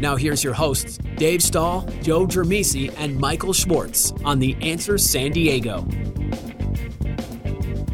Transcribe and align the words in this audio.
Now, 0.00 0.16
here's 0.16 0.42
your 0.44 0.52
hosts, 0.54 0.98
Dave 1.16 1.42
Stahl, 1.42 1.82
Joe 2.02 2.26
Germisi, 2.26 2.92
and 2.98 3.18
Michael 3.18 3.52
Schwartz 3.52 4.12
on 4.24 4.38
The 4.38 4.56
Answer 4.60 4.98
San 4.98 5.30
Diego. 5.32 5.86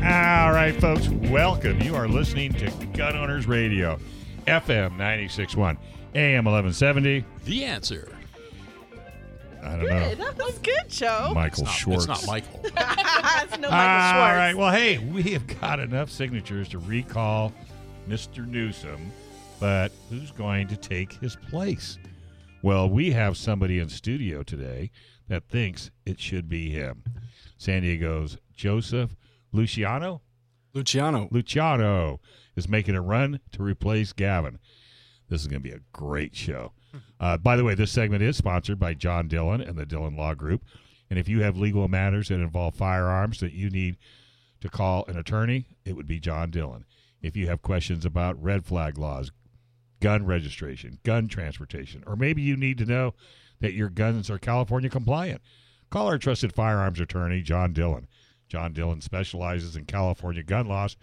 All 0.03 0.53
right, 0.53 0.75
folks, 0.81 1.09
welcome. 1.09 1.81
You 1.83 1.95
are 1.95 2.09
listening 2.09 2.53
to 2.55 2.71
Gun 2.97 3.17
Owners 3.17 3.47
Radio, 3.47 3.99
FM 4.47 4.93
961, 4.93 5.77
AM 6.15 6.45
1170. 6.47 7.25
The 7.45 7.65
answer. 7.65 8.17
I 9.63 9.73
don't 9.77 9.81
Good. 9.81 9.91
know. 10.19 10.25
That 10.25 10.39
was 10.39 10.59
good, 10.59 10.89
Joe. 10.89 11.33
Michael 11.35 11.47
It's 11.49 11.61
not, 11.63 11.71
Schwartz. 11.75 12.05
It's 12.07 12.09
not 12.09 12.27
Michael. 12.27 12.61
it's 12.65 12.75
no 13.59 13.69
Michael 13.71 13.75
All 13.79 14.11
Schwartz. 14.13 14.37
right. 14.37 14.55
Well, 14.57 14.73
hey, 14.73 14.97
we 14.99 15.23
have 15.35 15.47
got 15.61 15.79
enough 15.81 16.11
signatures 16.11 16.67
to 16.71 16.79
recall 16.79 17.53
Mr. 18.09 18.47
Newsom, 18.49 19.13
but 19.61 19.93
who's 20.09 20.31
going 20.33 20.67
to 20.69 20.77
take 20.77 21.13
his 21.13 21.37
place? 21.37 21.99
Well, 22.63 22.89
we 22.89 23.13
have 23.13 23.37
somebody 23.37 23.79
in 23.79 23.89
studio 23.89 24.43
today 24.43 24.91
that 25.29 25.49
thinks 25.49 25.91
it 26.05 26.19
should 26.19 26.49
be 26.49 26.71
him. 26.71 27.05
San 27.57 27.83
Diego's 27.83 28.39
Joseph 28.55 29.15
Luciano. 29.53 30.23
Luciano. 30.75 31.29
Luciano 31.31 32.21
is 32.57 32.69
making 32.69 32.95
a 32.95 33.01
run 33.01 33.41
to 33.53 33.63
replace 33.63 34.13
Gavin. 34.13 34.59
This 35.29 35.41
is 35.43 35.47
going 35.47 35.63
to 35.63 35.69
be 35.69 35.75
a 35.75 35.81
great 35.93 36.35
show. 36.35 36.73
Uh, 37.21 37.37
by 37.37 37.55
the 37.55 37.63
way, 37.63 37.75
this 37.75 37.93
segment 37.93 38.23
is 38.23 38.39
sponsored 38.39 38.79
by 38.79 38.95
John 38.95 39.29
Dillon 39.29 39.61
and 39.61 39.77
the 39.77 39.85
Dillon 39.85 40.17
Law 40.17 40.33
Group. 40.33 40.65
And 41.11 41.19
if 41.19 41.29
you 41.29 41.43
have 41.43 41.59
legal 41.59 41.87
matters 41.87 42.29
that 42.29 42.37
involve 42.41 42.75
firearms 42.75 43.41
that 43.41 43.53
you 43.53 43.69
need 43.69 43.99
to 44.63 44.71
call 44.71 45.05
an 45.07 45.19
attorney, 45.19 45.67
it 45.85 45.95
would 45.95 46.07
be 46.07 46.19
John 46.19 46.51
Dillon. 46.51 46.87
If 47.21 47.37
you 47.37 47.47
have 47.49 47.61
questions 47.61 48.07
about 48.07 48.43
red 48.43 48.65
flag 48.65 48.97
laws, 48.97 49.33
gun 50.01 50.27
registration, 50.27 50.99
gun 51.05 51.29
transportation, 51.29 52.03
or 52.07 52.17
maybe 52.17 52.43
you 52.43 52.57
need 52.57 52.79
to 52.79 52.87
know 52.87 53.15
that 53.61 53.75
your 53.75 53.91
guns 53.91 54.31
are 54.31 54.39
California 54.39 54.91
compliant, 54.91 55.43
call 55.91 56.07
our 56.07 56.19
trusted 56.19 56.53
firearms 56.53 57.01
attorney, 57.01 57.43
John 57.43 57.73
Dillon. 57.73 58.09
John 58.49 58.73
Dillon 58.73 59.01
specializes 59.01 59.77
in 59.77 59.85
California 59.85 60.43
gun 60.43 60.67
laws. 60.67 60.97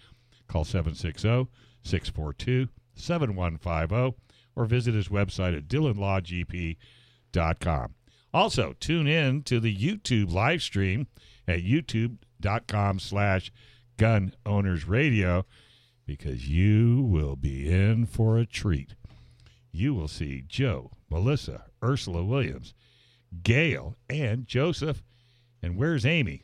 Call 0.47 0.65
760 0.65 1.47
642 1.83 2.67
7150 2.95 4.17
or 4.55 4.65
visit 4.65 4.93
his 4.93 5.07
website 5.07 5.55
at 5.55 5.67
dillonlawgp.com. 5.67 7.93
Also, 8.33 8.73
tune 8.79 9.07
in 9.07 9.43
to 9.43 9.59
the 9.59 9.75
YouTube 9.75 10.31
live 10.31 10.61
stream 10.61 11.07
at 11.47 11.63
youtube.com 11.63 12.99
slash 12.99 13.51
gun 13.97 14.33
owners 14.45 14.87
radio 14.87 15.45
because 16.08 16.50
you 16.50 17.03
will 17.03 17.36
be 17.36 17.69
in 17.69 18.05
for 18.08 18.39
a 18.39 18.45
treat. 18.45 18.95
You 19.72 19.94
will 19.94 20.08
see 20.08 20.44
Joe, 20.47 20.91
Melissa, 21.09 21.66
Ursula 21.83 22.23
Williams, 22.23 22.73
Gail, 23.44 23.95
and 24.09 24.47
Joseph. 24.47 25.03
And 25.61 25.77
where's 25.77 26.05
Amy? 26.05 26.44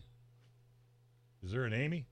Is 1.43 1.51
there 1.51 1.63
an 1.63 1.73
Amy? 1.73 2.05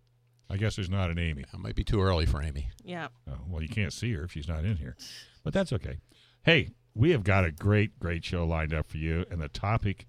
I 0.50 0.58
guess 0.58 0.76
there's 0.76 0.90
not 0.90 1.12
an 1.12 1.20
Amy. 1.20 1.44
It 1.44 1.60
might 1.60 1.76
be 1.76 1.84
too 1.84 2.02
early 2.02 2.26
for 2.26 2.42
Amy. 2.42 2.70
Yeah. 2.84 3.10
Oh, 3.30 3.38
well, 3.48 3.62
you 3.62 3.70
can't 3.70 3.94
see 3.94 4.12
her 4.14 4.24
if 4.24 4.32
she's 4.32 4.48
not 4.48 4.66
in 4.66 4.78
here, 4.78 4.96
but 5.44 5.54
that's 5.54 5.72
okay. 5.74 6.00
Hey, 6.44 6.70
we 6.94 7.12
have 7.12 7.24
got 7.24 7.46
a 7.46 7.52
great, 7.52 8.00
great 8.00 8.26
show 8.26 8.46
lined 8.46 8.74
up 8.74 8.88
for 8.88 8.98
you, 8.98 9.26
and 9.30 9.40
the 9.40 9.48
topic 9.48 10.08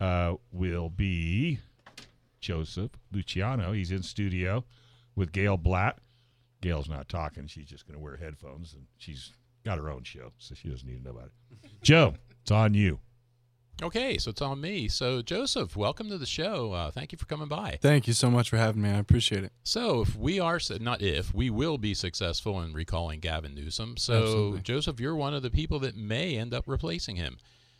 uh, 0.00 0.34
will 0.52 0.88
be 0.88 1.58
Joseph 2.40 2.92
Luciano. 3.12 3.72
He's 3.72 3.90
in 3.90 4.02
studio 4.02 4.64
with 5.14 5.32
Gail 5.32 5.56
Blatt. 5.56 5.98
Gail's 6.66 6.88
not 6.88 7.08
talking; 7.08 7.46
she's 7.46 7.66
just 7.68 7.86
going 7.86 7.96
to 7.96 8.02
wear 8.02 8.16
headphones, 8.16 8.74
and 8.74 8.86
she's 8.98 9.32
got 9.64 9.78
her 9.78 9.88
own 9.88 10.02
show, 10.02 10.32
so 10.38 10.54
she 10.54 10.68
doesn't 10.68 10.88
need 10.88 10.98
to 10.98 11.04
know 11.04 11.10
about 11.10 11.26
it. 11.26 11.70
Joe, 11.82 12.14
it's 12.42 12.50
on 12.50 12.74
you. 12.74 12.98
Okay, 13.82 14.18
so 14.18 14.30
it's 14.30 14.42
on 14.42 14.60
me. 14.60 14.88
So, 14.88 15.22
Joseph, 15.22 15.76
welcome 15.76 16.08
to 16.08 16.18
the 16.18 16.26
show. 16.26 16.72
Uh, 16.72 16.90
thank 16.90 17.12
you 17.12 17.18
for 17.18 17.26
coming 17.26 17.46
by. 17.46 17.78
Thank 17.80 18.08
you 18.08 18.14
so 18.14 18.30
much 18.30 18.50
for 18.50 18.56
having 18.56 18.82
me. 18.82 18.90
I 18.90 18.98
appreciate 18.98 19.44
it. 19.44 19.52
So, 19.62 20.00
if 20.00 20.16
we 20.16 20.40
are, 20.40 20.58
not 20.80 21.02
if, 21.02 21.32
we 21.32 21.50
will 21.50 21.78
be 21.78 21.94
successful 21.94 22.60
in 22.62 22.72
recalling 22.72 23.20
Gavin 23.20 23.54
Newsom. 23.54 23.96
So, 23.96 24.22
Absolutely. 24.22 24.60
Joseph, 24.62 24.98
you're 24.98 25.14
one 25.14 25.34
of 25.34 25.42
the 25.42 25.50
people 25.50 25.78
that 25.80 25.94
may 25.94 26.36
end 26.36 26.52
up 26.52 26.64
replacing 26.66 27.14
him. 27.14 27.36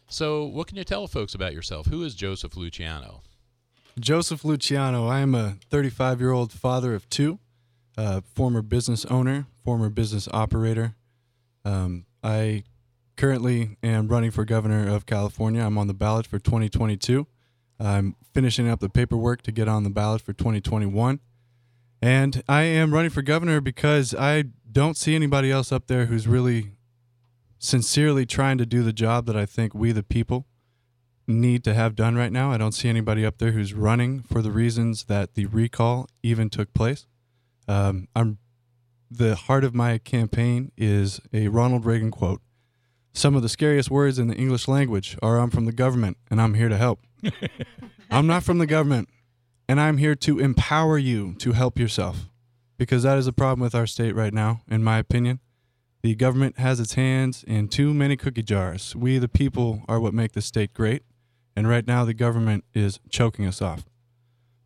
So, 0.06 0.44
what 0.44 0.68
can 0.68 0.76
you 0.76 0.84
tell 0.84 1.08
folks 1.08 1.34
about 1.34 1.54
yourself? 1.54 1.86
Who 1.86 2.04
is 2.04 2.14
Joseph 2.14 2.56
Luciano? 2.56 3.22
Joseph 3.98 4.44
Luciano. 4.44 5.08
I 5.08 5.20
am 5.20 5.34
a 5.34 5.56
35 5.70 6.20
year 6.20 6.30
old 6.30 6.52
father 6.52 6.94
of 6.94 7.08
two, 7.08 7.38
uh, 7.96 8.20
former 8.34 8.62
business 8.62 9.04
owner, 9.06 9.46
former 9.64 9.88
business 9.88 10.28
operator. 10.32 10.94
Um, 11.64 12.06
I 12.22 12.64
currently 13.16 13.76
am 13.82 14.08
running 14.08 14.30
for 14.30 14.44
governor 14.44 14.88
of 14.88 15.06
California. 15.06 15.62
I'm 15.62 15.78
on 15.78 15.86
the 15.86 15.94
ballot 15.94 16.26
for 16.26 16.38
2022. 16.38 17.26
I'm 17.78 18.16
finishing 18.32 18.68
up 18.68 18.80
the 18.80 18.88
paperwork 18.88 19.42
to 19.42 19.52
get 19.52 19.68
on 19.68 19.82
the 19.82 19.90
ballot 19.90 20.22
for 20.22 20.32
2021. 20.32 21.20
And 22.02 22.42
I 22.48 22.62
am 22.62 22.92
running 22.92 23.10
for 23.10 23.22
governor 23.22 23.60
because 23.60 24.14
I 24.14 24.44
don't 24.70 24.96
see 24.96 25.14
anybody 25.14 25.50
else 25.50 25.72
up 25.72 25.86
there 25.86 26.06
who's 26.06 26.26
really 26.28 26.72
sincerely 27.58 28.26
trying 28.26 28.58
to 28.58 28.66
do 28.66 28.82
the 28.82 28.92
job 28.92 29.26
that 29.26 29.36
I 29.36 29.46
think 29.46 29.74
we, 29.74 29.92
the 29.92 30.02
people, 30.02 30.46
need 31.26 31.64
to 31.64 31.74
have 31.74 31.96
done 31.96 32.14
right 32.14 32.30
now. 32.30 32.52
I 32.52 32.58
don't 32.58 32.72
see 32.72 32.88
anybody 32.88 33.24
up 33.24 33.38
there 33.38 33.52
who's 33.52 33.74
running 33.74 34.22
for 34.22 34.42
the 34.42 34.50
reasons 34.50 35.04
that 35.04 35.34
the 35.34 35.46
recall 35.46 36.08
even 36.22 36.50
took 36.50 36.72
place. 36.74 37.06
Um, 37.68 38.08
I'm 38.14 38.38
the 39.10 39.36
heart 39.36 39.64
of 39.64 39.74
my 39.74 39.98
campaign 39.98 40.72
is 40.76 41.20
a 41.32 41.48
Ronald 41.48 41.84
Reagan 41.84 42.10
quote. 42.10 42.40
Some 43.12 43.34
of 43.34 43.42
the 43.42 43.48
scariest 43.48 43.90
words 43.90 44.18
in 44.18 44.28
the 44.28 44.34
English 44.34 44.68
language 44.68 45.16
are 45.22 45.38
I'm 45.38 45.50
from 45.50 45.64
the 45.64 45.72
government 45.72 46.18
and 46.30 46.40
I'm 46.40 46.54
here 46.54 46.68
to 46.68 46.76
help. 46.76 47.00
I'm 48.10 48.26
not 48.26 48.42
from 48.42 48.58
the 48.58 48.66
government 48.66 49.08
and 49.68 49.80
I'm 49.80 49.98
here 49.98 50.14
to 50.16 50.38
empower 50.38 50.98
you 50.98 51.34
to 51.34 51.52
help 51.52 51.78
yourself 51.78 52.26
because 52.78 53.02
that 53.04 53.18
is 53.18 53.26
a 53.26 53.32
problem 53.32 53.60
with 53.60 53.74
our 53.74 53.86
state 53.86 54.14
right 54.14 54.34
now, 54.34 54.60
in 54.68 54.82
my 54.84 54.98
opinion. 54.98 55.40
The 56.02 56.14
government 56.14 56.58
has 56.58 56.78
its 56.78 56.94
hands 56.94 57.42
in 57.44 57.68
too 57.68 57.92
many 57.92 58.16
cookie 58.16 58.42
jars. 58.42 58.94
We, 58.94 59.18
the 59.18 59.28
people, 59.28 59.82
are 59.88 59.98
what 59.98 60.14
make 60.14 60.32
the 60.32 60.42
state 60.42 60.72
great. 60.72 61.02
And 61.56 61.68
right 61.68 61.86
now, 61.86 62.04
the 62.04 62.14
government 62.14 62.64
is 62.74 63.00
choking 63.08 63.46
us 63.46 63.62
off. 63.62 63.86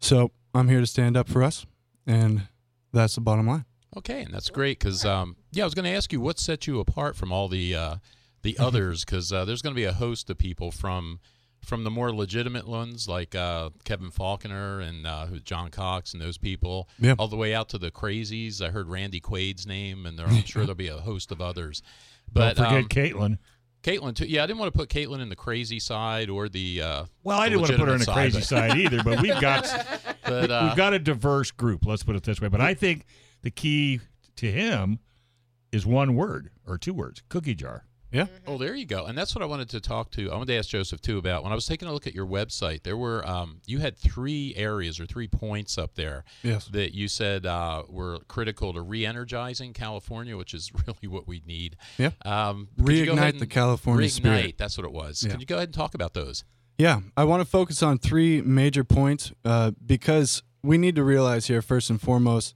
So 0.00 0.32
I'm 0.52 0.68
here 0.68 0.80
to 0.80 0.86
stand 0.86 1.16
up 1.16 1.28
for 1.28 1.42
us. 1.42 1.64
And 2.06 2.48
that's 2.92 3.14
the 3.14 3.20
bottom 3.20 3.46
line. 3.46 3.64
Okay, 3.96 4.22
and 4.22 4.32
that's 4.32 4.50
great 4.50 4.78
because 4.78 5.04
um, 5.04 5.36
yeah, 5.52 5.64
I 5.64 5.66
was 5.66 5.74
going 5.74 5.84
to 5.84 5.90
ask 5.96 6.12
you 6.12 6.20
what 6.20 6.38
set 6.38 6.66
you 6.66 6.78
apart 6.80 7.16
from 7.16 7.32
all 7.32 7.48
the 7.48 7.74
uh, 7.74 7.96
the 8.42 8.56
others 8.58 9.04
because 9.04 9.32
uh, 9.32 9.44
there's 9.44 9.62
going 9.62 9.74
to 9.74 9.80
be 9.80 9.84
a 9.84 9.92
host 9.92 10.30
of 10.30 10.38
people 10.38 10.70
from 10.70 11.18
from 11.64 11.84
the 11.84 11.90
more 11.90 12.10
legitimate 12.14 12.66
ones 12.66 13.06
like 13.08 13.34
uh, 13.34 13.68
Kevin 13.84 14.10
Faulconer 14.10 14.80
and 14.82 15.06
uh, 15.06 15.26
John 15.44 15.70
Cox 15.70 16.14
and 16.14 16.22
those 16.22 16.38
people, 16.38 16.88
Yeah. 16.98 17.14
all 17.18 17.28
the 17.28 17.36
way 17.36 17.54
out 17.54 17.68
to 17.70 17.78
the 17.78 17.90
crazies. 17.90 18.62
I 18.62 18.70
heard 18.70 18.88
Randy 18.88 19.20
Quaid's 19.20 19.66
name, 19.66 20.06
and 20.06 20.18
there, 20.18 20.26
I'm 20.26 20.42
sure 20.44 20.62
there'll 20.64 20.74
be 20.74 20.88
a 20.88 20.96
host 20.96 21.30
of 21.30 21.40
others. 21.42 21.82
But 22.32 22.56
Don't 22.56 22.66
forget 22.66 22.82
um, 22.82 22.88
Caitlyn. 22.88 23.38
Caitlyn 23.82 24.14
too. 24.14 24.26
Yeah, 24.26 24.42
I 24.42 24.46
didn't 24.46 24.58
want 24.58 24.72
to 24.72 24.78
put 24.78 24.88
Caitlyn 24.90 25.20
in 25.20 25.28
the 25.28 25.36
crazy 25.36 25.80
side 25.80 26.28
or 26.28 26.48
the. 26.48 26.82
Uh, 26.82 27.04
Well, 27.24 27.38
I 27.38 27.44
the 27.44 27.50
didn't 27.50 27.60
want 27.62 27.72
to 27.72 27.78
put 27.78 27.88
her 27.88 27.94
in 27.94 28.00
the 28.00 28.12
crazy 28.12 28.40
side 28.42 28.78
either, 28.78 29.02
but 29.02 29.20
we've 29.22 29.40
got 29.40 29.64
But 30.24 30.50
uh, 30.50 30.66
we've 30.68 30.76
got 30.76 30.92
a 30.94 30.98
diverse 30.98 31.50
group. 31.50 31.86
Let's 31.86 32.02
put 32.02 32.14
it 32.16 32.22
this 32.22 32.40
way. 32.40 32.48
But 32.48 32.60
I 32.60 32.74
think 32.74 33.04
the 33.42 33.50
key 33.50 34.00
to 34.36 34.50
him 34.50 34.98
is 35.72 35.86
one 35.86 36.14
word 36.14 36.50
or 36.66 36.76
two 36.78 36.92
words: 36.94 37.22
cookie 37.28 37.54
jar. 37.54 37.84
Yeah. 38.12 38.26
Oh, 38.46 38.58
there 38.58 38.74
you 38.74 38.86
go. 38.86 39.06
And 39.06 39.16
that's 39.16 39.34
what 39.34 39.42
I 39.42 39.46
wanted 39.46 39.68
to 39.70 39.80
talk 39.80 40.10
to. 40.12 40.30
I 40.30 40.34
wanted 40.34 40.48
to 40.52 40.58
ask 40.58 40.68
Joseph 40.68 41.00
too 41.00 41.18
about 41.18 41.42
when 41.44 41.52
I 41.52 41.54
was 41.54 41.66
taking 41.66 41.86
a 41.88 41.92
look 41.92 42.06
at 42.06 42.14
your 42.14 42.26
website. 42.26 42.82
There 42.82 42.96
were 42.96 43.26
um, 43.28 43.60
you 43.66 43.78
had 43.78 43.96
three 43.96 44.52
areas 44.56 44.98
or 44.98 45.06
three 45.06 45.28
points 45.28 45.78
up 45.78 45.94
there 45.94 46.24
Yes. 46.42 46.66
that 46.72 46.94
you 46.94 47.06
said 47.08 47.46
uh, 47.46 47.84
were 47.88 48.18
critical 48.26 48.72
to 48.72 48.80
re-energizing 48.82 49.72
California, 49.74 50.36
which 50.36 50.54
is 50.54 50.72
really 50.86 51.06
what 51.08 51.28
we 51.28 51.42
need. 51.46 51.76
Yeah. 51.98 52.10
Um, 52.24 52.68
could 52.84 52.94
you 52.96 53.06
go 53.06 53.12
ahead 53.12 53.34
Reignite 53.34 53.38
the 53.38 53.46
California 53.46 54.06
reignite, 54.08 54.10
spirit. 54.10 54.58
That's 54.58 54.76
what 54.76 54.84
it 54.84 54.92
was. 54.92 55.22
Yeah. 55.22 55.30
Can 55.30 55.40
you 55.40 55.46
go 55.46 55.56
ahead 55.56 55.68
and 55.68 55.74
talk 55.74 55.94
about 55.94 56.14
those? 56.14 56.44
Yeah, 56.78 57.00
I 57.16 57.24
want 57.24 57.42
to 57.42 57.44
focus 57.48 57.82
on 57.82 57.98
three 57.98 58.40
major 58.40 58.84
points 58.84 59.32
uh, 59.44 59.72
because 59.84 60.42
we 60.62 60.78
need 60.78 60.96
to 60.96 61.04
realize 61.04 61.46
here, 61.46 61.60
first 61.62 61.90
and 61.90 62.00
foremost, 62.00 62.54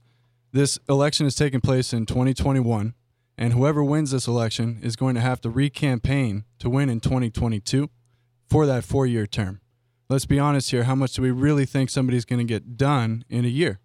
this 0.51 0.79
election 0.89 1.25
is 1.27 1.35
taking 1.35 1.61
place 1.61 1.93
in 1.93 2.05
2021, 2.07 2.93
And 3.37 3.53
whoever 3.53 3.83
wins 3.83 4.11
this 4.11 4.27
election 4.27 4.79
is 4.81 4.95
going 4.95 5.15
to 5.15 5.21
have 5.21 5.41
to 5.41 5.49
recampaign 5.49 6.43
to 6.59 6.69
win 6.69 6.89
in 6.89 6.99
2022 6.99 7.89
for 8.49 8.65
that 8.65 8.83
four 8.83 9.05
year 9.05 9.27
term. 9.27 9.59
Let's 10.07 10.25
be 10.25 10.39
honest 10.39 10.71
here. 10.71 10.83
How 10.83 10.95
much 10.95 11.13
do 11.13 11.21
we 11.21 11.31
really 11.31 11.65
think 11.65 11.89
somebody's 11.89 12.25
going 12.25 12.45
to 12.45 12.45
get 12.45 12.77
done 12.77 13.25
in 13.27 13.43
a 13.43 13.49
year? 13.49 13.79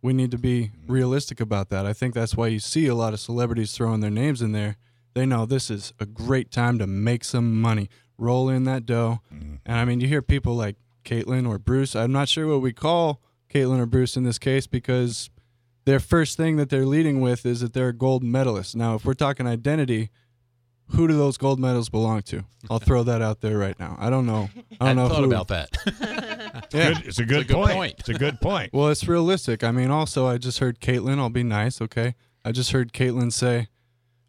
We 0.00 0.12
need 0.12 0.30
to 0.30 0.38
be 0.38 0.70
realistic 0.86 1.40
about 1.40 1.68
that. 1.70 1.84
I 1.84 1.92
think 1.92 2.14
that's 2.14 2.36
why 2.36 2.46
you 2.48 2.58
see 2.58 2.86
a 2.86 2.94
lot 2.94 3.12
of 3.12 3.20
celebrities 3.20 3.72
throwing 3.72 4.00
their 4.00 4.10
names 4.10 4.40
in 4.40 4.52
there. 4.52 4.76
They 5.14 5.26
know 5.26 5.44
this 5.44 5.70
is 5.70 5.92
a 5.98 6.06
great 6.06 6.50
time 6.50 6.78
to 6.78 6.86
make 6.86 7.24
some 7.24 7.60
money, 7.60 7.90
roll 8.16 8.48
in 8.48 8.64
that 8.64 8.86
dough. 8.86 9.20
Mm-hmm. 9.32 9.56
And 9.66 9.76
I 9.76 9.84
mean, 9.84 10.00
you 10.00 10.08
hear 10.08 10.22
people 10.22 10.54
like 10.54 10.76
Caitlyn 11.04 11.48
or 11.48 11.58
Bruce. 11.58 11.96
I'm 11.96 12.12
not 12.12 12.28
sure 12.28 12.46
what 12.46 12.62
we 12.62 12.72
call 12.72 13.20
Caitlyn 13.52 13.80
or 13.80 13.86
Bruce 13.86 14.16
in 14.16 14.24
this 14.24 14.38
case 14.38 14.66
because 14.66 15.30
their 15.88 16.00
first 16.00 16.36
thing 16.36 16.56
that 16.56 16.68
they're 16.68 16.84
leading 16.84 17.22
with 17.22 17.46
is 17.46 17.60
that 17.60 17.72
they're 17.72 17.88
a 17.88 17.92
gold 17.94 18.22
medalist. 18.22 18.76
Now, 18.76 18.94
if 18.96 19.06
we're 19.06 19.14
talking 19.14 19.46
identity, 19.46 20.10
who 20.88 21.08
do 21.08 21.16
those 21.16 21.38
gold 21.38 21.58
medals 21.58 21.88
belong 21.88 22.20
to? 22.24 22.44
I'll 22.70 22.78
throw 22.78 23.02
that 23.04 23.22
out 23.22 23.40
there 23.40 23.56
right 23.56 23.78
now. 23.80 23.96
I 23.98 24.10
don't 24.10 24.26
know. 24.26 24.50
I 24.54 24.60
don't 24.60 24.68
hadn't 24.80 24.96
know 24.96 25.08
thought 25.08 25.24
who. 25.24 25.24
about 25.24 25.48
that. 25.48 25.70
Yeah. 26.74 26.92
Good, 26.92 27.06
it's 27.06 27.18
a 27.18 27.24
good, 27.24 27.46
good 27.46 27.54
point. 27.54 27.72
point. 27.72 27.94
It's 28.00 28.08
a 28.10 28.14
good 28.14 28.40
point. 28.40 28.72
Well, 28.74 28.88
it's 28.88 29.06
realistic. 29.08 29.64
I 29.64 29.70
mean, 29.70 29.90
also, 29.90 30.26
I 30.26 30.36
just 30.36 30.58
heard 30.58 30.80
Caitlyn. 30.80 31.18
I'll 31.18 31.30
be 31.30 31.42
nice, 31.42 31.80
okay? 31.80 32.14
I 32.44 32.52
just 32.52 32.72
heard 32.72 32.92
Caitlyn 32.92 33.32
say, 33.32 33.68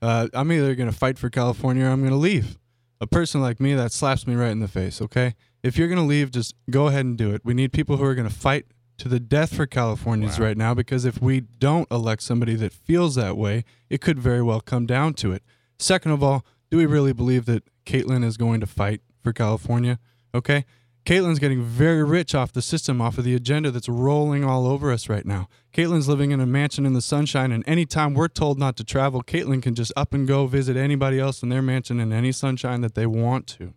uh, 0.02 0.28
"I'm 0.34 0.50
either 0.52 0.76
going 0.76 0.90
to 0.90 0.96
fight 0.96 1.18
for 1.18 1.30
California 1.30 1.86
or 1.86 1.90
I'm 1.90 2.00
going 2.02 2.12
to 2.12 2.18
leave." 2.18 2.58
A 3.02 3.08
person 3.08 3.42
like 3.42 3.60
me 3.60 3.74
that 3.74 3.92
slaps 3.92 4.26
me 4.28 4.36
right 4.36 4.52
in 4.52 4.60
the 4.60 4.68
face. 4.70 5.02
Okay, 5.02 5.34
if 5.64 5.78
you're 5.78 5.88
going 5.88 6.00
to 6.00 6.06
leave, 6.06 6.32
just 6.32 6.56
go 6.70 6.88
ahead 6.88 7.06
and 7.06 7.18
do 7.18 7.34
it. 7.34 7.42
We 7.44 7.54
need 7.54 7.74
people 7.74 7.98
who 7.98 8.04
are 8.06 8.16
going 8.16 8.30
to 8.30 8.34
fight 8.34 8.66
to 9.00 9.08
the 9.10 9.20
death 9.20 9.56
for 9.56 9.66
Californians 9.66 10.40
Wow. 10.40 10.46
right 10.46 10.58
now 10.58 10.74
because 10.74 11.06
if 11.06 11.22
we 11.22 11.42
don't 11.42 11.90
elect 11.92 12.22
somebody 12.22 12.56
that 12.56 12.74
feels 12.74 13.16
that 13.16 13.38
way, 13.38 13.64
it 13.90 14.02
could 14.02 14.20
very 14.20 14.42
well 14.42 14.62
come 14.62 14.86
down 14.86 15.14
to 15.16 15.32
it. 15.32 15.44
Second 15.78 16.12
of 16.12 16.22
all, 16.24 16.46
do 16.70 16.78
we 16.78 16.86
really 16.86 17.14
believe 17.14 17.46
that 17.46 17.64
Caitlyn 17.86 18.24
is 18.24 18.38
going 18.38 18.60
to 18.60 18.68
fight 18.68 19.02
for 19.24 19.34
California? 19.34 20.00
Okay. 20.36 20.66
Caitlyn's 21.06 21.40
getting 21.40 21.64
very 21.64 22.04
rich 22.04 22.36
off 22.36 22.52
the 22.52 22.62
system, 22.62 23.02
off 23.02 23.18
of 23.18 23.24
the 23.24 23.34
agenda 23.34 23.72
that's 23.72 23.90
rolling 23.90 24.44
all 24.44 24.68
over 24.68 24.92
us 24.92 25.10
right 25.10 25.26
now. 25.26 25.48
Caitlyn's 25.74 26.08
living 26.08 26.30
in 26.32 26.40
a 26.40 26.46
mansion 26.46 26.86
in 26.86 26.94
the 26.94 27.02
sunshine, 27.02 27.52
and 27.52 27.64
anytime 27.68 28.14
we're 28.14 28.28
told 28.28 28.60
not 28.60 28.76
to 28.78 28.84
travel, 28.84 29.24
Caitlyn 29.24 29.62
can 29.64 29.74
just 29.74 29.94
up 29.96 30.14
and 30.14 30.28
go 30.28 30.46
visit 30.46 30.76
anybody 30.78 31.20
else 31.20 31.42
in 31.42 31.50
their 31.50 31.62
mansion 31.64 32.00
in 32.00 32.12
any 32.14 32.32
sunshine 32.32 32.82
that 32.82 32.94
they 32.94 33.08
want 33.08 33.48
to. 33.48 33.74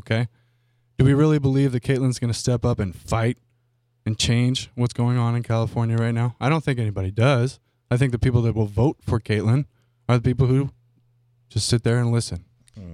Okay? 0.00 0.28
Do 0.96 1.04
we 1.04 1.12
really 1.12 1.38
believe 1.38 1.72
that 1.72 1.82
Caitlyn's 1.82 2.18
going 2.18 2.32
to 2.32 2.38
step 2.38 2.64
up 2.64 2.78
and 2.78 2.94
fight 2.94 3.36
and 4.06 4.18
change 4.18 4.70
what's 4.74 4.92
going 4.92 5.18
on 5.18 5.36
in 5.36 5.42
California 5.42 5.96
right 5.96 6.14
now? 6.14 6.36
I 6.40 6.48
don't 6.48 6.64
think 6.64 6.78
anybody 6.78 7.10
does. 7.10 7.60
I 7.90 7.96
think 7.96 8.12
the 8.12 8.18
people 8.18 8.42
that 8.42 8.54
will 8.54 8.66
vote 8.66 8.98
for 9.00 9.20
Caitlyn 9.20 9.66
are 10.08 10.16
the 10.16 10.22
people 10.22 10.46
who 10.46 10.70
just 11.48 11.68
sit 11.68 11.82
there 11.82 11.98
and 11.98 12.12
listen. 12.12 12.44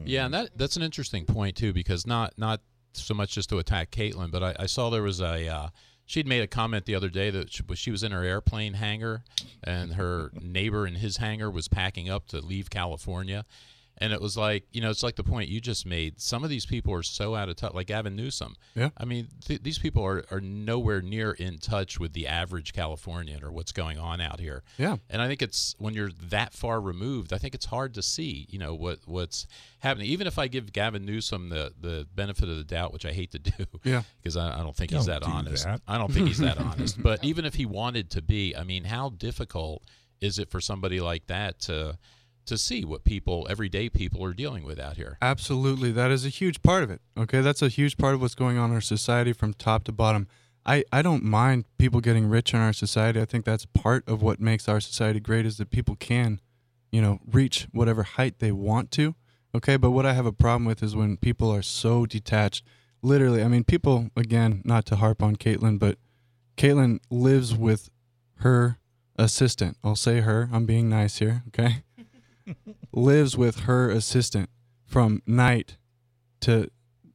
Yeah, 0.04 0.24
and 0.24 0.34
that 0.34 0.50
that's 0.56 0.76
an 0.76 0.82
interesting 0.82 1.26
point 1.26 1.56
too, 1.56 1.72
because 1.72 2.06
not 2.06 2.34
not 2.38 2.60
so 2.92 3.14
much 3.14 3.34
just 3.34 3.48
to 3.50 3.58
attack 3.58 3.90
Caitlyn, 3.90 4.30
but 4.30 4.42
I, 4.42 4.56
I 4.60 4.66
saw 4.66 4.90
there 4.90 5.02
was 5.02 5.20
a 5.20 5.46
uh, 5.46 5.68
she'd 6.06 6.26
made 6.26 6.42
a 6.42 6.46
comment 6.46 6.86
the 6.86 6.94
other 6.94 7.08
day 7.08 7.30
that 7.30 7.52
she, 7.52 7.62
she 7.74 7.90
was 7.90 8.02
in 8.02 8.12
her 8.12 8.24
airplane 8.24 8.74
hangar, 8.74 9.22
and 9.62 9.94
her 9.94 10.30
neighbor 10.40 10.86
in 10.86 10.96
his 10.96 11.18
hangar 11.18 11.50
was 11.50 11.68
packing 11.68 12.08
up 12.08 12.26
to 12.28 12.40
leave 12.40 12.70
California, 12.70 13.44
and 13.98 14.12
it 14.12 14.20
was 14.20 14.36
like 14.36 14.64
you 14.72 14.80
know 14.80 14.90
it's 14.90 15.02
like 15.02 15.16
the 15.16 15.24
point 15.24 15.48
you 15.48 15.60
just 15.60 15.86
made. 15.86 16.20
Some 16.20 16.44
of 16.44 16.50
these 16.50 16.66
people 16.66 16.92
are 16.94 17.02
so 17.02 17.34
out 17.34 17.48
of 17.48 17.56
touch, 17.56 17.72
like 17.74 17.86
Gavin 17.86 18.14
Newsom. 18.16 18.54
Yeah. 18.74 18.90
I 18.98 19.04
mean 19.04 19.28
th- 19.44 19.62
these 19.62 19.78
people 19.78 20.04
are 20.04 20.24
are 20.30 20.40
nowhere 20.40 21.00
near 21.02 21.32
in 21.32 21.58
touch 21.58 21.98
with 21.98 22.12
the 22.12 22.26
average 22.26 22.72
Californian 22.72 23.42
or 23.42 23.50
what's 23.50 23.72
going 23.72 23.98
on 23.98 24.20
out 24.20 24.40
here. 24.40 24.62
Yeah. 24.78 24.96
And 25.08 25.22
I 25.22 25.28
think 25.28 25.42
it's 25.42 25.74
when 25.78 25.94
you're 25.94 26.10
that 26.30 26.52
far 26.52 26.80
removed, 26.80 27.32
I 27.32 27.38
think 27.38 27.54
it's 27.54 27.66
hard 27.66 27.94
to 27.94 28.02
see, 28.02 28.46
you 28.50 28.58
know, 28.58 28.74
what 28.74 28.98
what's 29.06 29.46
happening. 29.80 30.08
Even 30.08 30.26
if 30.26 30.38
I 30.38 30.48
give 30.48 30.72
Gavin 30.72 31.04
Newsom 31.06 31.48
the, 31.48 31.72
the 31.80 32.06
benefit 32.14 32.48
of 32.48 32.56
the 32.56 32.64
doubt, 32.64 32.92
which 32.92 33.06
I 33.06 33.12
hate 33.12 33.30
to 33.32 33.38
do, 33.38 33.64
Yeah. 33.84 34.02
because 34.22 34.36
I, 34.36 34.58
I 34.58 34.62
don't 34.62 34.74
think 34.76 34.90
he's 34.90 35.06
Don't 35.06 35.20
that 35.20 35.26
do 35.26 35.32
honest. 35.32 35.64
that. 35.64 35.80
I 35.86 35.96
don't 35.98 36.12
think 36.12 36.28
he's 36.28 36.38
that 36.38 36.58
honest. 36.60 37.02
But 37.02 37.24
even 37.24 37.44
if 37.44 37.54
he 37.54 37.66
wanted 37.66 38.10
to 38.10 38.22
be, 38.22 38.54
I 38.56 38.64
mean, 38.64 38.84
how 38.84 39.10
difficult 39.10 39.82
is 40.20 40.38
it 40.38 40.50
for 40.50 40.60
somebody 40.60 40.98
like 41.00 41.26
that 41.28 41.60
to 41.60 41.96
to 42.46 42.58
see 42.58 42.84
what 42.84 43.04
people, 43.04 43.46
everyday 43.50 43.88
people, 43.88 44.24
are 44.24 44.32
dealing 44.32 44.64
with 44.64 44.78
out 44.78 44.96
here? 44.96 45.18
Absolutely. 45.20 45.92
That 45.92 46.10
is 46.10 46.24
a 46.24 46.28
huge 46.28 46.62
part 46.62 46.82
of 46.82 46.90
it. 46.90 47.00
Okay. 47.16 47.40
That's 47.40 47.62
a 47.62 47.68
huge 47.68 47.96
part 47.96 48.14
of 48.14 48.20
what's 48.20 48.34
going 48.34 48.58
on 48.58 48.70
in 48.70 48.74
our 48.74 48.80
society 48.80 49.32
from 49.32 49.54
top 49.54 49.84
to 49.84 49.92
bottom. 49.92 50.28
I, 50.64 50.84
I 50.92 51.02
don't 51.02 51.22
mind 51.22 51.66
people 51.78 52.00
getting 52.00 52.28
rich 52.28 52.52
in 52.52 52.60
our 52.60 52.72
society. 52.72 53.20
I 53.20 53.24
think 53.24 53.44
that's 53.44 53.66
part 53.66 54.08
of 54.08 54.22
what 54.22 54.40
makes 54.40 54.68
our 54.68 54.80
society 54.80 55.20
great 55.20 55.46
is 55.46 55.58
that 55.58 55.70
people 55.70 55.96
can, 55.96 56.40
you 56.90 57.00
know, 57.00 57.20
reach 57.26 57.68
whatever 57.72 58.02
height 58.02 58.38
they 58.38 58.52
want 58.52 58.90
to. 58.92 59.14
Okay. 59.54 59.76
But 59.76 59.90
what 59.90 60.06
I 60.06 60.14
have 60.14 60.26
a 60.26 60.32
problem 60.32 60.64
with 60.64 60.82
is 60.82 60.96
when 60.96 61.16
people 61.16 61.50
are 61.50 61.62
so 61.62 62.06
detached. 62.06 62.64
Literally, 63.02 63.42
I 63.42 63.48
mean, 63.48 63.62
people, 63.62 64.08
again, 64.16 64.62
not 64.64 64.86
to 64.86 64.96
harp 64.96 65.22
on 65.22 65.36
Caitlyn, 65.36 65.78
but 65.78 65.98
Caitlyn 66.56 66.98
lives 67.10 67.54
with 67.54 67.90
her 68.36 68.78
assistant. 69.16 69.76
I'll 69.84 69.96
say 69.96 70.20
her. 70.20 70.48
I'm 70.52 70.66
being 70.66 70.88
nice 70.88 71.18
here. 71.18 71.42
Okay. 71.48 71.84
Lives 72.92 73.36
with 73.36 73.60
her 73.60 73.90
assistant 73.90 74.50
from 74.84 75.22
night 75.26 75.76
to 76.40 76.70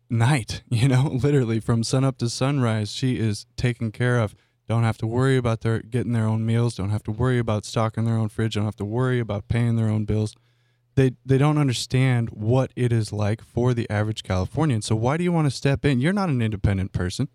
night, 0.10 0.64
you 0.70 0.88
know, 0.88 1.08
literally 1.08 1.60
from 1.60 1.84
sun 1.84 2.04
up 2.04 2.18
to 2.20 2.30
sunrise. 2.30 2.92
She 2.92 3.18
is 3.18 3.46
taken 3.56 3.92
care 3.92 4.20
of. 4.20 4.36
Don't 4.68 4.84
have 4.84 4.98
to 5.00 5.08
worry 5.08 5.36
about 5.38 5.62
their 5.62 5.80
getting 5.80 6.14
their 6.14 6.26
own 6.26 6.46
meals, 6.46 6.76
don't 6.76 6.92
have 6.92 7.04
to 7.04 7.12
worry 7.12 7.40
about 7.40 7.66
stocking 7.66 8.06
their 8.06 8.16
own 8.16 8.30
fridge, 8.30 8.56
don't 8.56 8.66
have 8.66 8.76
to 8.78 8.86
worry 8.86 9.20
about 9.20 9.48
paying 9.48 9.76
their 9.76 9.90
own 9.90 10.06
bills. 10.06 10.36
They 10.96 11.12
they 11.26 11.38
don't 11.38 11.58
understand 11.58 12.30
what 12.30 12.72
it 12.76 12.94
is 12.94 13.12
like 13.12 13.42
for 13.42 13.74
the 13.74 13.90
average 13.90 14.24
Californian. 14.24 14.82
So 14.82 14.96
why 14.96 15.18
do 15.18 15.24
you 15.24 15.32
want 15.32 15.48
to 15.48 15.52
step 15.56 15.84
in? 15.84 16.00
You're 16.00 16.14
not 16.14 16.30
an 16.30 16.42
independent 16.42 16.94
person. 16.94 17.28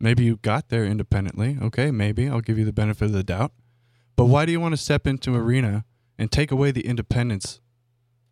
Maybe 0.00 0.24
you 0.24 0.36
got 0.36 0.68
there 0.68 0.84
independently. 0.84 1.56
Okay, 1.60 1.90
maybe 1.90 2.28
I'll 2.28 2.40
give 2.40 2.58
you 2.58 2.64
the 2.64 2.72
benefit 2.72 3.06
of 3.06 3.12
the 3.12 3.22
doubt. 3.22 3.52
But 4.16 4.26
why 4.26 4.44
do 4.46 4.52
you 4.52 4.60
want 4.60 4.72
to 4.72 4.76
step 4.76 5.06
into 5.06 5.34
arena 5.34 5.84
and 6.18 6.30
take 6.30 6.50
away 6.50 6.70
the 6.70 6.86
independence 6.86 7.60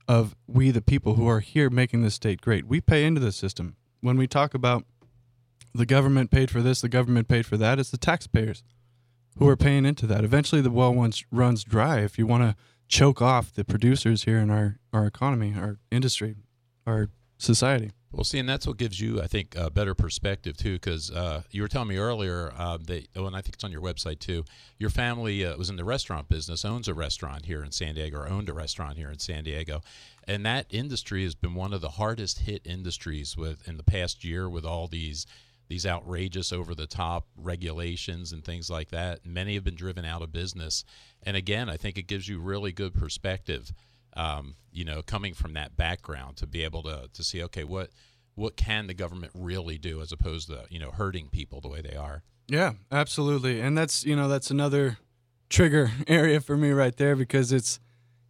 of 0.07 0.37
we 0.47 0.71
the 0.71 0.83
people 0.83 1.15
who 1.15 1.29
are 1.29 1.41
here 1.41 1.71
making 1.71 2.03
this 2.03 2.15
state 2.15 2.41
great. 2.41 2.67
We 2.67 2.81
pay 2.81 3.05
into 3.05 3.21
the 3.21 3.33
system. 3.33 3.77
When 4.01 4.17
we 4.17 4.27
talk 4.27 4.55
about 4.55 4.85
the 5.75 5.87
government 5.87 6.31
paid 6.31 6.51
for 6.51 6.61
this, 6.61 6.81
the 6.81 6.89
government 6.89 7.29
paid 7.29 7.47
for 7.47 7.57
that, 7.57 7.79
it's 7.79 7.91
the 7.91 7.97
taxpayers 7.97 8.63
who 9.39 9.49
are 9.49 9.57
paying 9.57 9.85
into 9.85 10.07
that. 10.07 10.25
Eventually 10.25 10.61
the 10.61 10.71
well 10.71 10.95
once 10.95 11.25
runs 11.31 11.65
dry 11.65 12.01
if 12.01 12.19
you 12.19 12.27
want 12.27 12.43
to 12.43 12.57
choke 12.87 13.21
off 13.23 13.53
the 13.53 13.65
producers 13.65 14.25
here 14.25 14.39
in 14.39 14.51
our, 14.51 14.79
our 14.93 15.07
economy, 15.07 15.55
our 15.57 15.79
industry, 15.91 16.37
our 16.87 17.09
society. 17.39 17.91
Well, 18.15 18.23
see, 18.23 18.39
and 18.39 18.49
that's 18.49 18.65
what 18.65 18.77
gives 18.77 19.01
you, 19.01 19.21
I 19.21 19.27
think, 19.27 19.57
a 19.57 19.71
better 19.71 19.93
perspective 19.93 20.57
too. 20.57 20.75
Because 20.75 21.11
uh, 21.11 21.43
you 21.51 21.63
were 21.63 21.69
telling 21.69 21.89
me 21.89 21.97
earlier 21.97 22.53
uh, 22.57 22.79
that, 22.87 23.09
oh, 23.17 23.27
and 23.27 23.35
I 23.35 23.41
think 23.41 23.55
it's 23.55 23.65
on 23.65 23.73
your 23.73 23.81
website 23.81 24.21
too. 24.21 24.45
Your 24.79 24.91
family 24.91 25.45
uh, 25.45 25.57
was 25.57 25.69
in 25.69 25.75
the 25.75 25.85
restaurant 25.85 26.29
business, 26.29 26.65
owns 26.65 26.87
a 26.87 26.95
restaurant 26.95 27.47
here 27.47 27.65
in 27.65 27.73
San 27.73 27.97
Diego, 27.97 28.19
or 28.19 28.29
owned 28.29 28.49
a 28.49 28.53
restaurant 28.53 28.99
here 28.99 29.11
in 29.11 29.19
San 29.19 29.43
Diego, 29.43 29.83
and 30.29 30.47
that 30.47 30.67
industry 30.71 31.25
has 31.25 31.35
been 31.35 31.55
one 31.55 31.73
of 31.73 31.81
the 31.81 31.91
hardest 31.91 32.41
hit 32.41 32.63
industries 32.65 33.37
with 33.37 33.67
in 33.67 33.79
the 33.79 33.83
past 33.83 34.23
year 34.23 34.49
with 34.49 34.65
all 34.65 34.87
these 34.87 35.27
these 35.67 35.87
outrageous 35.87 36.53
over 36.53 36.75
the 36.75 36.87
top 36.87 37.27
regulations 37.37 38.33
and 38.33 38.45
things 38.45 38.71
like 38.71 38.91
that. 38.91 39.25
Many 39.25 39.55
have 39.55 39.65
been 39.65 39.75
driven 39.75 40.05
out 40.05 40.23
of 40.23 40.31
business, 40.31 40.85
and 41.25 41.37
again, 41.37 41.69
I 41.69 41.77
think 41.77 41.99
it 41.99 42.07
gives 42.07 42.29
you 42.29 42.39
really 42.39 42.71
good 42.71 42.95
perspective 42.95 43.73
um, 44.17 44.57
you 44.73 44.85
know, 44.85 45.03
coming 45.03 45.35
from 45.35 45.55
that 45.55 45.77
background 45.77 46.37
to 46.39 46.47
be 46.47 46.63
able 46.65 46.83
to 46.83 47.09
to 47.13 47.25
see, 47.25 47.43
okay, 47.45 47.65
what 47.65 47.91
what 48.35 48.57
can 48.57 48.87
the 48.87 48.95
government 48.95 49.33
really 49.35 49.79
do 49.79 50.01
as 50.01 50.13
opposed 50.13 50.49
to 50.49 50.65
you 50.71 50.79
know 50.79 50.91
hurting 50.91 51.29
people 51.29 51.61
the 51.61 51.69
way 51.69 51.81
they 51.81 51.97
are. 51.97 52.23
Yeah, 52.49 52.73
absolutely. 52.93 53.61
And 53.61 53.77
that's, 53.77 54.05
you 54.05 54.17
know, 54.17 54.29
that's 54.29 54.51
another 54.51 54.99
trigger 55.49 55.93
area 56.07 56.41
for 56.41 56.57
me 56.57 56.71
right 56.71 56.97
there 56.97 57.17
because 57.17 57.53
it's, 57.53 57.81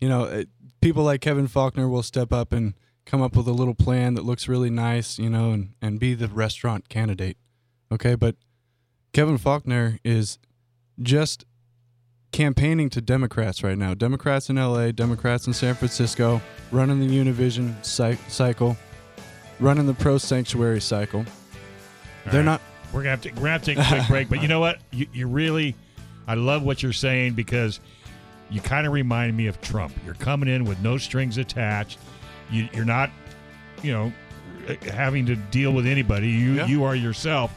you 0.01 0.09
know, 0.09 0.25
it, 0.25 0.49
people 0.81 1.05
like 1.05 1.21
Kevin 1.21 1.49
Faulconer 1.49 1.91
will 1.91 2.03
step 2.03 2.33
up 2.33 2.53
and 2.53 2.75
come 3.07 3.23
up 3.23 3.37
with 3.37 3.47
a 3.47 3.53
little 3.53 3.75
plan 3.75 4.15
that 4.15 4.25
looks 4.25 4.49
really 4.49 4.71
nice, 4.71 5.19
you 5.19 5.29
know, 5.29 5.51
and, 5.51 5.75
and 5.83 6.01
be 6.01 6.15
the 6.15 6.29
restaurant 6.29 6.89
candidate. 6.89 7.37
Okay. 7.93 8.15
But 8.15 8.37
Kevin 9.13 9.39
Faulconer 9.39 9.99
is 10.05 10.39
just 11.01 11.45
campaigning 12.35 12.91
to 12.91 13.01
Democrats 13.01 13.63
right 13.63 13.79
now. 13.79 13.95
Democrats 13.95 14.51
in 14.51 14.57
LA, 14.57 14.91
Democrats 14.91 15.47
in 15.47 15.53
San 15.53 15.77
Francisco, 15.77 16.43
running 16.73 16.99
the 16.99 17.07
Univision 17.07 17.83
cy- 17.85 18.19
cycle, 18.27 18.77
running 19.61 19.87
the 19.87 19.95
pro 19.95 20.19
sanctuary 20.19 20.81
cycle. 20.81 21.25
They're 22.27 22.41
right. 22.41 22.45
not 22.45 22.61
We're 22.93 23.03
gonna 23.03 23.11
have 23.11 23.21
to 23.23 23.31
we're 23.35 23.43
gonna 23.47 23.61
take 23.61 23.79
a 23.79 23.85
quick 23.85 24.09
break, 24.09 24.29
but 24.29 24.43
you 24.43 24.49
know 24.49 24.59
what? 24.59 24.79
You, 24.91 25.07
you 25.13 25.29
really, 25.29 25.77
I 26.27 26.35
love 26.35 26.65
what 26.65 26.83
you're 26.83 26.93
saying 26.93 27.35
because 27.35 27.79
you 28.51 28.61
kind 28.61 28.85
of 28.87 28.93
remind 28.93 29.37
me 29.37 29.47
of 29.47 29.61
Trump. 29.61 29.93
You're 30.05 30.15
coming 30.15 30.49
in 30.49 30.65
with 30.65 30.81
no 30.81 30.99
strings 30.99 31.39
attached. 31.39 31.99
You, 32.51 32.69
you're 32.73 32.85
not, 32.85 33.11
you 33.83 33.93
know, 33.93 34.13
having 34.93 35.25
to 35.27 35.37
deal 35.37 35.73
with 35.73 35.87
anybody. 35.87 36.31
You 36.31 36.53
Yeah. 36.55 36.67
you 36.67 36.83
are 36.85 36.97
yourself. 36.97 37.53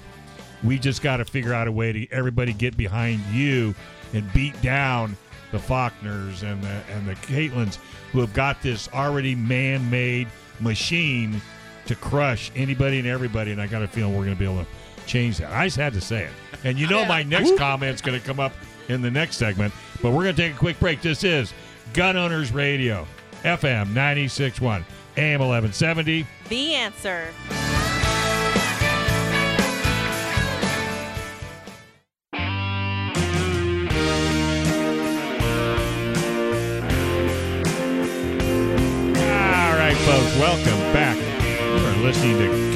We 0.64 0.78
just 0.80 1.02
got 1.02 1.18
to 1.18 1.26
figure 1.26 1.54
out 1.54 1.68
a 1.68 1.72
way 1.72 1.92
to 1.94 2.08
everybody 2.12 2.54
get 2.54 2.78
behind 2.78 3.22
you 3.32 3.74
and 4.14 4.32
beat 4.34 4.60
down 4.62 5.16
the 5.52 5.58
Faulconers 5.58 6.44
and 6.44 6.62
the 6.62 6.82
and 6.92 7.08
the 7.08 7.16
Caitlyns 7.16 7.78
who 8.12 8.20
have 8.20 8.34
got 8.34 8.62
this 8.62 8.90
already 8.94 9.36
man-made 9.36 10.28
machine 10.60 11.42
to 11.86 11.96
crush 11.96 12.52
anybody 12.56 13.00
and 13.00 13.08
everybody. 13.08 13.52
And 13.52 13.62
I 13.62 13.68
got 13.68 13.82
a 13.82 13.88
feeling 13.88 14.14
we're 14.14 14.26
going 14.26 14.36
to 14.36 14.40
be 14.40 14.46
able 14.46 14.64
to 14.64 14.68
change 15.06 15.38
that. 15.38 15.52
I 15.52 15.66
just 15.66 15.78
had 15.78 15.94
to 15.94 16.02
say 16.02 16.24
it. 16.26 16.32
And 16.64 16.78
you 16.78 16.88
know 16.88 17.06
my 17.06 17.24
next 17.24 17.58
comment's 17.58 18.02
going 18.02 18.20
to 18.20 18.26
come 18.26 18.40
up 18.40 18.54
in 18.90 19.02
the 19.02 19.12
next 19.12 19.38
segment. 19.38 19.74
But 20.02 20.12
we're 20.12 20.24
going 20.24 20.36
to 20.36 20.42
take 20.42 20.54
a 20.54 20.58
quick 20.58 20.80
break. 20.80 21.02
This 21.02 21.24
is 21.24 21.54
Gun 21.94 22.18
Owners 22.18 22.52
Radio, 22.52 23.08
FM 23.44 23.94
96.1, 23.94 24.84
AM 25.18 25.40
1170. 25.40 26.26
The 26.50 26.74
answer. 26.76 27.28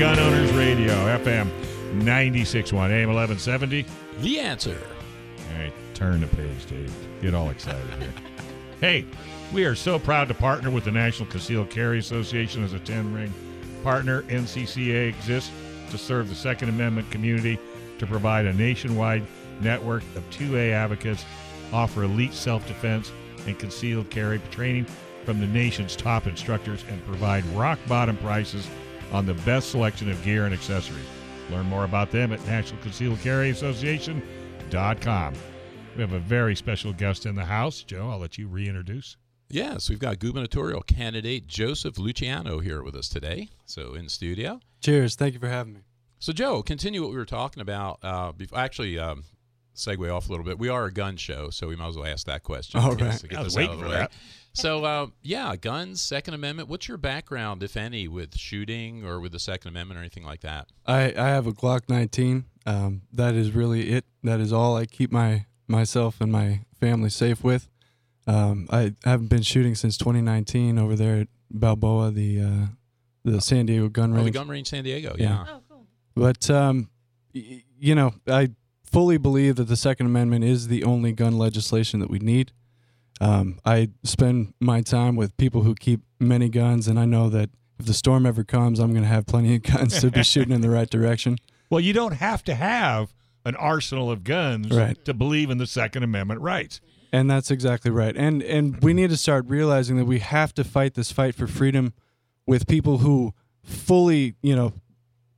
Gun 0.02 0.18
Owners 0.18 0.52
Radio, 0.54 0.94
FM 1.20 1.48
96.1, 2.00 2.74
AM 2.90 3.10
1170. 3.10 3.86
The 4.22 4.40
answer. 4.40 4.76
All 5.52 5.60
right, 5.60 5.72
turn 5.94 6.22
the 6.22 6.28
page, 6.28 6.66
Dave. 6.66 6.92
Get 7.22 7.36
all 7.36 7.52
excited 7.52 7.88
here. 8.00 8.12
hey, 8.80 9.06
we 9.54 9.64
are 9.64 9.76
so 9.76 10.00
proud 10.00 10.28
to 10.30 10.34
partner 10.34 10.72
with 10.72 10.86
the 10.86 10.92
National 10.92 11.30
Concealed 11.30 11.70
Carry 11.70 12.00
Association 12.00 12.64
as 12.64 12.74
a 12.74 12.80
10 12.80 13.14
ring 13.14 13.32
partner. 13.84 14.24
NCCA 14.24 15.08
exists 15.08 15.52
to 15.92 16.00
serve 16.00 16.30
the 16.30 16.36
Second 16.36 16.70
Amendment 16.70 17.12
community 17.12 17.60
to 18.00 18.08
provide 18.08 18.48
a 18.48 18.54
nationwide 18.54 19.24
network 19.60 20.02
of 20.16 20.28
2A 20.32 20.72
advocates, 20.72 21.24
offer 21.72 22.06
elite 22.06 22.34
self 22.34 22.68
defense 22.68 23.12
and 23.46 23.60
concealed 23.60 24.10
carry 24.10 24.42
training 24.50 24.88
from 25.26 25.40
the 25.40 25.46
nation's 25.46 25.96
top 25.96 26.26
instructors, 26.26 26.84
and 26.90 27.06
provide 27.06 27.46
rock 27.50 27.78
bottom 27.88 28.18
prices 28.18 28.68
on 29.12 29.26
the 29.26 29.34
best 29.46 29.72
selection 29.72 30.10
of 30.10 30.22
gear 30.24 30.46
and 30.46 30.54
accessories. 30.54 31.06
Learn 31.50 31.66
more 31.66 31.84
about 31.84 32.12
them 32.12 32.32
at 32.32 32.46
National 32.46 32.82
Concealed 32.82 33.20
Carry 33.20 33.50
Association.com. 33.50 35.34
We 35.96 36.02
have 36.02 36.14
a 36.14 36.20
very 36.20 36.56
special 36.56 36.94
guest 36.94 37.26
in 37.26 37.36
the 37.36 37.44
house. 37.46 37.84
Joe, 37.84 38.10
I'll 38.10 38.20
let 38.20 38.38
you 38.38 38.48
reintroduce. 38.48 39.18
Yes, 39.50 39.90
we've 39.90 40.00
got 40.00 40.20
gubernatorial 40.20 40.82
candidate 40.84 41.46
Joseph 41.48 41.98
Luciano 41.98 42.60
here 42.60 42.82
with 42.82 42.96
us 42.96 43.10
today. 43.10 43.50
So 43.66 43.96
in 43.96 44.08
studio. 44.08 44.62
Cheers. 44.80 45.16
Thank 45.16 45.34
you 45.34 45.40
for 45.42 45.50
having 45.50 45.74
me. 45.74 45.80
So 46.20 46.32
Joe, 46.32 46.64
continue 46.64 47.02
what 47.02 47.12
we 47.12 47.18
were 47.18 47.26
talking 47.26 47.60
about. 47.62 48.00
Uh, 48.02 48.32
before, 48.32 48.60
actually, 48.60 48.98
um, 48.98 49.26
segue 49.76 50.14
off 50.14 50.30
a 50.30 50.32
little 50.32 50.46
bit. 50.46 50.58
We 50.58 50.70
are 50.70 50.86
a 50.86 50.92
gun 50.94 51.18
show, 51.18 51.50
so 51.50 51.68
we 51.68 51.76
might 51.76 51.90
as 51.90 51.98
well 51.98 52.06
ask 52.06 52.26
that 52.28 52.44
question. 52.44 52.80
All 52.80 52.92
to 52.92 52.96
get- 52.96 53.08
right. 53.10 53.20
to 53.20 53.28
get 53.28 53.40
I 53.40 53.44
was 53.44 53.56
waiting 53.58 53.78
for 53.78 53.88
way. 53.90 53.92
that. 53.96 54.12
So 54.54 54.84
uh, 54.84 55.08
yeah, 55.22 55.56
guns, 55.56 56.02
Second 56.02 56.34
Amendment. 56.34 56.68
What's 56.70 56.88
your 56.88 56.98
background, 56.98 57.64
if 57.64 57.78
any, 57.78 58.08
with 58.08 58.38
shooting 58.38 59.06
or 59.06 59.20
with 59.20 59.32
the 59.32 59.40
Second 59.40 59.70
Amendment 59.70 59.98
or 59.98 60.02
anything 60.02 60.24
like 60.26 60.42
that? 60.42 60.68
I, 60.86 61.14
I 61.18 61.28
have 61.30 61.48
a 61.48 61.52
Glock 61.54 61.88
19. 61.88 62.46
Um, 62.66 63.02
that 63.14 63.34
is 63.34 63.52
really 63.52 63.90
it. 63.92 64.06
That 64.24 64.40
is 64.40 64.52
all 64.54 64.76
I 64.76 64.86
keep 64.86 65.12
my 65.12 65.46
myself 65.68 66.20
and 66.20 66.32
my 66.32 66.62
family 66.80 67.10
safe 67.10 67.44
with. 67.44 67.70
Um, 68.28 68.68
I 68.70 68.94
haven't 69.04 69.30
been 69.30 69.42
shooting 69.42 69.74
since 69.74 69.98
2019 69.98 70.78
over 70.78 70.96
there 70.96 71.22
at 71.22 71.28
Balboa, 71.50 72.12
the 72.12 72.42
uh, 72.42 72.66
the 73.24 73.40
San 73.42 73.66
Diego 73.68 73.88
gun 73.90 74.12
Oh, 74.14 74.18
range. 74.18 74.26
the 74.26 74.32
gun 74.32 74.48
range, 74.50 74.68
San 74.70 74.84
Diego. 74.84 75.16
Yeah. 75.18 75.30
Yeah. 75.30 75.46
Oh, 75.50 75.62
cool. 75.70 75.86
But 76.16 76.50
um, 76.50 76.90
y- 77.34 77.64
you 77.80 77.96
know, 77.96 78.14
I 78.28 78.50
fully 78.84 79.18
believe 79.18 79.56
that 79.56 79.66
the 79.70 79.76
Second 79.78 80.08
Amendment 80.08 80.44
is 80.44 80.68
the 80.68 80.84
only 80.84 81.14
gun 81.14 81.38
legislation 81.38 82.00
that 82.02 82.10
we 82.10 82.20
need. 82.20 82.52
Um, 83.22 83.60
I 83.64 83.90
spend 84.04 84.54
my 84.60 84.82
time 84.82 85.16
with 85.16 85.38
people 85.38 85.62
who 85.62 85.76
keep 85.76 86.02
many 86.20 86.50
guns, 86.50 86.88
and 86.88 87.00
I 87.00 87.06
know 87.06 87.30
that 87.30 87.50
if 87.80 87.86
the 87.86 87.94
storm 87.94 88.26
ever 88.26 88.44
comes, 88.44 88.80
I'm 88.80 88.92
going 88.92 89.04
to 89.04 89.08
have 89.10 89.26
plenty 89.28 89.56
of 89.56 89.62
guns 89.64 90.02
to 90.02 90.10
be 90.12 90.24
shooting 90.34 90.54
in 90.54 90.62
the 90.62 90.70
right 90.70 90.90
direction. 90.90 91.38
Well, 91.70 91.80
you 91.80 91.94
don't 91.94 92.14
have 92.16 92.44
to 92.46 92.56
have 92.56 93.14
an 93.46 93.56
arsenal 93.56 94.12
of 94.12 94.24
guns 94.24 94.72
Right. 94.72 95.04
to 95.06 95.14
believe 95.14 95.50
in 95.50 95.58
the 95.60 95.68
Second 95.68 96.04
Amendment 96.04 96.42
rights. 96.42 96.82
And 97.14 97.30
that's 97.30 97.52
exactly 97.52 97.92
right. 97.92 98.16
And 98.16 98.42
and 98.42 98.82
we 98.82 98.94
need 98.94 99.10
to 99.10 99.18
start 99.18 99.46
realizing 99.48 99.98
that 99.98 100.06
we 100.06 100.20
have 100.20 100.54
to 100.56 100.64
fight 100.64 100.94
this 100.94 101.12
fight 101.12 101.36
for 101.36 101.46
freedom 101.46 101.94
with 102.48 102.68
people 102.68 103.00
who 103.00 103.34
fully, 103.64 104.36
you 104.42 104.56
know, 104.56 104.74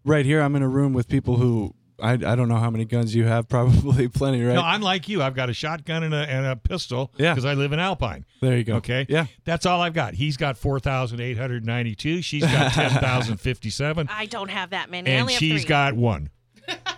right 0.06 0.26
here 0.26 0.42
I'm 0.42 0.56
in 0.56 0.62
a 0.62 0.68
room 0.70 0.94
with 0.94 1.08
people 1.08 1.38
who 1.38 1.74
I, 2.04 2.12
I 2.14 2.36
don't 2.36 2.50
know 2.50 2.58
how 2.58 2.70
many 2.70 2.86
guns 2.86 3.16
you 3.16 3.24
have, 3.26 3.48
probably 3.50 4.08
plenty, 4.10 4.44
right? 4.44 4.54
No, 4.56 4.62
I'm 4.62 4.82
like 4.82 5.08
you. 5.08 5.22
I've 5.24 5.36
got 5.36 5.50
a 5.50 5.54
shotgun 5.54 6.04
and 6.04 6.14
a, 6.14 6.18
and 6.30 6.46
a 6.46 6.56
pistol 6.56 7.12
Yeah. 7.18 7.34
because 7.34 7.46
I 7.46 7.54
live 7.54 7.72
in 7.74 7.80
Alpine. 7.80 8.26
there 8.42 8.58
you 8.58 8.64
go. 8.64 8.76
Okay. 8.76 9.06
Yeah. 9.10 9.28
That's 9.46 9.66
all 9.66 9.82
I've 9.82 9.94
got. 9.94 10.14
He's 10.14 10.36
got 10.38 10.58
4,892. 10.58 12.22
She's 12.22 12.44
got 12.44 12.72
10,057. 12.74 14.08
I 14.12 14.26
don't 14.26 14.50
have 14.50 14.72
that 14.72 14.90
many. 14.90 15.10
I 15.10 15.14
and 15.14 15.22
only 15.22 15.34
have 15.34 15.40
she's 15.40 15.62
three. 15.62 15.70
got 15.70 15.94
one. 15.96 16.30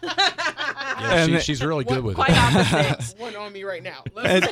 Yeah, 0.05 1.13
And 1.13 1.33
she, 1.33 1.39
she's 1.39 1.63
really 1.63 1.83
good 1.83 2.03
with 2.03 2.15
quite 2.15 2.29
it. 2.29 2.37
opposites. 2.37 3.15
one 3.17 3.35
on 3.35 3.51
me 3.51 3.63
right 3.63 3.83
now. 3.83 4.03
and, 4.23 4.47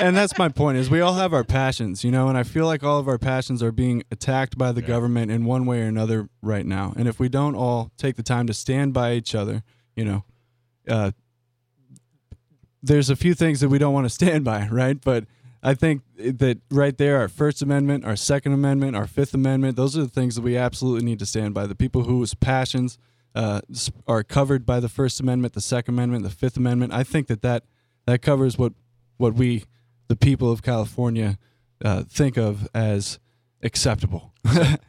and 0.00 0.16
that's 0.16 0.38
my 0.38 0.48
point 0.48 0.78
is 0.78 0.88
we 0.88 1.00
all 1.00 1.14
have 1.14 1.32
our 1.34 1.44
passions 1.44 2.04
you 2.04 2.10
know 2.10 2.28
and 2.28 2.36
i 2.36 2.42
feel 2.42 2.66
like 2.66 2.84
all 2.84 2.98
of 2.98 3.08
our 3.08 3.18
passions 3.18 3.62
are 3.62 3.72
being 3.72 4.02
attacked 4.10 4.56
by 4.58 4.70
the 4.70 4.82
government 4.82 5.30
in 5.30 5.44
one 5.44 5.64
way 5.66 5.80
or 5.80 5.86
another 5.86 6.28
right 6.42 6.66
now 6.66 6.92
and 6.96 7.08
if 7.08 7.18
we 7.18 7.28
don't 7.28 7.54
all 7.54 7.90
take 7.96 8.16
the 8.16 8.22
time 8.22 8.46
to 8.46 8.52
stand 8.54 8.92
by 8.92 9.14
each 9.14 9.34
other 9.34 9.62
you 9.94 10.04
know 10.04 10.24
uh, 10.88 11.10
there's 12.82 13.10
a 13.10 13.16
few 13.16 13.34
things 13.34 13.60
that 13.60 13.68
we 13.68 13.78
don't 13.78 13.94
want 13.94 14.04
to 14.04 14.10
stand 14.10 14.44
by 14.44 14.68
right 14.68 15.00
but 15.02 15.24
i 15.62 15.72
think 15.74 16.02
that 16.16 16.58
right 16.70 16.98
there 16.98 17.18
our 17.18 17.28
first 17.28 17.62
amendment 17.62 18.04
our 18.04 18.16
second 18.16 18.52
amendment 18.52 18.94
our 18.94 19.06
fifth 19.06 19.34
amendment 19.34 19.76
those 19.76 19.96
are 19.96 20.02
the 20.02 20.08
things 20.08 20.34
that 20.36 20.42
we 20.42 20.56
absolutely 20.56 21.04
need 21.04 21.18
to 21.18 21.26
stand 21.26 21.54
by 21.54 21.66
the 21.66 21.74
people 21.74 22.04
whose 22.04 22.34
passions 22.34 22.98
uh, 23.36 23.60
are 24.08 24.24
covered 24.24 24.66
by 24.66 24.80
the 24.80 24.88
first 24.88 25.20
amendment 25.20 25.54
the 25.54 25.60
second 25.60 25.94
amendment 25.94 26.24
the 26.24 26.30
fifth 26.30 26.56
amendment 26.56 26.92
i 26.92 27.04
think 27.04 27.28
that 27.28 27.42
that 27.42 27.62
that 28.06 28.22
covers 28.22 28.56
what 28.58 28.72
what 29.18 29.34
we, 29.34 29.64
the 30.08 30.16
people 30.16 30.50
of 30.50 30.62
California, 30.62 31.38
uh, 31.84 32.04
think 32.04 32.36
of 32.36 32.68
as 32.74 33.18
acceptable. 33.62 34.32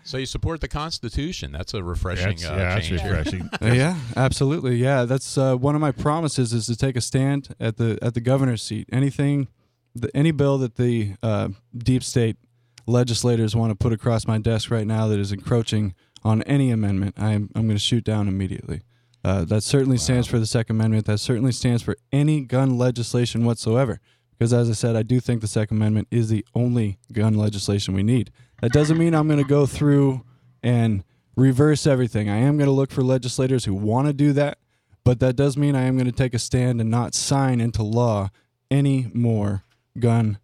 So 0.04 0.18
you 0.18 0.26
support 0.26 0.62
the 0.62 0.68
Constitution. 0.68 1.52
That's 1.52 1.74
a 1.74 1.84
refreshing 1.84 2.38
That's, 2.38 2.46
uh, 2.46 2.52
yeah, 2.52 2.76
that's 2.76 2.88
change. 2.88 3.02
here. 3.02 3.16
refreshing. 3.16 3.50
yeah, 3.62 3.98
absolutely. 4.16 4.76
Yeah, 4.76 5.06
that's 5.06 5.38
uh, 5.38 5.56
one 5.56 5.76
of 5.76 5.82
my 5.82 5.92
promises 5.92 6.54
is 6.54 6.68
to 6.68 6.76
take 6.76 6.96
a 6.96 7.02
stand 7.02 7.56
at 7.60 7.78
the 7.78 7.98
at 8.02 8.14
the 8.14 8.22
governor's 8.22 8.62
seat. 8.62 8.88
Anything, 8.92 9.48
the, 9.96 10.16
any 10.16 10.32
bill 10.32 10.58
that 10.60 10.76
the 10.76 11.16
uh, 11.24 11.50
deep 11.76 12.04
state 12.04 12.38
legislators 12.86 13.56
want 13.56 13.72
to 13.72 13.76
put 13.76 13.92
across 13.92 14.28
my 14.28 14.38
desk 14.38 14.70
right 14.72 14.88
now 14.88 15.08
that 15.08 15.20
is 15.20 15.32
encroaching 15.32 15.94
on 16.24 16.42
any 16.44 16.72
amendment, 16.72 17.16
I'm 17.18 17.50
I'm 17.56 17.68
going 17.68 17.78
to 17.78 17.80
shoot 17.80 18.04
down 18.04 18.28
immediately. 18.28 18.82
Uh, 19.24 19.44
that 19.46 19.62
certainly 19.62 19.98
stands 19.98 20.28
for 20.28 20.40
the 20.40 20.46
Second 20.46 20.78
Amendment. 20.78 21.06
That 21.06 21.18
certainly 21.18 21.52
stands 21.52 21.84
for 21.84 21.98
any 22.12 22.42
gun 22.42 22.78
legislation 22.78 23.44
whatsoever. 23.44 24.00
Because 24.38 24.54
as 24.54 24.70
I 24.70 24.74
said, 24.74 24.96
I 24.96 25.04
do 25.04 25.20
think 25.20 25.42
the 25.42 25.48
Second 25.48 25.78
Amendment 25.78 26.08
is 26.12 26.30
the 26.30 26.46
only 26.54 27.00
gun 27.12 27.34
legislation 27.34 27.94
we 27.94 28.04
need. 28.04 28.32
That 28.62 28.72
doesn't 28.72 28.98
mean 28.98 29.14
I'm 29.14 29.28
going 29.28 29.42
to 29.42 29.50
go 29.50 29.66
through 29.66 30.24
and 30.62 31.04
reverse 31.36 31.88
everything. 31.88 32.30
I 32.30 32.38
am 32.38 32.58
going 32.58 32.68
to 32.68 32.74
look 32.74 32.92
for 32.92 33.04
legislators 33.04 33.66
who 33.66 33.74
want 33.74 34.08
to 34.08 34.14
do 34.14 34.34
that, 34.34 34.60
but 35.04 35.20
that 35.20 35.36
does 35.36 35.58
mean 35.58 35.76
I 35.76 35.84
am 35.84 35.96
going 35.96 36.06
to 36.06 36.12
take 36.12 36.34
a 36.34 36.40
stand 36.40 36.80
and 36.80 36.90
not 36.90 37.16
sign 37.16 37.60
into 37.60 37.84
law 37.84 38.30
any 38.70 39.10
more 39.14 39.64
gun 40.00 40.40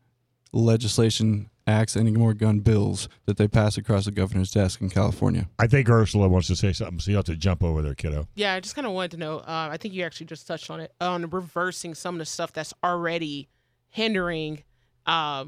legislation 0.52 1.50
acts, 1.66 1.96
any 1.96 2.12
more 2.12 2.34
gun 2.34 2.60
bills 2.60 3.08
that 3.26 3.38
they 3.38 3.48
pass 3.48 3.78
across 3.78 4.06
the 4.06 4.12
governor's 4.12 4.52
desk 4.52 4.82
in 4.82 4.90
California. 4.90 5.48
I 5.60 5.68
think 5.68 5.90
Ursula 5.90 6.28
wants 6.28 6.48
to 6.48 6.56
say 6.56 6.74
something, 6.74 7.00
so 7.00 7.12
you 7.12 7.18
have 7.18 7.26
to 7.26 7.36
jump 7.36 7.64
over 7.64 7.82
there, 7.82 7.96
kiddo. 7.96 8.28
Yeah, 8.36 8.54
I 8.54 8.60
just 8.60 8.76
kind 8.76 8.86
of 8.88 8.94
wanted 8.94 9.12
to 9.12 9.18
know. 9.18 9.40
Uh, 9.40 9.70
I 9.72 9.78
think 9.78 9.94
you 9.94 10.04
actually 10.04 10.28
just 10.28 10.48
touched 10.48 10.70
on 10.70 10.80
it 10.80 10.94
on 11.00 11.30
reversing 11.30 11.96
some 11.96 12.16
of 12.16 12.20
the 12.20 12.26
stuff 12.26 12.52
that's 12.54 12.74
already 12.84 13.50
hindering 13.90 14.64
uh, 15.06 15.46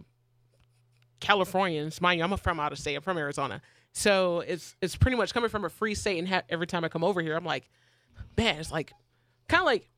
Californians. 1.19 2.01
Mind 2.01 2.19
you, 2.19 2.23
I'm 2.23 2.35
from 2.37 2.59
out 2.59 2.71
of 2.71 2.79
state. 2.79 2.95
I'm 2.95 3.01
from 3.01 3.17
Arizona, 3.17 3.61
so 3.93 4.41
it's 4.41 4.75
it's 4.81 4.95
pretty 4.95 5.17
much 5.17 5.33
coming 5.33 5.49
from 5.49 5.65
a 5.65 5.69
free 5.69 5.95
state. 5.95 6.19
And 6.19 6.27
ha- 6.27 6.43
every 6.49 6.67
time 6.67 6.83
I 6.83 6.89
come 6.89 7.03
over 7.03 7.21
here, 7.21 7.35
I'm 7.35 7.45
like, 7.45 7.69
man, 8.37 8.59
it's 8.59 8.71
like 8.71 8.93
kind 9.47 9.61
of 9.61 9.65
like 9.65 9.89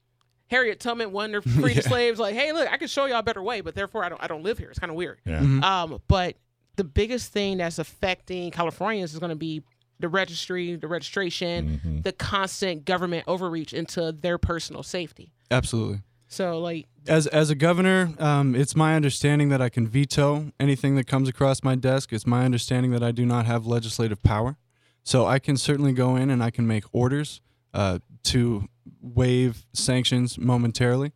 Harriet 0.48 0.80
Tubman 0.80 1.12
when 1.12 1.32
they're 1.32 1.42
free 1.42 1.72
Yeah. 1.74 1.82
the 1.82 1.82
slaves. 1.84 2.20
Like, 2.20 2.36
hey, 2.36 2.52
look, 2.54 2.72
I 2.72 2.78
can 2.78 2.88
show 2.88 3.06
y'all 3.06 3.20
a 3.20 3.24
better 3.24 3.44
way, 3.44 3.62
but 3.62 3.76
therefore 3.76 4.04
I 4.04 4.10
don't 4.10 4.22
I 4.24 4.28
don't 4.28 4.44
live 4.44 4.58
here. 4.58 4.70
It's 4.70 4.80
kind 4.80 4.90
of 4.92 4.96
weird. 4.96 5.20
Yeah. 5.26 5.40
Um, 5.62 6.02
but 6.08 6.36
the 6.76 6.84
biggest 6.84 7.32
thing 7.34 7.58
that's 7.58 7.80
affecting 7.80 8.52
Californians 8.52 9.14
is 9.14 9.20
going 9.20 9.32
to 9.32 9.36
be 9.36 9.64
the 10.00 10.08
registry, 10.08 10.76
the 10.76 10.88
registration, 10.88 12.02
the 12.04 12.12
constant 12.14 12.86
government 12.86 13.24
overreach 13.28 13.74
into 13.74 14.12
their 14.12 14.38
personal 14.38 14.84
safety. 14.84 15.32
Absolutely. 15.50 16.02
So, 16.30 16.60
like, 16.60 16.86
As 17.08 17.26
as 17.28 17.50
a 17.50 17.56
governor, 17.56 18.14
um, 18.20 18.54
it's 18.54 18.76
my 18.76 18.96
understanding 18.96 19.50
that 19.50 19.62
I 19.62 19.70
can 19.70 19.88
veto 19.88 20.52
anything 20.60 20.96
that 20.96 21.08
comes 21.08 21.30
across 21.30 21.64
my 21.64 21.76
desk. 21.76 22.12
It's 22.14 22.28
my 22.28 22.44
understanding 22.46 22.92
that 22.92 23.02
I 23.02 23.12
do 23.12 23.26
not 23.26 23.46
have 23.46 23.66
legislative 23.66 24.22
power, 24.22 24.58
so 25.04 25.26
I 25.26 25.40
can 25.40 25.56
certainly 25.58 25.94
go 25.94 26.16
in 26.18 26.30
and 26.30 26.44
I 26.44 26.52
can 26.52 26.68
make 26.68 26.84
orders 26.92 27.40
uh, 27.74 28.00
to 28.26 28.68
waive 29.14 29.66
sanctions 29.74 30.38
momentarily. 30.38 31.14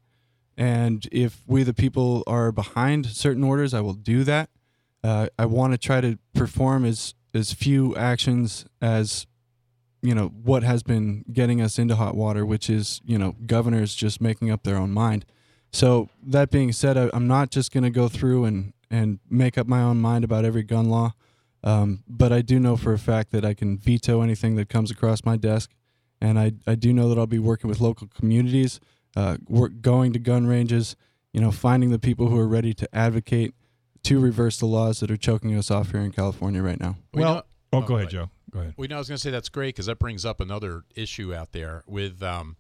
And 0.57 1.07
if 1.12 1.43
we, 1.48 1.63
the 1.63 1.74
people, 1.74 2.24
are 2.27 2.51
behind 2.51 3.05
certain 3.07 3.43
orders, 3.43 3.74
I 3.74 3.81
will 3.81 3.93
do 3.93 4.24
that. 4.25 4.50
Uh, 5.03 5.27
I 5.39 5.45
want 5.45 5.74
to 5.74 5.77
try 5.77 6.01
to 6.01 6.17
perform 6.33 6.86
as 6.86 7.15
as 7.33 7.53
few 7.53 7.95
actions 7.95 8.65
as 8.81 9.25
you 10.01 10.13
know 10.13 10.27
what 10.27 10.63
has 10.63 10.83
been 10.83 11.24
getting 11.31 11.62
us 11.62 11.79
into 11.79 11.95
hot 11.95 12.15
water, 12.15 12.45
which 12.45 12.69
is 12.69 13.01
you 13.05 13.17
know 13.17 13.36
governors 13.45 13.95
just 13.95 14.21
making 14.21 14.51
up 14.51 14.63
their 14.63 14.77
own 14.77 14.91
mind. 14.91 15.25
So 15.71 16.10
that 16.21 16.51
being 16.51 16.71
said, 16.74 16.98
I, 16.98 17.10
I'm 17.13 17.27
not 17.27 17.50
just 17.50 17.71
going 17.71 17.83
to 17.83 17.89
go 17.89 18.07
through 18.07 18.45
and 18.45 18.74
and 18.89 19.19
make 19.29 19.57
up 19.57 19.67
my 19.67 19.81
own 19.81 20.01
mind 20.01 20.24
about 20.24 20.43
every 20.43 20.63
gun 20.63 20.89
law, 20.89 21.13
um, 21.63 22.03
but 22.07 22.33
I 22.33 22.41
do 22.41 22.60
know 22.60 22.75
for 22.75 22.93
a 22.93 23.00
fact 23.00 23.31
that 23.31 23.45
I 23.45 23.53
can 23.53 23.77
veto 23.77 24.21
anything 24.21 24.55
that 24.55 24.69
comes 24.69 24.91
across 24.91 25.24
my 25.24 25.38
desk, 25.38 25.71
and 26.21 26.39
I 26.39 26.53
I 26.67 26.75
do 26.75 26.93
know 26.93 27.09
that 27.09 27.17
I'll 27.17 27.27
be 27.27 27.39
working 27.39 27.67
with 27.67 27.81
local 27.81 28.07
communities, 28.07 28.79
uh, 29.15 29.37
work, 29.47 29.81
going 29.81 30.13
to 30.13 30.19
gun 30.19 30.47
ranges, 30.47 30.95
you 31.33 31.41
know, 31.41 31.51
finding 31.51 31.89
the 31.89 31.99
people 31.99 32.27
who 32.27 32.37
are 32.37 32.47
ready 32.47 32.73
to 32.75 32.95
advocate 32.95 33.53
to 34.03 34.19
reverse 34.19 34.57
the 34.57 34.65
laws 34.65 34.99
that 34.99 35.11
are 35.11 35.17
choking 35.17 35.55
us 35.57 35.69
off 35.69 35.91
here 35.91 36.01
in 36.01 36.11
California 36.11 36.61
right 36.61 36.79
now. 36.79 36.97
We 37.13 37.21
well, 37.21 37.35
know- 37.35 37.43
oh, 37.73 37.77
oh, 37.79 37.81
go 37.81 37.95
ahead, 37.95 38.05
right. 38.05 38.11
Joe. 38.11 38.29
Go 38.51 38.59
ahead. 38.59 38.73
Well, 38.77 38.85
you 38.85 38.89
know, 38.89 38.95
I 38.95 38.99
was 38.99 39.07
going 39.07 39.17
to 39.17 39.21
say 39.21 39.31
that's 39.31 39.49
great 39.49 39.75
because 39.75 39.85
that 39.85 39.99
brings 39.99 40.25
up 40.25 40.41
another 40.41 40.83
issue 40.95 41.33
out 41.33 41.53
there 41.53 41.83
with, 41.87 42.21
um, 42.21 42.57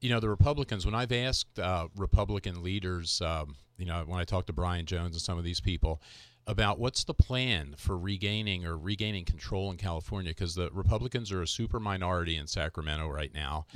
you 0.00 0.08
know, 0.08 0.20
the 0.20 0.28
Republicans. 0.28 0.86
When 0.86 0.94
I've 0.94 1.12
asked 1.12 1.58
uh, 1.58 1.88
Republican 1.96 2.62
leaders, 2.62 3.20
um, 3.20 3.56
you 3.76 3.84
know, 3.84 4.04
when 4.06 4.18
I 4.18 4.24
talked 4.24 4.46
to 4.46 4.52
Brian 4.52 4.86
Jones 4.86 5.14
and 5.14 5.20
some 5.20 5.36
of 5.36 5.44
these 5.44 5.60
people 5.60 6.00
about 6.48 6.78
what's 6.78 7.04
the 7.04 7.12
plan 7.12 7.74
for 7.76 7.96
regaining 7.98 8.64
or 8.64 8.74
regaining 8.76 9.24
control 9.26 9.70
in 9.70 9.76
California, 9.76 10.30
because 10.30 10.54
the 10.54 10.70
Republicans 10.72 11.30
are 11.30 11.42
a 11.42 11.46
super 11.46 11.78
minority 11.78 12.36
in 12.36 12.46
Sacramento 12.46 13.06
right 13.06 13.34
now. 13.34 13.66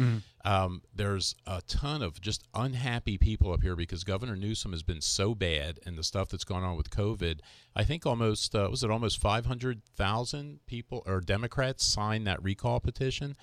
Um, 0.44 0.82
there's 0.92 1.36
a 1.46 1.60
ton 1.68 2.02
of 2.02 2.20
just 2.20 2.42
unhappy 2.54 3.18
people 3.18 3.52
up 3.52 3.60
here 3.62 3.76
because 3.76 4.02
Governor 4.04 4.34
Newsom 4.36 4.72
has 4.72 4.82
been 4.82 5.02
so 5.02 5.34
bad, 5.34 5.80
and 5.84 5.96
the 5.98 6.02
stuff 6.02 6.30
that's 6.30 6.44
going 6.44 6.64
on 6.64 6.76
with 6.76 6.88
COVID. 6.90 7.40
I 7.76 7.84
think 7.84 8.06
almost 8.06 8.54
uh, 8.54 8.68
was 8.70 8.82
it 8.82 8.90
almost 8.90 9.20
500,000 9.20 10.60
people 10.66 11.02
or 11.06 11.20
Democrats 11.20 11.84
signed 11.84 12.26
that 12.26 12.42
recall 12.42 12.80
petition. 12.80 13.36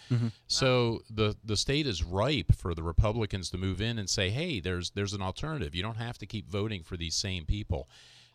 So 0.48 1.02
the 1.10 1.36
the 1.44 1.56
state 1.58 1.88
is 1.88 2.04
ripe 2.04 2.54
for 2.56 2.74
the 2.74 2.84
Republicans 2.84 3.50
to 3.52 3.58
move 3.58 3.80
in 3.80 3.98
and 4.00 4.10
say, 4.10 4.30
"Hey, 4.32 4.60
there's 4.60 4.90
there's 4.92 5.14
an 5.14 5.22
alternative. 5.22 5.76
You 5.76 5.84
don't 5.84 5.98
have 5.98 6.18
to 6.18 6.26
keep 6.26 6.50
voting 6.50 6.84
for 6.84 6.98
these 6.98 7.16
same 7.16 7.46
people." 7.46 7.88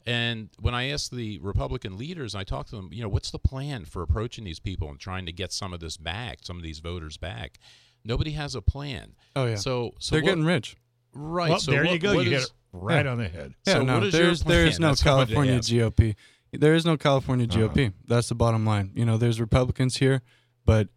And 0.07 0.51
when 0.61 0.75
I 0.75 0.91
asked 0.91 1.11
the 1.15 1.39
Republican 1.39 1.97
leaders, 1.97 2.35
I 2.35 2.45
talked 2.45 2.71
to 2.71 2.77
them, 2.77 2.91
you 2.93 3.03
know, 3.03 3.09
what's 3.09 3.31
the 3.31 3.39
plan 3.39 3.85
for 3.87 4.03
approaching 4.03 4.45
these 4.45 4.61
people 4.61 4.91
and 4.91 5.01
trying 5.01 5.25
to 5.27 5.33
get 5.33 5.51
some 5.53 5.73
of 5.73 5.81
this 5.81 5.97
back, 5.97 6.41
some 6.43 6.57
of 6.59 6.63
these 6.63 6.81
voters 6.81 7.17
back? 7.17 7.59
Nobody 8.05 8.33
has 8.33 8.55
a 8.55 8.61
plan. 8.61 9.13
Oh 9.35 9.47
yeah, 9.47 9.55
So, 9.57 9.95
so 9.99 10.15
they're 10.17 10.23
what- 10.23 10.29
getting 10.29 10.45
rich. 10.45 10.77
right. 11.15 11.51
well, 11.51 11.59
so 11.61 11.71
there 11.71 11.85
what- 11.85 11.93
you 11.95 11.99
go. 11.99 12.15
what 12.15 12.25
You 12.25 12.31
get 12.31 12.43
it 12.43 12.53
right 12.73 13.07
Yeah. 13.07 13.13
on 13.13 13.19
the 13.19 13.29
head. 13.29 13.55
Yeah, 13.67 13.73
So 13.75 13.83
no, 13.83 13.95
what 13.95 14.03
is 14.09 14.13
your 14.15 14.23
there's 14.25 14.43
there's 14.43 14.79
no 14.81 14.89
That's 14.89 15.05
what 15.05 15.11
I 15.11 15.15
wanted 15.15 15.29
to 15.29 15.35
California. 15.79 15.91
GOP. 15.91 16.17
There 16.53 16.75
is 16.75 16.85
no 16.85 16.97
California 16.99 17.47
Uh-huh. 17.49 17.69
GOP. 17.69 17.93
That's 18.07 18.29
the 18.29 18.35
bottom 18.35 18.67
line. 18.67 18.91
You 18.95 19.05
know, 19.07 19.17
there's 19.17 19.41
Republicans 19.41 19.97
here, 19.97 20.21
but 20.67 20.89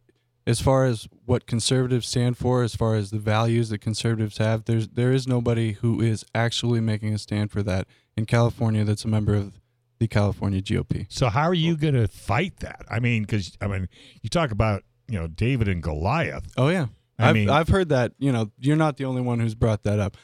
as 0.46 0.60
far 0.62 0.86
as 0.86 1.08
what 1.26 1.46
conservatives 1.48 2.08
stand 2.08 2.38
for, 2.38 2.62
as 2.64 2.76
far 2.76 2.96
as 2.96 3.12
the 3.12 3.20
values 3.20 3.70
that 3.70 3.80
conservatives 3.80 4.38
have, 4.38 4.66
there's 4.66 4.90
there 4.90 5.14
is 5.14 5.28
nobody 5.28 5.74
who 5.74 6.02
is 6.02 6.26
actually 6.36 6.82
making 6.82 7.14
a 7.14 7.18
stand 7.18 7.52
for 7.52 7.64
that 7.64 7.88
in 8.18 8.26
California 8.26 8.84
that's 8.84 9.06
a 9.06 9.08
member 9.08 9.36
of 9.36 9.54
the 10.00 10.08
California 10.08 10.62
GOP. 10.62 11.06
So 11.10 11.30
how 11.30 11.44
are 11.44 11.54
you 11.54 11.76
going 11.78 11.94
to 11.96 12.08
fight 12.08 12.60
that? 12.60 12.86
I 12.90 13.00
mean, 13.00 13.24
because 13.24 13.58
I 13.62 13.68
mean, 13.68 13.88
you 14.22 14.30
talk 14.30 14.52
about 14.52 14.84
you 15.08 15.18
know 15.20 15.28
David 15.28 15.68
and 15.68 15.82
Goliath, 15.82 16.46
Oh 16.58 16.68
yeah. 16.70 16.88
I 17.20 17.30
I've, 17.30 17.36
mean- 17.36 17.50
I've 17.50 17.68
heard 17.70 17.90
that. 17.90 18.14
You 18.20 18.32
know, 18.32 18.52
you're 18.60 18.76
not 18.76 18.98
the 18.98 19.06
only 19.06 19.22
one 19.22 19.40
who's 19.40 19.56
brought 19.56 19.84
that 19.84 20.00
up. 20.00 20.18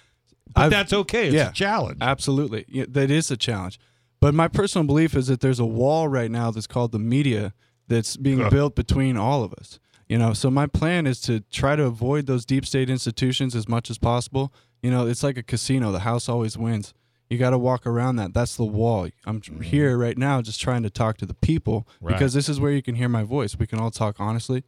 but 0.54 0.62
I've- 0.66 0.70
that's 0.76 0.94
okay. 0.94 1.28
It's 1.28 1.36
yeah. 1.36 1.50
a 1.50 1.54
challenge. 1.54 2.00
Absolutely. 2.02 2.66
Yeah, 2.68 2.86
that 2.90 3.10
is 3.10 3.32
a 3.32 3.38
challenge. 3.38 3.80
But 4.20 4.34
my 4.34 4.48
personal 4.48 4.86
belief 4.88 5.16
is 5.16 5.28
that 5.28 5.40
there's 5.42 5.60
a 5.60 5.66
wall 5.66 6.08
right 6.08 6.30
now 6.32 6.52
that's 6.52 6.68
called 6.68 6.92
the 6.92 7.00
media 7.00 7.54
that's 7.88 8.16
being 8.16 8.42
Ugh. 8.42 8.52
built 8.52 8.76
between 8.76 9.18
all 9.18 9.44
of 9.44 9.54
us. 9.54 9.80
You 10.08 10.18
know, 10.18 10.34
so 10.34 10.52
my 10.52 10.68
plan 10.68 11.08
is 11.08 11.20
to 11.22 11.40
try 11.52 11.76
to 11.76 11.84
avoid 11.86 12.28
those 12.28 12.46
deep 12.46 12.66
state 12.66 12.90
institutions 12.90 13.56
as 13.56 13.68
much 13.68 13.90
as 13.90 13.98
possible. 13.98 14.54
You 14.84 14.92
know, 14.92 15.08
it's 15.08 15.24
like 15.24 15.38
a 15.38 15.44
casino, 15.44 15.92
the 15.92 16.02
house 16.02 16.30
always 16.30 16.58
wins. 16.58 16.94
You 17.34 17.40
got 17.40 17.50
to 17.50 17.58
walk 17.58 17.86
around 17.88 18.16
that. 18.18 18.34
That's 18.34 18.56
the 18.56 18.64
wall. 18.66 19.10
I'm 19.26 19.42
here 19.62 19.98
right 19.98 20.18
now 20.18 20.42
just 20.42 20.62
trying 20.62 20.84
to 20.84 20.90
talk 20.90 21.18
to 21.18 21.26
the 21.26 21.34
people 21.34 21.88
Mm-hmm. 21.96 22.06
Right. 22.06 22.14
because 22.14 22.34
this 22.34 22.48
is 22.48 22.60
where 22.60 22.72
you 22.72 22.82
can 22.84 22.96
hear 22.96 23.10
my 23.10 23.24
voice. 23.24 23.58
We 23.58 23.66
can 23.68 23.80
all 23.80 23.92
talk 23.92 24.18
honestly. 24.20 24.64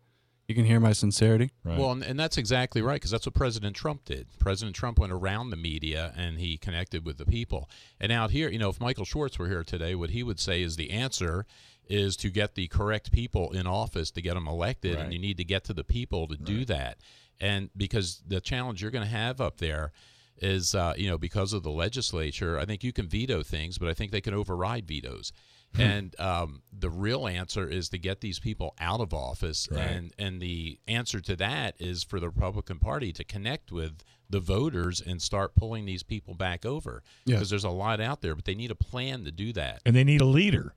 You 0.47 0.53
can 0.55 0.65
hear 0.65 0.79
my 0.79 0.93
sincerity. 0.93 1.51
Right. 1.63 1.77
Well, 1.79 1.91
and, 1.91 2.03
and 2.03 2.19
that's 2.19 2.37
exactly 2.37 2.81
right 2.81 2.95
because 2.95 3.09
that's 3.11 3.25
what 3.25 3.33
President 3.35 3.75
Trump 3.75 4.05
did. 4.05 4.27
President 4.39 4.75
Trump 4.75 4.99
went 4.99 5.11
around 5.11 5.49
the 5.49 5.55
media 5.57 6.13
and 6.15 6.39
he 6.39 6.57
connected 6.57 7.03
with 7.05 7.17
the 7.17 7.25
people. 7.25 7.67
And 7.99 8.11
out 8.11 8.29
here, 8.31 8.49
you 8.49 8.59
know, 8.59 8.69
if 8.69 8.79
Michael 8.79 9.05
Schwartz 9.05 9.39
were 9.39 9.47
here 9.47 9.63
today, 9.63 9.95
what 9.95 10.11
he 10.11 10.21
would 10.23 10.39
say 10.39 10.61
is 10.61 10.75
the 10.75 10.91
answer 10.91 11.45
is 11.87 12.15
to 12.17 12.29
get 12.29 12.55
the 12.55 12.67
correct 12.67 13.11
people 13.11 13.51
in 13.51 13.65
office 13.67 14.09
to 14.11 14.21
get 14.21 14.33
them 14.35 14.47
elected, 14.47 14.95
Right. 14.95 15.03
and 15.05 15.13
you 15.13 15.19
need 15.19 15.37
to 15.37 15.43
get 15.43 15.63
to 15.65 15.73
the 15.73 15.83
people 15.83 16.27
to 16.27 16.35
do 16.37 16.65
that. 16.65 16.97
And 17.39 17.69
because 17.75 18.21
the 18.27 18.39
challenge 18.41 18.81
you're 18.81 18.91
going 18.91 19.03
to 19.05 19.09
have 19.11 19.41
up 19.41 19.57
there 19.57 19.91
is, 20.41 20.75
uh, 20.75 20.93
you 20.97 21.07
know, 21.09 21.17
because 21.17 21.53
of 21.53 21.63
the 21.63 21.71
legislature, 21.71 22.59
I 22.59 22.65
think 22.65 22.83
you 22.83 22.91
can 22.93 23.07
veto 23.07 23.41
things, 23.43 23.77
but 23.77 23.87
I 23.89 23.93
think 23.93 24.11
they 24.11 24.21
can 24.21 24.33
override 24.33 24.87
vetoes. 24.87 25.31
Hmm. 25.75 25.81
and 25.81 26.19
um, 26.21 26.61
the 26.71 26.89
real 26.89 27.27
answer 27.27 27.67
is 27.67 27.89
to 27.89 27.97
get 27.97 28.21
these 28.21 28.39
people 28.39 28.75
out 28.79 29.01
of 29.01 29.13
office, 29.13 29.67
Right. 29.69 29.81
and 29.81 30.13
and 30.17 30.41
the 30.41 30.79
answer 30.87 31.19
to 31.21 31.35
that 31.37 31.75
is 31.79 32.03
for 32.03 32.19
the 32.21 32.27
Republican 32.29 32.79
Party 32.79 33.11
to 33.11 33.23
connect 33.25 33.71
with 33.73 34.03
the 34.29 34.39
voters 34.39 35.01
and 35.01 35.21
start 35.21 35.53
pulling 35.55 35.85
these 35.85 36.01
people 36.03 36.33
back 36.33 36.65
over 36.65 37.03
Yeah. 37.25 37.35
because 37.35 37.49
there's 37.49 37.65
a 37.65 37.69
lot 37.71 37.99
out 37.99 38.21
there, 38.21 38.35
but 38.35 38.45
they 38.45 38.55
need 38.55 38.71
a 38.71 38.75
plan 38.75 39.25
to 39.25 39.31
do 39.31 39.51
that. 39.53 39.81
and 39.85 39.95
they 39.95 40.03
need 40.05 40.21
a 40.21 40.25
leader. 40.25 40.75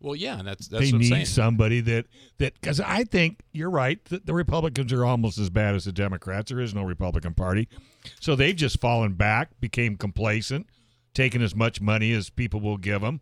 Well, 0.00 0.14
yeah, 0.14 0.38
and 0.38 0.46
that's 0.46 0.68
that's 0.68 0.92
they 0.92 0.96
need 0.96 1.08
saying. 1.08 1.26
somebody 1.26 1.80
that 1.80 2.06
that 2.36 2.54
because 2.60 2.78
I 2.80 3.02
think 3.02 3.40
you're 3.52 3.70
right. 3.70 4.02
that 4.04 4.26
the 4.26 4.34
Republicans 4.34 4.92
are 4.92 5.04
almost 5.04 5.38
as 5.38 5.50
bad 5.50 5.74
as 5.74 5.86
the 5.86 5.92
Democrats. 5.92 6.50
There 6.50 6.60
is 6.60 6.72
no 6.72 6.84
Republican 6.84 7.34
Party, 7.34 7.66
so 8.20 8.34
they've 8.36 8.56
just 8.56 8.80
fallen 8.80 9.14
back, 9.14 9.58
became 9.60 9.96
complacent, 9.96 10.66
taken 11.14 11.42
as 11.42 11.54
much 11.54 11.80
money 11.80 12.12
as 12.12 12.30
people 12.30 12.60
will 12.60 12.76
give 12.78 13.00
them, 13.02 13.20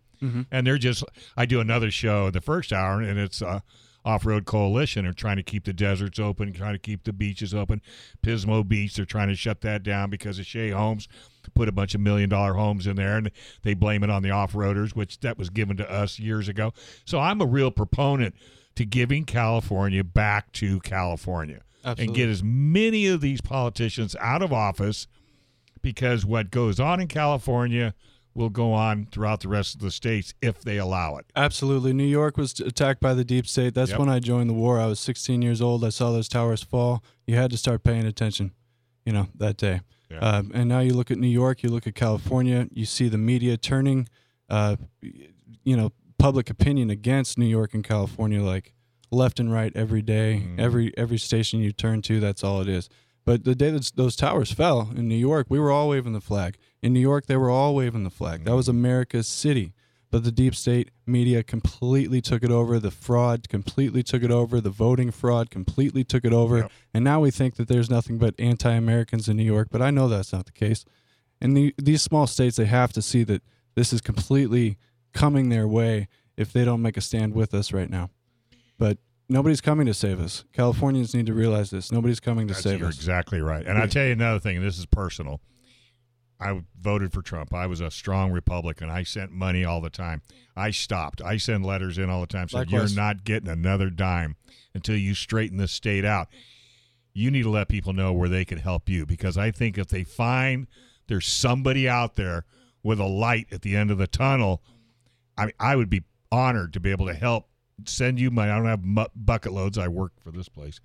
and 0.51 0.66
they're 0.66 0.79
just. 0.79 1.05
I 1.37 1.46
do 1.46 1.61
another 1.61 1.90
show 1.90 2.27
in 2.29 2.33
the 2.33 2.40
first 2.40 2.72
hour, 2.72 3.01
and 3.01 3.18
it's 3.18 3.42
uh, 3.42 3.61
off-road 4.05 4.46
coalition. 4.46 5.05
They're 5.05 5.12
trying 5.12 5.37
to 5.37 5.42
keep 5.42 5.64
the 5.64 5.72
deserts 5.72 6.18
open, 6.18 6.53
trying 6.53 6.75
to 6.75 6.79
keep 6.79 7.05
the 7.05 7.12
beaches 7.12 7.53
open. 7.55 7.83
Pismo 8.22 8.66
Beach, 8.66 8.94
they're 8.94 9.05
trying 9.05 9.29
to 9.29 9.35
shut 9.35 9.61
that 9.61 9.83
down 9.83 10.11
because 10.11 10.38
of 10.38 10.46
Shea 10.46 10.70
Homes 10.70 11.09
put 11.55 11.68
a 11.68 11.72
bunch 11.72 11.94
of 11.94 12.01
million 12.01 12.29
dollar 12.29 12.55
homes 12.55 12.87
in 12.87 12.96
there 12.96 13.16
and 13.16 13.31
they 13.62 13.75
blame 13.75 14.03
it 14.03 14.11
on 14.11 14.22
the 14.22 14.31
off-roaders 14.31 14.94
which 14.94 15.20
that 15.20 15.38
was 15.38 15.51
given 15.51 15.77
to 15.77 15.90
us 15.90 16.18
years 16.18 16.49
ago 16.49 16.72
so 17.05 17.18
i'm 17.18 17.40
a 17.40 17.46
real 17.46 17.70
proponent 17.70 18.35
to 18.75 18.85
giving 18.85 19.25
california 19.25 20.05
back 20.05 20.53
to 20.53 20.81
california 20.81 21.62
and 21.87 22.14
get 22.14 22.29
as 22.29 22.42
many 22.42 23.07
of 23.07 23.20
these 23.20 23.40
politicians 23.40 24.14
out 24.20 24.42
of 24.42 24.53
office 24.53 25.07
because 25.83 26.27
what 26.27 26.51
goes 26.51 26.81
on 26.81 27.01
in 27.01 27.07
california 27.09 27.94
will 28.35 28.51
go 28.51 28.72
on 28.75 29.07
throughout 29.11 29.40
the 29.40 29.49
rest 29.49 29.75
of 29.75 29.81
the 29.81 29.90
states 29.90 30.35
if 30.42 30.61
they 30.61 30.77
allow 30.77 31.16
it 31.16 31.25
Absolutely. 31.35 31.92
New 31.94 32.05
York 32.05 32.37
was 32.37 32.59
attacked 32.61 33.01
by 33.01 33.14
the 33.14 33.25
deep 33.25 33.46
state. 33.46 33.72
That's 33.72 33.92
Yep. 33.92 33.99
when 34.01 34.09
I 34.11 34.18
joined 34.18 34.51
the 34.51 34.55
war. 34.55 34.79
I 34.79 34.85
was 34.87 35.01
16 35.01 35.40
years 35.40 35.62
old. 35.62 35.83
I 35.85 35.88
saw 35.88 36.12
those 36.12 36.29
towers 36.29 36.62
fall. 36.62 37.03
You 37.27 37.37
had 37.37 37.51
to 37.53 37.57
start 37.57 37.83
paying 37.83 38.05
attention, 38.05 38.53
you 39.07 39.12
know, 39.14 39.29
that 39.37 39.57
day. 39.57 39.81
Yeah. 40.11 40.18
Um, 40.18 40.51
and 40.53 40.68
now 40.68 40.81
you 40.81 40.92
look 40.92 41.11
at 41.11 41.16
New 41.16 41.29
York, 41.29 41.62
you 41.62 41.70
look 41.70 41.87
at 41.87 41.94
California, 41.94 42.68
you 42.72 42.85
see 42.85 43.09
the 43.09 43.16
media 43.18 43.57
turning, 43.57 44.07
uh, 44.51 44.77
you 45.64 45.77
know, 45.77 45.92
public 46.18 46.51
opinion 46.51 46.90
against 46.90 47.38
New 47.38 47.46
York 47.46 47.72
and 47.72 47.83
California 47.83 48.42
like 48.42 48.75
left 49.11 49.38
and 49.40 49.53
right 49.53 49.73
every 49.75 50.03
day. 50.03 50.42
Mhm. 50.45 50.59
Every 50.59 50.97
every 50.97 51.19
station 51.19 51.61
you 51.61 51.73
turn 51.73 52.03
to, 52.03 52.21
that's 52.21 52.42
all 52.45 52.61
it 52.61 52.69
is. 52.69 52.88
But 53.25 53.45
the 53.45 53.55
day 53.55 53.71
that 53.71 53.92
those 53.97 54.14
towers 54.14 54.53
fell 54.53 54.92
in 54.97 55.09
New 55.09 55.16
York, 55.16 55.47
we 55.49 55.59
were 55.59 55.73
all 55.73 55.88
waving 55.88 56.12
the 56.12 56.21
flag. 56.21 56.57
In 56.81 56.92
New 56.92 57.01
York, 57.01 57.27
they 57.27 57.37
were 57.37 57.51
all 57.51 57.75
waving 57.75 58.05
the 58.05 58.11
flag. 58.11 58.45
That 58.45 58.55
was 58.55 58.69
America's 58.69 59.27
city. 59.27 59.73
But 60.12 60.23
the 60.23 60.31
deep 60.31 60.55
state 60.55 60.92
media 61.05 61.42
completely 61.42 62.21
took 62.21 62.45
it 62.45 62.51
over. 62.53 62.79
The 62.79 62.92
fraud 62.92 63.49
completely 63.49 64.05
took 64.05 64.23
it 64.23 64.31
over. 64.31 64.61
The 64.61 64.71
voting 64.71 65.11
fraud 65.11 65.51
completely 65.51 66.05
took 66.05 66.25
it 66.25 66.33
over. 66.33 66.59
Yep. 66.59 66.73
And 66.95 67.05
now 67.05 67.21
we 67.21 67.33
think 67.33 67.57
that 67.57 67.66
there's 67.66 67.90
nothing 67.90 68.16
but 68.16 68.35
anti 68.38 68.73
Americans 68.73 69.29
in 69.29 69.37
New 69.37 69.42
York. 69.42 69.69
But 69.71 69.83
I 69.83 69.90
know 69.90 70.09
that's 70.09 70.33
not 70.33 70.47
the 70.47 70.53
case. 70.53 70.85
And 71.40 71.57
the, 71.57 71.75
these 71.77 72.03
small 72.03 72.29
states, 72.29 72.57
they 72.57 72.66
have 72.66 72.92
to 72.92 73.03
see 73.03 73.25
that 73.25 73.42
this 73.75 73.92
is 73.92 74.01
completely 74.01 74.79
coming 75.12 75.49
their 75.49 75.66
way 75.66 76.07
if 76.37 76.53
they 76.53 76.64
don't 76.64 76.81
make 76.83 76.97
a 76.97 77.01
stand 77.01 77.35
with 77.35 77.53
us 77.53 77.73
right 77.73 77.90
now. 77.90 78.11
But 78.78 78.98
nobody's 79.28 79.60
coming 79.60 79.86
to 79.86 79.94
save 79.94 80.20
us. 80.20 80.44
Californians 80.52 81.14
need 81.14 81.26
to 81.26 81.34
realize 81.34 81.70
this. 81.70 81.90
Nobody's 81.90 82.20
coming 82.20 82.46
to 82.48 82.54
That's- 82.54 82.64
save 82.64 82.80
you're 82.80 82.88
us. 82.88 82.96
exactly 82.96 83.40
right. 83.40 83.66
And 83.66 83.78
I'll 83.78 83.88
tell 83.88 84.04
you 84.06 84.12
another 84.12 84.40
thing, 84.40 84.56
and 84.58 84.66
this 84.66 84.78
is 84.78 84.86
personal. 84.86 85.40
I 86.38 86.60
voted 86.78 87.12
for 87.14 87.22
Trump. 87.22 87.54
I 87.54 87.66
was 87.66 87.80
a 87.80 87.90
strong 87.90 88.30
Republican. 88.30 88.90
I 88.90 89.04
sent 89.04 89.32
money 89.32 89.64
all 89.64 89.80
the 89.80 89.88
time. 89.88 90.20
I 90.54 90.70
stopped. 90.70 91.22
I 91.22 91.38
send 91.38 91.64
letters 91.64 91.96
in 91.96 92.10
all 92.10 92.20
the 92.20 92.26
time. 92.26 92.48
Said 92.50 92.58
Likewise. 92.70 92.92
you're 92.94 93.02
not 93.02 93.24
getting 93.24 93.48
another 93.48 93.88
dime 93.88 94.36
until 94.74 94.96
you 94.96 95.14
straighten 95.14 95.56
this 95.56 95.72
state 95.72 96.04
out. 96.04 96.28
You 97.14 97.30
need 97.30 97.44
to 97.44 97.50
let 97.50 97.68
people 97.68 97.94
know 97.94 98.12
where 98.12 98.28
they 98.28 98.44
can 98.44 98.58
help 98.58 98.90
you 98.90 99.06
because 99.06 99.38
I 99.38 99.50
think 99.50 99.78
if 99.78 99.88
they 99.88 100.04
find 100.04 100.66
there's 101.06 101.26
somebody 101.26 101.88
out 101.88 102.16
there 102.16 102.44
with 102.82 103.00
a 103.00 103.06
light 103.06 103.46
at 103.50 103.62
the 103.62 103.74
end 103.74 103.90
of 103.90 103.96
the 103.96 104.06
tunnel, 104.06 104.62
I 105.38 105.46
mean, 105.46 105.54
I 105.58 105.74
would 105.76 105.88
be 105.88 106.02
honored 106.30 106.74
to 106.74 106.80
be 106.80 106.90
able 106.90 107.06
to 107.06 107.14
help 107.14 107.48
send 107.84 108.18
you 108.18 108.30
money. 108.30 108.50
I 108.50 108.56
don't 108.56 108.66
have 108.66 108.84
mu- 108.84 109.04
bucket 109.14 109.52
loads. 109.52 109.78
I 109.78 109.88
work 109.88 110.12
for 110.22 110.30
this 110.30 110.48
place, 110.48 110.80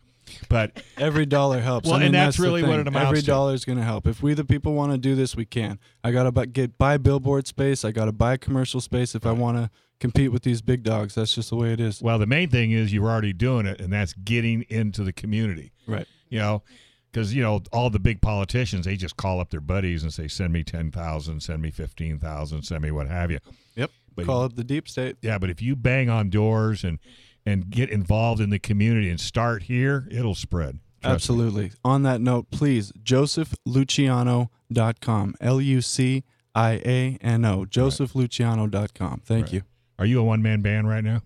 but 0.50 0.84
Every 0.98 1.26
dollar 1.26 1.60
helps. 1.60 1.88
Well, 1.88 1.96
I 1.96 2.00
mean, 2.00 2.08
and 2.08 2.16
that's 2.16 2.38
the 2.38 2.44
really 2.44 2.64
what 2.64 2.80
it 2.80 2.88
amounts 2.88 3.08
Every 3.10 3.22
dollar 3.22 3.54
is 3.54 3.66
going 3.66 3.78
to 3.78 3.84
help. 3.84 4.08
If 4.08 4.22
we 4.22 4.34
the 4.34 4.46
people 4.46 4.74
want 4.74 4.92
to 4.92 4.98
do 4.98 5.16
this, 5.16 5.36
we 5.36 5.46
can. 5.46 5.80
I 6.04 6.12
got 6.12 6.34
to 6.34 6.46
get 6.46 6.78
buy 6.78 6.98
billboard 6.98 7.48
space. 7.48 7.86
I 7.86 7.92
got 7.92 8.06
to 8.06 8.12
buy 8.12 8.38
commercial 8.38 8.82
space 8.82 9.16
if 9.16 9.26
I 9.26 9.32
want 9.32 9.58
to 9.58 9.70
compete 10.00 10.32
with 10.32 10.44
these 10.44 10.62
big 10.62 10.84
dogs. 10.84 11.16
That's 11.16 11.34
just 11.34 11.50
the 11.52 11.56
way 11.56 11.74
it 11.74 11.80
is. 11.80 12.02
well, 12.02 12.20
the 12.20 12.26
main 12.28 12.50
thing 12.50 12.72
is 12.72 12.94
you're 12.94 13.10
already 13.10 13.34
doing 13.34 13.66
it, 13.66 13.80
and 13.80 13.94
that's 13.94 14.14
getting 14.14 14.64
into 14.70 15.04
the 15.04 15.14
community. 15.14 15.72
Right. 15.88 16.08
You 16.30 16.40
know, 16.40 16.64
because 17.12 17.34
you 17.36 17.44
know 17.44 17.62
all 17.72 17.90
the 17.90 18.00
big 18.00 18.22
politicians, 18.22 18.86
they 18.86 18.96
just 18.96 19.18
call 19.18 19.40
up 19.40 19.50
their 19.50 19.62
buddies 19.62 20.04
and 20.04 20.14
say, 20.14 20.28
"Send 20.28 20.54
me 20.54 20.64
ten 20.64 20.92
thousand, 20.92 21.42
send 21.42 21.62
me 21.62 21.70
fifteen 21.72 22.20
thousand, 22.20 22.64
send 22.64 22.82
me 22.84 22.92
what 22.92 23.08
have 23.08 23.32
you." 23.32 23.40
Yep. 23.76 23.92
But- 24.16 24.26
Call 24.26 24.44
up 24.44 24.56
the 24.56 24.64
deep 24.64 24.88
state. 24.90 25.18
Yeah, 25.22 25.38
but 25.38 25.50
if 25.50 25.62
you 25.62 25.76
bang 25.76 26.10
on 26.10 26.30
doors 26.30 26.84
and 26.84 27.00
and 27.46 27.70
get 27.72 27.90
involved 27.90 28.40
in 28.40 28.52
the 28.52 28.60
community 28.60 29.10
and 29.10 29.20
start 29.20 29.64
here, 29.64 30.08
it'll 30.12 30.36
spread. 30.36 30.78
Trust 31.02 31.10
me. 31.10 31.14
Absolutely. 31.16 31.72
On 31.84 32.04
that 32.04 32.22
note, 32.22 32.52
please, 32.52 32.92
josephluciano.com. 33.04 35.36
L 35.42 35.62
U 35.62 35.82
C 35.82 36.24
I 36.54 36.72
A 36.86 37.18
N 37.22 37.46
O. 37.46 37.66
josephluciano.com. 37.66 39.22
Thank 39.26 39.46
Right. 39.46 39.54
you. 39.54 39.62
Are 40.00 40.06
you 40.06 40.20
a 40.20 40.24
one 40.24 40.42
man 40.42 40.62
band 40.62 40.88
right 40.88 41.04
now? 41.04 41.22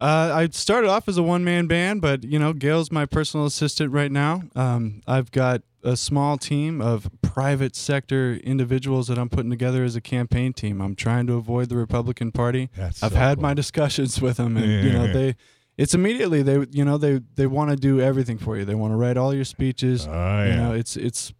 Uh, 0.00 0.32
I 0.34 0.48
started 0.52 0.88
off 0.88 1.08
as 1.08 1.18
a 1.18 1.22
one 1.22 1.44
man 1.44 1.66
band, 1.66 2.00
but 2.00 2.24
you 2.24 2.38
know, 2.38 2.52
Gail's 2.52 2.90
my 2.90 3.06
personal 3.06 3.46
assistant 3.46 3.92
right 3.92 4.10
now. 4.10 4.42
Um, 4.54 5.02
I've 5.06 5.30
got 5.30 5.62
a 5.82 5.96
small 5.96 6.36
team 6.38 6.80
of 6.80 7.08
private 7.22 7.74
sector 7.76 8.34
individuals 8.34 9.08
that 9.08 9.18
I'm 9.18 9.28
putting 9.28 9.50
together 9.50 9.82
as 9.84 9.96
a 9.96 10.00
campaign 10.00 10.52
team. 10.52 10.80
I'm 10.80 10.94
trying 10.94 11.26
to 11.28 11.34
avoid 11.34 11.68
the 11.68 11.76
Republican 11.76 12.32
Party. 12.32 12.70
That's 12.76 13.02
I've 13.02 13.12
so 13.12 13.18
had 13.18 13.38
cool. 13.38 13.42
my 13.42 13.54
discussions 13.54 14.20
with 14.20 14.36
them, 14.36 14.56
and 14.56 14.84
you 14.84 14.92
know, 14.92 15.12
they. 15.12 15.36
It's 15.78 15.94
immediately 15.94 16.42
they 16.42 16.66
you 16.72 16.84
know 16.84 16.98
they 16.98 17.20
they 17.36 17.46
want 17.46 17.70
to 17.70 17.76
do 17.76 18.00
everything 18.00 18.36
for 18.36 18.56
you. 18.58 18.64
They 18.66 18.74
want 18.74 18.92
to 18.92 18.96
write 18.96 19.16
all 19.16 19.32
your 19.34 19.46
speeches. 19.46 20.06
Oh 20.06 20.10
yeah. 20.12 20.46
You 20.46 20.56
know, 20.56 20.72
it's 20.74 20.96
it's, 20.96 21.32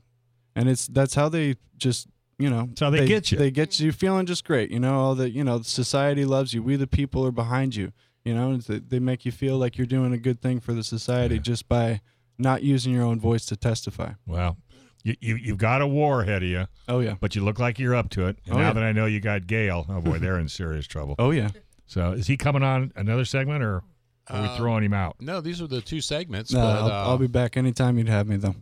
and 0.57 0.68
it's 0.68 0.87
that's 0.87 1.14
how 1.14 1.29
they 1.29 1.57
just 1.76 2.07
you 2.38 2.48
know 2.48 2.64
That's 2.68 2.81
how 2.81 2.88
they 2.90 3.07
get 3.07 3.31
you. 3.31 3.37
They 3.37 3.50
get 3.50 3.79
you 3.81 3.92
feeling 3.92 4.24
just 4.24 4.44
great. 4.46 4.70
You 4.70 4.81
know, 4.81 4.98
all 4.98 5.14
the 5.14 5.29
you 5.29 5.44
know 5.44 5.61
society 5.61 6.24
loves 6.24 6.55
you. 6.55 6.62
We 6.62 6.76
the 6.76 6.87
people 6.87 7.26
are 7.26 7.33
behind 7.33 7.74
you. 7.76 7.92
You 8.24 8.35
know, 8.35 8.57
they- 8.57 8.79
they 8.79 8.98
make 8.98 9.24
you 9.26 9.33
feel 9.33 9.59
like 9.59 9.76
you're 9.76 9.87
doing 9.87 10.12
a 10.14 10.18
good 10.18 10.40
thing 10.40 10.61
for 10.61 10.72
the 10.72 10.85
society 10.85 11.38
just 11.38 11.68
by 11.68 12.00
not 12.40 12.62
using 12.62 12.92
your 12.92 13.03
own 13.05 13.20
voice 13.20 13.44
to 13.46 13.57
testify. 13.57 14.12
well, 14.26 14.57
you, 15.03 15.14
you 15.20 15.37
you've 15.37 15.59
got 15.59 15.81
a 15.83 15.87
war 15.87 16.22
ahead 16.22 16.42
of 16.42 16.48
you, 16.48 16.66
Oh 16.88 17.00
yeah. 17.00 17.14
but 17.20 17.35
you 17.35 17.42
look 17.44 17.59
like 17.59 17.79
you're 17.79 17.94
up 17.94 18.11
to 18.11 18.26
it. 18.26 18.38
And 18.46 18.55
Oh, 18.55 18.59
now 18.59 18.66
yeah. 18.68 18.72
that 18.74 18.83
I 18.83 18.92
know 18.92 19.07
you 19.07 19.20
got 19.20 19.46
Gail, 19.46 19.87
oh 19.88 20.00
boy, 20.00 20.18
they're 20.18 20.38
in 20.38 20.48
serious 20.48 20.87
trouble. 20.87 21.14
Oh 21.18 21.31
yeah. 21.31 21.50
So 21.87 22.12
is 22.12 22.26
he 22.26 22.37
coming 22.37 22.62
on 22.62 22.92
another 22.96 23.24
segment, 23.24 23.62
or 23.64 23.83
are 24.29 24.42
we 24.42 24.48
Uh, 24.48 24.57
throwing 24.57 24.85
him 24.85 24.92
out? 24.92 25.16
No, 25.20 25.40
these 25.40 25.61
are 25.62 25.66
the 25.66 25.81
two 25.81 26.00
segments. 26.00 26.53
No, 26.53 26.61
but, 26.61 26.76
I'll, 26.76 26.87
uh, 26.87 27.09
I'll 27.11 27.18
be 27.18 27.26
back 27.26 27.57
anytime 27.57 27.96
you'd 27.98 28.09
have 28.09 28.29
me 28.29 28.37
though. 28.37 28.55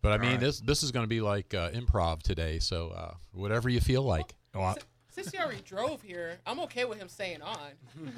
But 0.00 0.12
I 0.12 0.18
mean, 0.18 0.30
right. 0.32 0.40
this 0.40 0.60
this 0.60 0.82
is 0.82 0.92
going 0.92 1.04
to 1.04 1.08
be 1.08 1.20
like 1.20 1.52
uh, 1.54 1.70
improv 1.72 2.22
today. 2.22 2.58
So 2.60 2.88
uh, 2.90 3.14
whatever 3.32 3.68
you 3.68 3.80
feel 3.80 4.02
like. 4.02 4.34
Oh, 4.54 4.62
I- 4.62 4.76
Since 5.22 5.32
he 5.32 5.38
already 5.38 5.62
drove 5.62 6.02
here, 6.02 6.38
I'm 6.46 6.60
okay 6.60 6.84
with 6.84 6.98
him 6.98 7.08
staying 7.08 7.40
on. 7.42 7.56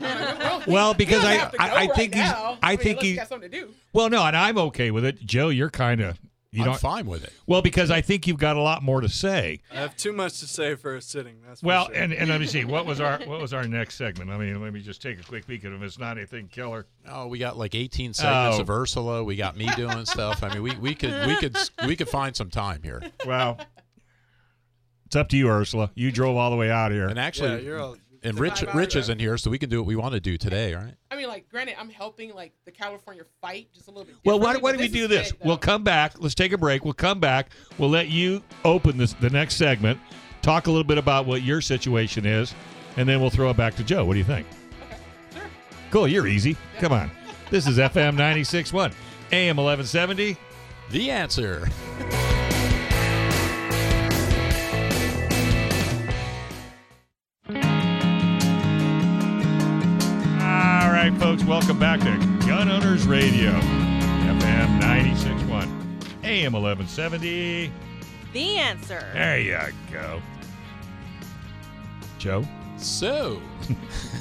Well, 0.67 0.95
because 0.95 1.23
He 1.23 1.29
I- 1.29 1.37
doesn't 1.37 1.41
have 1.41 1.53
to 1.53 1.63
I- 1.63 1.69
go 1.69 1.75
I 1.75 1.77
right 1.87 1.95
think 1.95 2.15
he's- 2.15 2.31
now. 2.31 2.59
I 2.63 2.77
think 2.77 2.91
unless 2.91 3.03
he- 3.03 3.09
he's 3.11 3.19
got 3.19 3.29
something 3.29 3.51
to 3.51 3.61
do. 3.61 3.71
well, 3.93 4.11
no, 4.11 4.25
and 4.25 4.37
I'm 4.37 4.59
okay 4.59 4.91
with 4.91 5.05
it. 5.05 5.25
Joe, 5.25 5.49
you're 5.49 5.71
kind 5.71 6.01
of 6.01 6.19
you 6.53 6.63
I'm 6.63 6.71
don't. 6.71 6.81
fine 6.81 7.07
with 7.07 7.23
it. 7.23 7.33
Well, 7.47 7.63
because 7.63 7.93
I 7.93 8.01
think 8.01 8.27
you've 8.27 8.37
got 8.39 8.57
a 8.57 8.61
lot 8.61 8.83
more 8.83 9.01
to 9.01 9.09
say. 9.09 9.61
I 9.71 9.77
have 9.77 9.97
too 9.97 10.13
much 10.13 10.41
to 10.41 10.49
say 10.49 10.75
for 10.75 10.97
a 10.97 11.01
sitting. 11.01 11.37
That's 11.47 11.63
Well, 11.63 11.89
and, 11.95 12.13
and 12.13 12.29
let 12.29 12.41
me 12.41 12.47
see 12.49 12.65
what 12.65 12.87
was 12.87 13.01
our 13.01 13.19
what 13.25 13.41
was 13.41 13.55
our 13.55 13.67
next 13.69 13.95
segment. 13.95 14.31
I 14.31 14.37
mean, 14.37 14.61
let 14.61 14.73
me 14.73 14.81
just 14.81 15.01
take 15.01 15.21
a 15.21 15.23
quick 15.23 15.47
peek 15.47 15.65
at 15.65 15.71
it. 15.71 15.77
If 15.77 15.83
it's 15.83 15.99
not 15.99 16.17
anything 16.19 16.49
killer, 16.49 16.87
Oh, 17.09 17.29
we 17.29 17.39
got 17.39 17.57
like 17.57 17.75
18 17.77 18.15
segments 18.15 18.59
Oh. 18.59 18.63
of 18.63 18.69
Ursula. 18.71 19.23
We 19.25 19.37
got 19.37 19.57
me 19.57 19.69
doing 19.77 20.05
stuff. 20.07 20.43
I 20.43 20.53
mean, 20.53 20.63
we, 20.63 20.75
we 20.77 20.95
could 20.97 21.27
we 21.27 21.37
could 21.37 21.57
we 21.87 21.95
could 21.97 22.09
find 22.09 22.35
some 22.37 22.51
time 22.51 22.83
here. 22.83 23.01
well, 23.25 23.57
it's 25.11 25.17
up 25.17 25.29
to 25.31 25.37
you, 25.37 25.49
Ursula. 25.49 25.91
You 25.97 26.13
drove 26.13 26.37
all 26.37 26.51
the 26.51 26.57
way 26.57 26.71
out 26.71 26.93
here. 26.93 27.09
And 27.09 27.19
actually, 27.19 27.51
yeah, 27.51 27.59
you're 27.59 27.81
all. 27.81 27.97
and 28.23 28.39
Rich 28.39 28.63
Rich 28.73 28.95
isn't 28.95 29.19
here, 29.19 29.37
so 29.39 29.51
we 29.51 29.59
can 29.59 29.69
do 29.69 29.81
what 29.81 29.87
we 29.89 29.97
want 29.97 30.15
to 30.15 30.21
do 30.21 30.37
today, 30.37 30.73
right? 30.73 30.95
I 31.11 31.17
mean, 31.17 31.27
like, 31.27 31.49
granted, 31.49 31.75
I'm 31.81 31.91
helping 31.91 32.33
like 32.33 32.53
the 32.65 32.71
California 32.71 33.25
fight 33.41 33.71
just 33.75 33.89
a 33.89 33.91
little 33.91 34.05
bit. 34.05 34.15
Well, 34.25 34.39
why, 34.39 34.57
why 34.59 34.71
don't 34.71 34.81
we 34.81 34.87
do 34.87 35.09
this? 35.09 35.33
big, 35.33 35.41
We'll 35.45 35.59
come 35.59 35.83
back. 35.83 36.21
Let's 36.21 36.37
take 36.37 36.53
a 36.53 36.59
break. 36.59 36.85
We'll 36.85 36.95
come 36.95 37.19
back. 37.19 37.51
We'll 37.77 37.91
let 37.91 38.07
you 38.09 38.41
open 38.65 38.99
this 38.99 39.15
the 39.15 39.31
next 39.31 39.57
segment, 39.57 39.99
talk 40.43 40.69
a 40.69 40.71
little 40.71 40.85
bit 40.85 40.97
about 40.99 41.27
what 41.27 41.43
your 41.43 41.61
situation 41.61 42.25
is, 42.25 42.55
and 42.97 43.09
then 43.09 43.21
we'll 43.21 43.31
throw 43.31 43.51
it 43.51 43.57
back 43.57 43.75
to 43.79 43.83
Joe. 43.83 44.05
What 44.05 44.13
do 44.13 44.21
you 44.21 44.25
think? 44.25 44.47
Sure. 45.33 45.43
Cool. 45.91 46.07
You're 46.07 46.29
easy. 46.29 46.57
Come 46.79 46.93
on. 46.93 47.11
This 47.51 47.67
is 47.67 47.79
FM 47.79 48.15
96.1, 48.17 48.93
AM 49.33 49.57
1170. 49.57 50.37
The 50.91 51.11
answer. 51.11 51.69
right, 61.11 61.21
folks. 61.21 61.45
Welcome 61.45 61.79
back 61.79 62.01
to 62.01 62.47
Gun 62.47 62.71
Owners 62.71 63.07
Radio, 63.07 63.51
FM 63.51 64.81
96.1, 64.81 66.25
AM 66.25 66.53
1170. 66.53 67.73
The 68.33 68.57
answer. 68.57 69.05
There 69.13 69.41
you 69.41 69.59
go. 69.91 70.21
Joe? 72.19 72.45
So, 72.77 73.41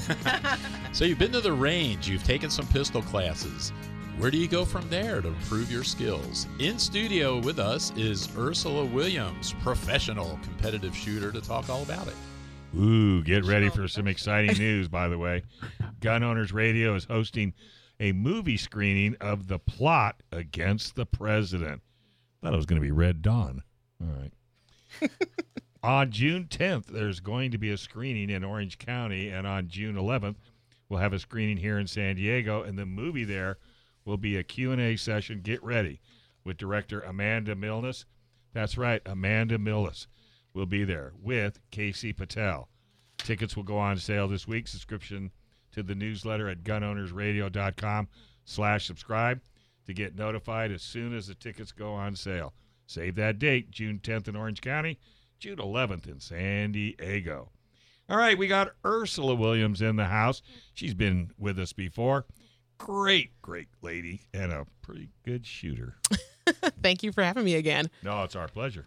so 0.92 1.04
you've 1.04 1.18
been 1.18 1.32
to 1.32 1.40
the 1.40 1.52
range. 1.52 2.08
You've 2.08 2.24
taken 2.24 2.50
some 2.50 2.66
pistol 2.68 3.02
classes. 3.02 3.72
Where 4.18 4.30
do 4.30 4.36
you 4.36 4.48
go 4.48 4.64
from 4.64 4.88
there 4.90 5.20
to 5.20 5.28
improve 5.28 5.70
your 5.70 5.84
skills? 5.84 6.46
In 6.58 6.78
studio 6.78 7.38
with 7.38 7.58
us 7.58 7.92
is 7.96 8.28
Ursula 8.36 8.84
Williams, 8.84 9.54
professional 9.62 10.38
competitive 10.42 10.96
shooter, 10.96 11.32
to 11.32 11.40
talk 11.40 11.70
all 11.70 11.82
about 11.82 12.06
it. 12.06 12.16
Ooh, 12.76 13.22
get 13.24 13.44
ready 13.44 13.68
for 13.68 13.88
some 13.88 14.06
exciting 14.06 14.56
news, 14.58 14.88
by 14.88 15.08
the 15.08 15.18
way. 15.18 15.42
Gun 16.00 16.22
Owners 16.22 16.52
Radio 16.52 16.94
is 16.94 17.04
hosting 17.04 17.52
a 17.98 18.12
movie 18.12 18.56
screening 18.56 19.16
of 19.20 19.48
The 19.48 19.58
Plot 19.58 20.22
Against 20.30 20.94
the 20.94 21.06
President. 21.06 21.82
Thought 22.42 22.54
it 22.54 22.56
was 22.56 22.66
going 22.66 22.80
to 22.80 22.86
be 22.86 22.92
Red 22.92 23.22
Dawn. 23.22 23.62
All 24.00 24.08
right. 24.08 25.10
on 25.82 26.10
June 26.12 26.46
10th, 26.48 26.86
there's 26.86 27.20
going 27.20 27.50
to 27.50 27.58
be 27.58 27.70
a 27.70 27.76
screening 27.76 28.30
in 28.30 28.44
Orange 28.44 28.78
County, 28.78 29.28
and 29.28 29.46
on 29.46 29.68
June 29.68 29.96
11th, 29.96 30.36
we'll 30.88 31.00
have 31.00 31.12
a 31.12 31.18
screening 31.18 31.56
here 31.56 31.78
in 31.78 31.88
San 31.88 32.16
Diego, 32.16 32.62
and 32.62 32.78
the 32.78 32.86
movie 32.86 33.24
there 33.24 33.58
will 34.04 34.16
be 34.16 34.36
a 34.36 34.44
Q&A 34.44 34.96
session. 34.96 35.40
Get 35.42 35.62
ready 35.62 36.00
with 36.44 36.56
director 36.56 37.00
Amanda 37.00 37.56
Milius. 37.56 38.04
That's 38.54 38.78
right, 38.78 39.02
Amanda 39.04 39.58
Milius 39.58 40.06
will 40.54 40.66
be 40.66 40.84
there 40.84 41.12
with 41.22 41.58
Kash 41.70 42.04
Patel. 42.16 42.68
Tickets 43.18 43.56
will 43.56 43.62
go 43.62 43.78
on 43.78 43.96
sale 43.98 44.28
this 44.28 44.48
week. 44.48 44.68
Subscription 44.68 45.30
to 45.72 45.82
the 45.82 45.94
newsletter 45.94 46.48
at 46.48 46.64
gunownersradio.com 46.64 48.08
slash 48.44 48.86
subscribe 48.86 49.40
to 49.86 49.92
get 49.92 50.16
notified 50.16 50.72
as 50.72 50.82
soon 50.82 51.14
as 51.14 51.26
the 51.26 51.34
tickets 51.34 51.72
go 51.72 51.94
on 51.94 52.16
sale. 52.16 52.54
Save 52.86 53.14
that 53.16 53.38
date, 53.38 53.70
June 53.70 54.00
10th 54.02 54.28
in 54.28 54.36
Orange 54.36 54.60
County, 54.60 54.98
June 55.38 55.58
11th 55.58 56.08
in 56.08 56.20
San 56.20 56.72
Diego. 56.72 57.50
All 58.08 58.16
right, 58.16 58.36
we 58.36 58.48
got 58.48 58.72
Ursula 58.84 59.36
Williams 59.36 59.80
in 59.80 59.94
the 59.94 60.06
house. 60.06 60.42
She's 60.74 60.94
been 60.94 61.30
with 61.38 61.58
us 61.60 61.72
before. 61.72 62.26
Great, 62.78 63.40
great 63.40 63.68
lady 63.82 64.22
and 64.34 64.50
a 64.50 64.66
pretty 64.82 65.10
good 65.24 65.46
shooter. 65.46 65.96
Thank 66.82 67.04
you 67.04 67.12
for 67.12 67.22
having 67.22 67.44
me 67.44 67.54
again. 67.54 67.88
No, 68.02 68.24
it's 68.24 68.34
our 68.34 68.48
pleasure. 68.48 68.86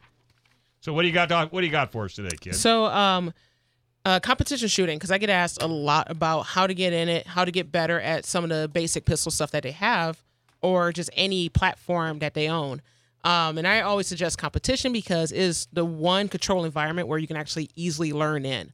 So 0.84 0.92
what 0.92 1.04
do 1.04 1.08
you 1.08 1.14
got? 1.14 1.30
Doc? 1.30 1.54
What 1.54 1.62
do 1.62 1.66
you 1.66 1.72
got 1.72 1.94
for 1.94 2.04
us 2.04 2.14
today, 2.14 2.36
kid? 2.38 2.56
So, 2.56 2.88
um, 2.88 3.34
uh, 4.04 4.20
competition 4.20 4.68
shooting 4.68 4.98
because 4.98 5.12
I 5.12 5.18
get 5.18 5.30
asked 5.30 5.64
a 5.64 5.66
lot 5.66 6.12
about 6.12 6.42
how 6.42 6.68
to 6.68 6.74
get 6.74 6.92
in 6.92 7.08
it, 7.08 7.26
how 7.26 7.46
to 7.46 7.52
get 7.54 7.72
better 7.72 8.02
at 8.02 8.26
some 8.26 8.44
of 8.44 8.50
the 8.50 8.68
basic 8.68 9.06
pistol 9.06 9.32
stuff 9.32 9.52
that 9.52 9.64
they 9.64 9.72
have, 9.72 10.22
or 10.62 10.92
just 10.92 11.10
any 11.14 11.48
platform 11.48 12.20
that 12.20 12.34
they 12.34 12.50
own. 12.50 12.82
Um, 13.24 13.58
and 13.58 13.66
I 13.66 13.80
always 13.80 14.08
suggest 14.08 14.38
competition 14.38 14.92
because 14.92 15.32
it 15.32 15.40
is 15.40 15.70
the 15.72 15.86
one 15.86 16.28
control 16.28 16.66
environment 16.66 17.08
where 17.08 17.18
you 17.18 17.28
can 17.28 17.38
actually 17.38 17.70
easily 17.78 18.12
learn 18.12 18.46
in. 18.46 18.74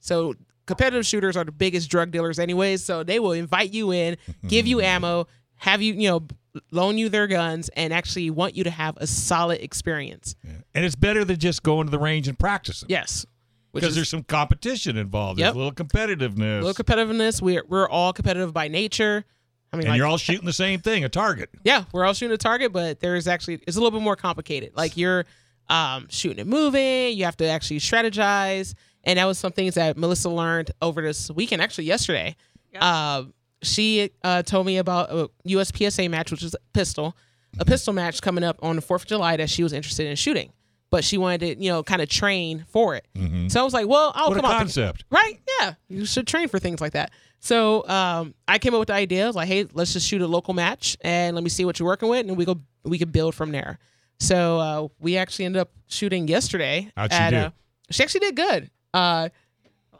So 0.00 0.36
competitive 0.64 1.04
shooters 1.04 1.36
are 1.36 1.44
the 1.44 1.52
biggest 1.52 1.90
drug 1.90 2.10
dealers, 2.10 2.38
anyways. 2.38 2.82
So 2.82 3.02
they 3.02 3.20
will 3.20 3.32
invite 3.32 3.74
you 3.74 3.92
in, 3.92 4.16
give 4.48 4.66
you 4.66 4.80
ammo, 4.80 5.26
have 5.56 5.82
you, 5.82 5.92
you 5.92 6.08
know, 6.08 6.26
loan 6.70 6.98
you 6.98 7.08
their 7.08 7.26
guns, 7.26 7.68
and 7.70 7.92
actually 7.92 8.30
want 8.30 8.56
you 8.56 8.64
to 8.64 8.70
have 8.70 8.96
a 8.98 9.06
solid 9.06 9.60
experience. 9.62 10.34
and 10.74 10.84
it's 10.84 10.94
better 10.96 11.24
than 11.24 11.38
just 11.38 11.62
going 11.62 11.86
to 11.86 11.90
the 11.90 11.98
range 11.98 12.28
and 12.28 12.38
practicing. 12.38 12.88
Yes. 12.88 13.26
Because 13.72 13.90
is- 13.90 13.94
there's 13.96 14.08
some 14.08 14.22
competition 14.22 14.96
involved. 14.96 15.38
Yep. 15.40 15.46
There's 15.46 15.54
a 15.56 15.58
little 15.58 15.72
competitiveness. 15.72 16.60
A 16.60 16.64
little 16.64 16.84
competitiveness. 16.84 17.42
We're 17.42 17.64
we're 17.68 17.88
all 17.88 18.12
competitive 18.12 18.52
by 18.52 18.68
nature. 18.68 19.24
I 19.72 19.76
mean, 19.76 19.86
and 19.86 19.90
like, 19.90 19.98
you're 19.98 20.06
all 20.06 20.18
shooting 20.18 20.46
the 20.46 20.52
same 20.52 20.78
thing, 20.78 21.02
a 21.04 21.08
target. 21.08 21.50
yeah, 21.64 21.82
we're 21.92 22.04
all 22.04 22.12
shooting 22.14 22.32
a 22.34 22.38
target, 22.38 22.72
but 22.72 23.00
there's 23.00 23.26
actually 23.26 23.54
it's 23.66 23.76
a 23.76 23.80
little 23.80 23.90
bit 23.98 24.04
more 24.04 24.14
complicated. 24.14 24.70
Like 24.76 24.96
you're 24.96 25.24
um, 25.68 26.06
shooting 26.10 26.38
and 26.38 26.48
moving. 26.48 27.16
You 27.18 27.24
have 27.24 27.36
to 27.38 27.46
actually 27.46 27.80
strategize, 27.80 28.74
and 29.02 29.18
that 29.18 29.24
was 29.24 29.38
some 29.38 29.50
things 29.50 29.74
that 29.74 29.96
Melissa 29.96 30.28
learned 30.28 30.70
over 30.80 31.02
this 31.02 31.28
weekend. 31.32 31.60
Actually, 31.60 31.86
yesterday, 31.86 32.36
uh, 32.78 33.24
she 33.64 34.10
uh, 34.22 34.42
told 34.42 34.66
me 34.66 34.76
about 34.78 35.10
a 35.10 35.28
USPSA 35.48 36.08
match, 36.10 36.30
which 36.30 36.42
is 36.42 36.54
a 36.54 36.58
pistol, 36.72 37.16
a 37.58 37.64
pistol 37.64 37.92
match 37.92 38.22
coming 38.22 38.44
up 38.44 38.58
on 38.62 38.76
the 38.76 38.82
Fourth 38.82 39.02
of 39.02 39.08
July 39.08 39.36
that 39.36 39.50
she 39.50 39.62
was 39.62 39.72
interested 39.72 40.06
in 40.06 40.16
shooting, 40.16 40.52
but 40.90 41.04
she 41.04 41.18
wanted 41.18 41.40
to, 41.40 41.62
you 41.62 41.70
know, 41.70 41.82
kind 41.82 42.00
of 42.02 42.08
train 42.08 42.64
for 42.68 42.94
it. 42.94 43.06
So 43.50 43.60
I 43.60 43.64
was 43.64 43.72
like, 43.74 43.86
well, 43.88 44.12
I'll 44.14 44.28
What 44.28 44.38
a 44.38 44.40
come 44.40 44.50
out. 44.50 44.52
to- 44.54 44.58
concept. 44.58 45.04
Right? 45.10 45.40
Yeah. 45.60 45.74
You 45.88 46.04
should 46.06 46.26
train 46.26 46.48
for 46.48 46.58
things 46.58 46.80
like 46.80 46.92
that. 46.92 47.10
So 47.40 47.86
um, 47.88 48.34
I 48.48 48.58
came 48.58 48.72
up 48.74 48.78
with 48.80 48.88
the 48.88 48.94
idea. 48.94 49.24
I 49.24 49.26
was 49.26 49.36
like, 49.36 49.48
hey, 49.48 49.66
let's 49.74 49.92
just 49.92 50.06
shoot 50.08 50.22
a 50.22 50.26
local 50.26 50.54
match 50.54 50.96
and 51.02 51.34
let 51.34 51.44
me 51.44 51.50
see 51.50 51.64
what 51.64 51.78
you're 51.78 51.86
working 51.86 52.08
with, 52.08 52.26
and 52.26 52.36
we 52.36 52.44
go 52.44 52.60
we 52.84 52.98
could 52.98 53.12
build 53.12 53.34
from 53.34 53.50
there. 53.52 53.78
So 54.20 54.58
uh, 54.58 54.88
we 55.00 55.16
actually 55.16 55.44
ended 55.46 55.60
up 55.60 55.70
shooting 55.88 56.26
yesterday. 56.28 56.90
How'd 56.96 57.12
she 57.12 57.18
at, 57.18 57.30
do? 57.30 57.36
Uh, 57.36 57.50
she 57.90 58.02
actually 58.02 58.20
did 58.20 58.36
good. 58.36 58.70
Uh, 58.94 59.28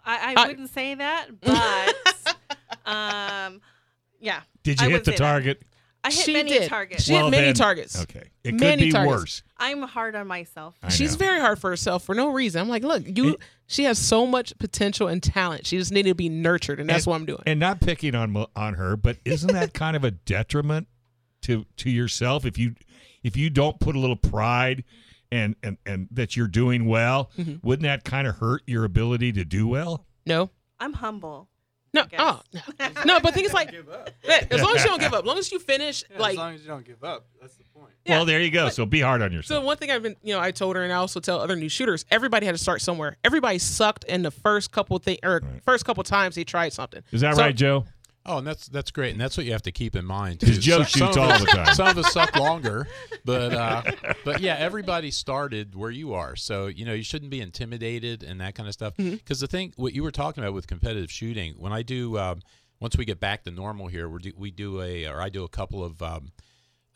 I, 0.07 0.35
I 0.35 0.35
I- 0.37 0.47
wouldn't 0.49 0.71
say 0.71 0.95
that, 0.95 1.27
but 1.41 2.37
um, 2.87 3.61
yeah, 4.21 4.41
Did 4.63 4.81
I 4.81 4.85
you 4.85 4.91
hit 4.91 4.97
would 4.97 5.05
the 5.05 5.11
say 5.13 5.17
that. 5.17 5.19
target? 5.19 5.63
I 6.03 6.09
hit 6.11 6.25
she 6.27 6.33
many 6.35 6.51
did. 6.51 6.69
targets. 6.69 7.05
She 7.05 7.13
Well, 7.15 7.25
hit 7.27 7.31
many 7.31 7.47
then- 7.47 7.55
targets. 7.55 8.03
Okay. 8.03 8.25
It 8.45 8.51
could 8.53 8.61
Many 8.61 8.85
be 8.87 8.93
targets. 8.93 9.17
worse. 9.21 9.43
I'm 9.57 9.81
hard 9.83 10.15
on 10.15 10.27
myself. 10.27 10.75
I 10.83 10.91
She's 10.91 11.13
know. 11.13 11.19
very 11.19 11.41
hard 11.41 11.59
for 11.59 11.71
herself 11.71 12.05
for 12.05 12.15
no 12.15 12.31
reason. 12.31 12.61
I'm 12.61 12.69
like, 12.69 12.83
look, 12.85 13.03
you. 13.07 13.31
It- 13.35 13.41
she 13.67 13.85
has 13.85 13.99
so 13.99 14.27
much 14.27 14.53
potential 14.59 15.09
and 15.09 15.23
talent. 15.23 15.67
She 15.67 15.79
just 15.79 15.91
needed 15.91 16.11
to 16.11 16.15
be 16.15 16.29
nurtured, 16.29 16.79
and 16.79 16.91
that's 16.91 17.07
And- 17.07 17.11
what 17.11 17.17
I'm 17.17 17.25
doing. 17.25 17.43
And 17.47 17.59
not 17.59 17.81
picking 17.81 18.15
on 18.15 18.33
Mo- 18.33 18.49
on 18.55 18.75
her, 18.75 18.97
but 18.99 19.17
isn't 19.25 19.51
that 19.55 19.73
kind 19.75 19.97
of 19.97 20.05
a 20.05 20.11
detriment 20.11 20.89
to 21.43 21.65
to 21.79 21.91
yourself 21.91 22.45
if 22.45 22.59
you 22.59 22.75
if 23.23 23.35
you 23.39 23.49
don't 23.49 23.81
put 23.81 23.97
a 23.97 23.99
little 23.99 24.17
pride 24.17 24.85
and 25.33 25.57
and 25.63 25.79
and 25.87 26.09
that 26.11 26.37
you're 26.37 26.47
doing 26.49 26.85
well? 26.85 27.31
Mm-hmm. 27.39 27.67
Wouldn't 27.67 27.85
that 27.85 28.05
kind 28.05 28.27
of 28.29 28.37
hurt 28.37 28.61
your 28.67 28.85
ability 28.85 29.33
to 29.33 29.45
do 29.47 29.67
well? 29.67 30.05
no, 30.27 30.51
I'm 30.79 30.93
humble. 30.93 31.49
No, 31.95 32.03
oh, 32.19 32.41
guess. 32.53 32.93
oh, 32.97 33.03
no. 33.07 33.21
But 33.21 33.33
things 33.35 33.53
like, 33.55 33.73
as 34.51 34.61
long 34.61 34.77
as 34.77 34.83
you 34.85 34.91
don't 34.91 35.01
give 35.01 35.15
up, 35.15 35.21
as 35.21 35.27
long 35.27 35.39
as 35.39 35.51
you 35.53 35.59
finish, 35.59 36.05
Yeah, 36.11 36.19
like 36.19 36.33
as 36.33 36.37
long 36.39 36.55
as 36.55 36.61
you 36.63 36.67
don't 36.69 36.85
give 36.85 37.03
up, 37.03 37.25
that's 37.41 37.55
the 37.55 37.65
point. 37.75 37.93
Yeah. 38.05 38.17
Well, 38.17 38.25
there 38.27 38.41
you 38.41 38.51
go. 38.51 38.69
So 38.69 38.85
be 38.85 39.01
hard 39.01 39.23
on 39.23 39.33
yourself. 39.33 39.63
So 39.63 39.65
one 39.67 39.77
thing 39.79 39.91
I've 39.91 40.03
been, 40.03 40.17
you 40.23 40.35
know, 40.35 40.41
I 40.41 40.51
told 40.51 40.77
her, 40.77 40.83
and 40.83 40.93
I 40.93 40.97
also 40.97 41.21
tell 41.21 41.41
other 41.41 41.57
new 41.57 41.69
shooters, 41.71 42.05
everybody 42.11 42.45
had 42.45 42.53
to 42.55 42.59
start 42.61 42.83
somewhere. 42.83 43.17
Everybody 43.25 43.59
sucked 43.59 44.05
in 44.05 44.23
the 44.23 44.31
first 44.31 44.73
couple 44.73 44.99
thing 44.99 45.19
or 45.23 45.41
Right. 45.43 45.63
first 45.65 45.85
couple 45.87 46.03
times 46.05 46.35
they 46.35 46.45
tried 46.45 46.73
something. 46.75 47.03
Is 47.13 47.23
that 47.23 47.37
So- 47.37 47.43
right, 47.43 47.55
Joe? 47.55 47.87
Oh, 48.27 48.39
and 48.39 48.47
that's 48.47 48.69
that's 48.69 48.91
great, 48.91 49.13
and 49.13 49.21
that's 49.21 49.37
what 49.37 49.45
you 49.45 49.53
have 49.53 49.63
to 49.63 49.73
keep 49.73 49.95
in 49.95 50.05
mind. 50.07 50.41
too. 50.41 50.53
Joe 50.55 50.83
Some- 50.83 50.87
some 50.87 51.07
shoots 51.07 51.17
of 51.19 51.23
all 51.25 51.31
us- 51.33 51.41
the 51.41 51.47
time. 51.47 51.75
Some 51.75 51.87
of 51.89 51.99
us 51.99 52.13
suck 52.13 52.35
longer, 52.37 52.89
but 53.25 53.53
uh, 53.53 53.83
but 54.25 54.41
yeah, 54.41 54.57
everybody 54.59 55.11
started 55.11 55.75
where 55.75 55.91
you 55.91 56.15
are, 56.15 56.35
so 56.37 56.67
you 56.67 56.85
know 56.87 56.95
you 56.95 57.03
shouldn't 57.03 57.31
be 57.31 57.41
intimidated 57.43 58.23
and 58.23 58.41
that 58.41 58.55
kind 58.55 58.67
of 58.67 58.73
stuff. 58.73 58.95
Because 58.97 59.41
the 59.41 59.47
thing, 59.47 59.75
what 59.77 59.93
you 59.93 60.03
were 60.03 60.11
talking 60.11 60.43
about 60.43 60.55
with 60.55 60.67
competitive 60.67 61.11
shooting, 61.11 61.55
when 61.59 61.73
I 61.73 61.83
do, 61.83 62.17
um, 62.19 62.41
once 62.81 62.97
we 62.97 63.05
get 63.05 63.21
back 63.21 63.45
to 63.45 63.51
normal 63.51 63.89
here, 63.89 64.09
we 64.09 64.21
do, 64.23 64.33
we 64.37 64.51
do 64.51 64.81
a 64.81 65.05
or 65.07 65.21
I 65.21 65.29
do 65.29 65.45
a 65.45 65.49
couple 65.49 65.85
of. 65.85 66.01
Um, 66.03 66.33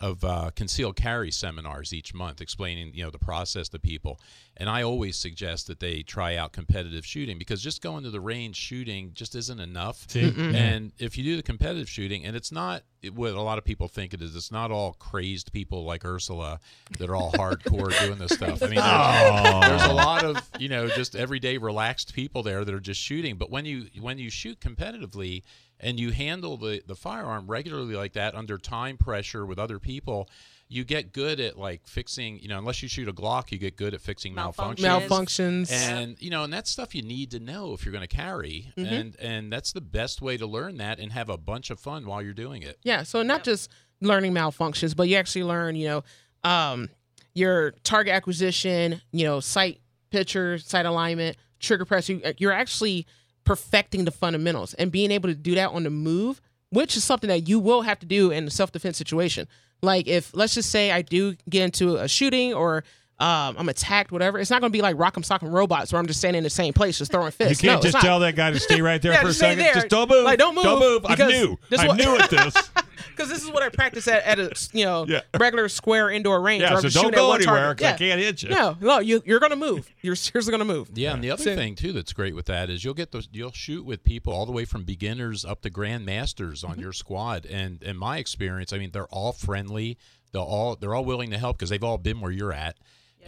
of 0.00 0.24
uh, 0.24 0.50
concealed 0.54 0.96
carry 0.96 1.30
seminars 1.30 1.92
each 1.92 2.14
month, 2.14 2.40
explaining 2.40 2.92
you 2.94 3.04
know 3.04 3.10
the 3.10 3.18
process 3.18 3.68
to 3.70 3.78
people, 3.78 4.20
and 4.56 4.68
I 4.68 4.82
always 4.82 5.16
suggest 5.16 5.66
that 5.66 5.80
they 5.80 6.02
try 6.02 6.36
out 6.36 6.52
competitive 6.52 7.04
shooting 7.04 7.38
because 7.38 7.62
just 7.62 7.82
going 7.82 8.04
to 8.04 8.10
the 8.10 8.20
range 8.20 8.56
shooting 8.56 9.12
just 9.14 9.34
isn't 9.34 9.60
enough. 9.60 10.06
And 10.54 10.92
if 10.98 11.18
you 11.18 11.24
do 11.24 11.36
the 11.36 11.42
competitive 11.42 11.88
shooting, 11.88 12.24
and 12.24 12.36
it's 12.36 12.52
not 12.52 12.82
what 13.14 13.32
a 13.32 13.40
lot 13.40 13.58
of 13.58 13.64
people 13.64 13.88
think 13.88 14.14
it 14.14 14.22
is, 14.22 14.34
it's 14.34 14.50
not 14.52 14.70
all 14.70 14.94
crazed 14.94 15.52
people 15.52 15.84
like 15.84 16.04
Ursula 16.04 16.60
that 16.98 17.08
are 17.08 17.16
all 17.16 17.32
hardcore 17.32 17.96
doing 18.06 18.18
this 18.18 18.32
stuff. 18.32 18.62
I 18.62 18.66
mean, 18.66 18.80
there's, 18.80 19.80
there's 19.80 19.90
a 19.90 19.94
lot 19.94 20.24
of 20.24 20.48
you 20.58 20.68
know 20.68 20.88
just 20.88 21.16
everyday 21.16 21.58
relaxed 21.58 22.14
people 22.14 22.42
there 22.42 22.64
that 22.64 22.74
are 22.74 22.80
just 22.80 23.00
shooting. 23.00 23.36
But 23.36 23.50
when 23.50 23.64
you 23.64 23.86
when 24.00 24.18
you 24.18 24.30
shoot 24.30 24.60
competitively 24.60 25.42
and 25.80 25.98
you 26.00 26.10
handle 26.12 26.56
the 26.56 26.82
the 26.86 26.94
firearm 26.96 27.46
regularly 27.46 27.94
like 27.94 28.12
that 28.14 28.34
under 28.34 28.58
time 28.58 28.96
pressure 28.96 29.44
with 29.46 29.58
other 29.58 29.78
people. 29.78 30.28
You 30.70 30.84
get 30.84 31.14
good 31.14 31.40
at 31.40 31.58
like 31.58 31.86
fixing, 31.86 32.40
you 32.40 32.48
know, 32.48 32.58
unless 32.58 32.82
you 32.82 32.90
shoot 32.90 33.08
a 33.08 33.12
Glock, 33.14 33.50
you 33.52 33.56
get 33.58 33.76
good 33.76 33.94
at 33.94 34.02
fixing 34.02 34.34
Malfunctions. 34.34 34.76
malfunctions 34.80 35.70
Malfunctions. 35.70 35.72
and 35.72 36.20
you 36.20 36.28
know 36.28 36.44
and 36.44 36.52
that's 36.52 36.70
stuff 36.70 36.94
you 36.94 37.00
need 37.00 37.30
to 37.30 37.40
know 37.40 37.72
if 37.72 37.86
you're 37.86 37.92
going 37.92 38.06
to 38.06 38.16
carry 38.16 38.70
Mm-hmm. 38.76 38.92
and 38.94 39.16
and 39.18 39.52
that's 39.52 39.72
the 39.72 39.80
best 39.80 40.20
way 40.20 40.36
to 40.36 40.46
learn 40.46 40.76
that 40.76 40.98
and 40.98 41.12
have 41.12 41.30
a 41.30 41.38
bunch 41.38 41.70
of 41.70 41.80
fun 41.80 42.04
while 42.06 42.20
you're 42.20 42.34
doing 42.34 42.60
it 42.62 42.76
yeah. 42.82 43.02
So 43.02 43.22
not 43.22 43.44
just 43.44 43.70
learning 44.02 44.32
malfunctions, 44.34 44.94
but 44.94 45.08
you 45.08 45.16
actually 45.16 45.44
learn, 45.44 45.74
you 45.74 45.88
know, 45.88 46.04
um, 46.44 46.88
your 47.34 47.70
target 47.82 48.12
acquisition, 48.12 49.00
you 49.10 49.24
know, 49.24 49.40
sight 49.40 49.80
picture, 50.10 50.58
sight 50.58 50.86
alignment, 50.86 51.36
trigger 51.60 51.84
press. 51.84 52.08
You, 52.08 52.20
you're 52.38 52.52
actually 52.52 53.06
perfecting 53.44 54.04
the 54.04 54.10
fundamentals 54.10 54.74
and 54.74 54.92
being 54.92 55.10
able 55.10 55.28
to 55.28 55.34
do 55.34 55.54
that 55.54 55.70
on 55.70 55.84
the 55.84 55.90
move, 55.90 56.40
which 56.70 56.96
is 56.96 57.04
something 57.04 57.28
that 57.28 57.48
you 57.48 57.58
will 57.58 57.82
have 57.82 57.98
to 58.00 58.06
do 58.06 58.30
in 58.30 58.46
a 58.46 58.50
self 58.50 58.72
defense 58.72 58.96
situation. 58.96 59.48
Like 59.82 60.06
if 60.06 60.34
let's 60.34 60.54
just 60.54 60.70
say 60.70 60.90
I 60.90 61.02
do 61.02 61.36
get 61.48 61.62
into 61.62 61.96
a 61.96 62.08
shooting 62.08 62.52
or 62.52 62.84
um, 63.20 63.56
I'm 63.58 63.68
attacked, 63.68 64.12
whatever. 64.12 64.38
It's 64.38 64.50
not 64.50 64.60
going 64.60 64.70
to 64.72 64.76
be 64.76 64.82
like 64.82 64.96
Rock'em 64.96 65.24
Sock'em 65.26 65.50
Robots 65.52 65.92
where 65.92 65.98
I'm 66.00 66.06
just 66.06 66.20
standing 66.20 66.38
in 66.38 66.44
the 66.44 66.50
same 66.50 66.72
place, 66.72 66.98
just 66.98 67.10
throwing 67.10 67.32
fists. 67.32 67.62
You 67.62 67.68
can't 67.70 67.82
no, 67.82 67.90
just 67.90 68.02
tell 68.04 68.20
that 68.20 68.36
guy 68.36 68.50
to 68.52 68.60
stay 68.60 68.80
right 68.80 69.02
there 69.02 69.12
Yeah, 69.14 69.22
for 69.22 69.28
a 69.28 69.32
second. 69.32 69.58
there. 69.58 69.74
Just 69.74 69.88
don't 69.88 70.08
move. 70.08 70.24
Like, 70.24 70.38
don't 70.38 70.54
move, 70.54 70.64
Don't 70.64 70.80
move. 70.80 71.04
I'm 71.06 71.12
because 71.16 71.32
new. 71.32 71.58
this 71.68 71.80
I'm 71.80 71.88
what- 71.88 71.96
new 71.98 72.16
at 72.16 72.30
this. 72.30 72.70
because 73.10 73.28
this 73.28 73.42
is 73.42 73.50
what 73.50 73.62
I 73.64 73.68
practice 73.68 74.06
at, 74.06 74.22
at 74.24 74.38
a 74.38 74.68
you 74.72 74.84
know 74.84 75.04
Yeah. 75.08 75.20
regular 75.38 75.68
square 75.68 76.10
indoor 76.10 76.40
range. 76.40 76.62
Yeah, 76.62 76.76
I'm 76.76 76.88
so 76.88 77.02
don't 77.02 77.12
go 77.14 77.32
anywhere 77.32 77.74
target. 77.74 77.76
because 77.78 77.94
I 77.94 77.98
can't 77.98 78.20
hit 78.20 78.42
you. 78.44 78.50
No, 78.50 78.76
no, 78.80 78.98
you 79.00 79.20
you're 79.26 79.40
gonna 79.40 79.56
move. 79.56 79.88
You're 80.02 80.14
seriously 80.16 80.52
gonna 80.52 80.64
move. 80.64 80.90
yeah 80.94 81.12
and 81.14 81.22
the 81.24 81.32
other 81.32 81.42
So- 81.42 81.56
thing 81.56 81.74
too 81.74 81.92
that's 81.92 82.12
great 82.12 82.34
with 82.36 82.46
that 82.46 82.70
is 82.70 82.84
you'll 82.84 82.94
get 82.94 83.10
those 83.10 83.28
you'll 83.32 83.50
shoot 83.52 83.84
with 83.84 84.04
people 84.04 84.32
all 84.32 84.46
the 84.46 84.52
way 84.52 84.64
from 84.64 84.84
beginners 84.84 85.44
up 85.44 85.62
to 85.62 85.70
grandmasters 85.70 86.38
Mm-hmm. 86.62 86.70
on 86.72 86.78
your 86.78 86.92
squad 86.92 87.46
and 87.46 87.82
in 87.82 87.96
my 87.96 88.18
experience 88.18 88.72
i 88.72 88.78
mean 88.78 88.90
they're 88.92 89.06
all 89.06 89.32
friendly 89.32 89.98
they'll 90.32 90.42
all 90.42 90.76
they're 90.76 90.94
all 90.94 91.04
willing 91.04 91.30
to 91.30 91.38
help 91.38 91.56
because 91.58 91.70
they've 91.70 91.82
all 91.84 91.98
been 91.98 92.20
where 92.20 92.30
you're 92.30 92.52
at 92.52 92.76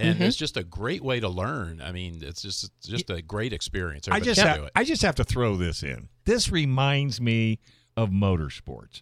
and 0.00 0.14
Mm-hmm. 0.14 0.22
it's 0.24 0.36
just 0.36 0.56
a 0.56 0.64
great 0.64 1.02
way 1.02 1.20
to 1.20 1.28
learn 1.28 1.80
i 1.82 1.92
mean 1.92 2.20
it's 2.22 2.42
just 2.42 2.64
it's 2.78 2.86
just 2.88 3.10
a 3.10 3.20
great 3.22 3.52
experience 3.52 4.08
I 4.08 4.18
just 4.20 4.40
should 4.40 4.48
ha- 4.48 4.56
do 4.56 4.64
it. 4.64 4.72
I 4.74 4.84
just 4.84 5.02
have 5.02 5.14
to 5.16 5.24
throw 5.24 5.56
this 5.56 5.82
in. 5.82 6.08
This 6.24 6.50
reminds 6.50 7.20
me 7.20 7.58
of 7.96 8.10
motorsports. 8.10 9.00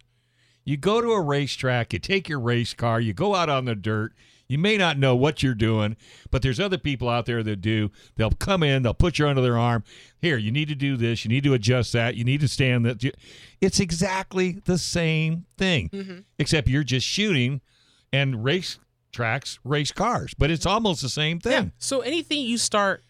You 0.64 0.76
go 0.76 1.00
to 1.00 1.12
a 1.12 1.20
racetrack, 1.22 1.92
you 1.92 1.98
take 1.98 2.28
your 2.28 2.40
race 2.40 2.74
car, 2.74 3.00
you 3.00 3.12
go 3.14 3.34
out 3.34 3.48
on 3.48 3.64
the 3.64 3.74
dirt. 3.74 4.12
You 4.50 4.56
may 4.58 4.78
not 4.78 4.96
know 4.98 5.14
what 5.14 5.42
you're 5.42 5.54
doing, 5.54 5.94
but 6.30 6.40
there's 6.40 6.58
other 6.58 6.78
people 6.78 7.06
out 7.08 7.26
there 7.26 7.42
that 7.42 7.60
do. 7.60 7.90
They'll 8.16 8.30
come 8.30 8.62
in, 8.62 8.82
they'll 8.82 8.94
put 8.94 9.18
you 9.18 9.28
under 9.28 9.42
their 9.42 9.58
arm. 9.58 9.84
Here, 10.22 10.38
you 10.38 10.50
need 10.50 10.68
to 10.68 10.74
do 10.74 10.96
this, 10.96 11.22
you 11.24 11.28
need 11.28 11.44
to 11.44 11.52
adjust 11.52 11.92
that, 11.92 12.14
you 12.16 12.24
need 12.24 12.40
to 12.40 12.48
stand 12.48 12.86
that. 12.86 13.04
It's 13.60 13.78
exactly 13.78 14.52
the 14.64 14.78
same 14.78 15.44
thing, 15.58 16.24
except 16.38 16.66
you're 16.68 16.82
just 16.82 17.06
shooting 17.06 17.60
and 18.10 18.42
race 18.42 18.78
tracks 19.12 19.58
race 19.64 19.92
cars, 19.92 20.34
but 20.38 20.50
it's 20.50 20.66
almost 20.66 21.02
the 21.02 21.08
same 21.08 21.40
Yeah. 21.44 21.50
thing. 21.60 21.72
So 21.78 22.00
anything 22.00 22.40
you 22.40 22.58
start 22.58 23.02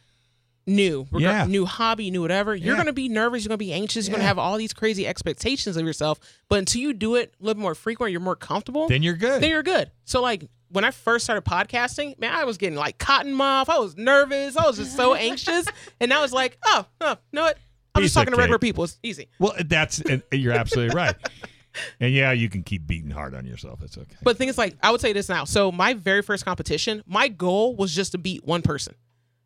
new, 0.67 1.07
reg- 1.11 1.23
Yeah. 1.23 1.45
new 1.47 1.65
hobby, 1.65 2.11
new 2.11 2.21
whatever, 2.21 2.55
you're 2.55 2.75
Yeah. 2.75 2.79
gonna 2.81 2.93
be 2.93 3.09
nervous. 3.09 3.43
You're 3.43 3.49
gonna 3.49 3.57
be 3.59 3.73
anxious. 3.73 4.07
You're 4.07 4.13
Yeah. 4.13 4.19
gonna 4.19 4.29
have 4.29 4.39
all 4.39 4.57
these 4.59 4.73
crazy 4.75 5.07
expectations 5.07 5.77
of 5.77 5.85
yourself. 5.87 6.21
But 6.49 6.59
until 6.61 6.83
you 6.83 6.93
do 6.93 7.15
it 7.15 7.35
a 7.41 7.45
little 7.45 7.61
more 7.63 7.75
frequent, 7.75 8.13
you're 8.13 8.21
more 8.21 8.37
comfortable. 8.37 8.87
Then 8.89 9.03
you're 9.03 9.15
good. 9.15 9.43
then 9.43 9.51
you're 9.51 9.63
good. 9.63 9.91
So 10.05 10.21
like 10.21 10.45
when 10.71 10.85
I 10.85 10.91
first 10.91 11.25
started 11.25 11.47
podcasting, 11.49 12.19
man, 12.19 12.35
I 12.35 12.45
was 12.45 12.59
getting 12.59 12.77
like 12.79 12.99
cotton 12.99 13.33
mouth. 13.33 13.71
I 13.71 13.79
was 13.79 13.97
nervous. 13.97 14.57
I 14.59 14.67
was 14.67 14.77
just 14.77 14.95
so 14.95 15.15
anxious. 15.15 15.67
And 16.01 16.13
I 16.13 16.21
was 16.21 16.33
like, 16.33 16.59
oh, 16.67 16.85
oh, 17.01 17.17
know 17.33 17.43
what? 17.45 17.57
I'm 17.95 18.03
Piece 18.03 18.11
just 18.11 18.15
talking 18.17 18.33
to 18.35 18.39
regular 18.39 18.59
people. 18.59 18.85
It's 18.85 18.99
easy. 19.03 19.29
Well, 19.39 19.55
that's 19.65 20.01
and 20.01 20.23
you're 20.31 20.53
absolutely 20.53 20.95
right. 20.95 21.15
And 22.01 22.13
yeah, 22.13 22.33
you 22.33 22.49
can 22.49 22.63
keep 22.63 22.87
beating 22.87 23.11
hard 23.11 23.35
on 23.35 23.47
yourself. 23.47 23.83
It's 23.83 23.97
okay. 23.97 24.17
But 24.23 24.33
the 24.33 24.39
thing 24.39 24.49
is, 24.49 24.59
like, 24.59 24.77
I 24.83 24.91
would 24.91 25.01
say 25.01 25.13
this 25.13 25.29
now. 25.29 25.45
So 25.45 25.71
my 25.71 25.95
very 25.95 26.23
first 26.23 26.45
competition, 26.45 27.03
my 27.07 27.29
goal 27.29 27.77
was 27.77 27.95
just 27.95 28.13
to 28.13 28.19
beat 28.19 28.45
one 28.45 28.63
person. 28.63 28.95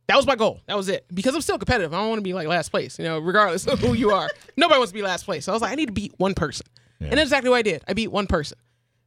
That 0.06 0.16
was 0.16 0.26
my 0.26 0.36
goal. 0.36 0.60
That 0.66 0.76
was 0.76 0.88
it. 0.88 1.04
Because 1.12 1.34
I'm 1.34 1.40
still 1.40 1.58
competitive. 1.58 1.92
I 1.92 1.98
don't 1.98 2.08
want 2.08 2.18
to 2.18 2.22
be 2.22 2.32
like 2.32 2.46
last 2.46 2.70
place, 2.70 2.98
you 2.98 3.04
know, 3.04 3.18
regardless 3.18 3.66
of 3.66 3.80
who 3.80 3.94
you 3.94 4.10
are. 4.10 4.28
Nobody 4.56 4.78
wants 4.78 4.92
to 4.92 4.94
be 4.94 5.02
last 5.02 5.24
place. 5.24 5.44
So 5.44 5.52
I 5.52 5.54
was 5.54 5.62
like, 5.62 5.72
I 5.72 5.74
need 5.74 5.86
to 5.86 5.92
beat 5.92 6.14
one 6.18 6.34
person. 6.34 6.66
Yeah. 7.00 7.08
And 7.08 7.18
that's 7.18 7.28
exactly 7.28 7.50
what 7.50 7.56
I 7.56 7.62
did. 7.62 7.82
I 7.88 7.92
beat 7.92 8.08
one 8.08 8.26
person. 8.26 8.58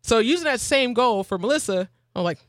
So 0.02 0.20
using 0.20 0.46
that 0.46 0.60
same 0.60 0.94
goal 0.94 1.24
for 1.24 1.38
Melissa, 1.38 1.90
I'm 2.16 2.24
like, 2.24 2.40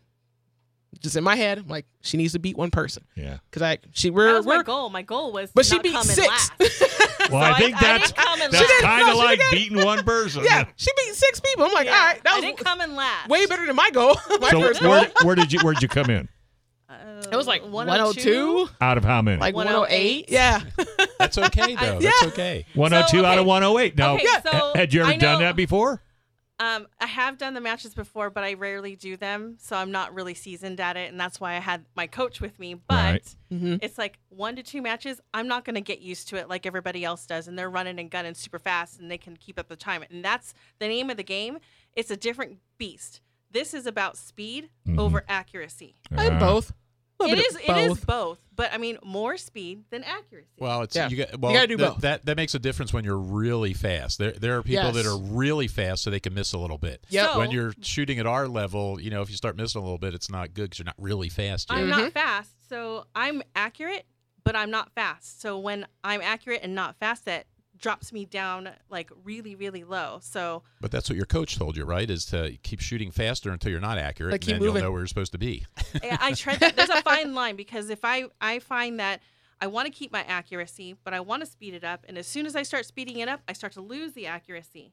just 1.00 1.16
in 1.16 1.24
my 1.24 1.36
head, 1.36 1.58
I'm 1.58 1.68
like, 1.68 1.86
she 2.02 2.16
needs 2.16 2.32
to 2.34 2.38
beat 2.38 2.56
one 2.56 2.70
person. 2.70 3.04
yeah. 3.14 3.38
Because 3.50 3.62
I 3.62 3.78
she 3.92 4.08
That 4.08 4.14
we're, 4.14 4.34
was 4.36 4.46
my 4.46 4.56
we're 4.58 4.62
goal. 4.62 4.90
My 4.90 5.02
goal 5.02 5.32
was 5.32 5.50
but 5.54 5.62
to 5.64 5.68
she 5.68 5.74
not 5.76 5.82
beat 5.82 5.92
come 5.92 6.02
six. 6.04 6.28
last. 6.28 6.52
Well, 7.28 7.30
So 7.30 7.36
I 7.38 7.50
I- 7.50 7.58
think 7.58 7.76
I 7.76 7.80
that's 7.80 8.12
didn't 8.12 8.24
come 8.24 8.40
in 8.42 8.50
that's 8.52 8.70
last. 8.70 8.82
kind 8.82 9.08
of 9.08 9.14
she 9.16 9.22
like 9.24 9.38
didn't. 9.40 9.52
beating 9.52 9.84
one 9.84 10.04
person. 10.04 10.44
yeah, 10.44 10.64
she 10.76 10.90
beat 10.96 11.14
six 11.14 11.40
people. 11.40 11.64
I'm 11.64 11.72
like, 11.72 11.86
Yeah. 11.86 11.92
all 11.94 12.06
right, 12.06 12.22
that 12.22 12.32
I 12.32 12.36
was 12.36 12.44
didn't 12.44 12.58
come 12.58 12.80
in 12.82 12.94
last. 12.94 13.28
way 13.28 13.46
better 13.46 13.66
than 13.66 13.74
my 13.74 13.90
goal. 13.90 14.14
my 14.40 14.50
So 14.50 14.60
first 14.60 14.80
goal. 14.80 14.90
where, 14.92 15.10
where 15.22 15.34
did 15.34 15.52
you 15.52 15.58
where'd 15.60 15.82
you 15.82 15.88
come 15.88 16.08
in? 16.10 16.28
Uh, 16.88 16.94
It 17.32 17.34
was 17.36 17.48
like 17.48 17.62
102. 17.62 18.54
102, 18.66 18.68
Out 18.80 18.96
of 18.96 19.04
how 19.04 19.22
many? 19.22 19.40
like 19.40 19.56
108. 19.56 20.26
108. 20.26 20.28
Yeah. 20.30 20.60
that's 21.18 21.36
okay 21.36 21.74
though 21.74 21.96
I- 21.96 21.98
that's 22.00 22.22
okay 22.26 22.64
102 22.74 23.18
So, 23.18 23.24
out 23.24 23.38
of 23.38 23.40
okay. 23.40 23.46
108. 23.48 23.96
Now, 23.98 24.14
Okay, 24.14 24.26
so 24.44 24.72
had 24.76 24.94
you 24.94 25.02
ever 25.02 25.16
done 25.16 25.40
that 25.40 25.56
before? 25.56 26.00
Um, 26.58 26.86
I 26.98 27.06
have 27.06 27.36
done 27.36 27.52
the 27.52 27.60
matches 27.60 27.94
before, 27.94 28.30
but 28.30 28.42
I 28.42 28.54
rarely 28.54 28.96
do 28.96 29.16
them, 29.18 29.56
so 29.60 29.76
I'm 29.76 29.92
not 29.92 30.14
really 30.14 30.32
seasoned 30.32 30.80
at 30.80 30.96
it, 30.96 31.10
and 31.10 31.20
that's 31.20 31.38
why 31.38 31.54
I 31.54 31.58
had 31.60 31.84
my 31.94 32.06
coach 32.06 32.40
with 32.40 32.58
me. 32.58 32.74
But 32.74 32.94
Right. 32.94 33.36
Mhm. 33.52 33.78
it's 33.82 33.98
like 33.98 34.18
one 34.30 34.56
to 34.56 34.62
two 34.62 34.80
matches. 34.80 35.20
I'm 35.34 35.48
not 35.48 35.66
gonna 35.66 35.82
get 35.82 36.00
used 36.00 36.28
to 36.28 36.36
it 36.36 36.48
like 36.48 36.64
everybody 36.64 37.04
else 37.04 37.26
does, 37.26 37.46
and 37.46 37.58
they're 37.58 37.68
running 37.68 37.98
and 38.00 38.10
gunning 38.10 38.32
super 38.34 38.58
fast, 38.58 38.98
and 38.98 39.10
they 39.10 39.18
can 39.18 39.36
keep 39.36 39.58
up 39.58 39.68
the 39.68 39.76
time. 39.76 40.02
And 40.10 40.24
that's 40.24 40.54
the 40.78 40.88
name 40.88 41.10
of 41.10 41.18
the 41.18 41.22
game. 41.24 41.58
It's 41.94 42.10
a 42.10 42.16
different 42.16 42.58
beast. 42.78 43.20
This 43.50 43.74
is 43.74 43.86
about 43.86 44.16
speed 44.16 44.70
Mhm. 44.86 44.98
over 44.98 45.24
accuracy. 45.28 45.96
I'm 46.16 46.36
Uh, 46.36 46.40
both. 46.40 46.72
A 47.18 47.24
It 47.24 47.28
little 47.30 47.44
is. 47.44 47.54
of 47.68 47.76
is 47.78 47.88
both. 47.88 48.06
both, 48.06 48.38
but 48.54 48.72
I 48.74 48.78
mean 48.78 48.98
more 49.02 49.36
speed 49.38 49.84
than 49.90 50.04
accuracy. 50.04 50.48
Well, 50.58 50.82
it's 50.82 50.94
Yeah. 50.94 51.08
you 51.08 51.16
got 51.16 51.38
well 51.40 51.52
gotta 51.52 51.66
do 51.66 51.76
th- 51.78 51.88
both. 51.92 52.00
that 52.02 52.26
that 52.26 52.36
makes 52.36 52.54
a 52.54 52.58
difference 52.58 52.92
when 52.92 53.04
you're 53.04 53.16
really 53.18 53.72
fast. 53.72 54.18
There 54.18 54.32
there 54.32 54.58
are 54.58 54.62
people 54.62 54.92
that 54.92 55.06
are 55.06 55.18
really 55.18 55.66
fast 55.68 56.02
so 56.02 56.10
they 56.10 56.20
can 56.20 56.34
miss 56.34 56.52
a 56.52 56.58
little 56.58 56.76
bit. 56.78 57.06
Yeah. 57.08 57.32
So- 57.32 57.38
When 57.38 57.50
you're 57.50 57.72
shooting 57.80 58.18
at 58.18 58.26
our 58.26 58.46
level, 58.48 59.00
you 59.00 59.08
know, 59.10 59.22
if 59.22 59.30
you 59.30 59.36
start 59.36 59.56
missing 59.56 59.80
a 59.80 59.84
little 59.84 59.98
bit, 59.98 60.12
it's 60.14 60.28
not 60.30 60.52
good 60.52 60.64
because 60.64 60.78
you're 60.80 60.84
not 60.86 60.96
really 60.98 61.28
fast 61.30 61.70
yet. 61.70 61.78
I'm 61.78 61.86
Mhm. 61.86 61.90
not 61.90 62.12
fast, 62.12 62.50
so 62.68 63.06
I'm 63.14 63.42
accurate, 63.54 64.04
but 64.44 64.54
I'm 64.54 64.70
not 64.70 64.92
fast. 64.94 65.40
So 65.40 65.58
when 65.58 65.86
I'm 66.04 66.20
accurate 66.20 66.60
and 66.62 66.74
not 66.74 66.96
fast, 66.98 67.24
that 67.24 67.46
drops 67.78 68.12
me 68.12 68.24
down 68.24 68.70
like 68.90 69.10
really, 69.24 69.54
really 69.54 69.84
low. 69.84 70.18
So 70.22 70.62
But 70.80 70.90
that's 70.90 71.08
what 71.10 71.16
your 71.16 71.26
coach 71.26 71.56
told 71.56 71.76
you, 71.76 71.84
right? 71.84 72.08
Is 72.08 72.24
to 72.26 72.56
keep 72.62 72.80
shooting 72.80 73.10
faster 73.10 73.50
until 73.50 73.70
you're 73.70 73.80
not 73.80 73.98
accurate, 73.98 74.32
Like, 74.32 74.40
and 74.40 74.46
keep 74.46 74.54
then 74.54 74.62
you'll 74.62 74.70
moving. 74.72 74.82
know 74.84 74.90
where 74.92 75.00
you're 75.00 75.06
supposed 75.06 75.32
to 75.32 75.38
be. 75.38 75.66
I 76.02 76.18
I 76.20 76.32
tread 76.32 76.60
that. 76.60 76.76
There's 76.76 76.88
a 76.90 77.02
fine 77.02 77.34
line 77.34 77.56
because 77.56 77.90
if 77.90 78.04
I 78.04 78.24
I 78.40 78.58
find 78.60 78.98
that 79.00 79.20
I 79.60 79.66
want 79.68 79.86
to 79.86 79.92
keep 79.92 80.12
my 80.12 80.22
accuracy, 80.24 80.96
but 81.04 81.14
I 81.14 81.20
want 81.20 81.42
to 81.42 81.46
speed 81.50 81.72
it 81.74 81.82
up, 81.84 82.04
and 82.08 82.18
as 82.18 82.26
soon 82.26 82.44
as 82.46 82.54
I 82.54 82.62
start 82.62 82.84
speeding 82.84 83.18
it 83.20 83.28
up, 83.28 83.40
I 83.48 83.52
start 83.54 83.72
to 83.74 83.80
lose 83.80 84.12
the 84.12 84.26
accuracy. 84.26 84.92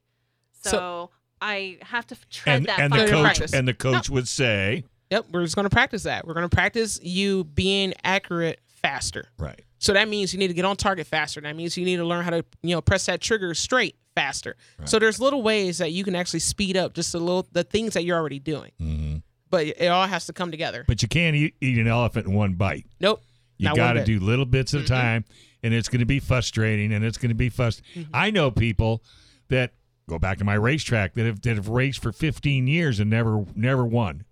So, 0.52 0.70
So- 0.70 1.10
I 1.42 1.80
have 1.82 2.08
to 2.08 2.16
tread 2.30 2.58
and 2.60 2.66
that 2.68 2.80
and 2.80 2.92
fine 2.94 3.00
the 3.02 3.06
coach 3.08 3.14
line. 3.16 3.24
practice. 3.26 3.54
and 3.54 3.68
the 3.68 3.74
coach 3.74 4.10
would 4.10 4.30
say, 4.30 4.86
Yep, 5.12 5.26
we're 5.32 5.44
just 5.44 5.56
going 5.56 5.66
to 5.66 5.70
practice 5.70 6.04
that. 6.04 6.26
We're 6.26 6.34
going 6.34 6.48
to 6.50 6.56
practice 6.56 7.00
you 7.04 7.44
being 7.44 7.94
accurate 8.06 8.62
faster. 8.84 9.30
right. 9.40 9.60
So 9.80 9.92
that 9.94 10.08
means 10.08 10.32
you 10.32 10.40
need 10.40 10.48
to 10.50 10.54
get 10.54 10.64
on 10.64 10.78
target 10.78 11.08
faster. 11.08 11.42
That 11.42 11.56
means 11.58 11.76
you 11.76 11.84
need 11.84 11.98
to 11.98 12.06
learn 12.06 12.24
how 12.24 12.30
to, 12.30 12.46
you 12.62 12.74
know, 12.76 12.80
press 12.82 13.08
that 13.08 13.20
trigger 13.20 13.54
straight 13.54 13.96
faster. 14.16 14.56
So 14.86 14.98
there's 15.00 15.20
little 15.20 15.42
ways 15.42 15.80
that 15.80 15.92
you 15.92 16.06
can 16.06 16.16
actually 16.16 16.40
speed 16.40 16.78
up 16.78 16.94
just 16.94 17.14
a 17.16 17.20
little 17.20 17.46
the 17.52 17.64
things 17.66 17.96
that 17.96 18.06
you're 18.06 18.18
already 18.18 18.40
doing. 18.40 18.72
hmm 18.80 19.16
But 19.50 19.66
it 19.68 19.88
all 19.88 20.08
has 20.08 20.26
to 20.28 20.34
come 20.34 20.52
together. 20.52 20.86
But 20.88 21.02
you 21.02 21.08
can't 21.10 21.36
eat, 21.36 21.56
eat 21.60 21.78
an 21.80 21.88
elephant 21.88 22.28
in 22.28 22.34
one 22.34 22.54
bite. 22.54 22.86
Nope. 23.02 23.22
You 23.58 23.76
got 23.76 23.94
to 23.94 24.06
do 24.06 24.20
little 24.20 24.46
bits 24.46 24.74
at 24.74 24.82
a 24.82 24.86
time, 24.86 25.26
and 25.64 25.74
it's 25.74 25.88
going 25.90 26.00
to 26.00 26.06
be 26.06 26.20
frustrating, 26.20 26.92
and 26.94 27.04
it's 27.06 27.18
going 27.18 27.30
to 27.30 27.36
be 27.36 27.50
frust. 27.50 27.82
I 28.14 28.32
know 28.32 28.52
people 28.52 29.04
that 29.50 29.74
go 30.10 30.18
back 30.20 30.38
to 30.38 30.44
my 30.46 30.56
racetrack 30.56 31.14
that 31.16 31.26
have 31.26 31.42
that 31.42 31.56
have 31.56 31.70
raced 31.70 32.02
for 32.02 32.12
15 32.12 32.68
years 32.68 33.00
and 33.00 33.10
never 33.10 33.46
never 33.56 33.86
won, 33.86 34.24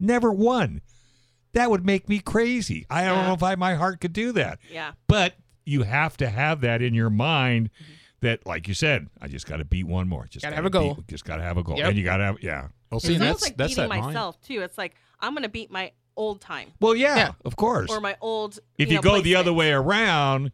never 0.00 0.30
won. 0.32 0.80
That 1.54 1.70
would 1.70 1.84
make 1.86 2.08
me 2.08 2.20
crazy. 2.20 2.86
I 2.90 3.04
don't 3.04 3.18
Yeah. 3.18 3.26
know 3.28 3.32
if 3.34 3.42
I 3.42 3.54
my 3.56 3.74
heart 3.74 4.00
could 4.00 4.12
do 4.12 4.32
that. 4.32 4.58
Yeah. 4.70 4.92
But 5.06 5.34
you 5.64 5.82
have 5.82 6.16
to 6.18 6.28
have 6.28 6.60
that 6.60 6.82
in 6.82 6.94
your 6.94 7.10
mind. 7.10 7.70
That, 8.20 8.46
like 8.46 8.68
you 8.68 8.74
said, 8.74 9.08
I 9.20 9.28
just 9.28 9.46
got 9.46 9.58
to 9.58 9.66
beat 9.66 9.86
one 9.86 10.08
more. 10.08 10.26
Just 10.30 10.44
Gotta 10.44 10.56
have 10.56 10.64
a 10.64 10.70
goal. 10.70 10.94
beat- 10.94 11.08
just 11.08 11.26
got 11.26 11.36
to 11.36 11.42
have 11.42 11.58
a 11.58 11.62
goal, 11.62 11.76
Yep. 11.76 11.88
and 11.90 11.98
you 11.98 12.04
got 12.04 12.16
to 12.18 12.24
have 12.24 12.42
yeah. 12.42 12.68
Well, 12.90 12.98
see, 12.98 13.12
It's 13.14 13.18
that's 13.18 13.26
almost 13.28 13.42
like 13.44 13.56
that's 13.58 13.70
beating 13.72 13.82
that 13.82 13.88
mind. 14.00 14.06
myself 14.06 14.40
too. 14.40 14.62
It's 14.62 14.78
like 14.78 14.94
I'm 15.20 15.34
gonna 15.34 15.48
beat 15.50 15.70
my 15.70 15.92
old 16.16 16.40
time 16.40 16.68
Well, 16.80 16.94
yeah, 16.94 17.16
Yeah. 17.16 17.30
of 17.44 17.56
course. 17.56 17.90
or 17.90 18.00
my 18.00 18.16
old. 18.22 18.60
if 18.78 18.88
you, 18.88 18.94
know, 18.96 19.02
go 19.02 19.20
the 19.20 19.36
other 19.36 19.52
way 19.52 19.72
around, 19.72 20.52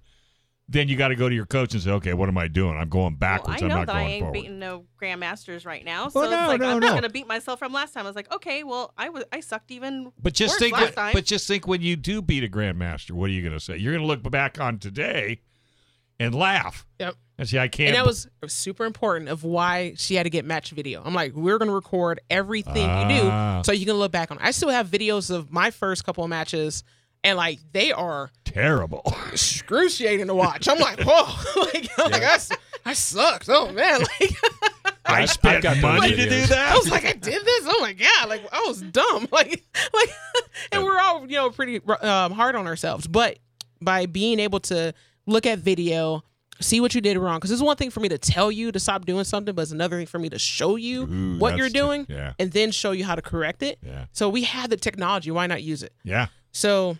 then 0.72 0.86
you 0.88 0.96
got 0.96 1.08
to 1.08 1.16
go 1.16 1.28
to 1.28 1.34
your 1.34 1.46
coach 1.46 1.74
and 1.74 1.82
say, 1.82 1.90
"Okay, 1.90 2.14
what 2.14 2.28
am 2.28 2.38
I 2.38 2.46
doing? 2.46 2.76
I'm 2.78 2.88
going 2.88 3.02
Well, 3.04 3.10
backwards. 3.18 3.60
I 3.62 3.66
know 3.66 3.74
I'm 3.74 3.78
not 3.80 3.86
that 3.88 3.92
going 3.94 4.06
I 4.06 4.10
ain't 4.10 4.20
forward." 4.22 4.32
beating 4.34 4.58
no 4.60 4.84
grandmasters 5.02 5.66
right 5.66 5.84
now, 5.84 6.08
so 6.08 6.20
Well, 6.20 6.30
no, 6.30 6.38
it's 6.42 6.48
like 6.48 6.60
no, 6.60 6.70
I'm 6.74 6.78
no. 6.80 6.86
not 6.86 6.94
gonna 6.94 7.08
beat 7.10 7.26
myself 7.26 7.58
from 7.58 7.72
last 7.72 7.92
time. 7.92 8.04
I 8.06 8.08
was 8.08 8.14
like, 8.16 8.32
okay, 8.32 8.62
well, 8.62 8.94
I 8.96 9.08
was 9.08 9.24
I 9.32 9.40
sucked 9.40 9.70
even. 9.72 10.12
but 10.22 10.32
just 10.32 10.52
worse 10.54 10.58
think, 10.60 10.74
last 10.76 10.94
time. 10.94 11.12
but 11.12 11.24
just 11.24 11.48
think 11.48 11.66
when 11.66 11.82
you 11.82 11.96
do 11.96 12.22
beat 12.22 12.44
a 12.44 12.48
grandmaster, 12.48 13.10
what 13.10 13.28
are 13.30 13.32
you 13.32 13.42
going 13.42 13.52
to 13.52 13.60
say? 13.60 13.76
You're 13.78 13.92
going 13.92 14.02
to 14.02 14.06
look 14.06 14.22
back 14.30 14.60
on 14.60 14.78
today 14.78 15.40
and 16.20 16.34
laugh 16.34 16.86
Yep. 17.00 17.14
and 17.38 17.48
say, 17.48 17.58
"I 17.58 17.66
can't." 17.68 17.88
And 17.88 17.96
that 17.96 18.06
was 18.06 18.28
super 18.46 18.84
important 18.84 19.28
of 19.30 19.42
why 19.42 19.94
she 19.96 20.14
had 20.14 20.22
to 20.24 20.30
get 20.30 20.44
match 20.44 20.70
video. 20.70 21.02
I'm 21.04 21.14
like, 21.14 21.32
we're 21.34 21.58
gonna 21.58 21.72
record 21.74 22.20
everything 22.30 22.84
you 22.84 22.88
Ah. 23.22 23.58
do 23.62 23.64
so 23.64 23.72
you 23.72 23.86
can 23.86 23.96
look 23.96 24.12
back 24.12 24.30
on. 24.30 24.36
it. 24.36 24.42
I 24.44 24.50
still 24.52 24.68
have 24.68 24.86
videos 24.88 25.30
of 25.34 25.50
my 25.50 25.70
first 25.70 26.04
couple 26.04 26.22
of 26.22 26.30
matches, 26.30 26.84
and 27.24 27.36
like 27.36 27.58
they 27.72 27.92
are 27.92 28.30
terrible. 28.44 29.02
excruciating 29.32 30.26
to 30.28 30.34
watch. 30.34 30.68
I'm 30.68 30.78
like, 30.78 31.00
whoa, 31.02 31.62
like, 31.74 31.88
I'm 31.98 32.10
like 32.10 32.22
I, 32.22 32.34
s- 32.34 32.52
I 32.84 32.92
sucked. 32.94 33.48
Oh 33.48 33.70
man, 33.72 34.00
like 34.20 34.32
I 35.04 35.22
I've 35.22 35.30
spent 35.30 35.62
got 35.62 35.74
those 35.74 35.82
money 35.82 36.10
to 36.14 36.28
do 36.28 36.46
that. 36.46 36.72
I 36.72 36.76
was 36.76 36.90
like, 36.90 37.04
I 37.04 37.12
did 37.12 37.44
this. 37.44 37.64
Oh 37.66 37.78
my 37.80 37.92
god, 37.92 38.28
like 38.28 38.42
I 38.52 38.64
was 38.66 38.80
dumb. 38.82 39.28
Like, 39.32 39.64
like, 39.94 40.10
and 40.72 40.82
we're 40.84 40.98
all 41.00 41.22
you 41.22 41.36
know 41.36 41.50
pretty 41.50 41.80
um, 42.00 42.32
hard 42.32 42.54
on 42.56 42.66
ourselves, 42.66 43.06
but 43.06 43.38
by 43.80 44.06
being 44.06 44.38
able 44.40 44.60
to 44.60 44.92
look 45.26 45.46
at 45.46 45.58
video. 45.58 46.22
See 46.62 46.78
what 46.82 46.94
you 46.94 47.00
did 47.00 47.16
wrong, 47.16 47.38
because 47.38 47.50
it's 47.52 47.62
one 47.62 47.78
thing 47.78 47.88
for 47.88 48.00
me 48.00 48.10
to 48.10 48.18
tell 48.18 48.52
you 48.52 48.70
to 48.70 48.78
stop 48.78 49.06
doing 49.06 49.24
something, 49.24 49.54
but 49.54 49.62
it's 49.62 49.70
another 49.72 49.96
thing 49.96 50.04
for 50.04 50.18
me 50.18 50.28
to 50.28 50.38
show 50.38 50.76
you 50.76 51.04
Ooh, 51.10 51.38
what 51.38 51.56
you're 51.56 51.68
t- 51.68 51.72
doing, 51.72 52.04
yeah. 52.06 52.34
and 52.38 52.52
then 52.52 52.70
show 52.70 52.90
you 52.92 53.02
how 53.02 53.14
to 53.14 53.22
correct 53.22 53.62
it. 53.62 53.78
Yeah. 53.82 54.04
So 54.12 54.28
we 54.28 54.42
have 54.42 54.68
the 54.68 54.76
technology. 54.76 55.30
Why 55.30 55.46
not 55.46 55.62
use 55.62 55.82
it? 55.82 55.94
yeah. 56.04 56.26
So, 56.52 56.98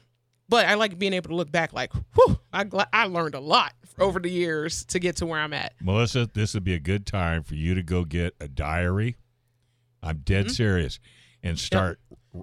but 0.51 0.67
I 0.67 0.75
like 0.75 0.99
being 0.99 1.15
able 1.15 1.31
to 1.31 1.37
look 1.37 1.51
back, 1.51 1.73
like, 1.73 1.93
whew, 2.15 2.39
I 2.53 2.65
gl- 2.65 2.87
I 2.93 3.07
learned 3.07 3.35
a 3.35 3.41
lot 3.41 3.73
over 3.99 4.19
the 4.19 4.31
years 4.31 4.85
to 4.87 4.99
get 4.99 5.17
to 5.17 5.27
where 5.27 5.41
I'm 5.41 5.53
at. 5.55 5.73
Melissa, 5.81 6.29
this 6.35 6.53
would 6.55 6.65
be 6.65 6.75
a 6.75 6.79
good 6.81 7.07
time 7.07 7.43
for 7.43 7.55
you 7.55 7.75
to 7.75 7.83
go 7.83 8.05
get 8.05 8.35
a 8.41 8.49
diary. 8.49 9.17
I'm 10.03 10.19
dead 10.19 10.51
serious. 10.51 10.99
And 11.43 11.59
start 11.59 12.01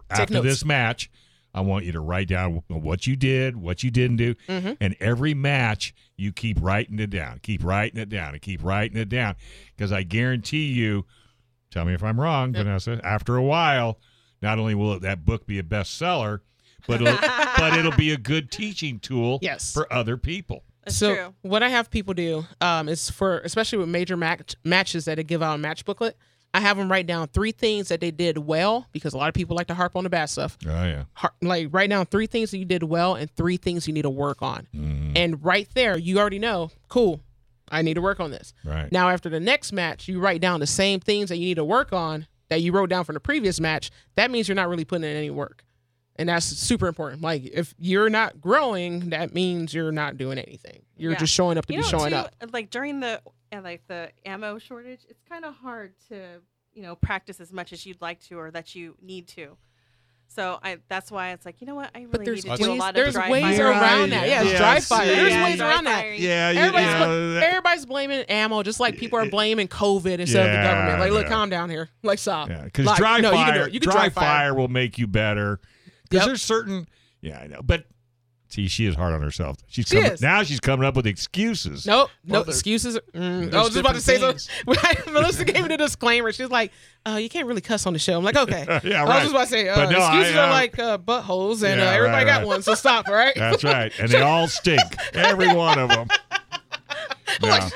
after 0.09 0.33
notes. 0.35 0.45
this 0.45 0.65
match, 0.65 1.09
I 1.53 1.61
want 1.61 1.85
you 1.85 1.91
to 1.93 1.99
write 1.99 2.27
down 2.27 2.61
what 2.67 3.07
you 3.07 3.15
did, 3.15 3.55
what 3.57 3.83
you 3.83 3.89
didn't 3.91 4.17
do. 4.17 4.35
Mhm. 4.47 4.77
And 4.79 4.95
every 4.99 5.33
match, 5.33 5.93
you 6.15 6.31
keep 6.31 6.57
writing 6.61 6.99
it 6.99 7.09
down, 7.09 7.39
keep 7.41 7.63
writing 7.63 7.99
it 7.99 8.09
down, 8.09 8.33
and 8.33 8.41
keep 8.41 8.63
writing 8.63 8.97
it 8.97 9.09
down. 9.09 9.35
Because 9.75 9.91
I 9.91 10.03
guarantee 10.03 10.67
you, 10.71 11.05
tell 11.71 11.85
me 11.85 11.93
if 11.93 12.03
I'm 12.03 12.19
wrong, 12.19 12.53
Vanessa, 12.53 12.99
after 13.03 13.35
a 13.35 13.43
while, 13.43 13.99
not 14.41 14.59
only 14.59 14.75
will 14.75 14.99
that 14.99 15.25
book 15.25 15.47
be 15.47 15.57
a 15.59 15.63
bestseller, 15.63 16.41
but 16.88 17.02
it'll, 17.02 17.17
but 17.58 17.78
it'll 17.78 17.95
be 17.97 18.12
a 18.12 18.17
good 18.17 18.52
teaching 18.52 19.00
tool 19.00 19.39
Yes. 19.41 19.73
for 19.73 19.91
other 19.91 20.17
people. 20.17 20.63
That's 20.86 20.97
so 20.97 21.13
true. 21.15 21.34
what 21.41 21.63
I 21.63 21.69
have 21.69 21.89
people 21.91 22.13
do 22.13 22.45
um, 22.62 22.88
is 22.88 23.10
for 23.10 23.39
especially 23.39 23.80
with 23.80 23.89
major 23.89 24.15
match 24.15 24.56
matches 24.63 25.06
that 25.06 25.19
I 25.19 25.23
give 25.23 25.41
out 25.43 25.56
a 25.56 25.58
match 25.58 25.84
booklet. 25.86 26.17
I 26.54 26.62
have 26.62 26.78
them 26.78 26.89
write 26.89 27.06
down 27.06 27.28
three 27.28 27.52
things 27.52 27.89
that 27.89 28.00
they 28.00 28.10
did 28.10 28.38
well 28.38 28.88
because 28.93 29.13
a 29.13 29.17
lot 29.17 29.28
of 29.28 29.34
people 29.36 29.56
like 29.56 29.67
to 29.67 29.73
harp 29.73 29.97
on 29.97 30.06
the 30.06 30.10
bad 30.10 30.26
stuff. 30.28 30.58
Oh, 30.65 30.69
yeah. 30.69 31.04
Har- 31.13 31.34
like 31.41 31.67
write 31.71 31.89
down 31.89 32.06
three 32.06 32.26
things 32.26 32.52
that 32.52 32.58
you 32.58 32.65
did 32.65 32.84
well 32.84 33.15
and 33.15 33.30
three 33.30 33.58
things 33.58 33.86
you 33.86 33.93
need 33.93 34.04
to 34.04 34.10
work 34.10 34.41
on. 34.41 34.65
Mhm. 34.73 35.12
And 35.15 35.43
right 35.43 35.67
there, 35.76 35.97
you 35.97 36.17
already 36.19 36.39
know, 36.39 36.71
cool, 36.88 37.19
I 37.69 37.82
need 37.82 37.95
to 37.95 38.02
work 38.02 38.21
on 38.21 38.32
this. 38.32 38.54
Right. 38.63 38.89
Now, 38.93 39.10
after 39.10 39.28
the 39.30 39.41
next 39.41 39.73
match, 39.73 40.08
you 40.08 40.21
write 40.21 40.39
down 40.39 40.62
the 40.62 40.67
same 40.67 41.02
things 41.02 41.28
that 41.30 41.36
you 41.38 41.47
need 41.47 41.56
to 41.56 41.65
work 41.65 41.91
on 41.91 42.28
that 42.50 42.62
you 42.62 42.71
wrote 42.71 42.89
down 42.89 43.04
from 43.04 43.15
the 43.15 43.19
previous 43.19 43.60
match. 43.60 43.91
That 44.15 44.32
means 44.32 44.47
you're 44.47 44.56
not 44.56 44.69
really 44.69 44.86
putting 44.86 45.04
in 45.04 45.17
any 45.17 45.30
work. 45.30 45.65
And 46.19 46.30
that's 46.30 46.45
super 46.45 46.88
important. 46.88 47.21
Like, 47.21 47.43
if 47.45 47.75
you're 47.77 48.10
not 48.10 48.41
growing, 48.41 49.10
that 49.12 49.34
means 49.34 49.73
you're 49.73 49.91
not 49.91 50.17
doing 50.17 50.39
anything. 50.39 50.82
You're 50.95 51.12
Yeah. 51.12 51.19
just 51.19 51.34
showing 51.34 51.58
up 51.58 51.65
to 51.67 51.73
you 51.73 51.80
be 51.80 51.84
know, 51.84 51.89
showing 51.89 52.10
too, 52.10 52.15
up. 52.17 52.34
Like 52.51 52.69
during 52.71 52.99
the 53.01 53.21
uh, 53.53 53.62
like 53.63 53.84
the 53.88 54.10
ammo 54.25 54.58
shortage, 54.58 55.01
it's 55.08 55.21
kind 55.30 55.45
of 55.45 55.53
hard 55.56 55.93
to 56.10 56.41
you 56.73 56.82
know 56.82 56.95
practice 56.95 57.39
as 57.39 57.53
much 57.53 57.71
as 57.71 57.86
you'd 57.86 58.01
like 58.01 58.19
to 58.30 58.39
or 58.39 58.49
that 58.51 58.73
you 58.75 58.95
need 59.01 59.27
to. 59.30 59.58
So 60.30 60.60
I 60.62 60.80
that's 60.89 61.10
why 61.12 61.32
it's 61.32 61.45
like 61.45 61.62
you 61.62 61.67
know 61.67 61.75
what 61.75 61.91
I 61.95 62.01
really 62.12 62.25
there's 62.25 62.43
need 62.45 62.51
to 62.58 62.58
do 62.58 62.65
a 62.65 62.71
ways- 62.71 62.80
lot 62.80 62.93
there's 62.95 63.08
of 63.10 63.13
dry 63.13 63.30
ways 63.32 63.58
fire. 63.58 63.67
around 63.67 64.10
that. 64.10 64.27
Yeah, 64.27 64.43
it's 64.43 64.58
dry 64.58 64.80
fire. 64.80 65.06
There's 65.06 65.32
Yeah, 65.32 65.43
ways 65.45 65.62
around 65.62 65.84
that. 65.86 66.19
Yeah, 66.19 66.49
you, 66.49 66.60
Everybody's, 66.60 66.88
you 66.93 66.99
know, 66.99 67.34
that- 67.36 67.43
everybody's 67.43 67.86
blaming 67.86 68.21
ammo, 68.23 68.63
just 68.63 68.80
like 68.80 68.97
people 68.97 69.19
are 69.19 69.30
blaming 69.30 69.67
COVID 69.67 70.17
instead 70.19 70.47
of 70.47 70.51
the 70.51 70.67
government. 70.67 70.99
Like, 70.99 71.12
look, 71.12 71.23
yeah. 71.25 71.30
calm 71.30 71.49
down 71.49 71.69
here. 71.69 71.89
Like, 72.03 72.19
stop. 72.19 72.49
yeah, 72.49 72.63
because 72.63 72.86
Like, 72.88 72.97
dry 72.97 73.19
no, 73.21 73.30
you 73.32 73.38
can 73.38 73.53
do 73.53 73.62
it. 73.65 73.73
You 73.73 73.80
can 73.80 73.89
dry, 73.91 74.01
dry 74.08 74.10
fire. 74.10 74.23
fire 74.25 74.53
will 74.56 74.67
make 74.67 74.97
you 74.97 75.06
better. 75.08 75.60
Because 76.09 76.23
Yep. 76.23 76.27
there's 76.27 76.41
certain, 76.41 76.87
yeah, 77.21 77.39
I 77.39 77.47
know, 77.47 77.61
but 77.63 77.85
see, 78.49 78.67
she 78.67 78.85
is 78.85 78.95
hard 78.95 79.13
on 79.13 79.21
herself. 79.21 79.57
She's 79.67 79.87
She 79.87 79.95
coming, 79.97 80.12
is. 80.13 80.21
now 80.21 80.43
she's 80.43 80.60
coming 80.60 80.85
up 80.85 80.95
with 80.95 81.05
excuses. 81.08 81.85
Nope, 81.85 82.10
Well, 82.25 82.43
no 82.43 82.49
excuses. 82.49 82.97
Mm, 83.13 83.53
I 83.53 83.58
was 83.58 83.67
just 83.73 83.77
about 83.79 83.95
to 83.95 84.01
say. 84.01 84.17
Melissa 85.12 85.45
gave 85.45 85.62
me 85.63 85.67
the 85.69 85.77
disclaimer. 85.77 86.31
She's 86.31 86.49
like, 86.49 86.71
uh, 87.05 87.15
"You 87.15 87.27
can't 87.29 87.47
really 87.47 87.62
cuss 87.62 87.85
on 87.85 87.93
the 87.93 87.99
show." 87.99 88.17
I'm 88.17 88.23
like, 88.23 88.35
"Okay." 88.37 88.65
Yeah, 88.83 89.03
right. 89.03 89.10
I 89.10 89.23
was 89.23 89.23
just 89.23 89.31
about 89.31 89.43
to 89.43 89.47
say, 89.49 89.67
uh, 89.69 89.75
But 89.75 89.89
no, 89.91 89.99
I, 89.99 90.08
excuses 90.17 90.35
uh, 90.37 90.39
are 90.41 90.49
like 90.49 90.79
uh, 90.79 90.97
buttholes, 90.97 91.63
and 91.63 91.79
Yeah, 91.81 91.89
uh, 91.89 91.93
everybody 91.93 92.25
right, 92.25 92.31
got 92.31 92.37
right. 92.39 92.47
one. 92.47 92.62
So 92.62 92.73
stop, 92.75 93.08
all 93.10 93.13
right? 93.15 93.33
That's 93.35 93.63
right, 93.63 93.91
and 93.99 94.10
they 94.10 94.21
all 94.21 94.47
stink, 94.47 94.81
every 95.13 95.53
one 95.53 95.77
of 95.79 95.89
them. 95.89 96.08
Yeah. 97.41 97.69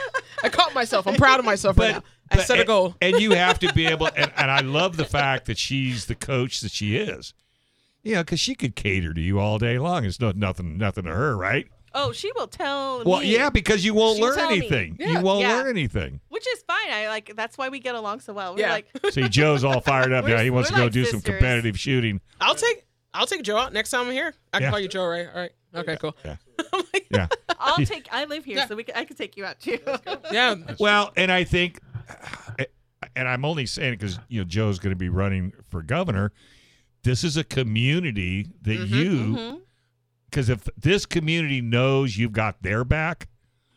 I 0.43 0.49
caught 0.49 0.73
myself. 0.73 1.05
I'm 1.07 1.15
proud 1.15 1.39
of 1.39 1.45
myself 1.45 1.77
right 1.77 1.95
now. 1.95 2.03
I 2.31 2.37
set 2.37 2.57
a 2.57 2.61
and- 2.61 2.67
goal. 2.67 2.95
and 3.01 3.19
you 3.19 3.31
have 3.31 3.59
to 3.59 3.71
be 3.73 3.85
able. 3.85 4.07
And, 4.07 4.31
and 4.37 4.49
I 4.49 4.61
love 4.61 4.97
the 4.97 5.05
fact 5.05 5.45
that 5.45 5.57
she's 5.57 6.05
the 6.05 6.15
coach 6.15 6.61
that 6.61 6.71
she 6.71 6.95
is. 6.95 7.33
You 8.03 8.15
know, 8.15 8.21
because 8.21 8.39
she 8.39 8.55
could 8.55 8.75
cater 8.75 9.13
to 9.13 9.21
you 9.21 9.39
all 9.39 9.57
day 9.59 9.77
long. 9.77 10.05
It's 10.05 10.19
no 10.19 10.31
nothing, 10.31 10.77
nothing 10.77 11.03
to 11.05 11.11
her, 11.13 11.37
right? 11.37 11.67
Oh, 11.93 12.11
she 12.13 12.31
will 12.35 12.47
tell 12.47 13.03
Well, 13.03 13.19
me. 13.19 13.33
yeah, 13.33 13.49
because 13.49 13.83
you 13.83 13.93
won't 13.93 14.15
She'll 14.17 14.27
learn 14.27 14.37
tell 14.37 14.49
me. 14.49 14.57
anything. 14.59 14.95
Yeah. 14.99 15.19
You 15.19 15.21
won't 15.21 15.41
Yeah. 15.41 15.55
learn 15.57 15.67
anything. 15.69 16.21
Which 16.29 16.47
is 16.47 16.63
fine. 16.63 16.89
I 16.89 17.09
like 17.09 17.33
that's 17.35 17.57
why 17.57 17.67
we 17.69 17.79
get 17.79 17.95
along 17.95 18.21
so 18.21 18.31
well. 18.33 18.55
We're 18.55 18.61
Yeah. 18.61 18.71
like 18.71 18.87
See, 19.11 19.27
Joe's 19.29 19.63
all 19.63 19.81
fired 19.81 20.13
up 20.13 20.23
We're- 20.23 20.37
now. 20.37 20.43
He 20.43 20.49
wants 20.49 20.69
to 20.69 20.73
we're 20.75 20.77
go 20.79 20.83
like 20.85 20.93
do 20.93 21.03
some 21.05 21.19
sisters. 21.19 21.35
competitive 21.35 21.77
shooting. 21.79 22.21
I'll 22.39 22.55
take 22.55 22.85
I'll 23.13 23.27
take 23.27 23.43
Joe 23.43 23.57
out 23.57 23.73
next 23.73 23.89
time 23.89 24.07
I'm 24.07 24.11
here. 24.13 24.33
I 24.53 24.57
can 24.57 24.63
Yeah. 24.63 24.69
call 24.69 24.79
you 24.79 24.87
Joe, 24.87 25.05
right? 25.05 25.27
All 25.27 25.41
right. 25.41 25.51
Okay, 25.75 25.97
cool. 25.97 26.15
Yeah. 26.23 26.37
I'm 26.73 26.83
like, 26.93 27.07
Yeah. 27.11 27.27
I'll 27.59 27.85
take 27.85 28.07
I 28.11 28.23
live 28.25 28.45
here, 28.45 28.57
Yeah. 28.57 28.67
so 28.67 28.75
we 28.77 28.83
can, 28.85 28.95
I 28.95 29.03
can 29.03 29.17
take 29.17 29.35
you 29.37 29.43
out 29.45 29.59
too. 29.59 29.77
yeah. 30.31 30.55
Well, 30.79 31.11
and 31.17 31.29
I 31.31 31.43
think, 31.43 31.79
and 33.15 33.27
I'm 33.27 33.43
only 33.45 33.65
saying 33.65 33.93
because 33.95 34.17
you 34.29 34.39
know 34.39 34.45
Joe's 34.45 34.79
going 34.79 34.91
to 34.91 34.97
be 34.97 35.09
running 35.09 35.51
for 35.69 35.81
governor. 35.81 36.31
This 37.03 37.23
is 37.23 37.35
a 37.37 37.43
community 37.43 38.47
that 38.61 38.79
Mhm, 38.79 38.89
you, 38.89 39.61
because 40.29 40.49
if 40.49 40.67
this 40.77 41.05
community 41.05 41.59
knows 41.61 42.15
you've 42.17 42.31
got 42.33 42.61
their 42.61 42.83
back, 42.83 43.27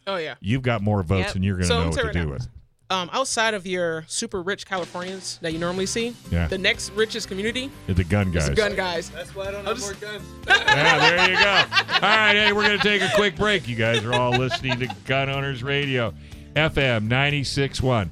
Oh 0.07 0.17
yeah. 0.17 0.35
you've 0.41 0.63
got 0.63 0.83
more 0.83 1.03
votes 1.03 1.27
Yep. 1.29 1.33
than 1.35 1.43
you're 1.43 1.55
going 1.57 1.63
to 1.63 1.69
So 1.69 1.81
know 1.81 1.89
what 1.89 1.95
to 1.97 2.01
saying 2.03 2.13
do 2.13 2.19
right 2.21 2.41
with. 2.41 2.49
Um, 2.91 3.09
outside 3.15 3.55
of 3.55 3.67
your 3.67 4.05
super 4.09 4.43
rich 4.43 4.67
Californians 4.67 5.39
that 5.41 5.55
you 5.55 5.59
normally 5.59 5.87
see, 5.87 6.15
Yeah, 6.31 6.49
the 6.49 6.59
next 6.59 6.91
richest 6.93 7.29
community 7.29 7.71
is 7.89 7.97
the 7.97 8.05
gun 8.05 8.31
guys. 8.31 8.51
the 8.51 8.55
gun 8.55 8.77
guys. 8.77 9.09
That's 9.09 9.35
why 9.35 9.47
I 9.47 9.51
don't 9.53 9.61
I'll 9.67 9.75
have 9.75 9.77
just- 9.79 10.03
more 10.03 10.11
guns. 10.13 10.25
yeah, 10.47 10.99
there 10.99 11.31
you 11.31 11.37
go. 11.39 11.51
All 11.95 12.01
right, 12.03 12.35
hey, 12.35 12.53
we're 12.53 12.67
going 12.67 12.79
to 12.79 12.85
take 12.85 13.01
a 13.01 13.11
quick 13.15 13.37
break. 13.37 13.67
You 13.67 13.75
guys 13.77 14.05
are 14.05 14.13
all 14.13 14.33
listening 14.33 14.79
to 14.81 14.89
Gun 15.07 15.31
Owners 15.31 15.63
Radio, 15.63 16.13
FM 16.55 17.09
96.1, 17.09 18.11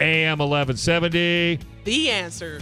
AM 0.00 0.38
1170. 0.38 1.58
The 1.84 2.10
answer. 2.10 2.60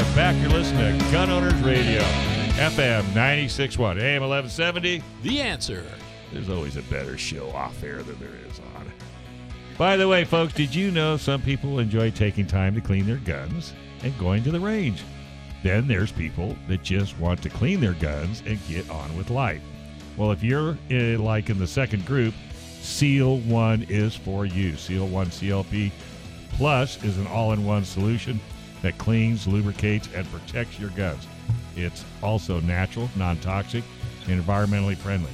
Welcome 0.00 0.16
back. 0.16 0.40
You're 0.40 0.58
listening 0.58 0.98
to 0.98 1.12
Gun 1.12 1.28
Owners 1.28 1.60
Radio, 1.60 2.00
FM 2.56 3.02
96.1, 3.12 4.00
AM 4.00 4.22
1170. 4.22 5.02
The 5.22 5.42
answer. 5.42 5.84
There's 6.32 6.48
always 6.48 6.78
a 6.78 6.82
better 6.84 7.18
show 7.18 7.50
off 7.50 7.84
air 7.84 8.02
than 8.02 8.18
there 8.18 8.34
is 8.48 8.60
on. 8.74 8.90
By 9.76 9.98
the 9.98 10.08
way, 10.08 10.24
folks, 10.24 10.54
did 10.54 10.74
you 10.74 10.90
know 10.90 11.18
some 11.18 11.42
people 11.42 11.80
enjoy 11.80 12.12
taking 12.12 12.46
time 12.46 12.74
to 12.76 12.80
clean 12.80 13.04
their 13.04 13.18
guns 13.18 13.74
and 14.02 14.18
going 14.18 14.42
to 14.44 14.50
the 14.50 14.58
range? 14.58 15.02
Then 15.62 15.86
there's 15.86 16.12
people 16.12 16.56
that 16.68 16.82
just 16.82 17.18
want 17.18 17.42
to 17.42 17.50
clean 17.50 17.82
their 17.82 17.92
guns 17.92 18.42
and 18.46 18.58
get 18.68 18.88
on 18.88 19.14
with 19.18 19.28
life. 19.28 19.60
Well, 20.16 20.32
if 20.32 20.42
you're 20.42 20.78
uh, 20.90 21.18
like 21.18 21.50
in 21.50 21.58
the 21.58 21.66
second 21.66 22.06
group, 22.06 22.32
Seal 22.80 23.40
One 23.40 23.84
is 23.90 24.16
for 24.16 24.46
you. 24.46 24.78
Seal 24.78 25.06
One 25.06 25.26
CLP 25.26 25.92
Plus 26.52 27.04
is 27.04 27.18
an 27.18 27.26
all 27.26 27.52
in 27.52 27.66
one 27.66 27.84
solution 27.84 28.40
that 28.82 28.98
cleans, 28.98 29.46
lubricates, 29.46 30.08
and 30.14 30.30
protects 30.30 30.78
your 30.78 30.90
guns. 30.90 31.26
It's 31.76 32.04
also 32.22 32.60
natural, 32.60 33.10
non 33.16 33.38
toxic, 33.38 33.84
and 34.28 34.42
environmentally 34.42 34.96
friendly. 34.96 35.30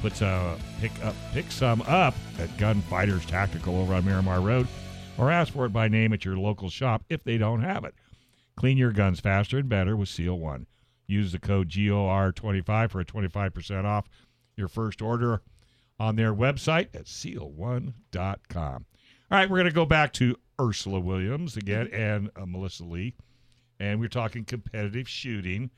Put 0.00 0.20
uh, 0.22 0.56
pick 0.80 0.92
up 1.04 1.14
pick 1.32 1.50
some 1.50 1.82
up 1.82 2.14
at 2.38 2.56
Gunfighters 2.56 3.26
Tactical 3.26 3.76
over 3.76 3.94
on 3.94 4.04
Miramar 4.04 4.40
Road, 4.40 4.66
or 5.18 5.30
ask 5.30 5.52
for 5.52 5.66
it 5.66 5.72
by 5.72 5.88
name 5.88 6.12
at 6.12 6.24
your 6.24 6.36
local 6.36 6.70
shop 6.70 7.04
if 7.08 7.22
they 7.24 7.38
don't 7.38 7.62
have 7.62 7.84
it. 7.84 7.94
Clean 8.56 8.76
your 8.76 8.92
guns 8.92 9.20
faster 9.20 9.58
and 9.58 9.68
better 9.68 9.96
with 9.96 10.08
Seal 10.08 10.38
One. 10.38 10.66
Use 11.06 11.32
the 11.32 11.38
code 11.38 11.68
GOR25 11.68 12.90
for 12.90 13.00
a 13.00 13.04
25% 13.04 13.84
off 13.84 14.08
your 14.56 14.68
first 14.68 15.02
order 15.02 15.42
on 15.98 16.16
their 16.16 16.32
website 16.32 16.88
at 16.94 17.04
seal1.com. 17.04 18.86
All 19.30 19.38
right, 19.38 19.48
we're 19.48 19.58
going 19.58 19.68
to 19.68 19.74
go 19.74 19.86
back 19.86 20.12
to 20.14 20.36
Ursula 20.60 20.98
Williams 20.98 21.56
again 21.56 21.88
and 21.92 22.30
uh, 22.36 22.46
Melissa 22.46 22.84
Lee. 22.84 23.14
And 23.78 24.00
we're 24.00 24.08
talking 24.08 24.44
competitive 24.44 25.08
shooting. 25.08 25.70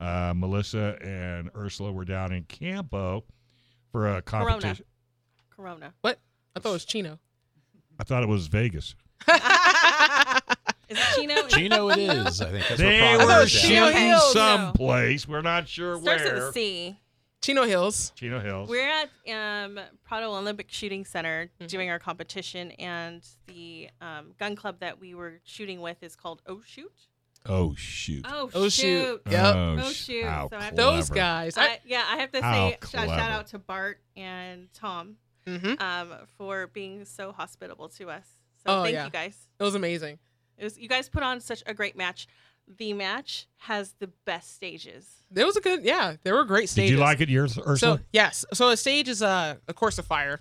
Uh, 0.00 0.32
Melissa 0.34 0.96
and 1.02 1.50
Ursula 1.54 1.92
were 1.92 2.04
down 2.04 2.32
in 2.32 2.44
Campo 2.44 3.24
for 3.92 4.16
a 4.16 4.22
competition. 4.22 4.84
Corona. 5.54 5.92
What? 6.00 6.18
I 6.56 6.60
thought 6.60 6.70
it 6.70 6.72
was 6.72 6.84
Chino. 6.84 7.18
I 8.00 8.04
thought 8.04 8.22
it 8.22 8.28
was 8.28 8.46
Vegas. 8.48 8.94
Is 10.88 10.98
it 10.98 11.14
Chino? 11.14 11.34
Chino 11.48 11.88
it 11.90 11.98
is. 11.98 12.40
I 12.40 12.50
think 12.50 12.64
that's 12.68 12.80
They 12.80 13.00
what 13.00 13.18
were 13.20 13.24
Providence 13.26 13.52
Chino 13.52 13.74
down. 13.80 13.92
shooting 13.92 14.08
Hills. 14.08 14.32
someplace. 14.32 15.28
We're 15.28 15.40
not 15.42 15.68
sure 15.68 16.00
Starts 16.00 16.24
with 16.24 16.32
where. 16.32 16.48
a 16.48 16.52
C. 16.52 16.96
Chino 17.44 17.64
Hills. 17.64 18.12
Chino 18.16 18.40
Hills. 18.40 18.68
We're 18.70 18.88
at 18.88 19.10
um, 19.64 19.78
Prado 20.04 20.32
Olympic 20.34 20.70
Shooting 20.70 21.04
Center 21.04 21.50
doing 21.66 21.90
our 21.90 21.98
competition, 21.98 22.70
and 22.72 23.22
the 23.46 23.90
um, 24.00 24.32
gun 24.38 24.56
club 24.56 24.80
that 24.80 24.98
we 24.98 25.14
were 25.14 25.40
shooting 25.44 25.80
with 25.82 26.02
is 26.02 26.16
called 26.16 26.40
Oh 26.46 26.62
Shoot. 26.64 26.92
oh 27.46 27.74
shoot! 27.74 28.24
Oh, 28.26 28.50
Oh, 28.54 28.62
shoot. 28.68 28.72
shoot. 28.72 29.22
Yep. 29.30 29.54
Oh, 29.54 29.76
Oh, 29.78 29.90
shoot. 29.90 30.24
how 30.24 30.48
So 30.48 30.56
I 30.56 30.62
have- 30.64 30.76
Those 30.76 31.10
guys. 31.10 31.58
I, 31.58 31.64
I, 31.64 31.78
yeah, 31.84 32.02
I 32.08 32.16
have 32.16 32.32
to 32.32 32.40
say 32.40 32.78
sh- 32.82 32.90
shout 32.92 33.08
out 33.30 33.46
to 33.48 33.58
Bart 33.58 34.00
and 34.16 34.68
Tom 34.72 35.16
hmm 35.46 35.74
um, 35.78 36.14
for 36.38 36.68
being 36.68 37.04
so 37.04 37.30
hospitable 37.32 37.90
to 37.90 38.08
us. 38.08 38.24
So 38.66 38.78
Oh, 38.78 38.82
thank 38.84 38.94
yeah. 38.94 39.04
you 39.04 39.10
guys. 39.10 39.36
It 39.60 39.62
was 39.62 39.74
amazing. 39.74 40.18
It 40.56 40.64
was 40.64 40.78
you 40.78 40.88
guys 40.88 41.10
put 41.10 41.22
on 41.22 41.40
such 41.40 41.62
a 41.66 41.74
great 41.74 41.94
match. 41.96 42.26
The 42.66 42.92
match 42.92 43.46
has 43.58 43.94
the 43.98 44.08
best 44.24 44.54
stages. 44.54 45.08
There 45.30 45.44
was 45.46 45.56
a 45.56 45.60
good, 45.60 45.84
yeah, 45.84 46.16
there 46.22 46.34
were 46.34 46.44
great 46.44 46.68
stages. 46.68 46.90
Did 46.90 46.96
you 46.98 47.04
like 47.04 47.20
it, 47.20 47.28
yours, 47.28 47.58
Ursula? 47.58 47.98
So 47.98 48.00
yes, 48.12 48.44
so 48.52 48.68
a 48.70 48.76
stage 48.76 49.08
is 49.08 49.22
uh, 49.22 49.56
a 49.68 49.74
course 49.74 49.98
of 49.98 50.06
fire, 50.06 50.40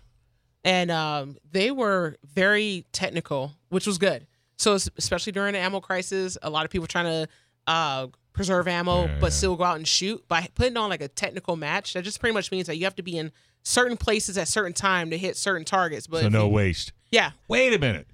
and 0.63 0.89
um, 0.91 1.37
they 1.51 1.71
were 1.71 2.17
very 2.23 2.85
technical, 2.91 3.53
which 3.69 3.85
was 3.87 3.97
good. 3.97 4.25
So 4.57 4.73
especially 4.97 5.31
during 5.33 5.53
the 5.53 5.59
ammo 5.59 5.79
crisis, 5.79 6.37
a 6.41 6.49
lot 6.49 6.63
of 6.63 6.71
people 6.71 6.87
trying 6.87 7.05
to 7.05 7.27
uh, 7.67 8.07
preserve 8.33 8.67
ammo 8.67 9.03
Yeah, 9.05 9.17
but 9.19 9.27
yeah. 9.27 9.31
still 9.31 9.55
go 9.55 9.63
out 9.63 9.77
and 9.77 9.87
shoot 9.87 10.25
by 10.27 10.47
putting 10.55 10.77
on 10.77 10.89
like 10.89 11.01
a 11.01 11.07
technical 11.07 11.55
match. 11.55 11.93
That 11.93 12.03
just 12.03 12.19
pretty 12.19 12.33
much 12.33 12.51
means 12.51 12.67
that 12.67 12.77
you 12.77 12.83
have 12.85 12.95
to 12.95 13.03
be 13.03 13.17
in 13.17 13.31
certain 13.63 13.97
places 13.97 14.37
at 14.37 14.47
certain 14.47 14.73
time 14.73 15.09
to 15.09 15.17
hit 15.17 15.35
certain 15.37 15.65
targets. 15.65 16.07
But 16.07 16.21
so 16.21 16.29
no 16.29 16.45
you- 16.47 16.53
waste. 16.53 16.93
yeah. 17.11 17.31
Wait 17.47 17.73
a 17.73 17.79
minute. 17.79 18.07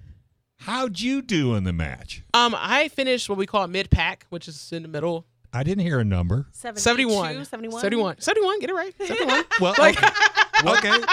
How'd 0.64 1.00
you 1.00 1.22
do 1.22 1.56
in 1.56 1.64
the 1.64 1.74
match? 1.74 2.22
Um, 2.34 2.56
I 2.58 2.90
finished 2.90 3.30
what 3.30 3.38
we 3.38 3.46
call 3.46 3.66
mid 3.68 3.90
pack, 3.90 4.26
which 4.30 4.48
is 4.48 4.72
in 4.72 4.82
the 4.84 4.88
middle. 4.90 5.26
I 5.52 5.64
didn't 5.64 5.84
hear 5.84 6.00
a 6.00 6.06
number. 6.06 6.46
72, 6.52 6.82
71. 6.82 7.46
71. 7.46 7.82
71. 7.82 8.22
71. 8.22 8.60
Get 8.60 8.70
it 8.70 8.74
right. 8.74 8.94
71. 9.00 9.44
Well, 9.62 9.74
Like- 9.80 9.98
okay. 9.98 10.92
okay. 10.98 11.04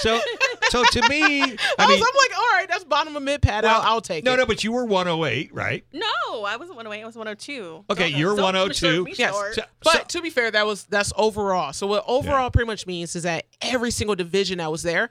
So, 0.00 0.20
so 0.68 0.84
to 0.84 1.08
me, 1.08 1.42
I, 1.42 1.56
I, 1.78 1.86
mean, 1.88 1.98
was, 1.98 2.08
I'm 2.08 2.16
like, 2.30 2.38
all 2.38 2.58
right, 2.58 2.66
that's 2.68 2.84
bottom 2.84 3.16
of 3.16 3.22
mid 3.22 3.40
pad. 3.40 3.64
well, 3.64 3.80
I'll, 3.80 3.94
I'll 3.94 4.00
take 4.02 4.24
no, 4.24 4.32
it. 4.34 4.36
no, 4.36 4.42
no, 4.42 4.46
but 4.46 4.62
you 4.64 4.72
were 4.72 4.84
108, 4.84 5.54
right? 5.54 5.82
No, 5.94 6.44
I 6.44 6.56
wasn't 6.56 6.76
108. 6.76 7.02
I 7.02 7.06
was 7.06 7.16
102. 7.16 7.84
Okay, 7.88 8.10
Don't- 8.10 8.20
you're 8.20 8.36
don't 8.36 8.44
102. 8.44 8.74
serve 8.74 9.18
Yes. 9.18 9.34
So- 9.54 9.62
But 9.82 9.92
so- 10.12 10.18
to 10.18 10.22
be 10.22 10.28
fair, 10.30 10.50
that 10.50 10.66
was 10.66 10.84
that's 10.84 11.12
overall. 11.16 11.72
So 11.72 11.86
what 11.86 12.04
overall 12.06 12.44
Yeah. 12.44 12.48
pretty 12.50 12.66
much 12.66 12.86
means 12.86 13.16
is 13.16 13.22
that 13.22 13.46
every 13.62 13.90
single 13.92 14.14
division 14.16 14.58
that 14.58 14.70
was 14.70 14.82
there, 14.82 15.08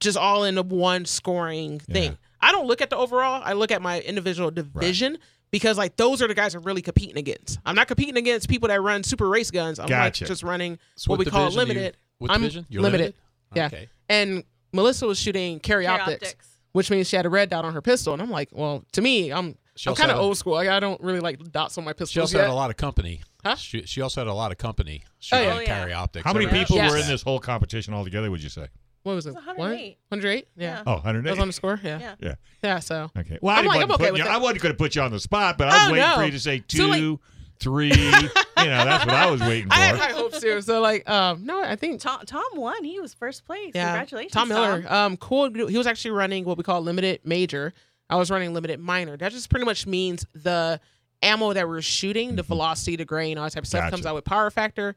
just 0.00 0.16
all 0.18 0.42
in 0.42 0.56
the 0.56 0.62
one 0.64 1.04
scoring 1.04 1.78
thing. 1.78 2.18
Yeah. 2.42 2.48
I 2.48 2.52
don't 2.52 2.66
look 2.66 2.80
at 2.80 2.90
the 2.90 2.96
overall. 2.96 3.42
I 3.44 3.52
look 3.54 3.70
at 3.70 3.82
my 3.82 4.00
individual 4.00 4.50
division 4.50 5.18
because 5.50 5.78
like 5.78 5.96
those 5.96 6.20
are 6.22 6.28
the 6.28 6.34
guys 6.34 6.54
I'm 6.54 6.62
really 6.62 6.82
competing 6.82 7.16
against. 7.18 7.58
I'm 7.66 7.74
not 7.74 7.88
competing 7.88 8.16
against 8.16 8.48
people 8.48 8.68
that 8.68 8.80
run 8.80 9.02
super 9.02 9.28
race 9.28 9.50
guns. 9.50 9.78
I'm 9.78 9.88
Gotcha. 9.88 10.24
like 10.24 10.28
just 10.28 10.42
running 10.42 10.78
So 10.96 11.10
what 11.10 11.18
we 11.18 11.24
call 11.26 11.46
division 11.50 11.60
you- 11.60 11.74
limited. 11.74 11.96
what 12.18 12.30
I'm 12.30 12.40
division? 12.40 12.66
You're 12.68 12.82
limited. 12.82 13.14
Yeah. 13.54 13.66
Okay. 13.66 13.88
And 14.08 14.44
Melissa 14.72 15.06
was 15.06 15.18
shooting 15.18 15.58
carry, 15.60 15.84
Carry 15.86 16.00
optics, 16.00 16.30
optics. 16.32 16.48
which 16.72 16.90
means 16.90 17.08
she 17.08 17.16
had 17.16 17.24
a 17.26 17.30
red 17.30 17.48
dot 17.50 17.64
on 17.64 17.72
her 17.74 17.80
pistol. 17.82 18.12
And 18.12 18.20
I'm 18.20 18.30
like, 18.30 18.50
well, 18.52 18.84
to 18.92 19.00
me, 19.00 19.32
I'm 19.32 19.56
She 19.76 19.88
I'm 19.88 19.96
kind 19.96 20.10
of 20.10 20.18
old 20.18 20.36
school. 20.36 20.52
Like, 20.54 20.68
I 20.68 20.80
don't 20.80 21.00
really 21.00 21.20
like 21.20 21.38
dots 21.52 21.78
on 21.78 21.84
my 21.84 21.92
pistols 21.92 22.10
She 22.10 22.20
also 22.20 22.36
yet. 22.38 22.44
had 22.44 22.52
a 22.52 22.54
lot 22.54 22.68
of 22.70 22.76
company. 22.76 23.22
Huh? 23.44 23.54
She, 23.54 23.82
she 23.86 24.00
also 24.02 24.20
had 24.20 24.28
a 24.28 24.34
lot 24.34 24.50
of 24.52 24.58
company. 24.58 25.04
She 25.20 25.34
Oh, 25.34 25.38
had 25.38 25.44
yeah. 25.46 25.54
Oh, 25.54 25.58
yeah. 25.60 25.66
carry 25.66 25.92
optics. 25.94 26.24
How 26.24 26.32
many 26.34 26.46
people 26.48 26.76
Yes. 26.76 26.90
were 26.90 26.98
in 26.98 27.06
this 27.06 27.22
whole 27.22 27.38
competition 27.38 27.94
altogether, 27.94 28.30
would 28.30 28.42
you 28.42 28.48
say? 28.50 28.66
What 29.08 29.14
was 29.16 29.26
it? 29.26 29.30
It 29.30 29.34
was 29.36 29.46
108. 29.46 29.98
108? 30.08 30.48
Yeah. 30.56 30.64
Yeah. 30.66 30.82
Oh, 30.86 30.90
That 30.96 30.96
was 30.96 31.04
108. 31.04 31.40
on 31.40 31.46
the 31.48 31.52
score? 31.52 31.80
Yeah. 31.82 31.98
Yeah. 31.98 32.14
Yeah. 32.20 32.34
Yeah, 32.62 32.78
so. 32.78 33.10
Okay. 33.18 33.38
Well, 33.42 33.56
I, 33.56 33.60
I'm 33.60 33.66
like, 33.66 33.74
wasn't 33.76 33.90
I'm 33.90 33.94
okay 33.94 33.98
putting 34.04 34.12
with 34.14 34.22
you. 34.22 34.28
I 34.28 34.36
wasn't 34.38 34.60
going 34.62 34.72
to 34.74 34.78
put 34.78 34.94
you 34.96 35.02
on 35.02 35.10
the 35.10 35.20
spot, 35.20 35.58
but 35.58 35.68
I 35.68 35.72
was 35.72 35.88
Oh, 35.88 35.92
waiting 35.92 36.08
no. 36.08 36.14
for 36.16 36.24
you 36.24 36.30
to 36.32 36.40
say 36.40 36.58
two, 36.66 36.76
So, 36.78 36.86
like- 36.86 37.18
three. 37.60 37.88
you 37.88 37.94
know, 37.94 38.84
that's 38.84 39.04
what 39.06 39.14
I 39.14 39.30
was 39.30 39.40
waiting 39.40 39.68
for. 39.70 39.74
I 39.74 39.78
had 39.78 39.96
high 39.96 40.12
hopes 40.12 40.40
too. 40.40 40.60
So 40.62 40.80
like, 40.80 41.08
um, 41.10 41.44
no, 41.44 41.60
I 41.62 41.74
think 41.76 42.00
Tom, 42.00 42.20
Tom 42.26 42.44
won. 42.54 42.84
He 42.84 43.00
was 43.00 43.14
first 43.14 43.44
place. 43.46 43.72
yeah, 43.74 43.86
Congratulations, 43.90 44.32
Tom 44.32 44.48
Miller. 44.48 44.84
Um, 44.88 45.16
cool. 45.16 45.50
He 45.68 45.76
was 45.76 45.86
actually 45.88 46.12
running 46.12 46.44
what 46.44 46.56
we 46.56 46.62
call 46.62 46.80
limited 46.82 47.20
major. 47.24 47.72
I 48.10 48.16
was 48.16 48.30
running 48.30 48.54
limited 48.54 48.78
minor. 48.80 49.16
That 49.16 49.32
just 49.32 49.50
pretty 49.50 49.66
much 49.66 49.86
means 49.86 50.24
the 50.34 50.80
ammo 51.20 51.52
that 51.52 51.66
we're 51.68 51.82
shooting, 51.82 52.36
the 52.36 52.42
velocity, 52.44 52.94
the 52.96 53.04
grain, 53.04 53.38
all 53.38 53.44
that 53.44 53.52
type 53.52 53.64
of 53.64 53.68
stuff 53.68 53.80
Gotcha. 53.82 53.90
comes 53.90 54.06
out 54.06 54.14
with 54.14 54.24
power 54.24 54.50
factor. 54.50 54.94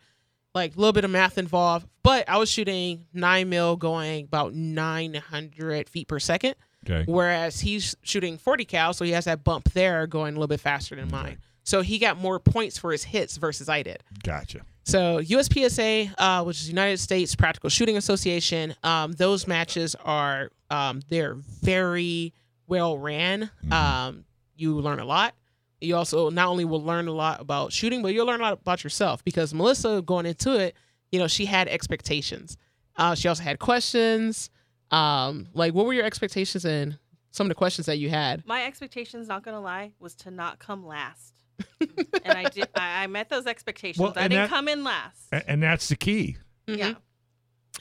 Like 0.54 0.76
a 0.76 0.80
little 0.80 0.94
bit 0.94 1.06
of 1.06 1.12
math 1.12 1.38
involved, 1.38 1.88
but 2.04 2.28
I 2.28 2.38
was 2.38 2.52
shooting 2.52 3.06
nine 3.14 3.50
mil 3.50 3.78
going 3.78 4.26
about 4.26 4.54
900 4.54 5.88
feet 5.88 6.08
per 6.08 6.20
second. 6.20 6.56
Okay. 6.90 7.04
Whereas 7.10 7.62
he's 7.62 7.96
shooting 8.02 8.38
40 8.38 8.66
cal, 8.66 8.94
so 8.94 9.06
he 9.06 9.12
has 9.12 9.26
that 9.26 9.44
bump 9.44 9.72
there 9.74 10.08
going 10.08 10.34
a 10.34 10.38
little 10.38 10.48
bit 10.48 10.60
faster 10.60 10.96
than 10.96 11.10
mine. 11.12 11.38
So 11.64 11.82
he 11.82 12.00
got 12.00 12.18
more 12.18 12.40
points 12.40 12.78
for 12.78 12.92
his 12.92 13.04
hits 13.04 13.38
versus 13.38 13.70
I 13.70 13.84
did. 13.84 14.04
Gotcha. 14.24 14.62
So 14.84 15.20
USPSA, 15.22 16.14
uh, 16.18 16.44
which 16.44 16.60
is 16.60 16.68
United 16.68 16.98
States 16.98 17.36
Practical 17.36 17.70
Shooting 17.70 17.98
Association, 17.98 18.76
um, 18.84 19.12
those 19.14 19.48
matches 19.48 19.96
are 20.04 20.50
um, 20.70 21.02
they're 21.10 21.36
very 21.36 22.34
well 22.68 22.98
ran. 22.98 23.52
Um, 23.70 24.26
you 24.56 24.80
learn 24.80 25.00
a 25.00 25.06
lot. 25.06 25.36
You 25.82 25.96
also 25.96 26.30
not 26.30 26.48
only 26.48 26.64
will 26.66 26.84
learn 26.84 27.08
a 27.08 27.12
lot 27.12 27.42
about 27.42 27.74
shooting, 27.74 28.02
but 28.02 28.14
you'll 28.14 28.28
learn 28.28 28.40
a 28.40 28.44
lot 28.44 28.54
about 28.54 28.84
yourself 28.84 29.24
because 29.24 29.54
Melissa 29.54 30.02
going 30.06 30.26
into 30.26 30.58
it, 30.60 30.76
you 31.12 31.20
know, 31.20 31.28
she 31.28 31.46
had 31.46 31.68
expectations. 31.68 32.58
Uh, 32.96 33.16
she 33.16 33.28
also 33.28 33.44
had 33.44 33.60
questions. 33.60 34.50
Um, 34.92 35.48
like, 35.54 35.74
what 35.74 35.86
were 35.86 35.94
your 35.94 36.06
expectations 36.06 36.66
and 36.66 36.98
some 37.32 37.46
of 37.46 37.50
the 37.50 37.56
questions 37.56 37.88
that 37.88 37.98
you 37.98 38.10
had? 38.10 38.46
My 38.46 38.66
expectations, 38.66 39.28
not 39.28 39.44
gonna 39.44 39.62
lie, 39.62 39.94
was 40.00 40.16
to 40.18 40.32
not 40.32 40.60
come 40.60 40.86
last. 40.86 41.34
and 41.80 42.38
I 42.38 42.44
did. 42.50 42.68
I, 42.76 43.04
I 43.04 43.08
met 43.08 43.30
those 43.30 43.46
expectations. 43.48 44.02
Well, 44.02 44.14
I 44.16 44.24
didn't 44.28 44.44
that- 44.44 44.50
come 44.50 44.68
in 44.68 44.84
last. 44.84 45.28
And 45.32 45.62
that's 45.64 45.90
the 45.90 45.96
key. 45.96 46.38
Mm-hmm. 46.68 46.80
Yeah. 46.80 46.94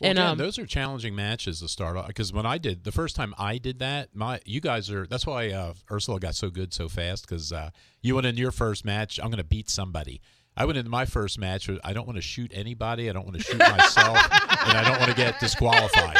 Well, 0.00 0.10
And, 0.10 0.18
again, 0.18 0.30
um, 0.32 0.38
those 0.38 0.58
are 0.58 0.66
challenging 0.66 1.14
matches 1.14 1.60
to 1.60 1.68
start 1.68 1.96
off 1.96 2.06
because 2.06 2.32
when 2.32 2.46
I 2.46 2.58
did 2.58 2.84
the 2.84 2.92
first 2.92 3.16
time 3.16 3.34
I 3.38 3.58
did 3.58 3.78
that, 3.80 4.14
my 4.14 4.40
you 4.44 4.60
guys 4.60 4.90
are 4.90 5.06
that's 5.06 5.26
why 5.26 5.50
uh, 5.50 5.74
Ursula 5.90 6.18
got 6.20 6.34
so 6.34 6.48
good 6.50 6.72
so 6.72 6.88
fast 6.88 7.26
because 7.28 7.52
uh, 7.52 7.70
you 8.02 8.14
went 8.14 8.26
into 8.26 8.40
your 8.40 8.50
first 8.52 8.84
match. 8.84 9.18
I'm 9.20 9.26
going 9.30 9.38
to 9.38 9.44
beat 9.44 9.68
somebody. 9.68 10.20
I 10.56 10.64
went 10.64 10.78
into 10.78 10.90
my 10.90 11.04
first 11.06 11.38
match. 11.38 11.68
with, 11.68 11.78
I 11.84 11.92
don't 11.92 12.06
want 12.06 12.16
to 12.16 12.22
shoot 12.22 12.50
anybody. 12.54 13.08
I 13.08 13.12
don't 13.12 13.24
want 13.24 13.36
to 13.38 13.42
shoot 13.42 13.58
myself, 13.58 14.16
and 14.66 14.76
I 14.76 14.82
don't 14.86 14.98
want 14.98 15.10
to 15.10 15.16
get 15.16 15.38
disqualified. 15.40 16.18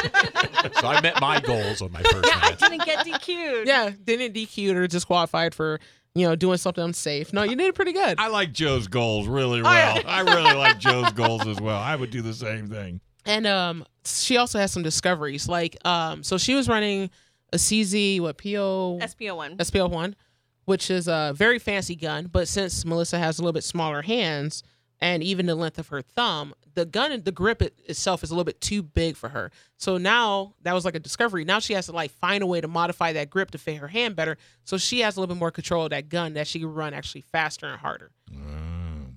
so 0.81 0.87
I 0.87 1.01
met 1.03 1.21
my 1.21 1.41
goals 1.41 1.83
on 1.83 1.91
my 1.93 2.03
first 2.03 2.23
match. 2.25 2.63
I 2.63 2.69
didn't 2.69 2.85
get 2.87 3.05
DQ'd. 3.07 3.67
Yeah, 3.67 3.91
didn't 4.05 4.35
DQ'd 4.35 4.77
or 4.77 4.87
disqualified 4.87 5.55
for 5.55 5.81
you 6.15 6.27
know 6.27 6.37
doing 6.37 6.59
something 6.59 6.83
unsafe. 6.85 7.33
No, 7.33 7.43
you 7.43 7.57
did 7.57 7.75
pretty 7.75 7.93
good. 7.93 8.19
I 8.21 8.29
like 8.29 8.53
Joe's 8.53 8.89
goals 8.89 9.27
really 9.27 9.61
Oh, 9.61 9.65
well. 9.65 9.97
yeah. 9.97 10.03
I 10.07 10.21
really 10.21 10.55
like 10.55 10.79
Joe's 10.79 11.11
goals 11.13 11.47
as 11.47 11.61
well. 11.61 11.79
I 11.79 11.97
would 11.97 12.11
do 12.11 12.23
the 12.23 12.35
same 12.35 12.69
thing. 12.69 13.01
And 13.31 13.47
um, 13.47 13.85
she 14.05 14.37
also 14.37 14.59
has 14.59 14.73
some 14.73 14.83
discoveries. 14.83 15.49
Like 15.49 15.77
um, 15.87 16.23
so 16.23 16.39
she 16.39 16.55
was 16.55 16.69
running 16.69 17.11
a 17.53 17.57
CZ 17.57 18.21
what 18.21 18.39
PO 18.39 18.99
SPO 19.01 19.37
one. 19.37 19.57
SPL 19.57 19.91
one, 19.91 20.17
which 20.65 20.91
is 20.91 21.09
a 21.09 21.33
very 21.35 21.59
fancy 21.59 21.97
gun. 21.97 22.29
But 22.31 22.49
since 22.49 22.85
Melissa 22.85 23.19
has 23.19 23.39
a 23.39 23.43
little 23.43 23.53
bit 23.53 23.65
smaller 23.65 24.03
hands 24.03 24.63
and 25.01 25.23
even 25.23 25.47
the 25.47 25.55
length 25.55 25.79
of 25.79 25.89
her 25.89 26.03
thumb, 26.03 26.55
the 26.75 26.85
gun 26.85 27.23
the 27.23 27.33
grip 27.33 27.63
it, 27.63 27.79
itself 27.87 28.23
is 28.23 28.31
a 28.31 28.35
little 28.35 28.45
bit 28.45 28.61
too 28.61 28.83
big 28.83 29.17
for 29.17 29.29
her. 29.31 29.51
So 29.77 29.97
now 29.97 30.55
that 30.63 30.73
was 30.73 30.85
like 30.85 30.95
a 30.95 31.01
discovery. 31.01 31.45
Now 31.45 31.59
she 31.59 31.75
has 31.75 31.87
to 31.87 31.93
like 31.93 32.11
find 32.11 32.43
a 32.43 32.47
way 32.47 32.61
to 32.61 32.69
modify 32.69 33.13
that 33.15 33.31
grip 33.31 33.51
to 33.53 33.59
fit 33.59 33.77
her 33.77 33.89
hand 33.89 34.17
better. 34.17 34.37
So 34.65 34.77
she 34.77 35.01
has 35.01 35.17
a 35.17 35.21
little 35.21 35.35
bit 35.35 35.39
more 35.39 35.51
control 35.51 35.85
of 35.85 35.91
that 35.91 36.09
gun 36.09 36.35
that 36.35 36.47
she 36.47 36.61
can 36.61 36.73
run 36.73 36.95
actually 36.95 37.23
faster 37.23 37.67
and 37.67 37.81
harder. 37.81 38.11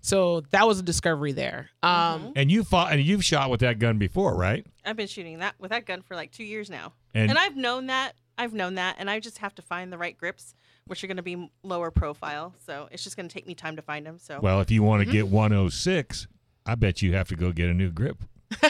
So 0.06 0.42
that 0.52 0.68
was 0.68 0.80
a 0.80 0.84
discovery 0.84 1.32
there. 1.32 1.70
Um, 1.82 2.34
And 2.36 2.52
you 2.52 2.64
fought 2.66 2.92
and 2.92 3.02
you've 3.02 3.24
shot 3.24 3.50
with 3.50 3.62
that 3.62 3.80
gun 3.80 3.98
before, 3.98 4.36
right? 4.36 4.66
I've 4.86 4.98
been 4.98 5.08
shooting 5.08 5.40
that 5.40 5.56
with 5.60 5.72
that 5.72 5.86
gun 5.86 6.02
for 6.02 6.16
like 6.16 6.32
two 6.32 6.44
years 6.44 6.70
now, 6.70 6.92
And, 7.16 7.30
and, 7.30 7.40
I've 7.40 7.56
known 7.56 7.88
that. 7.88 8.14
I've 8.38 8.54
known 8.54 8.76
that, 8.76 8.96
and 9.00 9.10
I 9.10 9.20
just 9.20 9.38
have 9.38 9.54
to 9.56 9.62
find 9.62 9.94
the 9.94 9.98
right 9.98 10.18
grips, 10.18 10.56
which 10.88 11.04
are 11.04 11.08
going 11.08 11.18
to 11.18 11.24
be 11.24 11.50
lower 11.64 11.90
profile. 11.92 12.54
So 12.66 12.90
it's 12.92 13.04
just 13.04 13.16
going 13.16 13.30
to 13.30 13.34
take 13.34 13.48
me 13.48 13.54
time 13.56 13.76
to 13.78 13.82
find 13.82 14.06
them. 14.06 14.18
So 14.20 14.40
well, 14.42 14.60
if 14.60 14.70
you 14.72 14.84
want 14.84 15.02
to 15.02 15.06
Mm-hmm. 15.06 15.14
get 15.14 15.28
106, 15.30 16.28
I 16.66 16.76
bet 16.76 17.02
you 17.02 17.14
have 17.14 17.28
to 17.30 17.36
go 17.38 17.52
get 17.54 17.70
a 17.70 17.74
new 17.74 17.90
grip. 17.92 18.24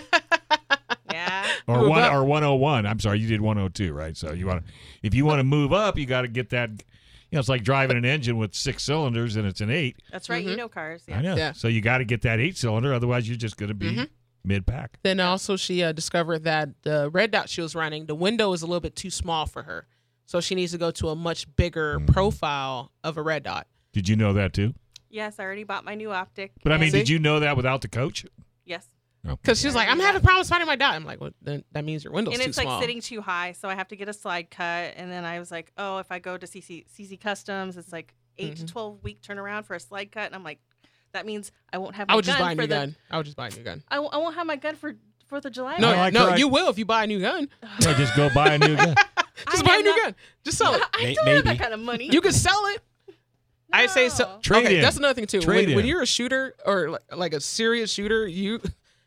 yeah, 1.11 1.47
Or 1.67 1.79
Move 1.79 1.89
one 1.89 2.03
up. 2.03 2.13
or 2.13 2.23
101. 2.23 2.85
I'm 2.85 2.99
sorry, 2.99 3.19
you 3.19 3.27
did 3.27 3.41
102, 3.41 3.93
right? 3.93 4.15
So 4.17 4.33
you 4.33 4.45
want 4.47 4.65
to 4.65 4.71
if 5.01 5.13
you 5.13 5.25
want 5.25 5.39
to 5.39 5.43
move 5.43 5.73
up, 5.73 5.97
you 5.97 6.05
got 6.05 6.21
to 6.21 6.27
get 6.27 6.49
that 6.49 6.69
you 6.69 6.77
know, 7.33 7.39
it's 7.39 7.49
like 7.49 7.63
driving 7.63 7.97
an 7.97 8.05
engine 8.05 8.37
with 8.37 8.53
six 8.55 8.83
cylinders 8.83 9.35
and 9.35 9.45
it's 9.47 9.61
an 9.61 9.69
8. 9.69 9.95
that's 10.11 10.29
right. 10.29 10.45
Mhm. 10.45 10.49
You 10.51 10.55
know 10.57 10.69
cars. 10.69 11.03
Yeah. 11.07 11.17
I 11.17 11.21
know. 11.21 11.35
Yeah. 11.35 11.51
So 11.53 11.67
you 11.67 11.81
got 11.81 11.97
to 11.99 12.05
get 12.05 12.21
that 12.23 12.39
8 12.39 12.57
cylinder 12.57 12.93
otherwise 12.93 13.27
you're 13.27 13.37
just 13.37 13.57
going 13.57 13.69
to 13.69 13.73
be 13.75 13.91
Mhm. 13.95 14.09
mid-pack. 14.43 14.99
Then 15.03 15.19
also 15.19 15.55
she 15.55 15.81
uh, 15.83 15.91
discovered 15.91 16.43
that 16.43 16.69
the 16.83 17.09
red 17.09 17.31
dot 17.31 17.49
she 17.49 17.61
was 17.61 17.75
running, 17.75 18.05
the 18.07 18.15
window 18.15 18.53
is 18.53 18.61
a 18.61 18.65
little 18.67 18.81
bit 18.81 18.95
too 18.95 19.09
small 19.09 19.45
for 19.45 19.63
her. 19.63 19.87
So 20.25 20.39
she 20.41 20.55
needs 20.55 20.71
to 20.71 20.77
go 20.77 20.91
to 20.91 21.09
a 21.09 21.15
much 21.15 21.53
bigger 21.55 21.99
Mm. 21.99 22.07
profile 22.13 22.91
of 23.03 23.17
a 23.17 23.21
red 23.21 23.43
dot. 23.43 23.67
Did 23.91 24.07
you 24.09 24.15
know 24.15 24.33
that 24.33 24.53
too? 24.53 24.73
Yes, 25.09 25.39
I 25.39 25.43
already 25.43 25.63
bought 25.63 25.85
my 25.85 25.95
new 25.95 26.11
optic. 26.11 26.51
But 26.63 26.71
I 26.73 26.77
mean, 26.77 26.91
See? 26.91 26.97
did 26.99 27.09
you 27.09 27.19
know 27.19 27.39
that 27.39 27.55
without 27.55 27.81
the 27.81 27.87
coach? 27.87 28.25
yes. 28.65 28.87
Because 29.25 29.59
she's 29.61 29.73
like, 29.73 29.87
I'm 29.87 29.99
having 29.99 30.21
problems 30.21 30.49
finding 30.49 30.67
my 30.67 30.75
dot. 30.75 30.95
I'm 30.95 31.05
like, 31.05 31.21
well, 31.21 31.31
then 31.41 31.63
that 31.71 31.85
means 31.85 32.03
your 32.03 32.11
window's 32.11 32.33
and 32.33 32.43
too 32.43 32.49
it's 32.49 32.57
small. 32.57 32.73
like 32.75 32.83
sitting 32.83 32.99
too 33.01 33.21
high, 33.21 33.53
so 33.53 33.69
I 33.69 33.75
have 33.75 33.87
to 33.89 33.95
get 33.95 34.09
a 34.09 34.13
slide 34.13 34.49
cut. 34.51 34.93
And 34.97 35.09
then 35.11 35.23
I 35.23 35.39
was 35.39 35.49
like, 35.49 35.71
oh, 35.77 35.99
if 35.99 36.11
I 36.11 36.19
go 36.19 36.37
to 36.37 36.45
CC 36.45 36.85
CC 36.93 37.19
Customs, 37.19 37.77
it's 37.77 37.91
like 37.93 38.13
8 38.37 38.55
to 38.57 38.63
Mhm. 38.63 38.67
twelve 38.71 39.03
week 39.03 39.21
turnaround 39.21 39.65
for 39.65 39.75
a 39.75 39.79
slide 39.79 40.11
cut, 40.11 40.25
and 40.25 40.35
I'm 40.35 40.43
like, 40.43 40.59
that 41.13 41.25
means 41.25 41.51
I 41.71 41.77
won't 41.77 41.95
have. 41.95 42.09
I 42.09 42.13
My 42.13 42.15
would 42.17 42.25
just 42.25 42.39
buy 42.39 42.51
a 42.51 42.55
new 42.55 42.61
the, 42.63 42.67
gun. 42.67 42.95
I 43.11 43.17
would 43.17 43.25
just 43.25 43.37
buy 43.37 43.47
a 43.47 43.51
new 43.51 43.63
gun. 43.63 43.83
I, 43.89 43.95
w- 43.95 44.09
I 44.11 44.17
won't 44.17 44.35
have 44.35 44.45
my 44.47 44.55
gun 44.57 44.75
for 44.75 44.95
Fourth 45.27 45.45
of 45.45 45.51
July. 45.53 45.77
No, 45.77 45.89
I 45.89 45.95
like 45.95 46.13
no, 46.13 46.31
her- 46.31 46.37
you 46.37 46.47
will 46.47 46.67
if 46.69 46.77
you 46.77 46.85
buy 46.85 47.03
a 47.03 47.07
new 47.07 47.19
gun. 47.21 47.47
Yeah, 47.79 47.93
just 47.93 48.15
go 48.17 48.29
buy 48.33 48.53
a 48.55 48.57
new 48.57 48.75
gun. 48.75 48.95
Just 49.51 49.63
I 49.63 49.67
buy 49.67 49.75
a 49.75 49.79
new 49.79 49.85
not- 49.85 50.01
gun. 50.03 50.15
Just 50.43 50.57
sell 50.57 50.73
it. 50.75 50.81
I 50.93 51.13
don't 51.15 51.27
have 51.27 51.43
that 51.45 51.59
kind 51.59 51.73
of 51.73 51.79
money. 51.79 52.09
You 52.11 52.21
can 52.21 52.31
sell 52.31 52.59
it. 52.67 52.81
I 53.71 53.87
say 53.87 54.09
so. 54.09 54.37
Trade 54.41 54.65
okay, 54.65 54.75
in. 54.77 54.81
that's 54.81 54.97
another 54.97 55.13
thing 55.15 55.25
too. 55.25 55.41
Trade 55.41 55.67
When, 55.69 55.77
when 55.77 55.85
you're 55.85 56.01
a 56.03 56.05
shooter 56.07 56.53
or 56.65 56.91
like, 56.91 57.01
like 57.15 57.33
a 57.33 57.39
serious 57.41 57.91
shooter, 57.91 58.27
you 58.27 58.61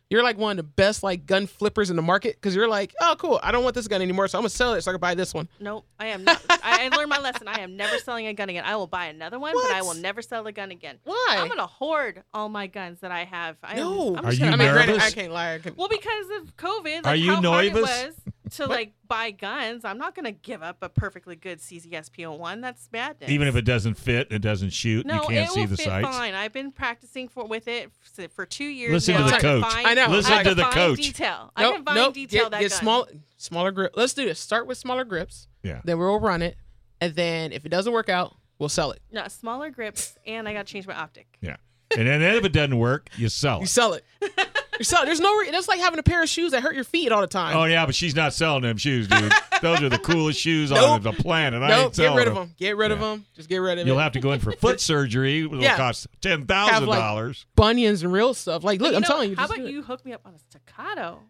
you're 0.09 0.22
like 0.22 0.38
one 0.38 0.52
of 0.52 0.57
the 0.59 0.62
best 0.62 1.02
like 1.02 1.26
gun 1.26 1.46
flippers 1.46 1.90
in 1.90 1.96
the 1.96 2.02
market 2.02 2.36
because 2.36 2.54
you're 2.54 2.68
like, 2.68 2.94
oh 3.00 3.16
cool, 3.18 3.40
I 3.42 3.50
don't 3.50 3.64
want 3.64 3.74
this 3.74 3.88
gun 3.88 4.00
anymore, 4.02 4.28
so 4.28 4.38
I'm 4.38 4.42
gonna 4.42 4.50
sell 4.50 4.74
it 4.74 4.82
so 4.82 4.90
I 4.90 4.94
can 4.94 5.00
buy 5.00 5.14
this 5.14 5.34
one. 5.34 5.48
Nope, 5.59 5.84
I 5.98 6.07
am 6.09 6.22
not. 6.24 6.40
I, 6.48 6.86
I 6.90 6.96
learned 6.96 7.09
my 7.11 7.18
lesson. 7.18 7.48
I 7.48 7.61
am 7.61 7.76
never 7.76 7.98
selling 7.98 8.26
a 8.28 8.34
gun 8.34 8.48
again. 8.48 8.64
I 8.64 8.76
will 8.76 8.86
buy 8.86 9.07
another 9.07 9.38
one, 9.38 9.52
but 9.54 9.72
I 9.72 9.82
will 9.82 9.94
never 9.94 10.22
sell 10.22 10.46
a 10.46 10.52
gun 10.52 10.70
again. 10.70 10.98
Why? 11.04 11.36
I'm 11.38 11.48
gonna 11.48 11.66
hoard 11.66 12.22
all 12.32 12.48
my 12.48 12.66
guns 12.68 13.00
that 13.00 13.11
I 13.11 13.24
have. 13.24 13.57
I 13.64 13.72
am- 13.72 13.76
no, 13.78 14.16
I'm 14.16 14.26
Are 14.26 14.30
just 14.30 14.38
you 14.40 14.44
gonna- 14.50 14.62
I 14.62 14.66
mean, 14.66 14.72
granted, 14.72 14.92
nervous? 14.92 15.07
I 15.07 15.11
can't 15.11 15.32
lie. 15.32 15.54
I 15.54 15.59
can, 15.59 15.74
Well, 15.76 15.88
because 15.88 16.26
of 16.40 16.57
COVID, 16.57 16.96
like 17.04 17.07
Are 17.07 17.16
you 17.16 17.34
how 17.34 17.42
hard 17.42 17.64
it 17.66 17.74
nervous? 17.74 17.90
was 17.90 18.14
to 18.53 18.66
like 18.66 18.92
buy 19.07 19.30
guns. 19.30 19.84
I'm 19.84 19.99
not 19.99 20.14
gonna 20.14 20.32
give 20.32 20.62
up 20.62 20.78
a 20.82 20.88
perfectly 20.88 21.36
good 21.36 21.59
CZSPO 21.59 22.38
one. 22.38 22.61
That's 22.61 22.88
madness. 22.92 23.30
Even 23.30 23.49
if 23.49 23.57
it 23.57 23.62
doesn't 23.64 23.94
fit, 23.94 24.28
it 24.30 24.40
doesn't 24.40 24.70
shoot, 24.70 25.05
no, 25.07 25.14
you 25.14 25.20
can't 25.20 25.32
it 25.49 25.53
see 25.53 25.61
will 25.61 25.66
the 25.68 25.76
fit 25.76 25.86
sights. 25.86 26.09
fine. 26.09 26.34
I've 26.34 26.53
been 26.53 26.70
practicing 26.72 27.28
for 27.28 27.47
with 27.47 27.68
it 27.68 27.90
for 28.32 28.47
two 28.47 28.64
years. 28.64 28.92
Listen 28.92 29.14
now. 29.14 29.24
to 29.24 29.30
the 29.30 29.36
I 29.36 29.40
can 29.40 29.61
coach. 29.61 29.72
Find, 29.72 29.86
I 29.86 29.94
know. 29.94 30.09
Listen 30.09 30.32
I 30.32 30.42
to 30.42 30.55
the 30.55 30.62
find 30.62 30.74
coach. 30.74 30.99
Detail. 30.99 31.53
I 31.57 31.62
can 31.72 31.84
find 31.84 31.97
nope. 31.97 32.14
detail 32.14 32.44
Get, 32.44 32.51
that 32.53 32.61
get 32.61 32.70
gun. 32.70 32.78
small, 32.80 33.07
smaller 33.36 33.70
grip. 33.72 33.92
Let's 33.97 34.14
do 34.14 34.24
this. 34.24 34.38
Start 34.40 34.66
with 34.66 34.78
smaller 34.78 35.05
grips. 35.05 35.49
Yeah. 35.62 35.80
Then 35.84 35.99
we'll 35.99 36.20
run 36.20 36.42
it, 36.42 36.57
and 37.01 37.14
then 37.14 37.53
if 37.53 37.66
it 37.66 37.68
doesn't 37.70 37.92
work 37.92 38.09
out, 38.09 38.36
we'll 38.59 38.68
sell 38.68 38.92
it. 38.92 39.01
No, 39.11 39.26
smaller 39.28 39.70
grips, 39.70 40.16
and 40.26 40.49
I 40.49 40.53
got 40.53 40.66
to 40.66 40.72
change 40.72 40.86
my 40.86 40.94
optic. 40.94 41.38
Yeah. 41.40 41.57
And 41.97 42.07
then 42.07 42.20
if 42.22 42.44
it 42.44 42.53
doesn't 42.53 42.78
work, 42.78 43.11
you 43.16 43.28
sell 43.28 43.64
sell 43.64 43.92
it. 43.94 44.05
you 44.20 44.28
sell 44.28 44.38
it. 44.44 44.49
So 44.83 44.97
there's 45.05 45.20
no. 45.20 45.35
Re- 45.39 45.51
that's 45.51 45.68
like 45.68 45.79
having 45.81 45.99
a 45.99 46.03
pair 46.03 46.22
of 46.22 46.29
shoes 46.29 46.53
that 46.53 46.62
hurt 46.62 46.74
your 46.74 46.85
feet 46.85 47.12
all 47.12 47.20
the 47.20 47.27
time. 47.27 47.57
Oh 47.57 47.64
yeah, 47.64 47.87
but 47.87 47.95
she's 47.95 48.14
not 48.14 48.33
selling 48.35 48.62
them 48.62 48.77
shoes, 48.77 49.09
dude. 49.09 49.33
Those 49.62 49.83
are 49.83 49.89
the 49.89 49.99
coolest 49.99 50.39
shoes 50.41 50.70
Nope. 50.70 50.89
on 50.91 51.03
the 51.03 51.12
planet. 51.12 51.62
I 51.62 51.68
nope. 51.68 51.79
ain't 51.79 51.89
Get 51.93 51.97
selling 51.97 52.18
rid 52.18 52.29
of 52.29 52.35
them. 52.35 52.43
them. 52.49 52.55
Get 52.59 52.77
rid 52.77 52.91
of 52.93 53.01
Yeah. 53.01 53.07
them. 53.11 53.24
Just 53.35 53.49
get 53.49 53.57
rid 53.59 53.72
of 53.72 53.79
them. 53.79 53.87
You'll 53.87 53.99
it. 53.99 54.03
have 54.03 54.12
to 54.12 54.20
go 54.20 54.33
in 54.33 54.41
for 54.41 54.53
foot 54.61 54.81
surgery. 54.81 55.45
It'll 55.45 55.61
Yeah. 55.62 55.77
cost 55.77 56.07
ten 56.20 56.45
thousand 56.47 56.87
dollars. 56.89 57.47
bunions 57.57 58.03
and 58.03 58.12
real 58.12 58.35
stuff. 58.35 58.64
Like, 58.64 58.81
look, 58.81 58.91
You 58.91 58.97
I'm 58.97 59.03
know, 59.03 59.09
telling 59.09 59.31
you. 59.31 59.37
How 59.37 59.43
just 59.45 59.55
about 59.55 59.62
do 59.62 59.68
it. 59.68 59.72
you 59.72 59.83
hook 59.83 60.05
me 60.05 60.12
up 60.12 60.20
on 60.27 60.35
a 60.35 60.39
staccato, 60.39 61.20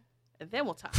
and 0.40 0.50
then 0.50 0.64
we'll 0.64 0.74
talk. 0.74 0.94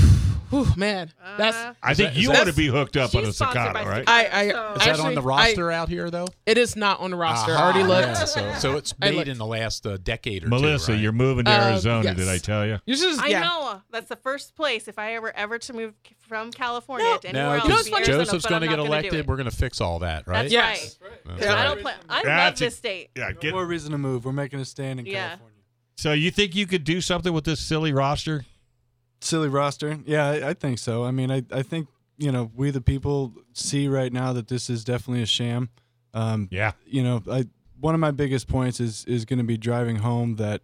Whew, 0.50 0.66
man, 0.78 1.12
that's 1.38 1.58
Uh, 1.58 1.74
I 1.84 1.94
think 1.94 2.12
that- 2.12 2.18
is 2.18 2.24
you 2.24 2.32
want 2.32 2.48
to 2.48 2.54
be 2.54 2.68
hooked 2.68 2.96
up 2.96 3.14
on 3.14 3.24
a 3.24 3.26
She's 3.28 3.36
sponsored 3.36 3.62
staccato, 3.64 3.84
by 3.86 3.90
right? 3.90 4.04
I- 4.08 4.28
I- 4.44 4.50
So- 4.52 4.74
Is 4.80 4.86
that 4.86 5.00
on 5.02 5.14
the 5.16 5.22
roster 5.22 5.72
out 5.74 5.90
here 5.90 6.10
though? 6.10 6.28
it 6.46 6.58
is 6.58 6.78
not 6.78 7.02
on 7.02 7.12
the 7.12 7.18
roster. 7.18 7.52
I 7.52 7.62
already 7.62 7.84
looked. 7.84 8.08
yeah, 8.08 8.14
so, 8.26 8.54
so 8.58 8.78
it's 8.78 8.94
I 9.02 9.12
made 9.12 9.28
in 9.28 9.38
the 9.38 9.46
last 9.46 9.86
uh, 9.86 9.98
decade 9.98 10.46
or 10.46 10.48
Melissa, 10.48 10.86
two. 10.88 10.92
right? 10.94 11.02
you're 11.02 11.12
moving 11.12 11.44
to 11.46 11.52
Uh, 11.52 11.72
Arizona. 11.72 12.04
yes. 12.06 12.16
Did 12.16 12.30
I 12.30 12.38
tell 12.38 12.66
you? 12.66 12.80
You 12.86 12.96
just 12.96 13.20
I 13.22 13.28
yeah. 13.28 13.42
know 13.42 13.82
that's 13.92 14.08
the 14.08 14.16
first 14.16 14.56
place 14.56 14.88
if 14.88 14.98
I 14.98 15.16
ever 15.16 15.36
ever 15.36 15.60
to 15.60 15.74
move 15.74 15.94
from 16.30 16.52
California 16.52 17.06
No. 17.06 17.18
to 17.18 17.28
anywhere 17.28 17.46
No, 17.48 17.54
else. 17.54 17.64
You 17.64 17.70
know 17.70 17.76
would 17.76 17.78
what's 17.80 17.86
be 17.88 17.92
funny? 17.92 18.06
Arizona, 18.06 18.26
Joseph's 18.26 18.46
going 18.46 18.62
to 18.62 18.68
get 18.68 18.76
gonna 18.78 18.84
do 18.84 18.88
elected. 18.88 19.28
We're 19.28 19.36
going 19.36 19.50
to 19.50 19.56
fix 19.56 19.82
all 19.82 20.00
that, 20.00 20.28
right? 20.28 20.44
That's 20.44 20.54
Yes. 20.54 20.98
right. 21.02 21.12
That's 21.26 21.40
'Cause 21.42 21.50
I 21.50 21.56
right. 21.56 21.64
don't 21.66 21.82
play. 21.82 21.94
I 22.08 22.22
love 22.46 22.58
this 22.58 22.78
state. 22.78 23.10
Yeah. 23.18 23.32
Get, 23.34 23.54
More 23.54 23.66
reason 23.66 23.92
to 23.92 23.98
move. 23.98 24.24
We're 24.24 24.32
making 24.32 24.62
a 24.62 24.66
stand 24.66 25.02
in 25.02 25.06
California. 25.06 25.56
so 25.98 26.14
you 26.14 26.32
think 26.32 26.56
you 26.56 26.66
could 26.68 26.86
do 26.86 27.02
something 27.02 27.34
with 27.34 27.44
this 27.44 27.60
silly 27.60 27.92
roster? 27.92 28.46
Silly 29.20 29.49
roster. 29.49 29.99
Yeah, 30.05 30.28
I, 30.28 30.49
I 30.49 30.53
think 30.53 30.80
so. 30.80 31.03
I 31.03 31.11
mean, 31.11 31.32
I, 31.32 31.43
I 31.51 31.63
think, 31.63 31.88
you 32.18 32.32
know, 32.32 32.51
we 32.55 32.72
the 32.72 32.82
people 32.82 33.34
see 33.53 33.88
right 33.88 34.11
now 34.13 34.34
that 34.34 34.47
this 34.47 34.70
is 34.70 34.84
definitely 34.84 35.24
a 35.24 35.28
sham. 35.28 35.70
Um, 36.13 36.47
Yeah. 36.51 36.72
you 36.86 37.03
know, 37.03 37.22
I 37.30 37.45
one 37.80 37.93
of 37.93 37.99
my 37.99 38.11
biggest 38.11 38.47
points 38.47 38.80
is 38.80 39.05
is 39.05 39.26
going 39.26 39.38
to 39.39 39.45
be 39.45 39.57
driving 39.57 39.97
home 39.97 40.36
that 40.38 40.61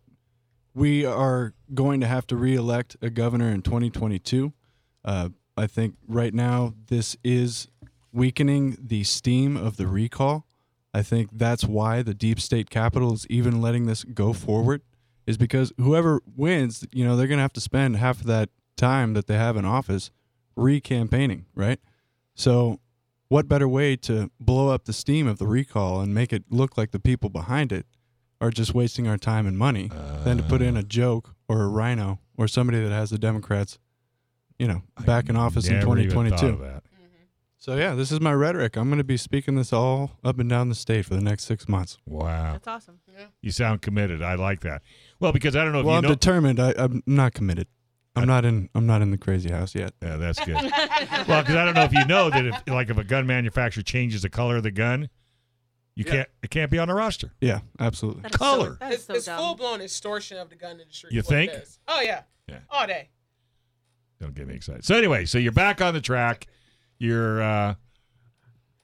we 0.74 1.06
are 1.06 1.54
going 1.74 2.02
to 2.02 2.08
have 2.08 2.26
to 2.28 2.36
reelect 2.36 2.96
a 3.02 3.10
governor 3.10 3.50
in 3.50 3.62
2022. 3.62 4.52
Uh, 5.06 5.30
I 5.56 5.68
think 5.68 5.96
right 6.08 6.34
now 6.34 6.74
this 6.88 7.16
is 7.24 7.68
weakening 8.12 8.78
the 8.82 9.04
steam 9.04 9.56
of 9.58 9.78
the 9.78 9.86
recall. 9.88 10.46
I 10.94 11.02
think 11.02 11.30
that's 11.34 11.66
why 11.66 12.02
the 12.02 12.14
deep 12.14 12.40
state 12.40 12.70
capital 12.70 13.14
is 13.14 13.26
even 13.30 13.62
letting 13.62 13.86
this 13.88 14.04
go 14.04 14.34
forward, 14.34 14.82
is 15.26 15.38
because 15.38 15.72
whoever 15.78 16.22
wins, 16.36 16.86
you 16.92 17.06
know, 17.06 17.16
they're 17.16 17.28
going 17.28 17.38
to 17.38 17.44
have 17.44 17.54
to 17.54 17.62
spend 17.62 17.98
half 17.98 18.22
of 18.22 18.28
that 18.28 18.50
time 18.76 19.14
that 19.14 19.28
they 19.28 19.36
have 19.36 19.56
in 19.58 19.66
office 19.66 20.12
re-campaigning, 20.56 21.46
right? 21.56 21.80
So 22.36 22.80
what 23.30 23.48
better 23.48 23.68
way 23.68 23.96
to 23.98 24.30
blow 24.40 24.70
up 24.70 24.86
the 24.86 24.94
steam 24.94 25.28
of 25.28 25.40
the 25.40 25.48
recall 25.48 26.02
and 26.02 26.14
make 26.14 26.34
it 26.34 26.44
look 26.50 26.78
like 26.78 26.92
the 26.92 27.00
people 27.00 27.30
behind 27.30 27.72
it 27.72 27.86
are 28.42 28.52
just 28.52 28.74
wasting 28.74 29.08
our 29.08 29.18
time 29.18 29.48
and 29.48 29.58
money 29.58 29.90
than 30.24 30.38
to 30.38 30.44
put 30.44 30.62
in 30.62 30.76
a 30.76 30.82
uh. 30.82 30.84
joke 30.84 31.34
or 31.48 31.64
a 31.64 31.68
RINO 31.68 32.20
or 32.38 32.48
somebody 32.48 32.82
that 32.82 32.92
has 32.92 33.10
the 33.10 33.18
Democrats, 33.18 33.80
you 34.60 34.68
know, 34.68 34.84
back 35.06 35.30
in 35.30 35.36
office 35.36 35.68
in 35.68 35.80
Never 35.80 35.98
even 35.98 36.10
thought 36.10 36.40
2022. 36.40 36.48
of 36.48 36.60
that. 36.60 36.84
So 37.64 37.78
yeah, 37.78 37.96
this 37.96 38.12
is 38.12 38.20
my 38.20 38.34
rhetoric. 38.34 38.76
I'm 38.76 38.90
going 38.90 38.98
to 38.98 39.06
be 39.06 39.16
speaking 39.16 39.56
this 39.56 39.72
all 39.72 40.20
up 40.22 40.38
and 40.38 40.50
down 40.50 40.68
the 40.68 40.76
state 40.76 41.06
for 41.06 41.16
the 41.16 41.22
next 41.22 41.46
six 41.46 41.70
months. 41.70 41.98
Wow, 42.06 42.52
That's 42.52 42.68
awesome. 42.68 43.00
you 43.42 43.52
sound 43.52 43.82
committed. 43.82 44.22
I 44.22 44.36
like 44.36 44.60
that. 44.62 44.82
Well, 45.24 45.32
because 45.32 45.56
I 45.56 45.64
don't 45.64 45.72
know 45.72 45.80
if 45.80 45.86
Well, 45.86 45.94
you 45.96 45.98
I'm 46.00 46.04
know. 46.04 46.10
determined. 46.10 46.60
I, 46.60 46.74
I'm 46.78 47.02
not 47.08 47.34
committed. 47.34 47.68
I'm 48.14 48.28
not 48.28 48.44
in. 48.44 48.70
I'm 48.76 48.86
not 48.86 49.02
in 49.02 49.10
the 49.10 49.18
crazy 49.18 49.50
house 49.50 49.74
yet. 49.74 49.94
yeah, 50.02 50.18
that's 50.18 50.38
good. 50.46 50.54
well, 50.56 51.42
because 51.42 51.56
I 51.56 51.64
don't 51.66 51.74
know 51.76 51.84
if 51.86 51.94
you 51.94 52.06
know 52.06 52.30
that 52.30 52.46
if 52.46 52.62
like 52.68 52.90
if 52.90 52.98
a 52.98 53.04
gun 53.06 53.26
manufacturer 53.26 53.82
changes 53.84 54.22
the 54.22 54.30
color 54.30 54.58
of 54.58 54.64
the 54.64 54.70
gun, 54.72 55.10
you 55.96 56.04
can't 56.04 56.28
it 56.44 56.50
can't 56.52 56.70
be 56.70 56.78
on 56.78 56.90
the 56.90 56.94
roster. 56.94 57.32
Yeah, 57.40 57.62
absolutely. 57.80 58.24
That 58.24 58.34
is 58.34 58.38
so- 58.40 58.46
Color. 58.46 58.78
that 58.82 58.92
is 58.92 58.96
It's, 58.98 59.06
so 59.06 59.14
it's 59.14 59.26
dumb. 59.28 59.38
full 59.40 59.56
blown 59.56 59.80
extortion 59.82 60.38
of 60.38 60.50
the 60.50 60.56
gun 60.58 60.80
industry. 60.82 61.10
You 61.14 61.22
is 61.22 61.26
what 61.28 61.36
it 61.38 61.50
think? 61.52 61.64
Oh 61.88 62.02
yeah. 62.02 62.22
Yeah. 62.50 62.60
All 62.70 62.86
day. 62.86 63.10
Don't 64.20 64.36
get 64.36 64.46
me 64.48 64.56
excited. 64.56 64.84
So 64.86 64.96
anyway, 64.96 65.24
so 65.26 65.38
you're 65.38 65.52
back 65.54 65.82
on 65.82 65.94
the 65.94 66.02
track. 66.02 66.48
You're 67.00 67.42
uh 67.42 67.76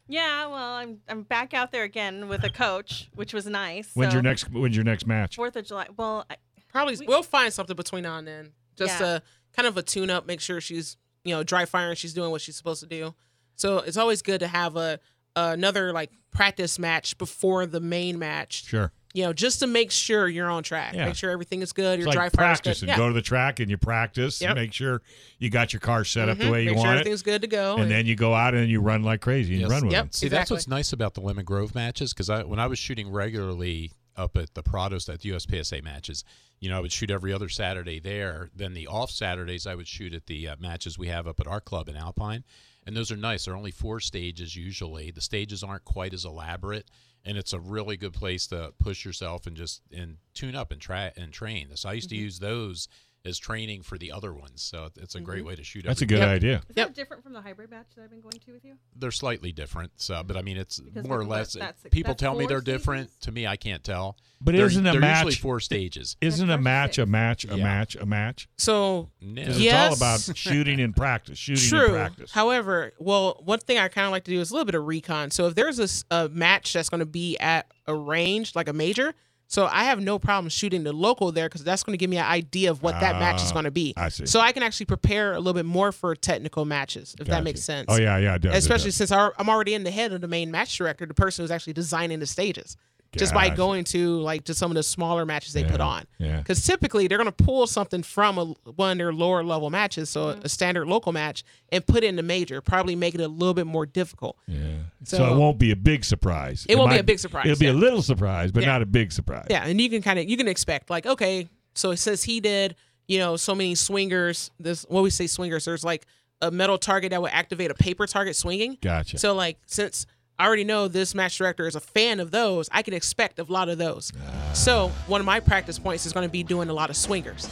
Yeah, 0.10 0.48
well, 0.48 0.74
I'm 0.74 1.00
I'm 1.08 1.22
back 1.24 1.54
out 1.54 1.72
there 1.72 1.84
again 1.84 2.28
with 2.28 2.44
a 2.44 2.50
coach, 2.50 3.10
which 3.16 3.34
was 3.34 3.46
nice. 3.46 3.92
when's 3.94 4.12
so, 4.12 4.16
your 4.18 4.24
next 4.24 4.52
when's 4.52 4.76
your 4.76 4.84
next 4.84 5.06
match? 5.08 5.36
Fourth 5.36 5.56
of 5.56 5.66
July? 5.66 5.88
Well, 5.96 6.26
I, 6.30 6.36
Probably 6.68 6.98
We- 6.98 7.08
we'll 7.08 7.24
find 7.24 7.52
something 7.54 7.76
between 7.76 8.04
now 8.04 8.18
and 8.18 8.28
then. 8.28 8.52
Just 8.76 9.00
Yeah. 9.00 9.16
a 9.18 9.22
kind 9.56 9.68
of 9.68 9.76
a 9.78 9.82
tune 9.82 10.10
up, 10.10 10.26
make 10.28 10.40
sure 10.42 10.60
she's 10.62 10.98
you 11.24 11.34
know 11.34 11.44
dry 11.44 11.66
firing, 11.66 11.96
she's 11.96 12.14
doing 12.14 12.32
what 12.32 12.42
she's 12.42 12.56
supposed 12.58 12.82
to 12.82 12.88
do. 12.88 13.16
So 13.56 13.80
it's 13.80 13.98
always 13.98 14.22
good 14.22 14.40
to 14.40 14.48
have 14.48 14.76
a 14.76 15.00
another 15.36 15.94
like 15.94 16.12
practice 16.32 16.78
match 16.80 17.18
before 17.18 17.66
the 17.66 17.80
main 17.80 18.20
match. 18.20 18.66
Sure. 18.66 18.92
You 19.14 19.24
know, 19.24 19.34
just 19.34 19.60
to 19.62 19.68
make 19.68 19.90
sure 19.90 20.28
you're 20.28 20.50
on 20.52 20.62
track, 20.62 20.94
Yeah. 20.94 21.06
make 21.06 21.16
sure 21.16 21.32
everything 21.32 21.64
is 21.64 21.74
good. 21.74 21.98
It's 22.00 22.06
Your 22.06 22.14
dry 22.14 22.26
like 22.26 22.34
fire's 22.34 22.60
practice 22.60 22.80
good. 22.82 22.90
and 22.90 22.98
Yeah. 22.98 22.98
go 22.98 23.08
to 23.08 23.14
the 23.14 23.24
track 23.24 23.60
and 23.60 23.70
you 23.70 23.78
practice 23.78 24.40
and 24.42 24.54
make 24.54 24.72
sure 24.72 25.02
you 25.40 25.50
got 25.50 25.74
your 25.74 25.80
car 25.80 26.06
set 26.06 26.30
up 26.30 26.38
the 26.38 26.44
Mhm. 26.46 26.52
way 26.52 26.60
you 26.64 26.70
make 26.70 26.78
sure 26.78 26.86
want 26.86 26.98
it. 26.98 27.00
everything's 27.02 27.24
good 27.24 27.42
to 27.42 27.48
go. 27.48 27.78
And 27.78 27.90
then 27.90 28.06
you 28.06 28.16
go 28.16 28.36
out 28.36 28.54
and 28.54 28.70
you 28.70 28.82
run 28.82 29.02
like 29.02 29.22
crazy 29.22 29.54
and 29.54 29.62
Yes. 29.62 29.70
you 29.70 29.74
run 29.74 29.84
with 29.86 29.94
Yep. 29.94 30.04
them. 30.06 30.12
See, 30.12 30.28
that's 30.28 30.52
what's 30.52 30.68
nice 30.68 30.94
about 30.94 31.16
the 31.16 31.22
Lemon 31.22 31.44
Grove 31.44 31.74
matches 31.74 32.14
because 32.14 32.30
I, 32.30 32.44
when 32.44 32.60
I 32.60 32.68
was 32.68 32.78
shooting 32.78 33.10
regularly 33.10 33.92
up 34.16 34.38
at 34.38 34.54
the 34.54 34.62
Prados 34.62 35.12
at 35.12 35.22
the 35.22 35.30
USPSA 35.30 35.82
matches, 35.82 36.24
you 36.60 36.70
know, 36.70 36.78
I 36.78 36.80
would 36.82 36.92
shoot 36.92 37.10
every 37.10 37.34
other 37.34 37.50
Saturday 37.50 38.00
there. 38.00 38.52
Then 38.56 38.74
the 38.76 38.86
off 38.86 39.10
Saturdays, 39.10 39.66
I 39.66 39.74
would 39.74 39.88
shoot 39.88 40.14
at 40.14 40.28
the 40.28 40.50
uh, 40.50 40.56
matches 40.60 41.00
we 41.00 41.08
have 41.08 41.26
up 41.26 41.40
at 41.40 41.48
our 41.48 41.62
club 41.62 41.88
in 41.90 41.96
Alpine, 41.96 42.44
and 42.86 42.96
those 42.98 43.12
are 43.12 43.18
nice. 43.18 43.46
They're 43.46 43.56
only 43.56 43.72
four 43.72 44.00
stages 44.02 44.56
usually. 44.56 45.10
The 45.10 45.22
stages 45.22 45.64
aren't 45.64 45.86
quite 45.86 46.14
as 46.14 46.26
elaborate, 46.26 46.92
and 47.26 47.38
it's 47.38 47.54
a 47.54 47.60
really 47.60 47.98
good 47.98 48.14
place 48.14 48.48
to 48.48 48.74
push 48.80 49.06
yourself 49.06 49.46
and 49.46 49.56
just 49.56 49.82
and 49.92 50.18
tune 50.34 50.56
up 50.56 50.72
and 50.72 50.82
try 50.82 51.12
and 51.18 51.32
train. 51.32 51.70
So 51.76 51.90
I 51.90 51.94
used 51.94 52.10
to 52.10 52.16
mm-hmm. 52.16 52.24
use 52.24 52.40
those 52.40 52.88
as 53.26 53.38
training 53.38 53.82
for 53.82 53.98
the 53.98 54.12
other 54.12 54.34
ones. 54.34 54.62
So 54.62 54.90
it's 54.96 55.16
a 55.16 55.20
great 55.20 55.40
mm-hmm. 55.40 55.48
way 55.48 55.56
to 55.56 55.64
shoot. 55.64 55.84
That's 55.86 56.02
a 56.02 56.06
good 56.06 56.20
Yep. 56.20 56.28
idea. 56.30 56.56
is 56.70 56.76
Yep. 56.76 56.88
that 56.88 56.96
different 56.96 57.24
from 57.24 57.34
the 57.34 57.42
hybrid 57.42 57.70
match 57.70 57.88
that 57.96 58.04
I've 58.04 58.10
been 58.10 58.22
going 58.22 58.40
to 58.46 58.52
with 58.54 58.64
you? 58.64 58.78
they're 58.96 59.12
slightly 59.12 59.52
different. 59.52 59.92
So, 59.98 60.24
but 60.24 60.38
I 60.38 60.42
mean, 60.42 60.58
it's 60.58 60.80
Because 60.80 61.06
more 61.06 61.18
or 61.18 61.20
maybe 61.20 61.30
what, 61.30 61.38
less. 61.40 61.54
that's- 61.54 61.84
people 61.92 62.12
that's 62.12 62.22
tell 62.22 62.36
me 62.36 62.46
they're 62.46 62.62
different. 62.62 63.10
stages? 63.10 63.26
To 63.26 63.32
me, 63.32 63.48
I 63.48 63.56
can't 63.58 63.84
tell. 63.84 64.18
But 64.42 64.56
They're- 64.56 64.66
isn't 64.68 64.86
a 64.88 64.92
they're 64.92 65.02
match 65.02 65.26
usually 65.26 65.36
four 65.42 65.60
stages? 65.60 66.16
isn't 66.22 66.50
a 66.50 66.58
match 66.58 66.98
a 66.98 67.06
match 67.06 67.44
a 67.46 67.58
Yeah. 67.58 67.64
match 67.64 67.96
a 67.98 68.06
match? 68.06 68.48
so 68.58 69.10
No. 69.22 69.46
'Cause 69.46 69.60
Yes. 69.60 69.94
it's 69.94 70.02
all 70.02 70.08
about 70.08 70.38
shooting 70.38 70.80
in 70.80 70.94
practice, 70.94 71.38
shooting 71.38 71.64
in 71.64 71.70
True. 71.70 71.90
practice. 71.90 72.32
However, 72.32 72.94
well, 73.00 73.42
one 73.44 73.60
thing 73.60 73.78
I 73.78 73.90
kind 73.90 74.06
of 74.06 74.12
like 74.12 74.24
to 74.26 74.32
do 74.32 74.40
is 74.40 74.50
a 74.52 74.54
little 74.54 74.66
bit 74.66 74.76
of 74.76 74.86
recon. 74.86 75.32
So 75.32 75.48
if 75.48 75.56
there's 75.56 76.04
a 76.10 76.30
match 76.30 76.72
that's 76.74 76.90
going 76.90 77.00
to 77.00 77.06
be 77.06 77.38
at 77.40 77.68
a 77.86 77.94
range, 77.96 78.56
like 78.56 78.70
a 78.70 78.74
major, 78.74 79.14
so 79.52 79.66
I 79.66 79.84
have 79.86 80.00
no 80.00 80.20
problem 80.20 80.48
shooting 80.50 80.84
the 80.84 80.94
local 80.94 81.32
there 81.34 81.50
because 81.50 81.64
that's 81.66 81.84
going 81.84 81.92
to 81.94 81.98
give 81.98 82.10
me 82.10 82.16
an 82.18 82.26
idea 82.26 82.72
of 82.72 82.82
what 82.82 83.00
that 83.02 83.20
match 83.20 83.42
is 83.42 83.50
Ah, 83.50 83.54
going 83.54 83.66
to 83.66 83.72
be. 83.72 83.94
I 83.98 84.08
see. 84.10 84.26
So 84.26 84.40
I 84.40 84.52
can 84.54 84.64
actually 84.64 84.86
prepare 84.86 85.34
a 85.34 85.40
little 85.40 85.54
bit 85.54 85.66
more 85.66 85.92
for 85.92 86.16
technical 86.16 86.64
matches, 86.66 87.14
if 87.20 87.26
Gotcha. 87.26 87.32
that 87.32 87.44
makes 87.44 87.62
sense. 87.64 87.88
Oh 87.90 87.98
yeah, 87.98 88.18
yeah, 88.18 88.36
it 88.36 88.44
does, 88.44 88.54
it 88.54 88.58
Especially 88.60 88.92
does. 88.92 88.96
since 88.98 89.12
I'm 89.12 89.50
already 89.50 89.74
in 89.74 89.84
the 89.84 89.92
head 89.92 90.14
of 90.14 90.22
the 90.22 90.28
main 90.30 90.52
match 90.52 90.78
director, 90.78 91.06
the 91.06 91.14
person 91.14 91.44
who's 91.44 91.52
actually 91.52 91.74
designing 91.74 92.20
the 92.20 92.28
stages, 92.28 92.78
just 93.18 93.34
by 93.34 93.50
going 93.50 93.84
to 93.84 94.20
like 94.20 94.44
to 94.46 94.54
some 94.54 94.70
of 94.72 94.76
the 94.76 94.84
smaller 94.84 95.26
matches 95.26 95.54
they 95.54 95.64
put 95.64 95.82
on. 95.82 96.06
yeah. 96.18 96.38
Because 96.38 96.64
typically 96.64 97.08
they're 97.08 97.18
going 97.18 97.32
to 97.32 97.44
pull 97.44 97.66
something 97.68 98.04
from 98.04 98.38
a, 98.38 98.46
one 98.72 98.92
of 98.92 98.98
their 98.98 99.14
lower 99.14 99.44
level 99.44 99.70
matches, 99.70 100.10
so 100.10 100.28
mm-hmm. 100.28 100.42
a 100.44 100.50
standard 100.50 100.88
local 100.88 101.12
match, 101.12 101.44
and 101.72 101.86
put 101.86 102.04
it 102.04 102.08
in 102.08 102.16
the 102.16 102.24
major, 102.24 102.62
probably 102.62 102.96
make 102.96 103.16
it 103.16 103.22
a 103.22 103.28
little 103.28 103.54
bit 103.54 103.68
more 103.68 103.86
difficult. 103.86 104.38
Yeah. 104.48 104.60
So, 105.04 105.18
So- 105.18 105.34
it 105.34 105.38
won't 105.38 105.60
be 105.60 105.72
a 105.72 105.76
big 105.76 106.06
surprise. 106.06 106.66
It 106.70 106.78
won't 106.78 106.92
be 106.92 106.98
a 106.98 107.04
big 107.04 107.20
surprise, 107.20 107.46
It'll 107.48 107.60
be 107.60 107.68
a 107.68 107.74
little 107.74 108.02
surprise, 108.02 108.52
but 108.52 108.64
Yeah. 108.64 108.70
not 108.70 108.82
a 108.82 108.86
big 108.86 109.12
surprise. 109.12 109.48
Yeah, 109.50 109.66
and 109.66 109.80
you 109.80 109.90
can 109.90 110.02
kind 110.02 110.20
of 110.20 110.30
you 110.30 110.38
can 110.38 110.48
expect 110.48 110.90
like 110.90 111.06
okay, 111.06 111.48
so 111.74 111.92
it 111.92 111.98
says 111.98 112.24
he 112.24 112.40
did 112.40 112.76
you 113.08 113.18
know 113.18 113.36
so 113.36 113.56
many 113.56 113.76
swingers. 113.76 114.52
This 114.60 114.86
what 114.88 115.04
we 115.04 115.10
say 115.10 115.28
swingers. 115.28 115.66
There's 115.66 115.84
like 115.84 116.06
a 116.42 116.52
metal 116.52 116.78
target 116.78 117.12
that 117.12 117.22
would 117.22 117.32
activate 117.32 117.72
a 117.72 117.74
paper 117.74 118.08
target 118.08 118.36
swinging. 118.36 118.78
Gotcha. 118.82 119.18
So 119.18 119.34
like 119.34 119.58
since 119.66 120.06
I 120.40 120.48
already 120.48 120.64
know 120.64 120.88
this 120.88 121.14
match 121.14 121.38
director 121.38 121.68
is 121.68 121.76
a 121.76 121.82
fan 121.82 122.22
of 122.22 122.32
those, 122.32 122.70
I 122.72 122.82
can 122.82 122.94
expect 122.94 123.40
a 123.40 123.44
lot 123.44 123.68
of 123.68 123.78
those. 123.78 124.14
So 124.54 124.88
one 125.08 125.20
of 125.20 125.26
my 125.26 125.42
practice 125.42 125.78
points 125.78 126.06
is 126.06 126.14
going 126.14 126.26
to 126.26 126.32
be 126.32 126.44
doing 126.44 126.70
a 126.70 126.74
lot 126.74 126.90
of 126.90 126.96
swingers. 126.96 127.50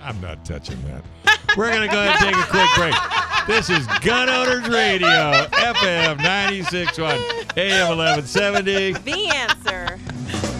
I'm 0.00 0.18
not 0.22 0.46
touching 0.46 0.82
that. 0.84 1.04
We're 1.56 1.68
going 1.68 1.86
to 1.86 1.94
go 1.94 2.02
ahead 2.02 2.26
and 2.26 2.34
take 2.34 2.42
a 2.42 2.48
quick 2.48 2.70
break. 2.74 2.94
This 3.46 3.68
is 3.68 3.86
Gun 4.00 4.30
Owners 4.30 4.66
Radio, 4.66 5.46
FM 5.52 6.18
96.1, 6.20 7.58
AM 7.58 7.98
1170. 7.98 8.92
The 8.92 9.28
answer. 9.28 10.51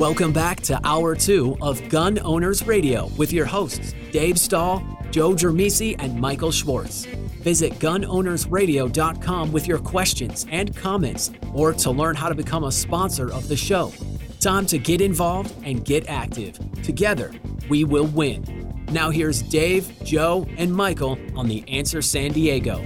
Welcome 0.00 0.32
back 0.32 0.60
to 0.62 0.80
Hour 0.82 1.14
2 1.14 1.58
of 1.60 1.86
Gun 1.90 2.18
Owners 2.20 2.66
Radio 2.66 3.08
with 3.18 3.34
your 3.34 3.44
hosts, 3.44 3.92
Dave 4.12 4.38
Stahl, 4.38 4.82
Joe 5.10 5.32
Germisi, 5.32 5.94
and 5.98 6.18
Michael 6.18 6.50
Schwartz. 6.50 7.04
Visit 7.44 7.74
gunownersradio.com 7.74 9.52
with 9.52 9.68
your 9.68 9.76
questions 9.76 10.46
and 10.50 10.74
comments 10.74 11.32
or 11.52 11.74
to 11.74 11.90
learn 11.90 12.16
how 12.16 12.30
to 12.30 12.34
become 12.34 12.64
a 12.64 12.72
sponsor 12.72 13.30
of 13.30 13.46
the 13.48 13.56
show. 13.58 13.92
Time 14.40 14.64
to 14.64 14.78
get 14.78 15.02
involved 15.02 15.54
and 15.64 15.84
get 15.84 16.08
active. 16.08 16.58
Together, 16.82 17.30
we 17.68 17.84
will 17.84 18.06
win. 18.06 18.86
Now, 18.92 19.10
here's 19.10 19.42
Dave, 19.42 19.92
Joe, 20.02 20.46
and 20.56 20.74
Michael 20.74 21.18
on 21.36 21.46
The 21.46 21.62
Answer 21.68 22.00
San 22.00 22.32
Diego. 22.32 22.78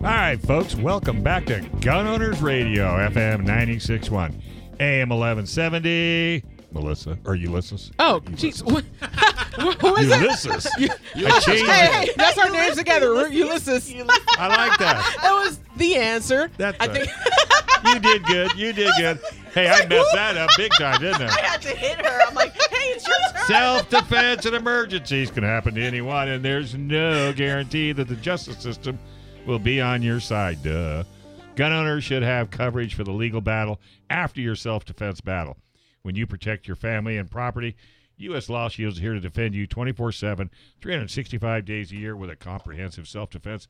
All 0.00 0.06
right, 0.06 0.40
folks, 0.40 0.74
welcome 0.74 1.22
back 1.22 1.46
to 1.46 1.60
Gun 1.80 2.08
Owners 2.08 2.40
Radio, 2.42 2.84
FM 3.08 3.46
96.1, 3.46 4.40
AM 4.80 5.08
1170. 5.10 6.44
Melissa, 6.70 7.18
or 7.24 7.34
Ulysses? 7.34 7.90
Oh, 7.98 8.20
jeez. 8.32 8.62
What, 8.62 8.84
who 9.80 9.96
is 9.96 10.08
that? 10.10 10.20
Ulysses. 10.20 10.66
I 11.16 11.40
changed 11.40 11.66
Hey, 11.66 11.86
hey, 12.06 12.10
that's 12.14 12.36
our 12.36 12.50
names 12.50 12.76
together. 12.76 13.14
We're 13.14 13.28
Ulysses. 13.28 13.90
I 14.36 14.48
like 14.48 14.78
that. 14.78 15.16
That 15.22 15.32
was 15.32 15.60
the 15.76 15.96
answer. 15.96 16.50
That's 16.58 16.76
I 16.78 16.84
a- 16.86 16.92
think. 16.94 17.10
You 17.86 17.98
did 18.00 18.24
good. 18.24 18.52
You 18.54 18.72
did 18.74 18.90
good. 18.98 19.18
Hey, 19.54 19.68
I 19.70 19.86
messed 19.86 20.12
that 20.14 20.36
up 20.36 20.50
big 20.58 20.72
time, 20.72 21.00
didn't 21.00 21.22
I? 21.22 21.28
I 21.28 21.40
had 21.40 21.62
to 21.62 21.68
hit 21.70 22.04
her. 22.04 22.20
I'm 22.28 22.34
like, 22.34 22.52
hey, 22.52 22.90
it's 22.90 23.06
your 23.08 23.16
turn. 23.32 23.42
Self 23.46 23.88
defense 23.88 24.44
and 24.44 24.54
emergencies 24.54 25.30
can 25.30 25.44
happen 25.44 25.74
to 25.74 25.82
anyone, 25.82 26.28
and 26.28 26.44
there's 26.44 26.74
no 26.74 27.32
guarantee 27.32 27.92
that 27.92 28.08
the 28.08 28.16
justice 28.16 28.58
system 28.58 28.98
will 29.46 29.58
be 29.58 29.80
on 29.80 30.02
your 30.02 30.20
side. 30.20 30.62
Duh. 30.62 31.04
Gun 31.58 31.72
owners 31.72 32.04
should 32.04 32.22
have 32.22 32.52
coverage 32.52 32.94
for 32.94 33.02
the 33.02 33.10
legal 33.10 33.40
battle 33.40 33.80
after 34.08 34.40
your 34.40 34.54
self 34.54 34.84
defense 34.84 35.20
battle. 35.20 35.56
When 36.02 36.14
you 36.14 36.24
protect 36.24 36.68
your 36.68 36.76
family 36.76 37.16
and 37.16 37.28
property, 37.28 37.74
U.S. 38.18 38.48
Law 38.48 38.68
Shield 38.68 38.92
is 38.92 39.00
here 39.00 39.12
to 39.12 39.18
defend 39.18 39.56
you 39.56 39.66
24 39.66 40.12
7, 40.12 40.50
365 40.80 41.64
days 41.64 41.90
a 41.90 41.96
year 41.96 42.14
with 42.14 42.30
a 42.30 42.36
comprehensive 42.36 43.08
self 43.08 43.30
defense 43.30 43.66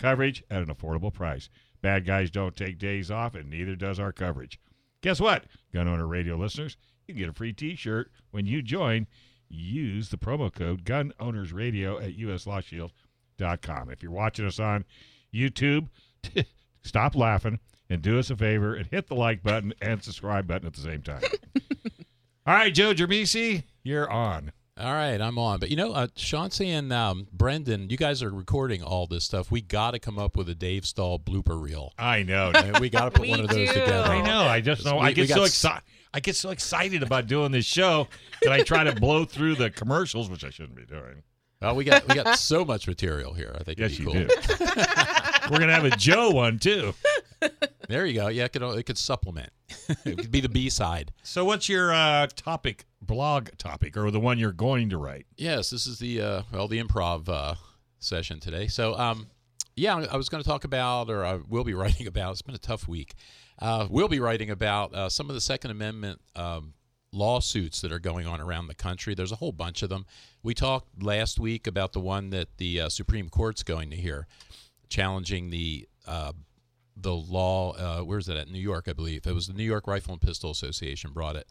coverage 0.00 0.42
at 0.50 0.62
an 0.62 0.74
affordable 0.74 1.14
price. 1.14 1.48
Bad 1.80 2.04
guys 2.04 2.32
don't 2.32 2.56
take 2.56 2.76
days 2.76 3.08
off, 3.08 3.36
and 3.36 3.48
neither 3.48 3.76
does 3.76 4.00
our 4.00 4.10
coverage. 4.10 4.58
Guess 5.00 5.20
what? 5.20 5.44
Gun 5.72 5.86
Owner 5.86 6.08
Radio 6.08 6.36
listeners, 6.36 6.76
you 7.06 7.14
can 7.14 7.20
get 7.20 7.30
a 7.30 7.32
free 7.32 7.52
t 7.52 7.76
shirt 7.76 8.10
when 8.32 8.46
you 8.46 8.62
join. 8.62 9.06
Use 9.48 10.08
the 10.08 10.18
promo 10.18 10.52
code 10.52 10.84
Gun 10.84 11.12
Owners 11.20 11.52
Radio 11.52 12.00
at 12.00 12.18
uslawshield.com. 12.18 13.90
If 13.90 14.02
you're 14.02 14.10
watching 14.10 14.44
us 14.44 14.58
on 14.58 14.84
YouTube, 15.32 15.86
stop 16.88 17.14
laughing 17.14 17.58
and 17.90 18.02
do 18.02 18.18
us 18.18 18.30
a 18.30 18.36
favor 18.36 18.74
and 18.74 18.86
hit 18.86 19.06
the 19.06 19.14
like 19.14 19.42
button 19.42 19.72
and 19.80 20.02
subscribe 20.02 20.46
button 20.46 20.66
at 20.66 20.74
the 20.74 20.80
same 20.80 21.02
time. 21.02 21.22
All 22.46 22.54
right, 22.54 22.72
Joe 22.72 22.94
Germisi, 22.94 23.64
you're 23.82 24.10
on. 24.10 24.52
All 24.80 24.92
right, 24.92 25.20
I'm 25.20 25.38
on. 25.38 25.58
But 25.58 25.70
you 25.70 25.76
know, 25.76 25.92
uh, 25.92 26.06
Chauncey 26.14 26.70
and 26.70 26.92
um, 26.92 27.26
Brendan, 27.32 27.90
you 27.90 27.96
guys 27.96 28.22
are 28.22 28.30
recording 28.30 28.80
all 28.82 29.08
this 29.08 29.24
stuff. 29.24 29.50
We 29.50 29.60
got 29.60 29.90
to 29.90 29.98
come 29.98 30.20
up 30.20 30.36
with 30.36 30.48
a 30.48 30.54
Dave 30.54 30.86
Stahl 30.86 31.18
blooper 31.18 31.60
reel. 31.60 31.92
I 31.98 32.22
know. 32.22 32.52
And 32.58 32.78
we 32.78 32.88
got 32.88 33.06
to 33.06 33.10
put 33.10 33.28
one 33.28 33.40
of 33.40 33.48
those 33.48 33.56
do. 33.68 33.74
together. 33.80 34.08
I 34.08 34.22
know. 34.22 34.42
I 34.42 34.60
just 34.60 34.84
know. 34.84 34.96
We- 34.98 35.06
I 35.06 35.12
get 35.12 35.28
so 35.30 35.42
excited. 35.44 35.82
I 36.14 36.20
get 36.20 36.36
so 36.36 36.50
excited 36.50 37.02
about 37.02 37.26
doing 37.26 37.50
this 37.52 37.66
show 37.66 38.08
that 38.42 38.52
I 38.52 38.62
try 38.62 38.84
to 38.84 38.94
blow 38.94 39.24
through 39.26 39.56
the 39.56 39.68
commercials, 39.68 40.30
which 40.30 40.42
I 40.44 40.50
shouldn't 40.50 40.76
be 40.76 40.86
doing. 40.86 41.22
Well, 41.60 41.74
we 41.74 41.84
got 41.84 42.06
we 42.08 42.14
got 42.14 42.38
so 42.38 42.64
much 42.64 42.86
material 42.86 43.32
here. 43.34 43.54
I 43.58 43.64
think 43.64 43.78
Yes, 43.78 43.92
it'd 43.92 44.04
you 44.04 44.06
be 44.06 44.12
cool. 44.12 44.56
do. 44.56 44.64
We're 45.50 45.58
gonna 45.58 45.72
have 45.74 45.84
a 45.84 45.90
Joe 45.96 46.30
one 46.30 46.58
too. 46.58 46.94
There 47.88 48.04
you 48.06 48.14
go. 48.14 48.28
Yeah, 48.28 48.44
it 48.44 48.52
could 48.52 48.62
it 48.62 48.82
could 48.84 48.98
supplement. 48.98 49.50
it 50.04 50.18
could 50.18 50.30
be 50.30 50.40
the 50.40 50.48
B 50.48 50.70
side. 50.70 51.12
So, 51.22 51.44
what's 51.44 51.68
your 51.68 51.92
uh, 51.92 52.26
topic, 52.36 52.84
blog 53.02 53.48
topic, 53.58 53.96
or 53.96 54.10
the 54.10 54.20
one 54.20 54.38
you're 54.38 54.52
going 54.52 54.90
to 54.90 54.98
write? 54.98 55.26
Yes, 55.36 55.70
this 55.70 55.86
is 55.86 55.98
the 55.98 56.20
uh, 56.20 56.42
well 56.52 56.68
the 56.68 56.82
improv 56.82 57.28
uh, 57.28 57.54
session 57.98 58.40
today. 58.40 58.68
So 58.68 58.96
um, 58.96 59.28
yeah, 59.74 59.96
I 60.10 60.16
was 60.16 60.28
going 60.28 60.42
to 60.42 60.48
talk 60.48 60.64
about, 60.64 61.10
or 61.10 61.24
I 61.24 61.40
will 61.48 61.64
be 61.64 61.74
writing 61.82 62.06
about. 62.06 62.32
It's 62.32 62.42
been 62.42 62.54
a 62.54 62.58
tough 62.58 62.86
week. 62.86 63.14
Uh, 63.60 63.86
we'll 63.90 64.08
be 64.08 64.20
writing 64.20 64.50
about 64.50 64.94
uh, 64.94 65.08
some 65.08 65.28
of 65.28 65.34
the 65.34 65.40
Second 65.40 65.70
Amendment 65.72 66.20
um, 66.36 66.74
lawsuits 67.12 67.80
that 67.80 67.90
are 67.90 67.98
going 67.98 68.26
on 68.26 68.40
around 68.40 68.66
the 68.68 68.74
country. 68.74 69.14
There's 69.14 69.32
a 69.32 69.36
whole 69.36 69.50
bunch 69.52 69.82
of 69.82 69.88
them. 69.88 70.06
We 70.48 70.54
talked 70.54 71.02
last 71.02 71.38
week 71.38 71.66
about 71.66 71.92
the 71.92 72.00
one 72.00 72.30
that 72.30 72.56
the 72.56 72.80
uh, 72.80 72.88
Supreme 72.88 73.28
Court's 73.28 73.62
going 73.62 73.90
to 73.90 73.96
hear, 73.96 74.26
challenging 74.88 75.50
the 75.50 75.86
uh, 76.06 76.32
the 76.96 77.12
law. 77.12 77.72
Uh, 77.72 78.00
where's 78.00 78.30
it 78.30 78.38
at? 78.38 78.48
New 78.48 78.58
York, 78.58 78.86
I 78.88 78.94
believe. 78.94 79.26
It 79.26 79.34
was 79.34 79.46
the 79.46 79.52
New 79.52 79.62
York 79.62 79.86
Rifle 79.86 80.14
and 80.14 80.22
Pistol 80.22 80.50
Association 80.50 81.12
brought 81.12 81.36
it, 81.36 81.48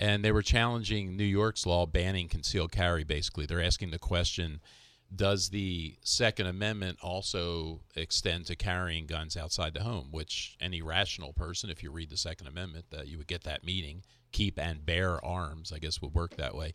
and 0.00 0.24
they 0.24 0.32
were 0.32 0.42
challenging 0.42 1.16
New 1.16 1.22
York's 1.22 1.66
law 1.66 1.86
banning 1.86 2.26
concealed 2.26 2.72
carry. 2.72 3.04
Basically, 3.04 3.46
they're 3.46 3.62
asking 3.62 3.92
the 3.92 3.98
question: 4.00 4.60
Does 5.14 5.50
the 5.50 5.94
Second 6.02 6.48
Amendment 6.48 6.98
also 7.00 7.82
extend 7.94 8.46
to 8.46 8.56
carrying 8.56 9.06
guns 9.06 9.36
outside 9.36 9.72
the 9.72 9.84
home? 9.84 10.08
Which 10.10 10.56
any 10.60 10.82
rational 10.82 11.32
person, 11.32 11.70
if 11.70 11.80
you 11.80 11.92
read 11.92 12.10
the 12.10 12.16
Second 12.16 12.48
Amendment, 12.48 12.86
that 12.90 13.06
you 13.06 13.18
would 13.18 13.28
get 13.28 13.44
that 13.44 13.62
meaning: 13.62 14.02
keep 14.32 14.58
and 14.58 14.84
bear 14.84 15.24
arms. 15.24 15.70
I 15.72 15.78
guess 15.78 16.02
would 16.02 16.12
work 16.12 16.34
that 16.38 16.56
way. 16.56 16.74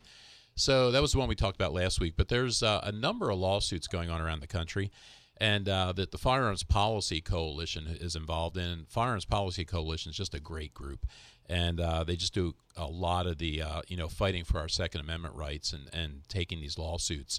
So 0.58 0.90
that 0.90 1.00
was 1.00 1.12
the 1.12 1.18
one 1.18 1.28
we 1.28 1.36
talked 1.36 1.56
about 1.56 1.72
last 1.72 2.00
week. 2.00 2.14
But 2.16 2.28
there's 2.28 2.62
uh, 2.64 2.80
a 2.82 2.90
number 2.90 3.30
of 3.30 3.38
lawsuits 3.38 3.86
going 3.86 4.10
on 4.10 4.20
around 4.20 4.40
the 4.40 4.48
country, 4.48 4.90
and 5.36 5.68
uh, 5.68 5.92
that 5.92 6.10
the 6.10 6.18
Firearms 6.18 6.64
Policy 6.64 7.20
Coalition 7.20 7.86
is 7.86 8.16
involved 8.16 8.56
in. 8.56 8.84
Firearms 8.88 9.24
Policy 9.24 9.64
Coalition 9.64 10.10
is 10.10 10.16
just 10.16 10.34
a 10.34 10.40
great 10.40 10.74
group, 10.74 11.06
and 11.48 11.80
uh, 11.80 12.02
they 12.02 12.16
just 12.16 12.34
do 12.34 12.56
a 12.76 12.86
lot 12.86 13.26
of 13.28 13.38
the 13.38 13.62
uh, 13.62 13.82
you 13.86 13.96
know 13.96 14.08
fighting 14.08 14.44
for 14.44 14.58
our 14.58 14.68
Second 14.68 15.00
Amendment 15.00 15.36
rights 15.36 15.72
and 15.72 15.88
and 15.92 16.22
taking 16.28 16.60
these 16.60 16.76
lawsuits. 16.76 17.38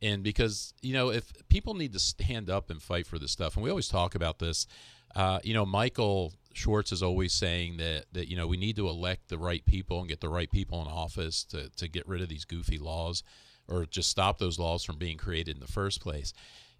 And 0.00 0.22
because 0.22 0.72
you 0.80 0.94
know 0.94 1.10
if 1.10 1.32
people 1.50 1.74
need 1.74 1.92
to 1.92 1.98
stand 1.98 2.48
up 2.48 2.70
and 2.70 2.80
fight 2.80 3.06
for 3.06 3.18
this 3.18 3.30
stuff, 3.30 3.56
and 3.56 3.62
we 3.62 3.68
always 3.70 3.88
talk 3.88 4.14
about 4.14 4.38
this. 4.38 4.66
Uh, 5.14 5.38
you 5.44 5.54
know, 5.54 5.64
Michael 5.64 6.32
Schwartz 6.56 6.92
is 6.92 7.02
always 7.02 7.32
saying 7.32 7.76
that 7.78 8.06
that 8.12 8.28
you 8.28 8.36
know 8.36 8.46
we 8.46 8.56
need 8.56 8.76
to 8.76 8.88
elect 8.88 9.28
the 9.28 9.38
right 9.38 9.64
people 9.64 10.00
and 10.00 10.08
get 10.08 10.20
the 10.20 10.28
right 10.28 10.50
people 10.50 10.80
in 10.82 10.88
office 10.88 11.44
to 11.44 11.68
to 11.70 11.88
get 11.88 12.08
rid 12.08 12.22
of 12.22 12.28
these 12.28 12.44
goofy 12.44 12.78
laws, 12.78 13.22
or 13.68 13.86
just 13.86 14.08
stop 14.08 14.38
those 14.38 14.58
laws 14.58 14.84
from 14.84 14.96
being 14.96 15.16
created 15.16 15.56
in 15.56 15.60
the 15.60 15.66
first 15.66 16.00
place. 16.00 16.32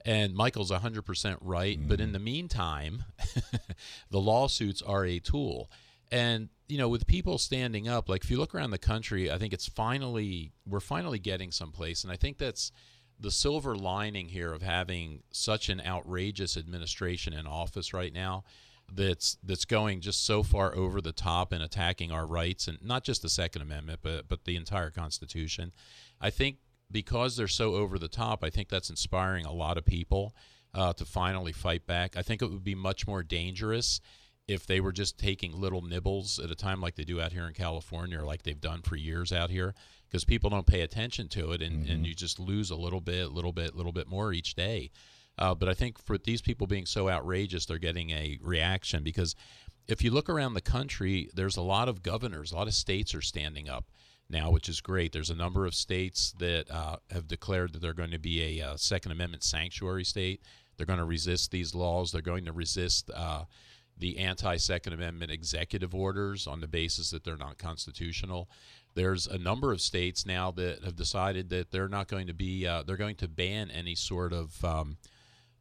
And 0.05 0.35
Michael's 0.35 0.71
100% 0.71 1.39
right. 1.41 1.79
But 1.81 2.01
in 2.01 2.07
mm-hmm. 2.07 2.13
the 2.13 2.19
meantime, 2.19 3.05
the 4.11 4.21
lawsuits 4.21 4.83
are 4.83 5.05
a 5.05 5.19
tool. 5.19 5.71
And, 6.13 6.51
you 6.69 6.77
know, 6.77 6.89
with 6.89 7.07
people 7.07 7.39
standing 7.39 7.89
up, 7.89 8.09
like 8.09 8.23
if 8.23 8.31
you 8.31 8.37
look 8.37 8.55
around 8.55 8.71
the 8.71 8.79
country, 8.79 9.31
I 9.31 9.39
think 9.39 9.53
it's 9.53 9.67
finally, 9.67 10.53
we're 10.67 10.81
finally 10.81 11.19
getting 11.19 11.51
someplace. 11.51 12.05
And 12.05 12.13
I 12.13 12.17
think 12.17 12.37
that's 12.37 12.71
the 13.19 13.31
silver 13.31 13.75
lining 13.75 14.29
here 14.29 14.53
of 14.53 14.63
having 14.63 15.23
such 15.31 15.69
an 15.69 15.81
outrageous 15.81 16.57
administration 16.57 17.33
in 17.33 17.47
office 17.47 17.95
right 17.95 18.13
now 18.13 18.45
that's 18.93 19.39
that's 19.43 19.65
going 19.65 20.01
just 20.01 20.25
so 20.25 20.43
far 20.43 20.75
over 20.75 21.01
the 21.01 21.13
top 21.13 21.53
and 21.53 21.63
attacking 21.63 22.13
our 22.13 22.27
rights 22.27 22.69
and 22.69 22.79
not 22.83 23.03
just 23.05 23.23
the 23.23 23.29
second 23.29 23.63
amendment 23.63 24.01
but 24.03 24.29
but 24.29 24.45
the 24.45 24.57
entire 24.57 24.91
constitution. 24.91 25.73
I 26.21 26.31
think 26.31 26.59
because 26.91 27.37
they're 27.37 27.49
so 27.49 27.75
over 27.75 27.99
the 27.99 28.09
top 28.09 28.45
i 28.45 28.51
think 28.51 28.69
that's 28.69 28.91
inspiring 28.91 29.47
a 29.47 29.53
lot 29.53 29.79
of 29.79 29.87
people 29.87 30.35
uh, 30.75 30.93
to 30.93 31.05
finally 31.05 31.53
fight 31.53 31.87
back. 31.87 32.17
I 32.17 32.23
think 32.23 32.43
it 32.43 32.51
would 32.51 32.65
be 32.65 32.75
much 32.75 33.07
more 33.07 33.23
dangerous 33.23 34.01
if 34.47 34.67
they 34.67 34.81
were 34.81 34.93
just 34.93 35.19
taking 35.19 35.59
little 35.59 35.81
nibbles 35.81 36.39
at 36.39 36.51
a 36.51 36.55
time 36.55 36.81
like 36.81 36.97
they 36.97 37.05
do 37.05 37.19
out 37.19 37.33
here 37.33 37.47
in 37.47 37.55
california 37.55 38.21
or 38.21 38.25
like 38.25 38.43
they've 38.43 38.61
done 38.61 38.83
for 38.83 38.95
years 38.95 39.33
out 39.33 39.49
here 39.49 39.75
because 40.07 40.23
people 40.27 40.51
don't 40.51 40.67
pay 40.67 40.83
attention 40.83 41.29
to 41.29 41.53
it 41.53 41.63
and, 41.63 41.89
and 41.89 42.07
you 42.07 42.15
just 42.15 42.39
lose 42.39 42.71
a 42.71 42.77
little 42.77 43.01
bit 43.01 43.33
little 43.33 43.53
bit 43.53 43.75
little 43.75 43.91
bit 43.91 44.07
more 44.07 44.35
each 44.35 44.55
day 44.55 44.91
uh, 45.39 45.55
but 45.55 45.69
I 45.69 45.75
think 45.75 45.99
for 45.99 46.19
these 46.19 46.43
people 46.43 46.67
being 46.67 46.87
so 46.87 47.09
outrageous, 47.09 47.67
they're 47.67 47.79
getting 47.79 48.11
a 48.11 48.39
reaction 48.43 49.03
because 49.03 49.35
if 49.89 50.03
you 50.03 50.11
look 50.11 50.29
around 50.29 50.55
the 50.55 50.61
country, 50.61 51.29
there's 51.35 51.57
a 51.57 51.63
lot 51.63 51.89
of 51.89 52.03
governors, 52.03 52.53
a 52.53 52.57
lot 52.57 52.69
of 52.69 52.75
states 52.75 53.15
are 53.15 53.21
standing 53.21 53.69
up 53.69 53.91
now, 54.31 54.51
which 54.51 54.69
is 54.69 54.81
great. 54.81 55.13
There's 55.13 55.31
a 55.31 55.35
number 55.35 55.67
of 55.67 55.75
states 55.75 56.35
that 56.39 56.71
uh, 56.71 56.97
have 57.11 57.29
declared 57.29 57.73
that 57.73 57.83
they're 57.83 57.93
going 57.93 58.13
to 58.13 58.19
be 58.19 58.61
a 58.61 58.67
uh, 58.67 58.77
Second 58.77 59.13
Amendment 59.13 59.45
sanctuary 59.45 60.05
state. 60.05 60.41
They're 60.77 60.87
going 60.87 60.99
to 60.99 61.05
resist 61.05 61.51
these 61.51 61.75
laws. 61.75 62.13
They're 62.13 62.23
going 62.23 62.47
to 62.47 62.53
resist 62.53 63.11
uh, 63.15 63.45
the 63.99 64.19
anti 64.19 64.57
Second 64.57 64.95
Amendment 64.95 65.31
executive 65.31 65.95
orders 65.95 66.47
on 66.47 66.61
the 66.61 66.67
basis 66.67 67.11
that 67.11 67.25
they're 67.25 67.37
not 67.37 67.59
constitutional. 67.59 68.49
There's 68.95 69.27
a 69.27 69.39
number 69.39 69.73
of 69.73 69.81
states 69.81 70.25
now 70.25 70.51
that 70.53 70.85
have 70.85 70.97
decided 70.97 71.51
that 71.51 71.71
they're 71.71 71.89
not 71.89 72.09
going 72.09 72.29
to 72.29 72.35
be, 72.35 72.67
uh, 72.67 72.83
they're 72.85 72.97
going 72.97 73.17
to 73.17 73.29
ban 73.29 73.71
any 73.71 73.95
sort 73.95 74.33
of. 74.33 74.65
Um, 74.65 74.97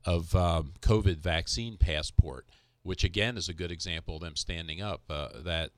of 0.06 0.36
um, 0.36 0.74
COVID 0.82 1.18
vaccine 1.18 1.78
passport, 1.78 2.46
which 2.84 3.04
again 3.04 3.38
is 3.38 3.50
a 3.50 3.54
good 3.54 3.72
example 3.72 4.16
of 4.16 4.22
them 4.22 4.36
standing 4.36 4.82
up. 4.82 5.02
Uh, 5.10 5.30
that 5.44 5.72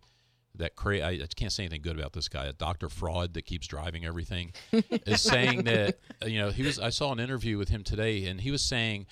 that 0.57 0.76
cra- 0.76 0.99
I, 1.01 1.09
I 1.11 1.28
can't 1.36 1.51
say 1.51 1.63
anything 1.63 1.82
good 1.82 1.99
about 1.99 2.13
this 2.13 2.30
guy, 2.30 2.45
a 2.45 2.53
Doctor 2.53 2.88
Fraud 2.89 3.34
that 3.34 3.45
keeps 3.45 3.67
driving 3.67 4.05
everything, 4.05 4.53
is 4.71 5.21
saying 5.21 5.63
that 5.65 5.99
you 6.26 6.39
know 6.39 6.49
he 6.49 6.63
was. 6.63 6.80
I 6.80 6.89
saw 6.89 7.11
an 7.11 7.19
interview 7.19 7.57
with 7.57 7.69
him 7.69 7.84
today, 7.84 8.26
and 8.26 8.41
he 8.41 8.51
was 8.51 8.63
saying. 8.63 9.07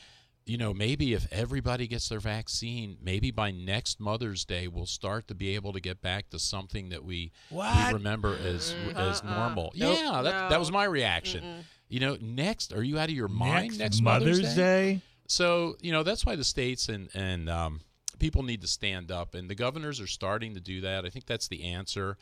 You 0.45 0.57
know, 0.57 0.73
maybe 0.73 1.13
if 1.13 1.25
everybody 1.31 1.87
gets 1.87 2.09
their 2.09 2.19
vaccine, 2.19 2.97
maybe 3.01 3.31
by 3.31 3.51
next 3.51 4.01
Mother's 4.01 4.43
Day 4.43 4.67
we'll 4.67 4.85
start 4.85 5.25
to 5.29 5.33
be 5.33 5.55
able 5.55 5.71
to 5.71 5.79
get 5.79 6.01
back 6.01 6.29
to 6.31 6.37
something 6.37 6.89
that 6.89 7.01
we, 7.05 7.31
we 7.49 7.63
remember 7.93 8.35
as 8.45 8.75
as 8.93 9.21
Uh-uh. 9.21 9.37
normal. 9.39 9.71
Nope. 9.73 9.97
Yeah, 9.97 10.21
that, 10.21 10.49
that 10.49 10.59
was 10.59 10.69
my 10.69 10.83
reaction. 10.83 11.63
You 11.93 11.99
know, 11.99 12.17
next, 12.19 12.73
are 12.73 12.81
you 12.81 12.97
out 12.97 13.09
of 13.09 13.15
your 13.15 13.27
mind? 13.27 13.77
Next, 13.77 13.77
Next, 13.77 14.01
Mother's, 14.01 14.55
Day. 14.55 15.01
so 15.27 15.75
you 15.79 15.91
know 15.91 16.01
that's 16.01 16.25
why 16.25 16.35
the 16.35 16.43
states 16.43 16.89
and 16.89 17.07
and 17.13 17.47
um, 17.47 17.81
people 18.17 18.41
need 18.41 18.61
to 18.61 18.67
stand 18.67 19.11
up, 19.11 19.35
and 19.35 19.47
the 19.47 19.53
governors 19.53 20.01
are 20.01 20.07
starting 20.07 20.55
to 20.55 20.59
do 20.59 20.81
that. 20.81 21.05
I 21.05 21.11
think 21.11 21.27
that's 21.27 21.47
the 21.47 21.65
answer. 21.65 22.17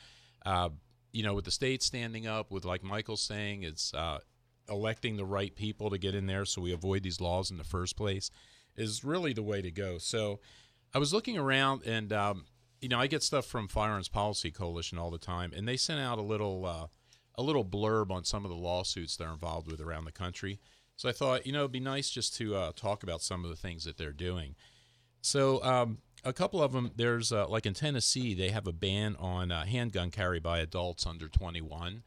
Uh, 0.46 0.72
you 1.14 1.24
know, 1.24 1.34
with 1.34 1.46
the 1.46 1.52
states 1.52 1.86
standing 1.86 2.28
up, 2.28 2.52
with 2.52 2.66
like 2.66 2.84
Michael's 2.84 3.22
saying, 3.22 3.64
it's 3.64 3.94
uh, 3.94 4.20
electing 4.68 5.16
the 5.16 5.24
right 5.24 5.56
people 5.56 5.90
to 5.90 5.98
get 5.98 6.16
in 6.16 6.26
there, 6.26 6.44
so 6.44 6.62
we 6.62 6.74
avoid 6.74 7.02
these 7.04 7.22
laws 7.22 7.50
in 7.50 7.56
the 7.58 7.64
first 7.64 7.96
place, 7.96 8.30
is 8.76 9.06
really 9.06 9.32
the 9.32 9.42
way 9.42 9.62
to 9.62 9.72
go. 9.72 10.00
So 10.00 10.42
I 10.94 11.00
was 11.00 11.14
looking 11.14 11.38
around, 11.38 11.84
and 11.86 12.12
um, 12.12 12.44
you 12.82 12.90
know, 12.90 13.00
I 13.00 13.08
get 13.08 13.24
stuff 13.24 13.46
from 13.46 13.70
Firearms 13.70 14.10
Policy 14.10 14.52
Coalition 14.52 14.98
all 14.98 15.12
the 15.12 15.18
time, 15.18 15.54
and 15.56 15.66
they 15.66 15.78
sent 15.78 16.02
out 16.02 16.18
a 16.18 16.24
little 16.24 16.66
uh, 16.66 16.88
a 17.36 17.44
little 17.44 17.66
blurb 17.66 18.12
on 18.12 18.24
some 18.24 18.46
of 18.46 18.52
the 18.52 18.58
lawsuits 18.58 19.16
they're 19.16 19.32
involved 19.32 19.70
with 19.70 19.82
around 19.82 20.06
the 20.06 20.12
country. 20.12 20.60
So 20.96 21.10
I 21.10 21.14
thought, 21.14 21.48
you 21.48 21.52
know, 21.52 21.60
it'd 21.60 21.72
be 21.72 21.80
nice 21.80 22.10
just 22.10 22.36
to 22.38 22.56
uh, 22.56 22.72
talk 22.76 23.04
about 23.04 23.22
some 23.22 23.44
of 23.44 23.50
the 23.50 23.56
things 23.56 23.86
that 23.86 23.98
they're 23.98 24.12
doing. 24.12 24.56
So 25.22 25.64
um, 25.64 26.00
a 26.24 26.34
couple 26.34 26.62
of 26.62 26.74
them, 26.74 26.92
there's 26.96 27.32
uh, 27.32 27.48
like 27.48 27.66
in 27.66 27.74
Tennessee, 27.74 28.34
they 28.34 28.50
have 28.50 28.68
a 28.68 28.72
ban 28.72 29.16
on 29.20 29.52
uh, 29.52 29.66
handgun 29.66 30.12
carry 30.12 30.40
by 30.40 30.60
adults 30.60 31.06
under 31.06 31.28
21, 31.28 32.04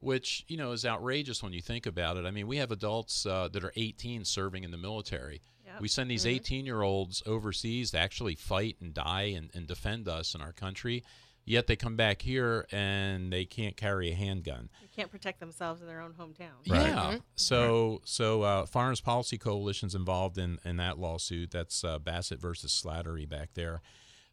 which 0.00 0.44
you 0.48 0.56
know 0.56 0.72
is 0.72 0.84
outrageous 0.84 1.42
when 1.42 1.52
you 1.52 1.60
think 1.60 1.86
about 1.86 2.16
it. 2.16 2.26
I 2.26 2.30
mean, 2.30 2.46
we 2.46 2.58
have 2.58 2.70
adults 2.70 3.26
uh, 3.26 3.48
that 3.52 3.64
are 3.64 3.72
18 3.76 4.24
serving 4.24 4.64
in 4.64 4.70
the 4.70 4.76
military. 4.76 5.40
Yep. 5.66 5.80
We 5.80 5.88
send 5.88 6.10
these 6.10 6.26
18 6.26 6.66
year 6.66 6.82
olds 6.82 7.22
overseas 7.26 7.90
to 7.92 7.98
actually 7.98 8.34
fight 8.34 8.76
and 8.80 8.94
die 8.94 9.34
and, 9.36 9.50
and 9.54 9.66
defend 9.66 10.08
us 10.08 10.34
in 10.34 10.40
our 10.40 10.52
country. 10.52 11.04
Yet 11.48 11.66
they 11.66 11.76
come 11.76 11.96
back 11.96 12.20
here 12.20 12.66
and 12.70 13.32
they 13.32 13.46
can't 13.46 13.74
carry 13.74 14.12
a 14.12 14.14
handgun. 14.14 14.68
They 14.82 14.88
can't 14.94 15.10
protect 15.10 15.40
themselves 15.40 15.80
in 15.80 15.86
their 15.86 16.02
own 16.02 16.12
hometown. 16.12 16.68
Right. 16.68 16.88
Yeah. 16.88 17.18
So 17.36 18.02
so 18.04 18.42
uh, 18.42 18.66
Firearms 18.66 19.00
Policy 19.00 19.38
Coalition's 19.38 19.94
involved 19.94 20.36
in 20.36 20.58
in 20.62 20.76
that 20.76 20.98
lawsuit. 20.98 21.50
That's 21.50 21.82
uh, 21.82 21.98
Bassett 21.98 22.38
versus 22.38 22.70
Slatery 22.70 23.24
back 23.24 23.54
there. 23.54 23.80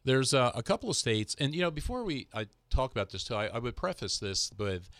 There's 0.04 0.34
uh, 0.34 0.52
a 0.54 0.62
couple 0.62 0.90
of 0.90 0.96
states, 0.96 1.34
and 1.40 1.54
you 1.54 1.62
know, 1.62 1.70
before 1.70 2.04
we 2.04 2.28
I 2.34 2.48
talk 2.68 2.92
about 2.92 3.10
this 3.10 3.24
too, 3.24 3.34
I, 3.34 3.46
I 3.46 3.58
would 3.60 3.76
preface 3.76 4.18
this 4.18 4.50
with, 4.58 4.90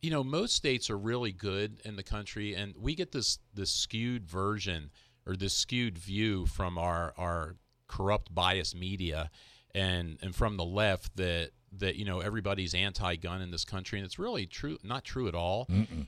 you 0.00 0.10
know, 0.10 0.24
most 0.24 0.56
states 0.56 0.88
are 0.88 0.98
really 0.98 1.32
good 1.32 1.82
in 1.84 1.96
the 1.96 2.02
country, 2.02 2.54
and 2.54 2.74
we 2.78 2.94
get 2.94 3.12
this 3.12 3.40
this 3.52 3.70
skewed 3.70 4.26
version 4.26 4.90
or 5.26 5.36
this 5.36 5.52
skewed 5.52 5.98
view 5.98 6.46
from 6.46 6.78
our 6.78 7.12
our 7.18 7.56
corrupt 7.88 8.34
bias 8.34 8.74
media 8.74 9.30
and 9.74 10.18
and 10.22 10.34
from 10.34 10.56
the 10.56 10.64
left 10.64 11.16
that 11.16 11.50
that 11.76 11.96
you 11.96 12.04
know 12.04 12.20
everybody's 12.20 12.74
anti-gun 12.74 13.42
in 13.42 13.50
this 13.50 13.64
country 13.64 13.98
and 13.98 14.06
it's 14.06 14.18
really 14.18 14.46
true 14.46 14.78
not 14.82 15.04
true 15.04 15.28
at 15.28 15.34
all. 15.34 15.66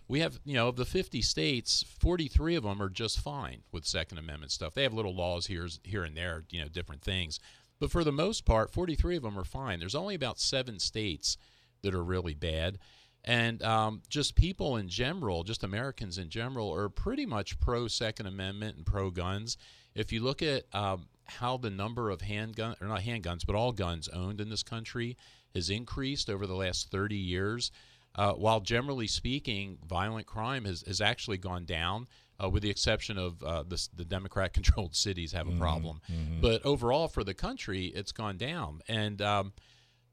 We 0.08 0.20
have 0.20 0.40
you 0.44 0.54
know 0.54 0.68
of 0.68 0.76
the 0.76 0.84
50 0.84 1.22
states 1.22 1.84
43 1.98 2.56
of 2.56 2.62
them 2.64 2.82
are 2.82 2.88
just 2.88 3.20
fine 3.20 3.62
with 3.72 3.84
second 3.84 4.18
amendment 4.18 4.52
stuff. 4.52 4.74
They 4.74 4.82
have 4.82 4.94
little 4.94 5.14
laws 5.14 5.46
here 5.46 5.68
here 5.84 6.04
and 6.04 6.16
there 6.16 6.44
you 6.50 6.60
know 6.60 6.68
different 6.68 7.02
things. 7.02 7.40
But 7.78 7.90
for 7.90 8.04
the 8.04 8.12
most 8.12 8.44
part 8.44 8.70
43 8.70 9.16
of 9.16 9.22
them 9.22 9.38
are 9.38 9.44
fine. 9.44 9.80
There's 9.80 9.94
only 9.94 10.14
about 10.14 10.38
seven 10.38 10.78
states 10.78 11.36
that 11.82 11.94
are 11.94 12.04
really 12.04 12.34
bad. 12.34 12.78
And 13.24 13.62
um, 13.62 14.02
just 14.08 14.34
people 14.34 14.76
in 14.76 14.88
general, 14.88 15.44
just 15.44 15.62
Americans 15.62 16.16
in 16.16 16.30
general, 16.30 16.74
are 16.74 16.88
pretty 16.88 17.26
much 17.26 17.60
pro 17.60 17.86
Second 17.86 18.26
Amendment 18.26 18.76
and 18.76 18.86
pro 18.86 19.10
guns. 19.10 19.58
If 19.94 20.12
you 20.12 20.22
look 20.22 20.42
at 20.42 20.64
um, 20.72 21.06
how 21.24 21.56
the 21.56 21.70
number 21.70 22.10
of 22.10 22.20
handguns, 22.20 22.80
or 22.80 22.86
not 22.86 23.00
handguns, 23.00 23.46
but 23.46 23.54
all 23.54 23.72
guns 23.72 24.08
owned 24.08 24.40
in 24.40 24.48
this 24.48 24.62
country 24.62 25.16
has 25.54 25.70
increased 25.70 26.30
over 26.30 26.46
the 26.46 26.54
last 26.54 26.90
30 26.90 27.16
years, 27.16 27.70
uh, 28.16 28.32
while 28.32 28.60
generally 28.60 29.06
speaking, 29.06 29.78
violent 29.86 30.26
crime 30.26 30.64
has, 30.64 30.82
has 30.86 31.00
actually 31.00 31.38
gone 31.38 31.64
down. 31.64 32.06
Uh, 32.42 32.48
with 32.48 32.62
the 32.62 32.70
exception 32.70 33.18
of 33.18 33.42
uh, 33.42 33.62
the, 33.68 33.86
the 33.94 34.04
Democrat-controlled 34.04 34.96
cities 35.06 35.32
have 35.32 35.46
a 35.46 35.50
problem, 35.58 36.00
but 36.40 36.64
overall 36.64 37.06
for 37.06 37.22
the 37.22 37.34
country, 37.34 37.88
it's 37.94 38.12
gone 38.12 38.38
down. 38.38 38.80
And 38.88 39.20
um, 39.20 39.52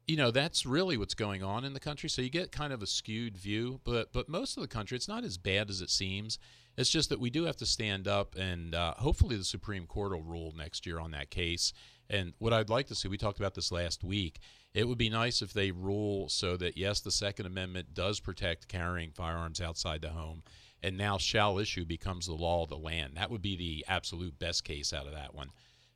you 0.06 0.16
know 0.16 0.30
that's 0.30 0.66
really 0.66 0.96
what's 0.96 1.14
going 1.14 1.42
on 1.42 1.64
in 1.64 1.74
the 1.74 1.80
country. 1.80 2.08
So 2.08 2.22
you 2.22 2.30
get 2.30 2.50
kind 2.50 2.72
of 2.72 2.82
a 2.82 2.86
skewed 2.86 3.36
view 3.36 3.80
but 3.84 4.12
but 4.12 4.28
most 4.28 4.56
of 4.56 4.62
the 4.62 4.68
country 4.68 4.96
it's 4.96 5.06
not 5.06 5.22
as 5.22 5.36
bad 5.38 5.70
as 5.70 5.80
it 5.80 5.90
seems. 5.90 6.38
It's 6.76 6.90
just 6.90 7.10
that 7.10 7.20
we 7.20 7.28
do 7.30 7.44
have 7.44 7.56
to 7.56 7.66
stand 7.66 8.08
up 8.08 8.34
and 8.36 8.74
uh, 8.74 8.94
hopefully 8.98 9.36
the 9.36 9.44
supreme 9.44 9.86
court 9.86 10.12
will 10.12 10.22
rule 10.22 10.54
next 10.56 10.86
year 10.86 10.98
on 11.00 11.10
that 11.10 11.30
case 11.30 11.72
and 12.10 12.32
what 12.38 12.52
i'd 12.52 12.70
like 12.70 12.86
to 12.86 12.94
see 12.94 13.08
we 13.08 13.18
talked 13.18 13.38
about 13.38 13.54
this 13.54 13.72
last 13.72 14.02
week 14.04 14.38
it 14.74 14.86
would 14.86 14.98
be 14.98 15.10
nice 15.10 15.42
if 15.42 15.52
they 15.52 15.70
rule 15.70 16.28
so 16.28 16.56
that 16.56 16.76
yes 16.76 17.00
the 17.00 17.10
second 17.10 17.46
amendment 17.46 17.94
does 17.94 18.20
protect 18.20 18.68
carrying 18.68 19.10
firearms 19.10 19.60
outside 19.60 20.02
the 20.02 20.10
home 20.10 20.42
and 20.82 20.96
now 20.96 21.18
shall 21.18 21.58
issue 21.58 21.84
becomes 21.84 22.26
the 22.26 22.34
law 22.34 22.62
of 22.62 22.68
the 22.68 22.76
land 22.78 23.12
that 23.16 23.30
would 23.30 23.42
be 23.42 23.56
the 23.56 23.84
absolute 23.88 24.38
best 24.38 24.64
case 24.64 24.92
out 24.92 25.06
of 25.06 25.12
that 25.12 25.34
one 25.34 25.50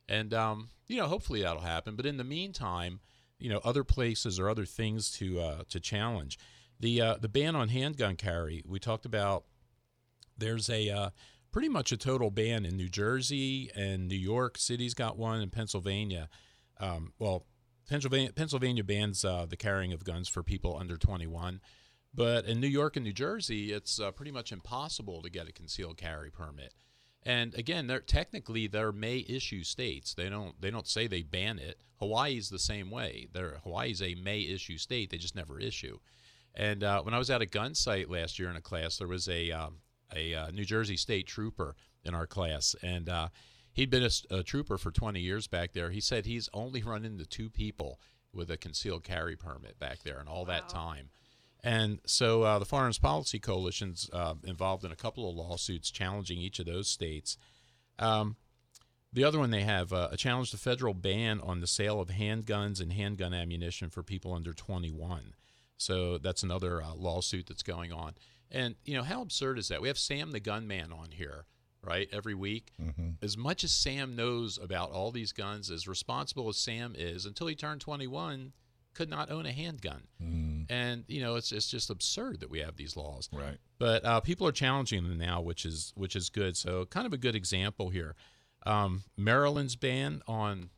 and 0.07 0.33
um, 0.33 0.69
you 0.87 0.97
know 0.97 1.07
hopefully 1.07 1.41
that'll 1.41 1.61
happen 1.61 1.95
but 1.95 2.05
in 2.05 2.17
the 2.17 2.23
meantime 2.23 2.99
you 3.43 3.49
know 3.49 3.59
other 3.65 3.83
places 3.83 4.39
or 4.39 4.49
other 4.49 4.65
things 4.65 5.11
to 5.11 5.39
uh, 5.39 5.63
to 5.69 5.79
challenge. 5.79 6.39
The 6.79 7.01
uh, 7.01 7.15
the 7.19 7.27
ban 7.27 7.55
on 7.55 7.67
handgun 7.67 8.15
carry 8.15 8.63
we 8.65 8.79
talked 8.79 9.05
about. 9.05 9.43
There's 10.37 10.69
a 10.69 10.89
uh, 10.89 11.09
pretty 11.53 11.69
much 11.69 11.91
a 11.91 11.97
total 11.97 12.31
ban 12.31 12.65
in 12.65 12.75
New 12.75 12.89
Jersey 12.89 13.69
and 13.75 14.07
New 14.09 14.17
York 14.17 14.57
City's 14.57 14.93
got 14.93 15.17
one, 15.17 15.39
and 15.39 15.51
Pennsylvania. 15.51 16.27
Um, 16.79 17.13
well, 17.19 17.45
Pennsylvania 17.87 18.33
Pennsylvania 18.33 18.83
bans 18.83 19.23
uh, 19.23 19.45
the 19.47 19.55
carrying 19.55 19.93
of 19.93 20.03
guns 20.03 20.27
for 20.27 20.41
people 20.43 20.75
under 20.77 20.97
21, 20.97 21.61
but 22.13 22.45
in 22.45 22.59
New 22.59 22.67
York 22.67 22.97
and 22.97 23.05
New 23.05 23.13
Jersey, 23.13 23.71
it's 23.71 23.99
uh, 23.99 24.11
pretty 24.11 24.31
much 24.31 24.51
impossible 24.51 25.21
to 25.21 25.29
get 25.29 25.47
a 25.47 25.53
concealed 25.53 25.95
carry 25.95 26.31
permit. 26.31 26.73
And 27.21 27.53
again, 27.53 27.87
they're 27.87 27.99
technically 27.99 28.67
they're 28.67 28.91
may 28.91 29.25
issue 29.29 29.63
states. 29.63 30.13
They 30.13 30.29
don't 30.29 30.59
they 30.59 30.71
don't 30.71 30.87
say 30.87 31.07
they 31.07 31.21
ban 31.21 31.59
it. 31.59 31.79
Hawaii's 31.99 32.49
the 32.49 32.59
same 32.59 32.89
way. 32.89 33.27
They're 33.31 33.59
Hawaii's 33.63 34.01
a 34.01 34.15
may 34.15 34.41
issue 34.41 34.77
state. 34.77 35.11
They 35.11 35.17
just 35.17 35.35
never 35.35 35.59
issue. 35.59 35.99
And 36.55 36.83
uh, 36.83 37.01
when 37.03 37.13
I 37.13 37.19
was 37.19 37.29
at 37.29 37.41
a 37.41 37.47
gun 37.47 37.75
site 37.75 38.09
last 38.09 38.39
year 38.39 38.49
in 38.49 38.55
a 38.55 38.61
class, 38.61 38.97
there 38.97 39.07
was 39.07 39.27
a 39.29 39.51
um, 39.51 39.77
a 40.15 40.33
uh, 40.33 40.51
New 40.51 40.65
Jersey 40.65 40.97
state 40.97 41.27
trooper 41.27 41.75
in 42.03 42.13
our 42.13 42.27
class, 42.27 42.75
and 42.81 43.09
uh, 43.09 43.29
he'd 43.73 43.89
been 43.89 44.07
a 44.29 44.43
trooper 44.43 44.77
for 44.77 44.91
20 44.91 45.19
years 45.19 45.47
back 45.47 45.73
there. 45.73 45.89
He 45.89 46.01
said 46.01 46.25
he's 46.25 46.49
only 46.53 46.83
run 46.83 47.05
into 47.05 47.25
two 47.25 47.49
people 47.49 47.99
with 48.33 48.49
a 48.49 48.57
concealed 48.57 49.03
carry 49.03 49.35
permit 49.35 49.79
back 49.79 50.03
there 50.03 50.19
in 50.19 50.27
all 50.27 50.45
that 50.45 50.67
time. 50.67 51.09
And 51.63 51.99
so 52.05 52.43
uh, 52.43 52.59
the 52.59 52.65
Firearms 52.65 52.99
Policy 52.99 53.39
Coalition's 53.39 54.09
uh, 54.11 54.33
involved 54.43 54.83
in 54.83 54.91
a 54.91 54.97
couple 54.97 55.29
of 55.29 55.35
lawsuits 55.35 55.91
challenging 55.91 56.37
each 56.37 56.59
of 56.59 56.65
those 56.65 56.89
states. 56.89 57.37
Um, 57.99 58.35
the 59.13 59.23
other 59.23 59.39
one 59.39 59.51
they 59.51 59.61
have 59.61 59.93
uh, 59.93 60.09
a 60.11 60.17
challenge 60.17 60.51
to 60.51 60.57
federal 60.57 60.93
ban 60.93 61.39
on 61.39 61.61
the 61.61 61.67
sale 61.67 62.01
of 62.01 62.09
handguns 62.09 62.81
and 62.81 62.91
handgun 62.91 63.33
ammunition 63.33 63.89
for 63.89 64.03
people 64.03 64.33
under 64.33 64.51
21. 64.51 65.35
So 65.77 66.17
that's 66.17 66.43
another 66.43 66.81
uh, 66.81 66.95
lawsuit 66.95 67.47
that's 67.47 67.63
going 67.63 67.93
on. 67.93 68.15
And 68.53 68.75
you 68.85 68.95
know 68.95 69.03
how 69.03 69.21
absurd 69.21 69.57
is 69.57 69.67
that? 69.69 69.81
We 69.81 69.87
have 69.87 69.97
Sam 69.97 70.31
the 70.31 70.39
gunman 70.39 70.93
on 70.93 71.09
here, 71.11 71.45
right, 71.83 72.07
every 72.13 72.35
week. 72.35 72.71
As 73.21 73.35
much 73.35 73.63
as 73.63 73.71
Sam 73.71 74.15
knows 74.15 74.59
about 74.61 74.91
all 74.91 75.11
these 75.11 75.31
guns, 75.31 75.71
as 75.71 75.87
responsible 75.87 76.47
as 76.49 76.57
Sam 76.57 76.93
is, 76.97 77.25
until 77.25 77.47
he 77.47 77.55
turned 77.55 77.81
21, 77.81 78.53
could 78.93 79.09
not 79.09 79.31
own 79.31 79.45
a 79.47 79.51
handgun. 79.51 80.03
And 80.69 81.03
you 81.07 81.19
know 81.21 81.35
it's 81.35 81.51
it's 81.51 81.67
just 81.67 81.89
absurd 81.89 82.39
that 82.39 82.49
we 82.49 82.59
have 82.59 82.77
these 82.77 82.95
laws. 82.95 83.27
Right. 83.33 83.57
But 83.79 84.05
uh, 84.05 84.19
people 84.21 84.47
are 84.47 84.51
challenging 84.53 85.03
them 85.03 85.17
now, 85.17 85.41
which 85.41 85.65
is 85.65 85.91
which 85.95 86.15
is 86.15 86.29
good. 86.29 86.55
So 86.55 86.85
kind 86.85 87.05
of 87.07 87.13
a 87.13 87.17
good 87.17 87.35
example 87.35 87.89
here. 87.89 88.15
Um, 88.65 89.03
Maryland's 89.17 89.75
ban 89.75 90.21
on 90.27 90.69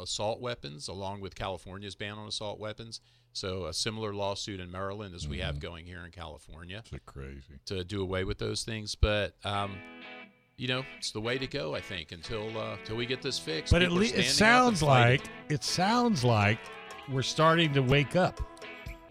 assault 0.00 0.40
weapons, 0.40 0.88
along 0.88 1.20
with 1.20 1.34
California's 1.34 1.94
ban 1.94 2.12
on 2.16 2.28
assault 2.28 2.58
weapons. 2.58 3.00
So 3.34 3.66
a 3.66 3.72
similar 3.74 4.14
lawsuit 4.14 4.60
in 4.60 4.70
Maryland 4.70 5.14
as 5.14 5.26
we 5.28 5.38
have 5.40 5.58
going 5.60 5.84
here 5.86 6.04
in 6.04 6.10
California 6.12 6.82
It's 6.92 7.04
crazy. 7.04 7.58
to 7.66 7.82
do 7.84 8.00
away 8.00 8.22
with 8.24 8.38
those 8.38 8.62
things. 8.62 8.94
But 8.94 9.34
um, 9.44 9.76
you 10.56 10.68
know, 10.68 10.84
it's 10.98 11.10
the 11.10 11.20
way 11.20 11.36
to 11.38 11.46
go. 11.48 11.74
I 11.74 11.80
think 11.80 12.12
until 12.12 12.56
uh, 12.56 12.76
until 12.78 12.96
we 12.96 13.06
get 13.06 13.22
this 13.22 13.38
fixed. 13.38 13.72
But 13.72 13.82
at 13.82 13.90
least 13.92 14.14
it 14.14 14.24
standing 14.26 14.64
up 14.66 14.68
and 14.68 14.78
sounds 14.78 14.82
like 14.84 15.22
it 15.48 15.64
sounds 15.64 16.24
like 16.24 16.58
we're 17.10 17.22
starting 17.22 17.72
to 17.74 17.80
wake 17.80 18.14
up. 18.16 18.40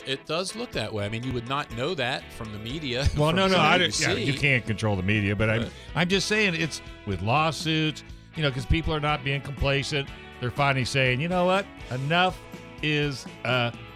it 0.08 0.26
does 0.26 0.56
look 0.56 0.72
that 0.72 0.92
way. 0.94 1.06
I 1.06 1.10
mean, 1.10 1.24
you 1.24 1.34
would 1.34 1.50
not 1.50 1.70
know 1.76 1.94
that 1.96 2.24
from 2.34 2.52
the 2.54 2.60
media. 2.60 3.06
Well, 3.18 3.34
no, 3.34 3.48
no, 3.48 3.58
I 3.58 3.76
you 3.76 3.90
yeah, 4.00 4.14
you 4.14 4.34
can't 4.34 4.66
control 4.66 4.96
the 4.96 5.04
media, 5.04 5.36
but 5.36 5.50
I'm 5.50 5.68
I'm 5.96 6.08
just 6.08 6.30
saying 6.30 6.56
it's 6.56 6.82
with 7.06 7.22
lawsuits, 7.22 8.06
you 8.38 8.42
know, 8.42 8.50
because 8.50 8.66
people 8.66 8.94
are 8.94 9.02
not 9.02 9.26
being 9.26 9.42
complacent. 9.42 10.08
They're 10.40 10.50
finally 10.50 10.86
saying, 10.86 11.20
you 11.20 11.28
know 11.28 11.46
what, 11.46 11.66
enough 11.92 12.40
is 12.82 13.26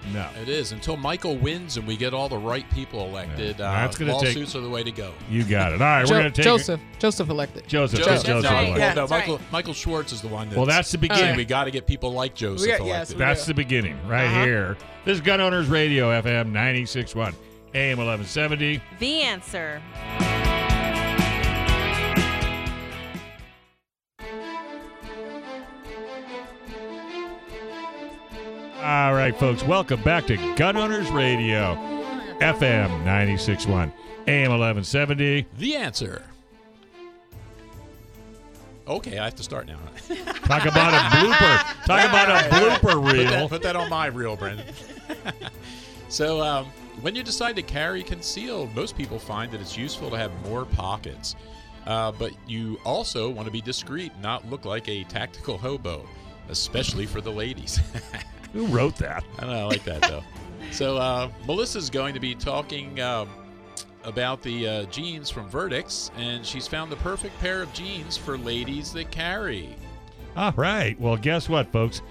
enough. 0.09 0.37
It 0.37 0.49
is 0.49 0.71
until 0.71 0.97
Michael 0.97 1.37
wins 1.37 1.77
and 1.77 1.85
we 1.87 1.97
get 1.97 2.13
all 2.13 2.29
the 2.29 2.37
right 2.37 2.69
people 2.71 3.01
elected. 3.05 3.59
Yeah. 3.59 3.69
Uh, 3.69 3.71
That's 3.81 3.97
gonna 3.97 4.13
take- 4.13 4.23
lawsuits 4.35 4.55
are 4.55 4.61
the 4.61 4.69
way 4.69 4.83
to 4.83 4.91
go. 4.91 5.13
You 5.29 5.43
got 5.43 5.73
it. 5.73 5.81
All 5.81 5.87
right, 5.87 6.05
Jo- 6.05 6.13
we're 6.13 6.19
gonna 6.19 6.31
take 6.31 6.45
Joseph. 6.45 6.79
Joseph 6.99 7.29
elected. 7.29 7.67
Joseph. 7.67 7.99
Joseph, 7.99 8.25
Joseph. 8.25 8.43
That's 8.43 8.53
right. 8.53 8.65
Joseph. 8.67 8.79
Yeah. 8.79 8.93
No, 8.93 9.07
Michael 9.07 9.37
right. 9.37 9.51
Michael 9.51 9.73
Schwartz 9.73 10.11
is 10.13 10.21
the 10.21 10.27
one. 10.27 10.47
That's, 10.47 10.57
Well, 10.57 10.65
that's 10.65 10.91
the 10.91 10.97
saying 10.97 11.09
beginning. 11.09 11.35
We 11.37 11.45
got 11.45 11.65
to 11.65 11.71
get 11.71 11.85
people 11.87 12.11
like 12.13 12.35
Joseph 12.35 12.67
got- 12.67 12.79
elected. 12.79 12.87
yes, 12.87 13.13
we 13.13 13.17
That's 13.19 13.45
the 13.45 13.53
beginning 13.53 13.97
right 14.07 14.25
Uh-huh. 14.25 14.43
here. 14.43 14.77
This 15.05 15.15
is 15.15 15.21
Gun 15.21 15.39
Owners 15.41 15.67
Radio, 15.67 16.09
FM 16.11 16.51
96.1, 16.51 17.33
AM 17.73 17.97
1170. 17.99 18.81
The 18.99 19.21
answer. 19.21 19.81
All 28.87 29.13
right, 29.13 29.35
folks, 29.37 29.63
welcome 29.63 30.01
back 30.01 30.27
to 30.27 30.37
Gun 30.55 30.77
Owners 30.77 31.09
Radio, 31.11 31.75
FM 32.39 33.03
96.1, 33.03 33.91
AM 34.29 34.49
1170. 34.49 35.45
the 35.57 35.75
answer. 35.75 36.23
Okay, 38.87 39.17
I 39.17 39.25
have 39.25 39.35
to 39.35 39.43
start 39.43 39.67
now. 39.67 39.77
Talk 40.45 40.65
about 40.67 40.93
a 40.93 41.17
blooper. 41.17 41.85
Talk 41.85 42.07
about 42.07 42.29
a 42.29 42.47
blooper 42.47 42.79
Put 42.79 43.17
that, 43.17 43.31
reel. 43.35 43.49
put 43.49 43.61
that 43.63 43.75
on 43.75 43.89
my 43.89 44.05
reel, 44.05 44.37
Brendan. 44.37 44.65
so, 46.07 46.39
um, 46.41 46.67
when 47.01 47.13
you 47.13 47.23
decide 47.23 47.57
to 47.57 47.63
carry 47.63 48.03
concealed, 48.03 48.73
most 48.73 48.95
people 48.95 49.19
find 49.19 49.51
that 49.51 49.59
it's 49.59 49.75
useful 49.77 50.09
to 50.11 50.17
have 50.17 50.31
more 50.45 50.63
pockets. 50.63 51.35
Uh, 51.85 52.13
but 52.13 52.31
you 52.47 52.79
also 52.85 53.29
want 53.29 53.47
to 53.47 53.51
be 53.51 53.59
discreet, 53.59 54.13
not 54.21 54.49
look 54.49 54.63
like 54.63 54.87
a 54.87 55.03
tactical 55.03 55.57
hobo, 55.57 56.07
especially 56.47 57.05
for 57.05 57.19
the 57.19 57.29
ladies. 57.29 57.81
Who 58.57 58.65
wrote 58.65 58.95
that? 58.95 59.23
I 59.37 59.41
don't 59.41 59.51
know, 59.51 59.59
I 59.59 59.63
like 59.65 59.83
that 59.83 60.01
though. 60.01 60.23
So 60.71 60.97
uh, 60.97 61.29
Melissa's 61.45 61.89
going 61.89 62.13
to 62.13 62.19
be 62.19 62.35
talking 62.35 62.99
um, 62.99 63.29
about 64.03 64.41
the 64.41 64.67
uh, 64.67 64.83
jeans 64.85 65.29
from 65.29 65.49
Vertx, 65.49 66.11
and 66.17 66.45
she's 66.45 66.67
found 66.67 66.91
the 66.91 66.97
perfect 66.97 67.39
pair 67.39 67.61
of 67.61 67.71
jeans 67.71 68.17
for 68.17 68.37
ladies 68.37 68.91
that 68.93 69.09
carry. 69.09 69.75
All 70.35 70.51
right. 70.57 70.99
Well, 70.99 71.15
guess 71.15 71.47
what, 71.47 71.71
folks? 71.71 72.01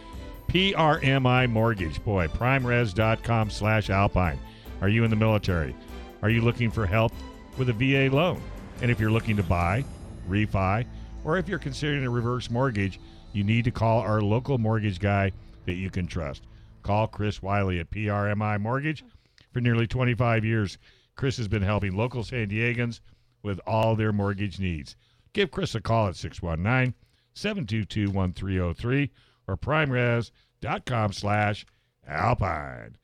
PRMI 0.49 1.51
Mortgage. 1.51 2.03
Boy, 2.03 2.29
primeres.com 2.29 3.51
slash 3.51 3.91
alpine. 3.91 4.39
Are 4.81 4.89
you 4.89 5.05
in 5.05 5.11
the 5.11 5.17
military? 5.17 5.75
Are 6.23 6.31
you 6.31 6.41
looking 6.41 6.71
for 6.71 6.87
help 6.87 7.13
with 7.59 7.69
a 7.69 7.75
VA 7.75 8.15
loan? 8.15 8.41
And 8.81 8.91
if 8.91 8.99
you're 8.99 9.11
looking 9.11 9.37
to 9.37 9.43
buy, 9.43 9.85
refi, 10.31 10.87
or 11.25 11.37
if 11.37 11.47
you're 11.47 11.59
considering 11.59 12.05
a 12.07 12.11
reverse 12.11 12.49
mortgage, 12.49 13.01
you 13.35 13.45
need 13.45 13.65
to 13.65 13.71
call 13.71 14.01
our 14.01 14.23
local 14.23 14.57
mortgage 14.57 14.99
guy 14.99 15.33
that 15.67 15.75
you 15.75 15.91
can 15.91 16.07
trust. 16.07 16.45
Call 16.83 17.07
Chris 17.09 17.43
Wiley 17.43 17.79
at 17.81 17.91
PRMI 17.91 18.61
Mortgage. 18.61 19.05
For 19.53 19.61
nearly 19.61 19.87
25 19.87 20.45
years, 20.45 20.79
Chris 21.17 21.37
has 21.39 21.49
been 21.49 21.63
helping 21.63 21.97
local 21.97 22.23
San 22.25 22.49
Diegans 22.49 23.01
with 23.43 23.61
all 23.67 23.97
their 23.97 24.13
mortgage 24.13 24.59
needs. 24.59 24.97
Give 25.33 25.51
Chris 25.51 25.75
a 25.75 25.81
call 25.81 26.09
at 26.09 26.17
619 26.17 26.95
722 27.35 28.11
1303 28.11 29.11
or 29.49 29.57
primeres.com 29.57 31.13
slash 31.13 31.67
alpine. 32.07 32.97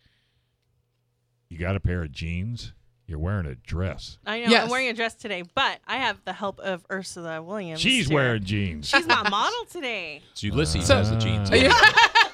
You 1.49 1.59
got 1.59 1.77
a 1.77 1.81
pair 1.81 2.03
of 2.03 2.13
jeans? 2.13 2.73
You're 3.07 3.19
wearing 3.19 3.47
a 3.47 3.55
dress. 3.57 4.19
I 4.25 4.41
know 4.41 4.51
Yes. 4.51 4.65
I'm 4.65 4.71
wearing 4.71 4.89
a 4.89 4.95
dress 4.95 5.15
today, 5.15 5.43
but 5.55 5.81
I 5.87 5.97
have 5.99 6.21
the 6.25 6.33
help 6.33 6.61
of 6.61 6.85
Ursula 6.91 7.43
Williams. 7.43 7.81
She's 7.81 8.09
here. 8.09 8.15
wearing 8.17 8.45
jeans. 8.45 8.89
She's 8.89 9.07
my 9.07 9.29
model 9.29 9.65
today. 9.71 10.23
It's 10.33 10.43
Ulysses 10.43 10.87
So- 10.87 10.97
has 10.97 11.11
the 11.11 11.17
jeans. 11.17 11.51
Uh, 11.51 11.55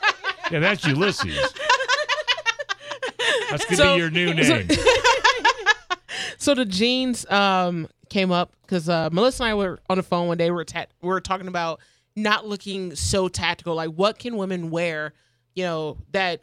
Yeah, 0.50 0.60
that's 0.60 0.84
Ulysses. 0.86 1.36
That's 3.50 3.64
going 3.64 3.70
to 3.70 3.76
So- 3.76 3.94
be 3.94 3.98
your 4.00 4.10
new 4.10 4.34
name. 4.34 4.68
So 6.40 6.54
the 6.54 6.64
jeans 6.64 7.28
um 7.30 7.88
came 8.08 8.30
up 8.30 8.52
because 8.62 8.88
uh, 8.88 9.10
Melissa 9.12 9.42
and 9.42 9.50
I 9.50 9.54
were 9.54 9.80
on 9.90 9.96
the 9.96 10.02
phone 10.04 10.28
one 10.28 10.38
day. 10.38 10.50
We 10.50 10.54
were 10.56 10.64
ta- 10.64 10.86
we 11.02 11.08
were 11.08 11.20
talking 11.20 11.48
about 11.48 11.80
not 12.14 12.46
looking 12.46 12.94
so 12.94 13.28
tactical. 13.28 13.74
Like, 13.74 13.90
what 13.90 14.18
can 14.20 14.36
women 14.36 14.70
wear? 14.70 15.14
You 15.54 15.64
know 15.64 15.96
that 16.12 16.42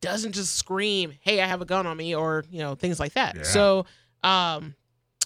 doesn't 0.00 0.32
just 0.32 0.56
scream, 0.56 1.14
"Hey, 1.20 1.40
I 1.40 1.46
have 1.46 1.62
a 1.62 1.64
gun 1.64 1.86
on 1.86 1.96
me," 1.96 2.14
or 2.16 2.44
you 2.50 2.58
know 2.58 2.74
things 2.74 2.98
like 2.98 3.12
that. 3.12 3.36
Yeah. 3.36 3.42
So, 3.44 3.86
um, 4.24 4.74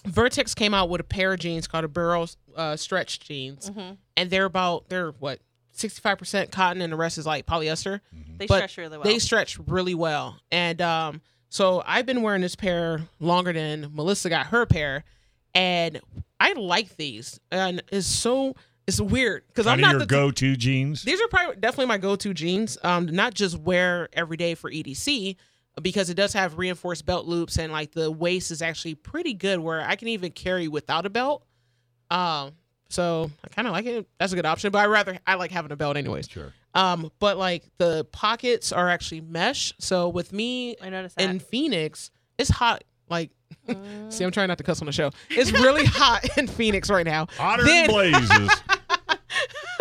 Vertx 0.07 0.55
came 0.55 0.73
out 0.75 0.89
with 0.89 1.01
a 1.01 1.05
pair 1.05 1.33
of 1.33 1.39
jeans 1.39 1.67
called 1.67 1.83
a 1.83 1.87
Burrow 1.87 2.27
uh, 2.55 2.75
stretch 2.75 3.19
jeans, 3.19 3.71
Mhm. 3.71 3.97
and 4.15 4.29
they're 4.29 4.45
about 4.45 4.89
they're 4.89 5.09
what 5.11 5.39
sixty 5.73 5.99
five 6.01 6.17
percent 6.17 6.51
cotton, 6.51 6.81
and 6.81 6.93
the 6.93 6.97
rest 6.97 7.17
is 7.17 7.25
like 7.25 7.45
polyester 7.45 7.99
They 8.37 8.45
But 8.47 8.57
stretch 8.57 8.77
really 8.77 8.97
well. 8.97 9.03
they 9.03 9.19
stretch 9.19 9.59
really 9.59 9.95
well. 9.95 10.37
And 10.51 10.81
um, 10.81 11.21
so 11.49 11.83
I've 11.85 12.05
been 12.05 12.21
wearing 12.21 12.41
this 12.41 12.55
pair 12.55 13.01
longer 13.19 13.51
than 13.53 13.91
Melissa 13.93 14.29
got 14.29 14.47
her 14.47 14.65
pair, 14.65 15.03
and 15.53 15.99
I 16.39 16.53
like 16.53 16.95
these. 16.95 17.39
And 17.51 17.83
it's 17.91 18.07
so 18.07 18.55
it's 18.87 18.99
weird 18.99 19.43
because 19.47 19.67
I'm 19.67 19.79
not 19.79 19.91
your 19.91 19.99
the 19.99 20.05
go-to 20.05 20.55
jeans. 20.55 21.03
these 21.03 21.21
are 21.21 21.27
probably 21.27 21.55
definitely 21.57 21.85
my 21.87 21.97
go-to 21.97 22.33
jeans. 22.33 22.77
Um, 22.83 23.05
not 23.07 23.33
just 23.33 23.57
wear 23.57 24.09
every 24.13 24.37
day 24.37 24.55
for 24.55 24.69
EDC 24.69 25.35
because 25.81 26.09
it 26.09 26.15
does 26.15 26.33
have 26.33 26.57
reinforced 26.57 27.05
belt 27.05 27.25
loops 27.25 27.57
and 27.57 27.71
like 27.71 27.93
the 27.93 28.11
waist 28.11 28.51
is 28.51 28.61
actually 28.61 28.93
pretty 28.95 29.33
good 29.33 29.59
where 29.59 29.81
I 29.81 29.95
can 29.95 30.07
even 30.09 30.31
carry 30.31 30.67
without 30.67 31.05
a 31.05 31.09
belt. 31.09 31.45
Um, 32.11 32.51
so 32.93 33.31
I 33.43 33.47
kind 33.49 33.67
of 33.67 33.73
like 33.73 33.85
it. 33.85 34.07
That's 34.19 34.31
a 34.33 34.35
good 34.35 34.45
option, 34.45 34.71
but 34.71 34.79
I 34.79 34.85
rather 34.85 35.17
I 35.25 35.35
like 35.35 35.51
having 35.51 35.71
a 35.71 35.75
belt 35.75 35.97
anyways. 35.97 36.29
Sure. 36.29 36.53
Um, 36.75 37.11
but 37.19 37.37
like 37.37 37.63
the 37.77 38.05
pockets 38.11 38.71
are 38.71 38.89
actually 38.89 39.21
mesh. 39.21 39.73
So 39.79 40.09
with 40.09 40.31
me 40.33 40.75
I 40.81 40.89
noticed 40.89 41.17
that. 41.17 41.29
in 41.29 41.39
Phoenix, 41.39 42.11
it's 42.37 42.49
hot. 42.49 42.83
Like, 43.09 43.31
Mm. 43.67 44.11
see, 44.11 44.23
I'm 44.23 44.31
trying 44.31 44.47
not 44.47 44.57
to 44.57 44.63
cuss 44.63 44.81
on 44.81 44.87
the 44.87 44.91
show. 44.91 45.11
It's 45.29 45.51
really 45.65 45.85
hot 45.85 46.37
in 46.37 46.47
Phoenix 46.47 46.89
right 46.89 47.05
now. 47.05 47.27
Hotter 47.37 47.63
Then- 47.63 47.87
than 47.87 47.95
blazes. 48.11 48.49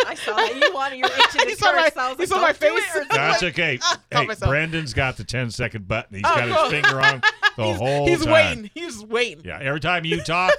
I 0.07 0.15
saw 0.15 0.35
that 0.37 0.57
you 0.57 0.75
wanted 0.75 0.99
your 0.99 1.07
itch 1.09 1.35
in 1.43 1.49
You 1.49 1.55
the 1.57 1.61
saw 1.61 1.73
my- 1.73 1.83
curse. 1.91 1.97
I 1.97 2.15
you 2.19 2.27
saw 2.27 2.41
my 2.41 2.53
face?" 2.53 2.83
That's 3.11 3.43
okay. 3.45 3.79
Hey, 4.11 4.27
myself. 4.27 4.51
Brendan's 4.51 4.93
got 4.95 5.17
the 5.17 5.25
10 5.25 5.51
second 5.51 5.89
button. 5.89 6.17
He's 6.17 6.25
Oh, 6.27 6.35
got 6.49 6.71
his 6.73 6.83
finger 6.83 7.01
on 7.01 7.23
the 7.57 7.65
he's, 7.65 7.77
whole 7.77 8.07
he's 8.09 8.25
time. 8.25 8.33
waiting. 8.33 8.71
He's 8.75 9.05
waiting. 9.05 9.45
Yeah, 9.45 9.59
every 9.61 9.81
time 9.81 10.05
you 10.05 10.21
talk, 10.23 10.53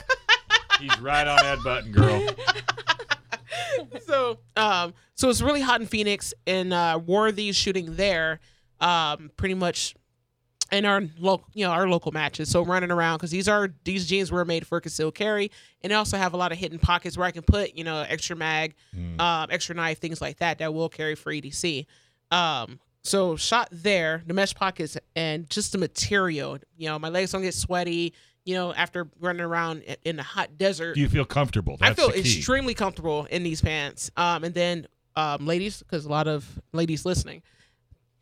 he's 0.84 1.00
right 1.00 1.28
on 1.28 1.38
that 1.38 1.64
button, 1.64 1.92
girl. 1.92 2.28
so 4.06 4.38
um 4.56 4.94
so 5.16 5.30
it's 5.30 5.42
really 5.42 5.62
hot 5.62 5.82
in 5.82 5.88
Phoenix 5.88 6.34
and 6.48 6.74
uh 6.74 7.00
wore 7.06 7.32
these 7.32 7.56
shooting 7.56 7.96
there 7.96 8.40
um 8.82 9.32
pretty 9.38 9.54
much 9.56 9.96
in 10.72 10.86
our 10.86 11.04
local 11.20 11.46
you 11.54 11.66
know 11.66 11.72
our 11.72 11.88
local 11.88 12.12
matches 12.12 12.50
so 12.50 12.64
running 12.64 12.92
around 12.92 13.18
because 13.18 13.32
these 13.32 13.48
are 13.48 13.70
these 13.84 14.08
jeans 14.08 14.32
were 14.32 14.44
made 14.46 14.66
for 14.66 14.80
concealed 14.82 15.14
carry 15.16 15.52
and 15.84 15.92
they 15.92 15.96
also 15.96 16.18
have 16.18 16.34
a 16.34 16.38
lot 16.38 16.52
of 16.52 16.58
hidden 16.58 16.80
pockets 16.80 17.18
where 17.18 17.28
I 17.28 17.32
can 17.32 17.44
put 17.44 17.76
you 17.76 17.84
know 17.84 18.06
extra 18.08 18.36
mag 18.36 18.74
Mm. 18.96 19.20
um 19.20 19.48
extra 19.52 19.76
knife 19.76 20.00
things 20.00 20.22
like 20.22 20.38
that 20.38 20.60
that 20.60 20.74
will 20.74 20.90
carry 20.90 21.16
for 21.16 21.32
EDC 21.32 21.86
um 22.32 22.80
so 23.04 23.36
shot 23.36 23.68
there 23.72 24.24
the 24.26 24.34
mesh 24.34 24.54
pockets 24.56 24.98
and 25.16 25.50
just 25.50 25.72
the 25.74 25.78
material 25.78 26.58
you 26.78 26.88
know 26.88 26.98
my 26.98 27.10
legs 27.10 27.32
don't 27.32 27.42
get 27.42 27.54
sweaty 27.54 28.14
you 28.46 28.56
know 28.56 28.74
after 28.74 29.08
running 29.20 29.42
around 29.42 29.84
in 30.04 30.16
the 30.18 30.24
hot 30.24 30.58
desert 30.58 30.96
Do 30.96 31.02
you 31.02 31.10
feel 31.10 31.26
comfortable? 31.26 31.78
That's 31.78 32.00
I 32.00 32.02
feel 32.08 32.12
extremely 32.14 32.74
comfortable 32.74 33.26
in 33.26 33.44
these 33.44 33.62
pants. 33.62 34.12
Um, 34.18 34.44
and 34.44 34.54
then, 34.54 34.88
um, 35.16 35.46
ladies, 35.46 35.80
because 35.80 36.06
a 36.06 36.10
lot 36.10 36.28
of 36.28 36.48
ladies 36.72 37.06
listening, 37.06 37.42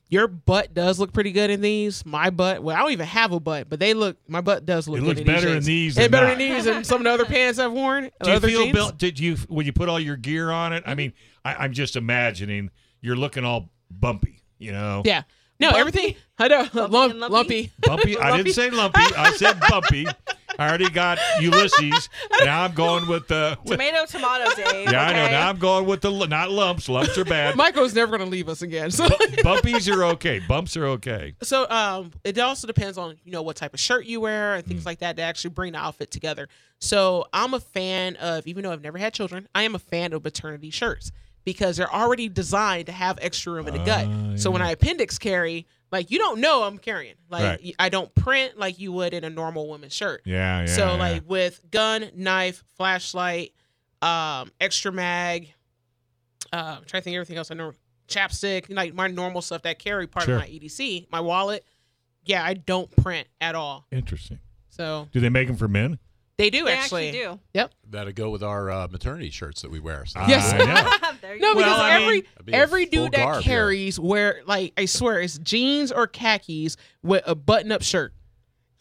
your 0.09 0.27
butt 0.27 0.73
does 0.73 0.99
look 0.99 1.13
pretty 1.13 1.31
good 1.31 1.49
in 1.49 1.61
these. 1.61 2.05
My 2.05 2.29
butt, 2.29 2.61
well, 2.61 2.75
I 2.75 2.79
don't 2.79 2.91
even 2.91 3.07
have 3.07 3.31
a 3.31 3.39
butt, 3.39 3.69
but 3.69 3.79
they 3.79 3.93
look. 3.93 4.17
My 4.27 4.41
butt 4.41 4.65
does 4.65 4.87
look. 4.87 4.99
It 4.99 5.03
looks 5.03 5.21
in 5.21 5.25
better 5.25 5.55
in 5.55 5.63
these. 5.63 5.95
than 5.95 6.11
better 6.11 6.27
not. 6.27 6.33
in 6.33 6.39
these 6.39 6.65
than 6.65 6.83
some 6.83 6.99
of 6.99 7.05
the 7.05 7.11
other 7.11 7.25
pants 7.25 7.59
I've 7.59 7.71
worn. 7.71 8.11
Do 8.21 8.31
you 8.31 8.39
feel 8.41 8.63
jeans. 8.63 8.73
built? 8.73 8.97
Did 8.97 9.19
you 9.19 9.37
when 9.47 9.65
you 9.65 9.73
put 9.73 9.87
all 9.87 9.99
your 9.99 10.17
gear 10.17 10.51
on 10.51 10.73
it? 10.73 10.83
I 10.85 10.95
mean, 10.95 11.13
I, 11.45 11.55
I'm 11.55 11.71
just 11.71 11.95
imagining 11.95 12.71
you're 12.99 13.15
looking 13.15 13.45
all 13.45 13.69
bumpy. 13.89 14.43
You 14.59 14.73
know, 14.73 15.01
Yeah. 15.05 15.23
No, 15.61 15.67
Bumpy? 15.69 15.79
everything. 15.79 16.15
I 16.39 16.47
know. 16.47 16.67
Lump, 16.73 17.11
and 17.11 17.19
lumpy. 17.19 17.33
lumpy? 17.33 17.71
bumpy. 17.81 18.17
I 18.17 18.35
didn't 18.37 18.53
say 18.53 18.69
lumpy. 18.71 18.99
I 19.15 19.31
said 19.35 19.59
bumpy. 19.69 20.07
I 20.59 20.67
already 20.67 20.89
got 20.89 21.17
Ulysses. 21.39 22.09
Now 22.43 22.63
I'm 22.63 22.73
going 22.73 23.07
with 23.07 23.27
the. 23.27 23.57
With, 23.63 23.71
Tomato, 23.79 24.05
tomato, 24.05 24.49
Dave. 24.55 24.91
yeah, 24.91 25.03
I 25.05 25.13
know. 25.13 25.27
Now 25.27 25.49
I'm 25.49 25.57
going 25.59 25.85
with 25.85 26.01
the 26.01 26.11
not 26.27 26.51
lumps. 26.51 26.89
Lumps 26.89 27.17
are 27.17 27.23
bad. 27.25 27.55
Michael's 27.55 27.93
never 27.95 28.17
going 28.17 28.27
to 28.27 28.31
leave 28.31 28.49
us 28.49 28.61
again. 28.61 28.89
So, 28.91 29.07
Bu- 29.07 29.15
bumpies 29.43 29.91
are 29.95 30.03
okay. 30.15 30.39
Bumps 30.39 30.75
are 30.75 30.85
okay. 30.87 31.35
so 31.41 31.69
um, 31.69 32.11
it 32.23 32.37
also 32.39 32.67
depends 32.67 32.97
on 32.97 33.15
you 33.23 33.31
know 33.31 33.41
what 33.43 33.55
type 33.55 33.73
of 33.73 33.79
shirt 33.79 34.05
you 34.05 34.19
wear 34.21 34.55
and 34.55 34.65
Mm. 34.65 34.67
things 34.67 34.85
like 34.85 34.99
that 34.99 35.15
to 35.17 35.21
actually 35.21 35.51
bring 35.51 35.73
the 35.73 35.79
outfit 35.79 36.11
together. 36.11 36.47
So 36.79 37.25
I'm 37.33 37.53
a 37.53 37.59
fan 37.59 38.15
of, 38.17 38.45
even 38.47 38.63
though 38.63 38.71
I've 38.71 38.81
never 38.83 38.97
had 38.97 39.13
children, 39.13 39.47
I 39.55 39.63
am 39.63 39.75
a 39.75 39.79
fan 39.79 40.13
of 40.13 40.23
maternity 40.23 40.69
shirts 40.71 41.11
because 41.43 41.77
they're 41.77 41.93
already 41.93 42.29
designed 42.29 42.85
to 42.87 42.91
have 42.91 43.17
extra 43.21 43.51
room 43.53 43.67
in 43.67 43.73
the 43.73 43.83
gut. 43.83 44.05
Ah, 44.09 44.35
So 44.35 44.51
when. 44.51 44.61
I 44.61 44.71
appendix 44.71 45.17
carry, 45.17 45.65
like 45.91 46.11
you 46.11 46.17
don't 46.19 46.39
know 46.39 46.63
I'm 46.63 46.77
carrying. 46.77 47.15
Like 47.29 47.43
Right. 47.43 47.75
I 47.79 47.89
don't 47.89 48.13
print 48.15 48.57
like 48.57 48.79
you 48.79 48.91
would 48.91 49.13
in 49.13 49.23
a 49.23 49.29
normal 49.29 49.67
woman's 49.67 49.93
shirt. 49.93 50.21
Yeah, 50.25 50.61
yeah. 50.61 50.65
so 50.67 50.85
yeah. 50.87 50.91
like 50.93 51.23
with 51.29 51.61
gun, 51.71 52.09
knife, 52.15 52.63
flashlight, 52.77 53.53
um, 54.01 54.51
extra 54.59 54.91
mag, 54.91 55.53
uh, 56.53 56.75
I'm 56.77 56.85
trying 56.85 57.01
to 57.01 57.01
think 57.01 57.13
of 57.15 57.19
everything 57.21 57.37
else 57.37 57.51
I 57.51 57.55
know. 57.55 57.73
Chapstick, 58.07 58.65
like 58.69 58.93
my 58.93 59.07
normal 59.07 59.41
stuff 59.41 59.61
that 59.61 59.79
carry 59.79 60.05
part 60.05 60.25
Sure. 60.25 60.35
of 60.35 60.41
my 60.41 60.47
EDC, 60.47 61.07
my 61.11 61.21
wallet. 61.21 61.65
Yeah, 62.25 62.43
I 62.43 62.55
don't 62.55 62.93
print 62.97 63.27
at 63.39 63.55
all. 63.55 63.87
interesting. 63.91 64.39
So 64.69 65.07
Do 65.13 65.19
they 65.21 65.29
make 65.29 65.47
them 65.47 65.55
for 65.55 65.67
men? 65.69 65.97
They 66.41 66.49
do 66.49 66.65
They 66.65 66.73
actually. 66.73 67.07
actually 67.09 67.21
do. 67.23 67.39
Yep. 67.53 67.71
That'll 67.91 68.13
go 68.13 68.29
with 68.29 68.41
our 68.43 68.69
uh, 68.71 68.87
maternity 68.89 69.29
shirts 69.29 69.61
that 69.61 69.71
we 69.71 69.79
wear. 69.79 70.05
So 70.05 70.19
Yes. 70.27 70.51
I 70.53 70.57
know. 70.57 71.07
No, 71.39 71.53
go. 71.53 71.59
because 71.59 71.71
Well, 71.71 71.79
I 71.81 71.97
mean- 71.97 72.03
every 72.03 72.21
That'd 72.21 72.45
be 72.45 72.53
a 72.53 72.55
every 72.55 72.85
dude 72.87 73.11
that 73.11 73.17
garb 73.17 73.43
here. 73.43 73.53
carries 73.53 73.99
wear 73.99 74.41
like 74.45 74.73
I 74.77 74.85
swear 74.85 75.21
it's 75.21 75.37
jeans 75.37 75.91
or 75.91 76.07
khakis 76.07 76.77
with 77.03 77.23
a 77.27 77.35
button 77.35 77.71
up 77.71 77.83
shirt. 77.83 78.13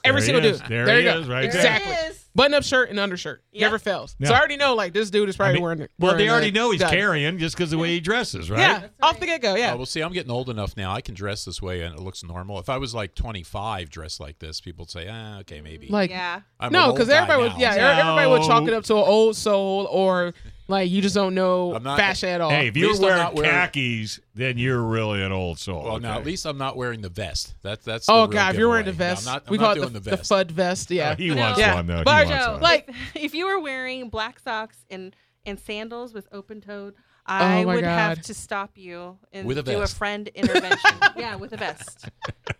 Every 0.04 0.20
There 0.22 0.26
single 0.26 0.44
is. 0.50 0.60
dude. 0.60 0.68
There 0.70 1.00
you 1.00 1.08
he 1.08 1.14
go. 1.14 1.20
is, 1.20 1.28
right 1.28 1.40
there. 1.52 1.60
exactly. 1.60 1.92
There 2.34 2.46
it 2.46 2.48
is. 2.48 2.52
Button 2.52 2.54
up 2.54 2.62
shirt 2.64 2.90
and 2.90 3.00
undershirt. 3.00 3.42
Yep. 3.52 3.60
Never 3.60 3.78
fails. 3.78 4.16
Yeah. 4.18 4.28
So 4.28 4.34
I 4.34 4.38
already 4.38 4.56
know 4.56 4.74
like 4.74 4.92
this 4.92 5.10
dude 5.10 5.28
is 5.28 5.36
probably 5.36 5.50
I 5.50 5.54
mean, 5.54 5.62
wearing. 5.62 5.78
Well, 5.80 5.88
wearing 6.12 6.18
they 6.18 6.30
already 6.30 6.50
know 6.50 6.70
he's 6.70 6.80
gun. 6.80 6.90
carrying 6.90 7.38
just 7.38 7.56
because 7.56 7.70
the 7.70 7.78
way 7.78 7.88
he 7.90 8.00
dresses, 8.00 8.50
right? 8.50 8.60
Yeah, 8.60 8.86
off 9.02 9.18
the 9.20 9.26
get 9.26 9.42
go. 9.42 9.54
Yeah. 9.54 9.72
Oh, 9.72 9.76
well, 9.78 9.86
see, 9.86 10.00
I'm 10.00 10.12
getting 10.12 10.30
old 10.30 10.48
enough 10.48 10.76
now. 10.76 10.92
I 10.92 11.00
can 11.00 11.14
dress 11.14 11.44
this 11.44 11.60
way 11.60 11.82
and 11.82 11.94
it 11.94 12.00
looks 12.00 12.22
normal. 12.24 12.58
If 12.58 12.68
I 12.68 12.78
was 12.78 12.94
like 12.94 13.14
25 13.14 13.90
dressed 13.90 14.20
like 14.20 14.38
this, 14.38 14.60
people 14.60 14.84
would 14.84 14.90
say, 14.90 15.08
ah, 15.10 15.38
okay, 15.40 15.60
maybe. 15.60 15.88
like 15.88 16.10
Yeah. 16.10 16.40
I'm 16.58 16.68
an 16.68 16.72
no, 16.72 16.92
because 16.92 17.08
guy 17.08 17.16
everybody 17.16 17.42
would 17.42 17.60
yeah, 17.60 17.74
er- 17.74 18.00
everybody 18.00 18.30
would 18.30 18.42
chalk 18.42 18.66
it 18.68 18.74
up 18.74 18.84
to 18.84 18.94
an 18.94 19.04
old 19.04 19.36
soul 19.36 19.86
or 19.90 20.32
like 20.70 20.90
you 20.90 21.02
just 21.02 21.14
don't 21.14 21.34
know 21.34 21.74
I'm 21.74 21.82
not- 21.82 21.98
fashion 21.98 22.28
at 22.30 22.40
all. 22.40 22.50
Hey, 22.50 22.68
if 22.68 22.76
you're 22.76 22.98
wearing 22.98 23.34
wearing- 23.34 23.50
khakis, 23.50 24.20
then 24.34 24.56
you're 24.56 24.82
really 24.82 25.22
an 25.22 25.32
old 25.32 25.58
soul. 25.58 25.84
Well, 25.84 26.00
now 26.00 26.16
at 26.18 26.24
least 26.24 26.46
I'm 26.46 26.56
not 26.58 26.76
wearing 26.76 27.02
the 27.02 27.08
vest. 27.10 27.54
That's 27.62 27.84
that's. 27.84 28.08
oh 28.08 28.26
the 28.26 28.32
god, 28.34 28.54
if 28.54 28.58
you're 28.58 28.68
wearing 28.68 28.86
the 28.86 28.92
giveaway. 28.92 29.08
No, 29.10 29.14
vest, 29.14 29.26
I'm 29.28 29.32
not, 29.34 29.42
I'm 29.46 29.50
we 29.50 29.58
not 29.58 29.64
call 29.64 29.74
doing 29.74 29.86
it 29.88 29.92
the, 29.92 30.00
the 30.00 30.10
the 30.10 30.16
vest. 30.16 30.30
fud 30.30 30.50
vest. 30.50 30.90
Yeah. 30.90 31.10
Oh, 31.12 31.14
he 31.16 31.28
No. 31.30 31.36
wants 31.36 31.58
Yeah. 31.60 31.74
one 31.74 31.86
though. 31.86 32.02
But 32.04 32.26
he 32.26 32.32
wants 32.32 32.46
Joe, 32.46 32.52
one. 32.52 32.62
Like- 32.62 32.88
if, 32.88 33.16
if 33.16 33.34
you 33.34 33.46
were 33.46 33.60
wearing 33.60 34.08
black 34.08 34.38
socks 34.40 34.78
and 34.90 35.14
and 35.46 35.58
sandals 35.58 36.12
with 36.14 36.28
open 36.32 36.60
toed, 36.60 36.94
I 37.30 37.62
Oh 37.62 37.66
my 37.66 37.74
would 37.76 37.84
have 37.84 38.20
to 38.22 38.34
stop 38.34 38.72
you 38.76 39.16
and 39.32 39.46
With 39.46 39.58
a 39.58 39.62
do 39.62 39.80
a 39.82 39.86
friend 39.86 40.26
intervention. 40.34 40.90
yeah, 41.16 41.36
with 41.36 41.52
a 41.52 41.56
vest. 41.56 42.08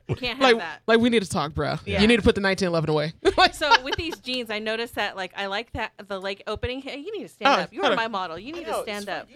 You 0.08 0.14
can't 0.14 0.38
have 0.38 0.52
like 0.52 0.58
that. 0.58 0.82
like 0.86 1.00
we 1.00 1.10
need 1.10 1.22
to 1.22 1.28
talk, 1.28 1.54
bro. 1.54 1.76
Yeah. 1.84 2.00
You 2.00 2.06
need 2.06 2.16
to 2.16 2.22
put 2.22 2.34
the 2.36 2.40
1911 2.40 2.88
away. 2.90 3.12
like, 3.36 3.54
So 3.54 3.82
with 3.82 3.96
these 3.96 4.18
jeans, 4.20 4.48
I 4.50 4.60
noticed 4.60 4.94
that 4.94 5.16
like 5.16 5.32
I 5.36 5.46
like 5.46 5.72
that 5.72 5.92
the 6.06 6.20
like 6.20 6.42
opening. 6.46 6.80
Hey, 6.82 6.98
you 6.98 7.12
need 7.16 7.24
to 7.24 7.28
stand 7.28 7.58
Oh, 7.58 7.62
up. 7.64 7.72
You 7.72 7.82
are 7.82 7.96
my 7.96 8.06
model. 8.08 8.38
You 8.38 8.52
need 8.52 8.66
to 8.66 8.82
stand 8.82 9.08
up. 9.08 9.28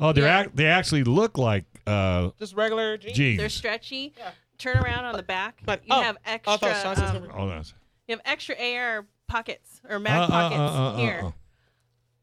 Oh, 0.00 0.12
they're 0.12 0.24
Yeah. 0.24 0.40
ac- 0.42 0.50
they 0.54 0.66
actually 0.66 1.04
look 1.04 1.36
like 1.38 1.64
uh, 1.86 2.30
Just 2.38 2.54
regular 2.56 2.96
jeans. 2.96 3.16
jeans. 3.16 3.38
They're 3.38 3.48
stretchy. 3.48 4.14
Yeah. 4.16 4.30
Turn 4.58 4.78
around 4.78 5.04
on 5.04 5.16
the 5.16 5.22
back. 5.22 5.60
But- 5.64 5.82
you 5.84 5.88
oh, 5.94 6.00
have 6.00 6.16
extra. 6.24 6.58
Sean 6.82 6.96
said 6.96 7.16
um, 7.16 7.28
oh, 7.36 7.48
that's 7.48 7.74
you 8.08 8.14
have 8.16 8.22
extra 8.24 8.54
air 8.58 9.06
pockets 9.28 9.80
or 9.88 9.96
Uh, 9.96 10.00
mag 10.00 10.20
uh, 10.22 10.26
pockets 10.28 10.58
uh, 10.58 10.62
uh, 10.62 10.92
uh, 10.92 10.96
here. 10.96 11.32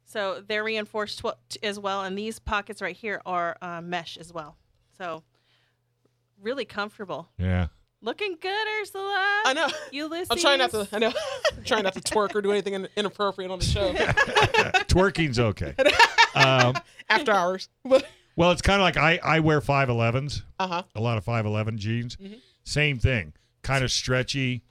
So 0.09 0.43
they're 0.47 0.63
reinforced 0.63 1.19
tw- 1.19 1.37
t- 1.49 1.59
as 1.61 1.77
well, 1.79 2.03
and 2.03 2.17
these 2.17 2.39
pockets 2.39 2.81
right 2.81 2.95
here 2.95 3.21
are 3.27 3.57
uh, 3.61 3.79
mesh 3.79 4.17
as 4.17 4.33
well. 4.33 4.57
So 4.97 5.21
really 6.41 6.65
comfortable. 6.65 7.29
Yeah. 7.37 7.67
Looking 8.01 8.35
good, 8.41 8.67
Ursula. 8.81 9.41
I 9.45 9.53
know. 9.53 9.67
Ulysses. 9.91 10.29
I'm 10.31 10.39
trying 10.39 10.57
not 10.57 10.71
to. 10.71 10.87
I 10.91 10.97
know. 10.97 11.13
I'm 11.55 11.63
trying 11.65 11.83
not 11.83 11.93
to 11.93 12.01
twerk 12.01 12.33
or 12.33 12.41
do 12.41 12.49
anything 12.51 12.73
in- 12.73 12.87
inappropriate 12.95 13.51
on 13.51 13.59
the 13.59 13.65
show 13.65 13.93
Twerking's 13.93 15.39
okay. 15.39 15.75
Um, 16.35 16.75
after 17.09 17.31
hours. 17.31 17.69
Well, 18.35 18.51
it's 18.51 18.61
kind 18.61 18.79
of 18.79 18.83
like 18.83 18.97
I, 18.97 19.19
I 19.21 19.39
wear 19.41 19.61
5.11s, 19.61 20.43
uh 20.59 20.67
huh. 20.67 20.83
a 20.95 21.01
lot 21.01 21.17
of 21.17 21.25
5.11 21.25 21.77
jeans. 21.77 22.15
Mm-hmm. 22.15 22.35
Same 22.63 22.99
thing. 22.99 23.33
Kind 23.63 23.83
of 23.83 23.91
stretchy, 23.91 24.61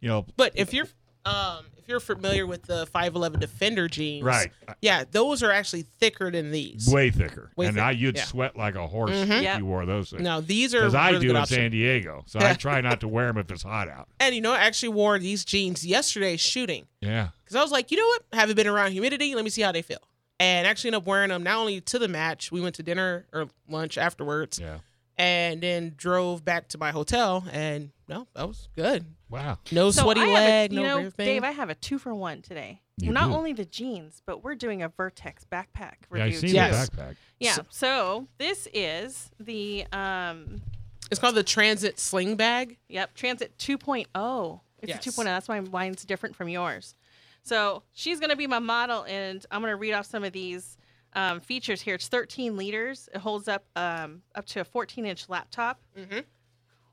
you 0.00 0.08
know. 0.08 0.26
But 0.36 0.52
if 0.56 0.74
you're 0.74 0.88
um 1.24 1.64
if 1.84 1.88
you're 1.90 2.00
familiar 2.00 2.46
with 2.46 2.62
the 2.62 2.86
5.11 2.94 3.38
Defender 3.40 3.88
jeans, 3.88 4.24
Right. 4.24 4.50
Yeah, 4.80 5.04
those 5.10 5.42
are 5.42 5.52
actually 5.52 5.82
thicker 5.82 6.30
than 6.30 6.50
these. 6.50 6.88
Way 6.88 7.10
thicker. 7.10 7.50
Way 7.56 7.66
and 7.66 7.74
thick- 7.76 7.84
I 7.84 7.90
you'd 7.90 8.16
yeah. 8.16 8.24
sweat 8.24 8.56
like 8.56 8.74
a 8.74 8.86
horse 8.86 9.10
Mhm. 9.10 9.30
if 9.36 9.42
Yep. 9.42 9.58
you 9.58 9.66
wore 9.66 9.84
those 9.84 10.10
things. 10.10 10.22
No, 10.22 10.40
these 10.40 10.74
are 10.74 10.80
Because 10.80 10.94
I 10.94 11.18
do 11.18 11.30
in 11.30 11.36
option. 11.36 11.56
San 11.56 11.70
Diego. 11.70 12.24
So 12.26 12.40
I 12.40 12.54
try 12.54 12.80
not 12.80 13.00
to 13.00 13.08
wear 13.08 13.26
them 13.26 13.36
if 13.38 13.50
it's 13.50 13.62
hot 13.62 13.88
out. 13.88 14.08
And 14.18 14.34
you 14.34 14.40
know, 14.40 14.52
I 14.52 14.60
actually 14.60 14.88
wore 14.90 15.18
these 15.18 15.44
jeans 15.44 15.84
yesterday 15.84 16.36
shooting 16.38 16.86
Yeah. 17.00 17.28
because 17.44 17.56
I 17.56 17.62
was 17.62 17.70
like, 17.70 17.90
you 17.90 17.98
know 17.98 18.06
what? 18.06 18.22
Haven't 18.32 18.56
been 18.56 18.66
around 18.66 18.92
humidity. 18.92 19.34
Let 19.34 19.44
me 19.44 19.50
see 19.50 19.62
how 19.62 19.72
they 19.72 19.82
feel. 19.82 19.98
And 20.40 20.66
actually 20.66 20.88
ended 20.88 21.02
up 21.02 21.06
wearing 21.06 21.28
them 21.28 21.42
not 21.42 21.58
only 21.58 21.80
to 21.82 21.98
the 21.98 22.08
match. 22.08 22.50
We 22.50 22.60
went 22.62 22.74
to 22.76 22.82
dinner 22.82 23.26
or 23.32 23.48
lunch 23.68 23.96
afterwards, 23.98 24.58
Yeah. 24.58 24.78
and 25.16 25.60
then 25.62 25.94
drove 25.96 26.44
back 26.44 26.68
to 26.68 26.78
my 26.78 26.90
hotel. 26.90 27.44
And 27.52 27.90
no, 28.08 28.26
that 28.34 28.48
was 28.48 28.68
good. 28.74 29.04
Wow. 29.34 29.58
No 29.72 29.90
So 29.90 30.02
sweaty 30.04 30.20
I 30.20 30.26
have 30.26 30.32
a- 30.42 30.46
leg, 30.46 30.72
you 30.72 30.80
no 30.80 30.86
know, 30.86 30.98
everything. 30.98 31.26
Dave, 31.26 31.44
I 31.44 31.50
have 31.50 31.68
a 31.70 31.74
two 31.74 31.98
for 31.98 32.14
one 32.14 32.40
today. 32.42 32.80
You 32.98 33.10
Not 33.12 33.28
do. 33.30 33.34
only 33.34 33.52
the 33.52 33.64
jeans, 33.64 34.22
but 34.24 34.44
we're 34.44 34.54
doing 34.54 34.82
a 34.82 34.88
Vertx 34.88 35.44
backpack 35.52 35.94
Yeah, 36.14 36.22
I 36.22 36.24
review. 36.26 36.38
see 36.38 36.48
too. 36.48 36.54
Yes. 36.54 36.88
the 36.88 36.96
backpack. 36.96 37.16
Yeah. 37.40 37.52
So- 37.54 37.66
So 37.70 38.28
this 38.38 38.68
is 38.72 39.30
the 39.40 39.86
um 39.92 40.62
it's 41.10 41.20
called 41.20 41.34
the 41.34 41.42
Transit 41.42 41.98
Sling 41.98 42.36
Bag. 42.36 42.78
Yep, 42.88 43.14
Transit 43.14 43.58
2.0. 43.58 44.60
It's 44.80 44.88
Yes. 44.88 44.98
a 45.06 45.10
2.0. 45.10 45.24
That's 45.24 45.48
why 45.48 45.60
mine's 45.60 46.04
different 46.04 46.34
from 46.36 46.48
yours. 46.48 46.94
So 47.42 47.82
she's 47.92 48.20
going 48.20 48.30
to 48.30 48.36
be 48.36 48.46
my 48.46 48.58
model, 48.58 49.04
and 49.04 49.44
I'm 49.50 49.60
going 49.60 49.70
to 49.70 49.76
read 49.76 49.92
off 49.92 50.06
some 50.06 50.24
of 50.24 50.32
these 50.32 50.78
um, 51.12 51.40
features 51.40 51.82
here. 51.82 51.94
It's 51.96 52.08
13 52.08 52.56
liters. 52.56 53.08
It 53.14 53.18
holds 53.18 53.48
up 53.48 53.66
um, 53.76 54.22
up 54.34 54.46
to 54.46 54.60
a 54.60 54.64
14 54.64 55.04
inch 55.04 55.28
laptop. 55.28 55.80
Mm-hmm. 55.96 56.20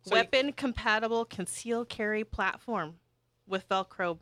Weapon 0.10 0.54
compatible 0.54 1.26
conceal 1.26 1.86
carry 1.86 2.24
platform 2.24 2.95
with 3.47 3.68
Velcro. 3.70 4.18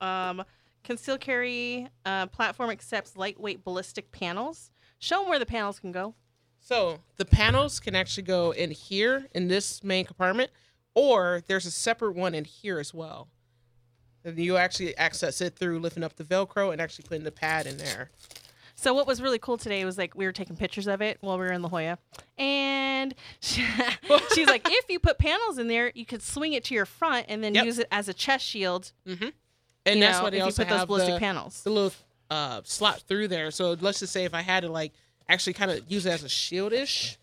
Um, 0.00 0.44
conceal 0.84 1.18
carry 1.18 1.88
uh, 2.04 2.26
platform 2.26 2.70
accepts 2.70 3.16
lightweight 3.16 3.64
ballistic 3.64 4.10
panels. 4.10 4.70
Show 4.98 5.20
them 5.20 5.28
where 5.28 5.38
the 5.38 5.46
panels 5.46 5.78
can 5.78 5.92
go. 5.92 6.14
So 6.60 7.00
the 7.16 7.24
panels 7.24 7.80
can 7.80 7.94
actually 7.96 8.22
go 8.22 8.52
in 8.52 8.70
here 8.70 9.26
in 9.34 9.48
this 9.48 9.82
main 9.82 10.04
compartment, 10.04 10.50
or 10.94 11.42
there's 11.46 11.66
a 11.66 11.70
separate 11.72 12.14
one 12.14 12.34
in 12.34 12.44
here 12.44 12.78
as 12.78 12.94
well. 12.94 13.28
And 14.24 14.38
you 14.38 14.56
actually 14.56 14.96
access 14.96 15.40
it 15.40 15.56
through 15.56 15.80
lifting 15.80 16.04
up 16.04 16.14
the 16.14 16.24
Velcro 16.24 16.72
and 16.72 16.80
actually 16.80 17.04
putting 17.08 17.24
the 17.24 17.32
pad 17.32 17.66
in 17.66 17.78
there. 17.78 18.10
So 18.82 18.92
what 18.94 19.06
was 19.06 19.22
really 19.22 19.38
cool 19.38 19.58
today 19.58 19.84
was 19.84 19.96
like 19.96 20.16
we 20.16 20.24
were 20.24 20.32
taking 20.32 20.56
pictures 20.56 20.88
of 20.88 21.00
it 21.00 21.18
while 21.20 21.38
we 21.38 21.44
were 21.46 21.52
in 21.52 21.62
La 21.62 21.68
Jolla, 21.68 21.98
and 22.36 23.14
she, 23.38 23.64
she's 24.34 24.48
like, 24.48 24.62
if 24.68 24.86
you 24.88 24.98
put 24.98 25.18
panels 25.18 25.58
in 25.58 25.68
there, 25.68 25.92
you 25.94 26.04
could 26.04 26.20
swing 26.20 26.52
it 26.52 26.64
to 26.64 26.74
your 26.74 26.84
front 26.84 27.26
and 27.28 27.44
then 27.44 27.54
Yep. 27.54 27.64
use 27.64 27.78
it 27.78 27.86
as 27.92 28.08
a 28.08 28.14
chest 28.14 28.44
shield. 28.44 28.90
Mm-hmm. 29.06 29.28
And 29.86 29.96
you 29.96 30.00
that's 30.00 30.18
know, 30.18 30.24
why 30.24 30.30
they 30.30 30.38
if 30.38 30.40
you 30.40 30.44
also 30.46 30.64
put 30.64 30.68
those 30.70 30.84
ballistic 30.86 31.14
the, 31.14 31.20
panels. 31.20 31.62
the 31.62 31.70
little 31.70 31.92
uh, 32.28 32.62
slot 32.64 33.02
through 33.02 33.28
there. 33.28 33.52
So 33.52 33.76
let's 33.80 34.00
just 34.00 34.12
say 34.12 34.24
if 34.24 34.34
I 34.34 34.40
had 34.42 34.64
to 34.64 34.68
like 34.68 34.92
actually 35.28 35.52
kind 35.52 35.70
of 35.70 35.88
use 35.88 36.04
it 36.04 36.10
as 36.10 36.24
a 36.24 36.28
shield-ish, 36.28 37.18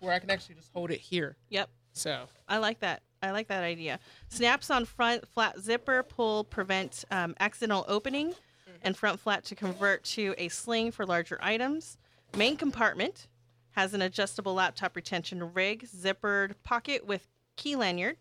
where 0.00 0.12
I 0.12 0.18
can 0.18 0.30
actually 0.30 0.56
just 0.56 0.70
hold 0.74 0.90
it 0.90 1.00
here. 1.00 1.36
Yep, 1.48 1.70
So 1.94 2.24
I 2.48 2.58
like 2.58 2.80
that. 2.80 3.00
I 3.22 3.30
like 3.30 3.48
that 3.48 3.62
idea. 3.64 3.98
Snaps 4.28 4.70
on 4.70 4.84
front, 4.84 5.26
flat 5.26 5.58
zipper, 5.58 6.02
pull, 6.02 6.44
prevent 6.44 7.04
um, 7.10 7.34
accidental 7.40 7.84
opening, 7.88 8.34
and 8.82 8.96
front 8.96 9.20
flat 9.20 9.44
to 9.44 9.54
convert 9.54 10.04
to 10.04 10.34
a 10.38 10.48
sling 10.48 10.90
for 10.90 11.06
larger 11.06 11.38
items. 11.42 11.98
Main 12.36 12.56
compartment 12.56 13.26
has 13.72 13.94
an 13.94 14.02
adjustable 14.02 14.54
laptop 14.54 14.96
retention 14.96 15.52
rig, 15.54 15.86
zippered 15.86 16.54
pocket 16.62 17.06
with 17.06 17.26
key 17.56 17.76
lanyard, 17.76 18.16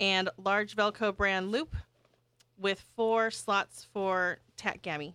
and 0.00 0.28
large 0.36 0.76
Velcro 0.76 1.16
brand 1.16 1.50
loop 1.50 1.74
with 2.58 2.84
four 2.96 3.30
slots 3.30 3.86
for 3.92 4.38
Tacgami, 4.56 5.14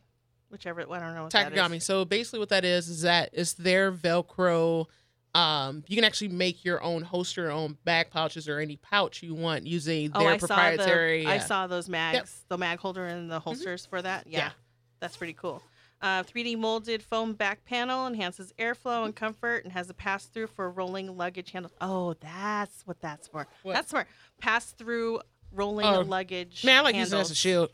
whichever 0.50 0.82
I 0.82 1.00
don't 1.00 1.16
know 1.16 1.24
what. 1.24 1.34
Takagami. 1.34 1.82
So 1.82 2.06
basically, 2.06 2.40
what 2.40 2.50
that 2.50 2.66
is 2.66 2.90
is 2.90 3.02
that 3.02 3.30
it's 3.34 3.54
their 3.54 3.92
Velcro. 3.92 4.88
Um, 5.36 5.84
you 5.88 5.96
can 5.96 6.06
actually 6.06 6.30
make 6.30 6.66
your 6.66 6.82
own 6.82 7.04
holster, 7.04 7.42
your 7.44 7.52
own 7.52 7.78
bag 7.86 8.10
pouches, 8.10 8.50
or 8.50 8.60
any 8.60 8.78
pouch 8.78 9.22
you 9.22 9.36
want 9.36 9.68
using 9.68 10.12
Oh, 10.16 10.20
their 10.22 10.30
I 10.32 10.38
proprietary. 10.40 11.24
saw 11.24 11.30
the 11.30 11.36
I 11.36 11.38
saw 11.40 11.68
those 11.68 11.88
mags, 11.90 12.42
the 12.50 12.58
mag 12.58 12.80
holder 12.80 13.06
and 13.06 13.30
the 13.30 13.40
holsters 13.40 13.86
for 13.86 14.02
that. 14.02 14.26
Yeah, 14.28 14.40
Yeah. 14.40 14.52
that's 15.00 15.16
pretty 15.18 15.34
cool. 15.34 15.62
Uh, 16.02 16.24
3D 16.24 16.56
molded 16.58 17.04
foam 17.04 17.34
back 17.34 17.64
panel 17.66 18.08
enhances 18.08 18.54
airflow 18.58 19.04
and 19.06 19.16
comfort 19.16 19.66
and 19.66 19.74
has 19.74 19.90
a 19.90 19.94
pass 19.94 20.26
through 20.26 20.48
for 20.48 20.72
rolling 20.72 21.16
luggage 21.18 21.52
handle. 21.52 21.72
Oh, 21.82 22.14
that's 22.22 22.88
what 22.88 23.00
that's 23.02 23.28
for. 23.28 23.46
What? 23.64 23.74
That's 23.74 23.92
for 23.92 24.08
pass 24.40 24.72
through 24.72 25.20
rolling 25.52 25.86
Oh, 25.86 26.02
luggage. 26.02 26.64
Man, 26.64 26.78
I 26.80 26.82
like 26.82 26.96
using 26.96 27.18
it 27.20 27.22
as 27.22 27.32
a 27.32 27.36
shield. 27.36 27.70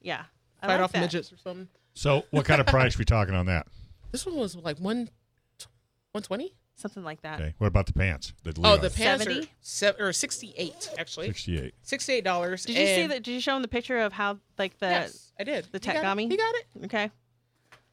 Yeah, 0.00 0.22
I 0.62 0.66
Fight 0.66 0.72
like 0.74 0.82
off 0.84 0.92
that. 0.92 1.00
midgets 1.00 1.32
or 1.32 1.36
something. 1.36 1.68
So 1.94 2.24
what 2.30 2.44
kind 2.46 2.60
of 2.60 2.66
price 2.68 2.96
we 2.96 3.04
talking 3.04 3.34
on 3.34 3.46
that? 3.46 3.66
This 4.12 4.24
one 4.24 4.36
was 4.36 4.54
like 4.56 4.78
one, 4.78 5.08
one 6.14 6.22
twenty. 6.22 6.54
Something 6.76 7.04
like 7.04 7.22
that. 7.22 7.40
Okay. 7.40 7.54
What 7.58 7.68
about 7.68 7.86
the 7.86 7.92
pants? 7.92 8.32
The 8.42 8.50
Oh, 8.64 8.76
the 8.76 8.82
Levi's? 8.84 8.94
pants 8.96 9.24
70? 9.24 9.40
are 9.44 9.48
se- 9.60 9.94
or 10.00 10.12
sixty 10.12 10.54
eight 10.56 10.90
actually. 10.98 11.26
68. 11.26 11.74
Sixty 11.82 12.12
eight 12.14 12.24
dollars. 12.24 12.64
Did 12.64 12.76
you 12.76 12.86
see 12.86 13.06
that? 13.08 13.22
Did 13.22 13.32
you 13.32 13.40
show 13.40 13.54
him 13.56 13.62
the 13.62 13.68
picture 13.68 13.98
of 13.98 14.12
how 14.12 14.38
like 14.58 14.78
the? 14.78 14.86
Yes, 14.86 15.32
I 15.38 15.44
did. 15.44 15.66
the 15.72 15.78
He 15.78 15.86
got 15.86 15.96
it. 15.96 16.02
Takagami? 16.02 16.30
He 16.30 16.36
got 16.36 16.54
it. 16.54 16.66
Okay. 16.86 17.10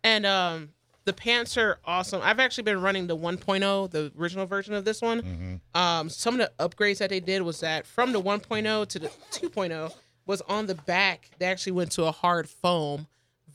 And 0.04 0.26
um, 0.26 0.70
the 1.06 1.14
pants 1.14 1.58
are 1.58 1.80
awesome. 1.86 2.22
I've 2.24 2.40
actually 2.40 2.64
been 2.64 2.82
running 2.82 3.06
the 3.08 3.16
1.0, 3.18 3.92
the 3.92 4.12
original 4.20 4.46
version 4.48 4.74
of 4.74 4.84
this 4.86 5.00
one. 5.02 5.22
Mm-hmm. 5.22 5.80
Um, 5.80 6.10
some 6.10 6.40
of 6.40 6.48
the 6.58 6.68
upgrades 6.68 6.98
that 7.00 7.10
they 7.12 7.20
did 7.20 7.42
was 7.44 7.60
that 7.60 7.86
from 7.86 8.12
the 8.14 8.22
1.0 8.22 8.88
to 8.88 9.00
the 9.00 9.08
2.0 9.32 9.94
was 10.26 10.42
on 10.42 10.66
the 10.66 10.74
back. 10.76 11.30
They 11.38 11.46
actually 11.46 11.74
went 11.74 11.92
to 11.94 12.06
a 12.06 12.12
hard 12.12 12.50
foam 12.50 13.06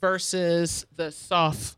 versus 0.01 0.87
the 0.95 1.11
soft, 1.11 1.77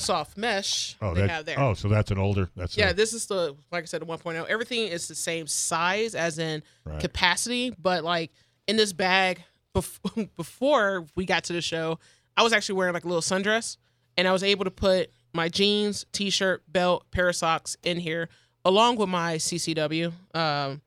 soft 0.00 0.36
mesh 0.36 0.96
Oh, 1.00 1.14
they 1.14 1.22
that, 1.22 1.30
have 1.30 1.44
there. 1.46 1.58
oh, 1.60 1.74
so 1.74 1.88
that's 1.88 2.10
an 2.10 2.18
older. 2.18 2.48
That's 2.56 2.76
Yeah, 2.76 2.90
a- 2.90 2.94
this 2.94 3.12
is 3.12 3.26
the 3.26 3.54
like 3.70 3.82
I 3.82 3.86
said, 3.86 4.02
the 4.02 4.06
1.0. 4.06 4.46
Everything 4.48 4.88
is 4.88 5.08
the 5.08 5.14
same 5.14 5.46
size 5.46 6.14
as 6.14 6.38
in 6.38 6.62
Right. 6.84 7.00
capacity, 7.00 7.74
but 7.78 8.04
like 8.04 8.30
in 8.66 8.76
this 8.76 8.92
bag 8.92 9.42
bef- 9.74 10.28
before 10.36 11.06
we 11.16 11.24
got 11.24 11.44
to 11.44 11.52
the 11.52 11.60
show, 11.62 11.98
I 12.36 12.42
was 12.42 12.52
actually 12.52 12.76
wearing 12.76 12.94
like 12.94 13.04
a 13.04 13.08
little 13.08 13.22
sundress, 13.22 13.76
and 14.16 14.26
I 14.26 14.32
was 14.32 14.42
able 14.42 14.64
to 14.64 14.70
put 14.70 15.10
my 15.32 15.48
jeans, 15.48 16.06
t-shirt, 16.12 16.62
belt, 16.66 17.04
pair 17.12 17.28
of 17.28 17.36
socks 17.36 17.76
in 17.82 17.98
here, 18.00 18.28
along 18.64 18.96
with 18.96 19.08
my 19.08 19.36
CCW, 19.36 20.12
um, 20.34 20.80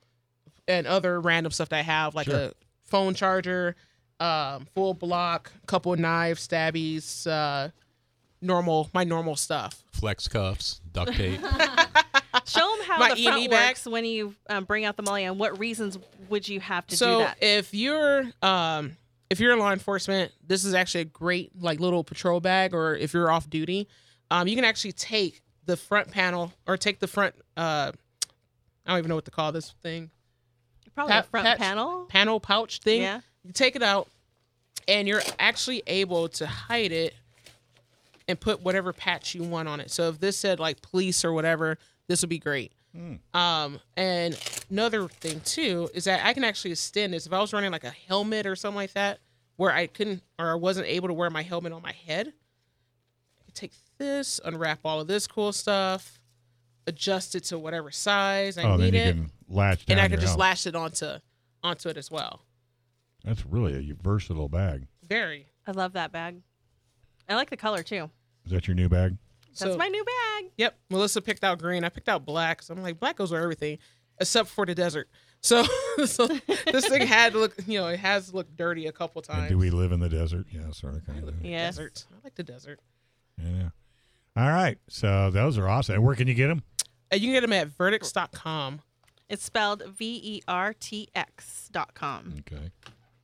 and 0.68 0.85
other 0.88 1.19
random 1.22 1.52
stuff 1.52 1.69
that 1.69 1.80
I 1.80 1.81
have, 1.81 2.15
like 2.15 2.27
Sure. 2.27 2.35
a 2.35 2.52
phone 2.84 3.14
charger, 3.14 3.76
um, 4.19 4.68
full 4.73 4.94
block, 4.94 5.52
couple 5.65 5.91
of 5.94 5.99
knives, 5.99 6.45
stabbies, 6.48 7.26
uh, 7.27 7.69
normal, 8.44 8.90
my 8.94 9.03
normal 9.03 9.36
stuff. 9.36 9.84
Flex 9.91 10.28
cuffs, 10.28 10.82
duct 10.91 11.14
tape. 11.18 11.40
Show 12.45 12.60
them 12.60 12.86
how 12.88 12.99
My 12.99 13.10
the 13.14 13.22
E&E 13.22 13.26
front 13.26 13.49
bag? 13.52 13.70
works 13.72 13.86
when 13.86 14.06
you 14.06 14.36
um, 14.49 14.65
bring 14.65 14.86
out 14.86 14.98
the 14.98 15.03
MOLLE, 15.03 15.15
and 15.18 15.40
what 15.40 15.57
reasons 15.60 15.98
would 16.30 16.48
you 16.48 16.60
have 16.60 16.86
to 16.88 16.98
so 16.98 17.20
do 17.20 17.26
that? 17.26 17.38
if 17.41 17.74
you're 17.74 18.24
um 18.41 18.98
if 19.30 19.40
you're 19.40 19.53
in 19.53 19.60
law 19.60 19.72
enforcement 19.72 20.32
this 20.45 20.64
is 20.65 20.74
actually 20.74 21.02
a 21.02 21.06
great 21.06 21.52
like 21.61 21.80
little 21.80 22.03
patrol 22.03 22.40
bag 22.40 22.74
or 22.74 22.95
if 22.95 23.14
you're 23.14 23.30
off 23.32 23.49
duty 23.49 23.88
um 24.32 24.48
you 24.48 24.56
can 24.56 24.64
actually 24.65 24.91
take 24.94 25.41
the 25.65 25.76
front 25.78 26.10
panel 26.11 26.52
or 26.68 26.76
take 26.78 26.99
the 26.99 27.07
front 27.07 27.36
uh 27.57 27.91
i 28.86 28.90
don't 28.90 28.99
even 28.99 29.10
know 29.10 29.15
what 29.15 29.26
to 29.26 29.32
call 29.32 29.52
this 29.52 29.74
thing 29.84 30.10
Probably 30.95 31.11
pat- 31.14 31.26
a 31.26 31.28
front 31.30 31.45
patch- 31.45 31.57
panel. 31.60 32.06
panel 32.06 32.40
pouch 32.40 32.80
thing 32.80 33.02
Yeah. 33.02 33.20
you 33.44 33.52
take 33.52 33.76
it 33.76 33.84
out 33.84 34.07
and 34.88 35.07
you're 35.07 35.22
actually 35.40 35.84
able 35.88 36.30
to 36.30 36.48
hide 36.48 36.91
it 36.91 37.14
and 38.28 38.40
put 38.40 38.62
whatever 38.62 38.94
patch 38.94 39.36
you 39.36 39.44
want 39.44 39.68
on 39.68 39.80
it 39.80 39.91
so 39.91 40.10
if 40.10 40.20
this 40.20 40.38
said 40.38 40.60
like 40.60 40.82
police 40.82 41.24
or 41.26 41.34
whatever 41.34 41.78
this 42.08 42.22
would 42.22 42.30
be 42.30 42.40
great 42.40 42.74
um, 43.34 43.80
and 43.98 44.38
another 44.70 45.08
thing 45.08 45.40
too 45.41 45.90
is 45.94 46.04
that 46.04 46.24
I 46.26 46.34
can 46.34 46.44
actually 46.44 46.72
extend 46.72 47.14
this. 47.14 47.26
If 47.26 47.34
I 47.34 47.40
was 47.40 47.52
running 47.52 47.72
like 47.72 47.84
a 47.84 47.94
helmet 48.08 48.45
or 48.45 48.56
something 48.56 48.76
like 48.76 48.94
that, 48.94 49.20
where 49.56 49.72
I 49.72 49.88
couldn't 49.88 50.22
or 50.38 50.52
I 50.52 50.56
wasn't 50.56 50.88
able 50.88 51.08
to 51.08 51.14
wear 51.14 51.30
my 51.30 51.41
helmet 51.41 51.74
on 51.74 51.82
my 51.82 51.94
head, 52.06 52.28
I 52.28 53.45
could 53.45 53.56
take 53.56 53.74
this, 53.98 54.40
unwrap 54.45 54.80
all 54.86 55.00
of 55.02 55.08
this 55.08 55.26
cool 55.26 55.52
stuff, 55.54 56.20
adjust 56.86 57.34
it 57.34 57.45
to 57.45 57.58
whatever 57.58 57.90
size 57.90 58.58
I 58.58 58.64
oh, 58.64 58.78
then 58.78 58.91
need 58.91 58.94
you 58.94 59.02
it, 59.02 59.14
can 59.14 59.32
latch 59.50 59.86
down 59.86 59.98
and 59.98 60.02
I 60.02 60.04
your 60.04 60.10
can 60.10 60.20
just 60.20 60.32
helmet. 60.32 60.40
lash 60.40 60.68
it 60.68 60.76
onto 60.76 61.18
onto 61.64 61.90
it 61.90 61.98
as 61.98 62.12
well. 62.12 62.41
That's 63.24 63.44
really 63.45 63.90
a 63.90 63.95
versatile 64.04 64.50
bag. 64.50 64.88
Very. 65.08 65.48
I 65.66 65.72
love 65.72 65.94
that 65.94 66.12
bag. 66.12 66.41
I 67.30 67.36
like 67.36 67.50
the 67.50 67.58
color 67.58 67.84
too. 67.84 68.10
Is 68.45 68.52
that 68.52 68.68
your 68.68 68.76
new 68.76 68.90
bag? 68.90 69.18
That's 69.48 69.60
So- 69.62 69.78
my 69.78 69.88
new 69.88 70.04
bag. 70.04 70.52
Yep. 70.58 70.78
Melissa 70.90 71.22
picked 71.22 71.44
out 71.44 71.60
green. 71.60 71.84
I 71.84 71.90
picked 71.90 72.10
out 72.10 72.26
black. 72.26 72.62
So 72.62 72.74
I'm 72.74 72.82
like, 72.84 73.00
black 73.00 73.16
goes 73.18 73.32
with 73.32 73.41
everything 73.41 73.78
except 74.20 74.50
for 74.50 74.66
the 74.66 74.76
desert. 74.76 75.10
So, 75.41 75.64
so 76.06 76.28
this 76.28 76.88
thing 76.88 77.06
had 77.08 77.34
to 77.34 77.40
look, 77.40 77.54
you 77.68 77.80
know, 77.80 77.88
it 77.88 78.00
has 78.00 78.34
looked 78.34 78.56
dirty 78.56 78.88
a 78.88 78.91
couple 78.91 79.22
And 79.30 79.38
times. 79.40 79.50
do 79.50 79.58
we 79.58 79.70
live 79.70 79.91
in 79.91 80.00
the 80.00 80.10
desert? 80.10 80.45
Yeah, 80.52 80.72
sort 80.72 80.95
of, 80.95 81.06
kind 81.06 81.28
of. 81.28 81.36
Yes. 81.44 81.76
Desert. 81.78 82.06
I 82.12 82.16
like 82.24 82.36
the 82.36 82.44
desert. 82.44 82.80
Yeah. 83.41 83.70
All 84.36 84.48
right. 84.50 84.78
So 84.90 85.30
those 85.32 85.58
are 85.58 85.68
awesome. 85.68 85.95
And 85.95 86.04
where 86.04 86.16
can 86.16 86.28
you 86.28 86.34
get 86.34 86.48
them? 86.48 86.64
And 87.12 87.22
uh, 87.22 87.22
you 87.22 87.28
can 87.28 87.34
get 87.34 87.41
them 87.41 87.54
at 87.54 87.70
vertx.com. 87.70 88.82
It's 89.30 89.44
spelled 89.44 89.84
V 89.88 90.20
E 90.24 90.41
R 90.48 90.74
T 90.74 91.08
X 91.16 91.70
dot 91.72 91.94
com. 91.94 92.34
Okay. 92.40 92.72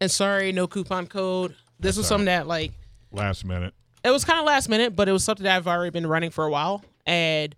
And 0.01 0.09
sorry, 0.09 0.51
no 0.51 0.65
coupon 0.67 1.07
code. 1.07 1.55
This 1.79 1.97
was 1.97 2.07
something 2.07 2.25
that 2.25 2.47
like 2.47 2.71
Last 3.11 3.45
minute. 3.45 3.73
It 4.03 4.11
was 4.11 4.25
kind 4.25 4.39
of 4.39 4.45
last 4.45 4.69
minute, 4.69 4.95
but 4.95 5.07
it 5.09 5.11
was 5.11 5.23
something 5.23 5.43
that 5.43 5.55
I've 5.55 5.67
already 5.67 5.89
been 5.91 6.07
running 6.07 6.29
for 6.29 6.45
a 6.45 6.49
while. 6.51 6.83
And 7.05 7.55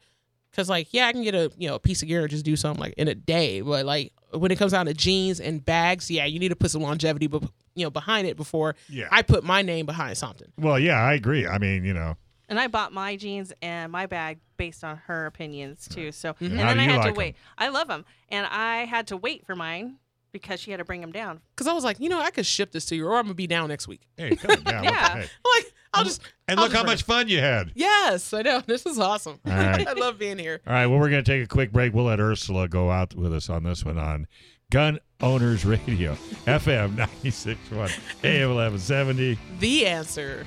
because 0.50 0.70
like, 0.70 0.94
yeah, 0.94 1.08
I 1.08 1.12
can 1.14 1.24
get 1.24 1.36
a 1.36 1.52
you 1.58 1.68
know 1.70 1.76
a 1.76 1.80
piece 1.80 2.02
of 2.02 2.08
gear 2.08 2.22
and 2.22 2.30
just 2.30 2.46
do 2.46 2.56
something 2.56 2.82
like 2.82 2.94
in 2.98 3.08
a 3.08 3.16
day, 3.16 3.62
but 3.62 3.86
like 3.86 4.14
when 4.34 4.52
it 4.52 4.58
comes 4.58 4.72
down 4.72 4.86
to 4.86 4.94
jeans 4.94 5.40
and 5.40 5.64
bags, 5.64 6.10
yeah, 6.10 6.26
you 6.26 6.40
need 6.40 6.50
to 6.50 6.56
put 6.56 6.72
some 6.72 6.82
longevity, 6.82 7.28
be- 7.28 7.40
you 7.76 7.86
know, 7.86 7.90
behind 7.90 8.28
it 8.28 8.38
before 8.38 8.76
Yeah. 8.90 9.08
I 9.12 9.22
put 9.24 9.44
my 9.44 9.62
name 9.62 9.86
behind 9.86 10.18
something. 10.18 10.48
Well, 10.58 10.80
yeah, 10.80 10.98
I 11.02 11.14
agree. 11.14 11.46
I 11.48 11.58
mean, 11.58 11.84
you 11.84 11.94
know, 11.94 12.16
And 12.48 12.60
I 12.60 12.68
bought 12.68 12.94
my 12.94 13.16
jeans 13.18 13.52
and 13.62 13.92
my 13.92 14.06
bag 14.06 14.40
based 14.58 14.84
on 14.86 14.98
her 15.08 15.26
opinions 15.26 15.88
too. 15.90 16.12
So 16.14 16.34
mm-hmm. 16.34 16.46
and 16.46 16.60
How 16.60 16.68
then 16.70 16.80
I 16.80 16.84
had 16.84 16.96
like 16.98 17.04
to 17.04 17.10
'em? 17.10 17.16
wait. 17.16 17.36
I 17.58 17.68
love 17.70 17.88
them, 17.88 18.06
and 18.30 18.46
I 18.46 18.86
had 18.86 19.08
to 19.08 19.18
wait 19.18 19.46
for 19.46 19.56
mine 19.56 19.98
because 20.32 20.62
she 20.62 20.72
had 20.72 20.78
to 20.78 20.86
bring 20.86 21.02
them 21.02 21.12
down. 21.12 21.42
Because 21.54 21.68
I 21.68 21.74
was 21.74 21.84
like, 21.84 22.00
you 22.00 22.08
know, 22.08 22.20
I 22.22 22.32
could 22.32 22.46
ship 22.46 22.72
this 22.72 22.86
to 22.86 22.96
you, 22.96 23.06
or 23.06 23.18
I'm 23.18 23.24
gonna 23.26 23.34
be 23.34 23.48
down 23.48 23.68
next 23.68 23.88
week. 23.88 24.02
hey, 24.18 24.36
come 24.38 24.64
down. 24.64 24.84
Yeah. 24.86 25.16
Hey. 25.16 25.20
Like, 25.56 25.74
I'll 25.94 26.04
just 26.04 26.22
And 26.48 26.60
I'll 26.60 26.66
look 26.66 26.72
just 26.74 26.82
how 26.84 26.90
much 26.90 27.02
it. 27.02 27.06
fun 27.06 27.28
you 27.28 27.40
had. 27.40 27.72
Yes, 27.76 28.34
I 28.34 28.42
know. 28.42 28.62
This 28.66 28.86
is 28.86 28.98
awesome. 29.00 29.40
All 29.46 29.52
right. 29.54 29.88
I 29.88 29.94
love 29.94 30.18
being 30.18 30.38
here. 30.38 30.62
All 30.66 30.74
right. 30.74 30.88
Well, 30.88 31.00
we're 31.00 31.10
going 31.10 31.24
to 31.24 31.32
take 31.32 31.44
a 31.44 31.48
quick 31.48 31.72
break. 31.72 31.94
We'll 31.94 32.06
let 32.06 32.20
Ursula 32.20 32.68
go 32.68 32.90
out 32.92 33.14
with 33.16 33.34
us 33.34 33.50
on 33.50 33.64
this 33.64 33.84
one 33.84 33.98
on 33.98 34.28
Gun 34.72 35.00
Owners 35.20 35.66
Radio, 35.66 36.14
FM 36.46 36.96
96.1, 36.96 38.00
AM 38.24 38.50
1170. 38.56 39.38
The 39.60 39.86
answer. 39.86 40.46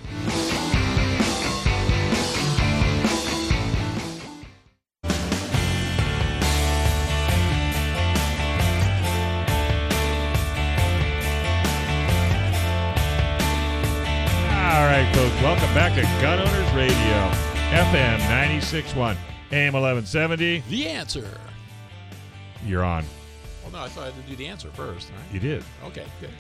Back 15.74 15.92
to 15.96 16.02
Gun 16.22 16.38
Owners 16.38 16.72
Radio, 16.72 16.94
FM 17.72 18.20
96.1, 18.20 19.16
AM 19.50 19.72
1170. 19.72 20.62
The 20.68 20.86
answer. 20.86 21.28
You're 22.64 22.84
on. 22.84 23.04
Well, 23.64 23.72
no, 23.72 23.78
I 23.80 23.88
thought 23.88 24.04
I 24.04 24.06
had 24.12 24.24
to 24.24 24.30
do 24.30 24.36
the 24.36 24.46
answer 24.46 24.70
first. 24.70 25.10
Right? 25.10 25.34
You 25.34 25.40
did. 25.40 25.64
Okay, 25.84 26.06
good. 26.20 26.30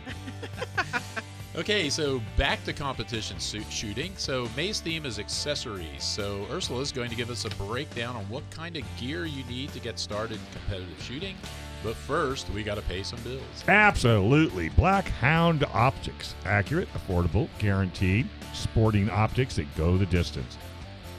okay, 1.56 1.90
so 1.90 2.22
back 2.36 2.62
to 2.62 2.72
competition 2.72 3.40
suit 3.40 3.66
shooting. 3.70 4.12
So 4.18 4.48
May's 4.56 4.78
theme 4.78 5.04
is 5.04 5.18
accessories. 5.18 6.04
So 6.04 6.46
Ursula 6.52 6.80
is 6.82 6.92
going 6.92 7.10
to 7.10 7.16
give 7.16 7.28
us 7.28 7.44
a 7.44 7.50
breakdown 7.50 8.14
on 8.14 8.22
what 8.28 8.48
kind 8.50 8.76
of 8.76 8.84
gear 9.00 9.24
you 9.24 9.42
need 9.46 9.72
to 9.72 9.80
get 9.80 9.98
started 9.98 10.34
in 10.34 10.60
competitive 10.60 11.02
shooting. 11.02 11.34
But 11.82 11.96
first, 11.96 12.48
we 12.50 12.62
got 12.62 12.76
to 12.76 12.82
pay 12.82 13.02
some 13.02 13.20
bills. 13.22 13.42
Absolutely. 13.66 14.68
Black 14.68 15.08
Hound 15.08 15.64
Optics. 15.72 16.36
Accurate, 16.46 16.88
affordable, 16.94 17.48
guaranteed. 17.58 18.28
Sporting 18.54 19.10
optics 19.10 19.56
that 19.56 19.74
go 19.76 19.98
the 19.98 20.06
distance. 20.06 20.56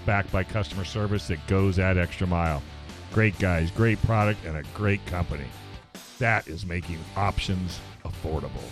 Backed 0.06 0.32
by 0.32 0.44
customer 0.44 0.86
service 0.86 1.28
that 1.28 1.45
goes 1.48 1.76
that 1.76 1.98
extra 1.98 2.26
mile. 2.26 2.64
Great 3.12 3.38
guys, 3.40 3.70
great 3.72 4.02
product, 4.03 4.44
and 4.45 4.56
a 4.57 4.64
great 4.74 5.06
company. 5.06 5.45
That 6.18 6.48
is 6.48 6.66
making 6.66 6.99
options 7.18 7.80
affordable. 8.06 8.64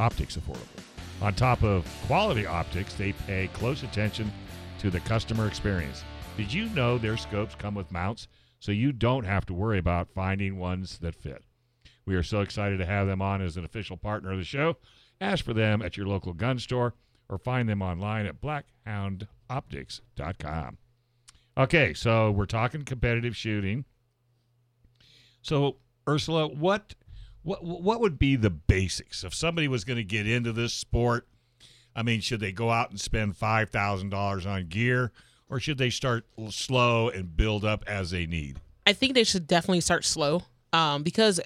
Optics 0.00 0.36
affordable. 0.36 0.82
On 1.22 1.32
top 1.32 1.62
of 1.62 1.86
quality 2.08 2.44
optics, 2.44 2.94
they 2.94 3.12
pay 3.12 3.48
close 3.52 3.84
attention 3.84 4.32
to 4.80 4.90
the 4.90 5.00
customer 5.00 5.46
experience. 5.46 6.02
Did 6.36 6.52
you 6.52 6.64
know 6.70 6.98
their 6.98 7.16
scopes 7.16 7.54
come 7.54 7.76
with 7.76 7.92
mounts 7.92 8.26
so 8.58 8.72
you 8.72 8.90
don't 8.90 9.24
have 9.24 9.46
to 9.46 9.54
worry 9.54 9.78
about 9.78 10.10
finding 10.12 10.58
ones 10.58 10.98
that 10.98 11.14
fit? 11.14 11.44
We 12.04 12.16
are 12.16 12.24
so 12.24 12.40
excited 12.40 12.78
to 12.78 12.86
have 12.86 13.06
them 13.06 13.22
on 13.22 13.40
as 13.40 13.56
an 13.56 13.64
official 13.64 13.96
partner 13.96 14.32
of 14.32 14.38
the 14.38 14.44
show. 14.44 14.78
Ask 15.20 15.44
for 15.44 15.54
them 15.54 15.82
at 15.82 15.96
your 15.96 16.08
local 16.08 16.32
gun 16.32 16.58
store 16.58 16.94
or 17.32 17.38
find 17.38 17.68
them 17.68 17.82
online 17.82 18.26
at 18.26 18.40
blackhoundoptics.com. 18.40 20.78
Okay, 21.56 21.94
so 21.94 22.30
we're 22.30 22.46
talking 22.46 22.84
competitive 22.84 23.36
shooting. 23.36 23.84
So, 25.40 25.78
Ursula, 26.08 26.46
what 26.48 26.94
what 27.42 27.64
what 27.64 28.00
would 28.00 28.18
be 28.18 28.36
the 28.36 28.50
basics 28.50 29.24
if 29.24 29.34
somebody 29.34 29.66
was 29.68 29.84
going 29.84 29.96
to 29.96 30.04
get 30.04 30.28
into 30.28 30.52
this 30.52 30.74
sport? 30.74 31.26
I 31.94 32.02
mean, 32.02 32.20
should 32.20 32.40
they 32.40 32.52
go 32.52 32.70
out 32.70 32.90
and 32.90 33.00
spend 33.00 33.36
five 33.36 33.70
thousand 33.70 34.10
dollars 34.10 34.46
on 34.46 34.68
gear, 34.68 35.12
or 35.48 35.58
should 35.58 35.78
they 35.78 35.90
start 35.90 36.26
slow 36.50 37.08
and 37.08 37.36
build 37.36 37.64
up 37.64 37.82
as 37.86 38.10
they 38.10 38.26
need? 38.26 38.60
I 38.86 38.92
think 38.92 39.14
they 39.14 39.24
should 39.24 39.46
definitely 39.46 39.80
start 39.80 40.04
slow 40.04 40.42
um, 40.72 41.02
because 41.02 41.40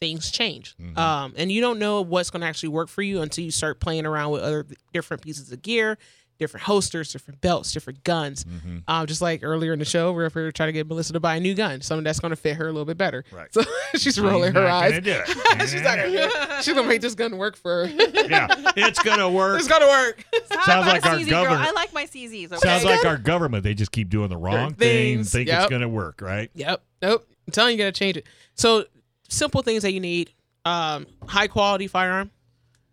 things 0.00 0.30
change. 0.30 0.76
Mm-hmm. 0.80 0.98
Um, 0.98 1.34
and 1.36 1.50
you 1.50 1.60
don't 1.60 1.78
know 1.78 2.02
what's 2.02 2.30
going 2.30 2.40
to 2.42 2.46
actually 2.46 2.70
work 2.70 2.88
for 2.88 3.02
you 3.02 3.22
until 3.22 3.44
you 3.44 3.50
start 3.50 3.80
playing 3.80 4.06
around 4.06 4.30
with 4.32 4.42
other 4.42 4.66
different 4.92 5.22
pieces 5.22 5.50
of 5.52 5.62
gear, 5.62 5.96
different 6.38 6.64
holsters, 6.64 7.12
different 7.12 7.40
belts, 7.40 7.72
different 7.72 8.04
guns. 8.04 8.44
Mm-hmm. 8.44 8.78
Um, 8.88 9.06
just 9.06 9.22
like 9.22 9.42
earlier 9.42 9.72
in 9.72 9.78
the 9.78 9.84
show, 9.86 10.12
where 10.12 10.30
we 10.34 10.42
were 10.42 10.52
trying 10.52 10.68
to 10.68 10.72
get 10.72 10.86
Melissa 10.86 11.14
to 11.14 11.20
buy 11.20 11.36
a 11.36 11.40
new 11.40 11.54
gun, 11.54 11.80
something 11.80 12.04
that's 12.04 12.20
going 12.20 12.30
to 12.30 12.36
fit 12.36 12.56
her 12.56 12.64
a 12.64 12.72
little 12.72 12.84
bit 12.84 12.98
better. 12.98 13.24
Right. 13.32 13.52
So 13.54 13.62
she's 13.94 14.20
rolling 14.20 14.52
her 14.54 14.66
eyes. 14.66 14.90
gonna 14.90 15.00
do 15.00 15.12
it. 15.26 15.60
she's 15.68 15.82
like, 15.82 16.12
gonna. 16.12 16.56
She's 16.62 16.74
gonna 16.74 16.88
make 16.88 17.00
this 17.00 17.14
gun 17.14 17.36
work 17.36 17.56
for 17.56 17.86
her. 17.86 17.92
yeah, 18.28 18.48
it's 18.76 18.98
gonna 19.02 19.30
work. 19.30 19.58
it's 19.58 19.68
gonna 19.68 19.86
work. 19.86 20.24
Sounds 20.64 20.86
like 20.86 21.04
our 21.06 21.16
CZ 21.16 21.28
governor- 21.28 21.56
Girl. 21.56 21.66
I 21.68 21.72
like 21.72 21.92
my 21.92 22.04
CZs. 22.06 22.46
Okay? 22.46 22.56
Sounds 22.58 22.84
like 22.84 23.04
our 23.04 23.18
government. 23.18 23.62
They 23.62 23.74
just 23.74 23.92
keep 23.92 24.08
doing 24.08 24.28
the 24.28 24.36
wrong 24.36 24.54
Certain 24.70 24.74
thing, 24.74 25.16
things. 25.16 25.32
think 25.32 25.48
it's 25.48 25.66
gonna 25.66 25.88
work, 25.88 26.20
right? 26.20 26.50
Yep. 26.54 26.82
Nope. 27.02 27.28
I'm 27.46 27.52
telling 27.52 27.72
you, 27.72 27.78
you 27.78 27.84
gotta 27.84 27.98
change 27.98 28.16
it. 28.16 28.26
So 28.54 28.84
simple 29.28 29.62
things 29.62 29.82
that 29.82 29.92
you 29.92 30.00
need: 30.00 30.32
um, 30.64 31.06
high 31.26 31.46
quality 31.48 31.86
firearm. 31.86 32.30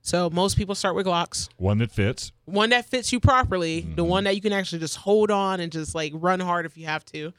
So 0.05 0.29
most 0.29 0.57
people 0.57 0.75
start 0.75 0.95
with 0.95 1.05
Glocks. 1.05 1.47
One 1.57 1.77
that 1.77 1.89
fits. 1.91 2.33
One 2.45 2.71
that 2.71 2.85
fits 2.89 3.13
you 3.13 3.19
properly, 3.21 3.81
Mm-hmm. 3.83 3.95
the 3.95 4.03
one 4.03 4.25
that 4.25 4.35
you 4.35 4.41
can 4.41 4.51
actually 4.51 4.79
just 4.79 4.97
hold 4.97 5.31
on 5.31 5.59
and 5.61 5.71
just 5.71 5.95
like 5.95 6.11
run 6.15 6.39
hard 6.41 6.65
if 6.65 6.77
you 6.77 6.85
have 6.87 7.05
to. 7.05 7.31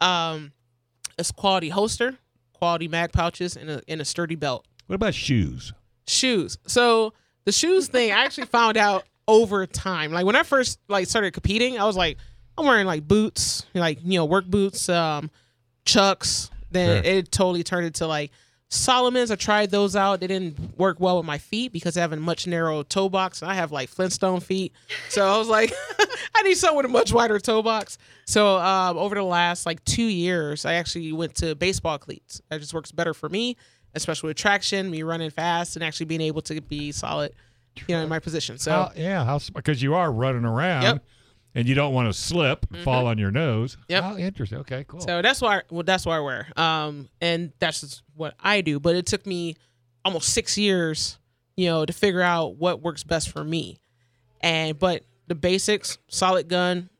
Um, 0.00 0.52
it's 1.16 1.30
quality 1.30 1.68
holster, 1.68 2.16
quality 2.54 2.88
mag 2.88 3.12
pouches, 3.12 3.56
and 3.56 3.70
a, 3.70 3.82
and 3.86 4.00
a 4.00 4.04
sturdy 4.04 4.34
belt. 4.34 4.66
What 4.88 4.94
about 4.96 5.14
shoes? 5.14 5.72
shoes. 6.08 6.56
So 6.66 7.12
the 7.44 7.52
shoes 7.52 7.86
thing 7.88 8.10
I 8.10 8.24
actually 8.24 8.46
found 8.46 8.76
out 8.76 9.04
over 9.28 9.66
time. 9.66 10.10
Like 10.10 10.24
when 10.26 10.36
I 10.36 10.42
first 10.42 10.80
like 10.88 11.06
started 11.06 11.32
competing, 11.34 11.78
I 11.78 11.84
was 11.84 11.96
like, 11.96 12.16
I'm 12.56 12.66
wearing 12.66 12.86
like 12.86 13.06
boots, 13.06 13.64
like 13.74 13.98
you 14.02 14.18
know, 14.18 14.24
work 14.24 14.46
boots, 14.46 14.88
um, 14.88 15.30
chucks. 15.84 16.50
Then 16.70 17.02
Sure. 17.02 17.12
it 17.12 17.32
totally 17.32 17.62
turned 17.64 17.86
into 17.86 18.06
like 18.06 18.30
Salomons. 18.70 19.30
I 19.30 19.36
tried 19.36 19.70
those 19.70 19.96
out. 19.96 20.20
They 20.20 20.26
didn't 20.26 20.76
work 20.78 21.00
well 21.00 21.16
with 21.16 21.24
my 21.26 21.38
feet 21.38 21.72
because 21.72 21.96
I 21.96 22.00
have 22.02 22.12
a 22.12 22.16
much 22.16 22.46
narrow 22.46 22.82
toe 22.82 23.08
box, 23.08 23.40
and 23.40 23.50
I 23.50 23.54
have 23.54 23.72
like 23.72 23.88
Flintstone 23.88 24.40
feet. 24.40 24.72
So 25.08 25.26
I 25.26 25.38
was 25.38 25.48
like, 25.48 25.72
I 26.34 26.42
need 26.42 26.56
someone 26.56 26.84
with 26.84 26.90
a 26.90 26.92
much 26.92 27.12
wider 27.12 27.38
toe 27.38 27.62
box. 27.62 27.96
So 28.26 28.58
um, 28.58 28.98
over 28.98 29.14
the 29.14 29.22
last 29.22 29.64
like 29.64 29.82
two 29.84 30.02
years, 30.02 30.66
I 30.66 30.74
actually 30.74 31.10
went 31.12 31.34
to 31.36 31.54
baseball 31.54 31.98
cleats. 31.98 32.42
That 32.50 32.60
just 32.60 32.74
works 32.74 32.92
better 32.92 33.14
for 33.14 33.30
me, 33.30 33.56
especially 33.94 34.28
with 34.28 34.36
traction, 34.36 34.90
me 34.90 35.02
running 35.02 35.30
fast, 35.30 35.76
and 35.76 35.82
actually 35.84 36.06
being 36.06 36.20
able 36.20 36.42
to 36.42 36.60
be 36.60 36.92
solid, 36.92 37.32
you 37.86 37.96
know, 37.96 38.02
in 38.02 38.08
my 38.10 38.18
position. 38.18 38.58
So 38.58 38.70
How, 38.70 38.92
yeah, 38.94 39.38
because 39.54 39.82
you 39.82 39.94
are 39.94 40.12
running 40.12 40.44
around, 40.44 40.82
Yep. 40.82 41.04
And 41.58 41.68
you 41.68 41.74
don't 41.74 41.92
want 41.92 42.08
to 42.08 42.12
slip, 42.12 42.66
and 42.72 42.84
fall 42.84 43.08
on 43.08 43.18
your 43.18 43.32
nose. 43.32 43.76
Yep. 43.88 44.02
How 44.04 44.16
interesting. 44.16 44.58
Okay, 44.58 44.84
cool. 44.86 45.00
So 45.00 45.20
that's 45.22 45.40
why 45.40 45.62
well 45.70 45.82
that's 45.82 46.06
why 46.06 46.16
I 46.16 46.20
wear. 46.20 46.46
Um 46.56 47.08
and 47.20 47.52
that's 47.58 48.02
what 48.14 48.34
I 48.38 48.60
do. 48.60 48.78
But 48.78 48.94
it 48.94 49.06
took 49.06 49.26
me 49.26 49.56
almost 50.04 50.32
six 50.32 50.56
years, 50.56 51.18
you 51.56 51.66
know, 51.66 51.84
to 51.84 51.92
figure 51.92 52.22
out 52.22 52.56
what 52.56 52.80
works 52.80 53.02
best 53.02 53.30
for 53.30 53.42
me. 53.42 53.80
And 54.40 54.78
but 54.78 55.02
the 55.26 55.34
basics, 55.34 55.98
solid 56.06 56.48
gun, 56.48 56.90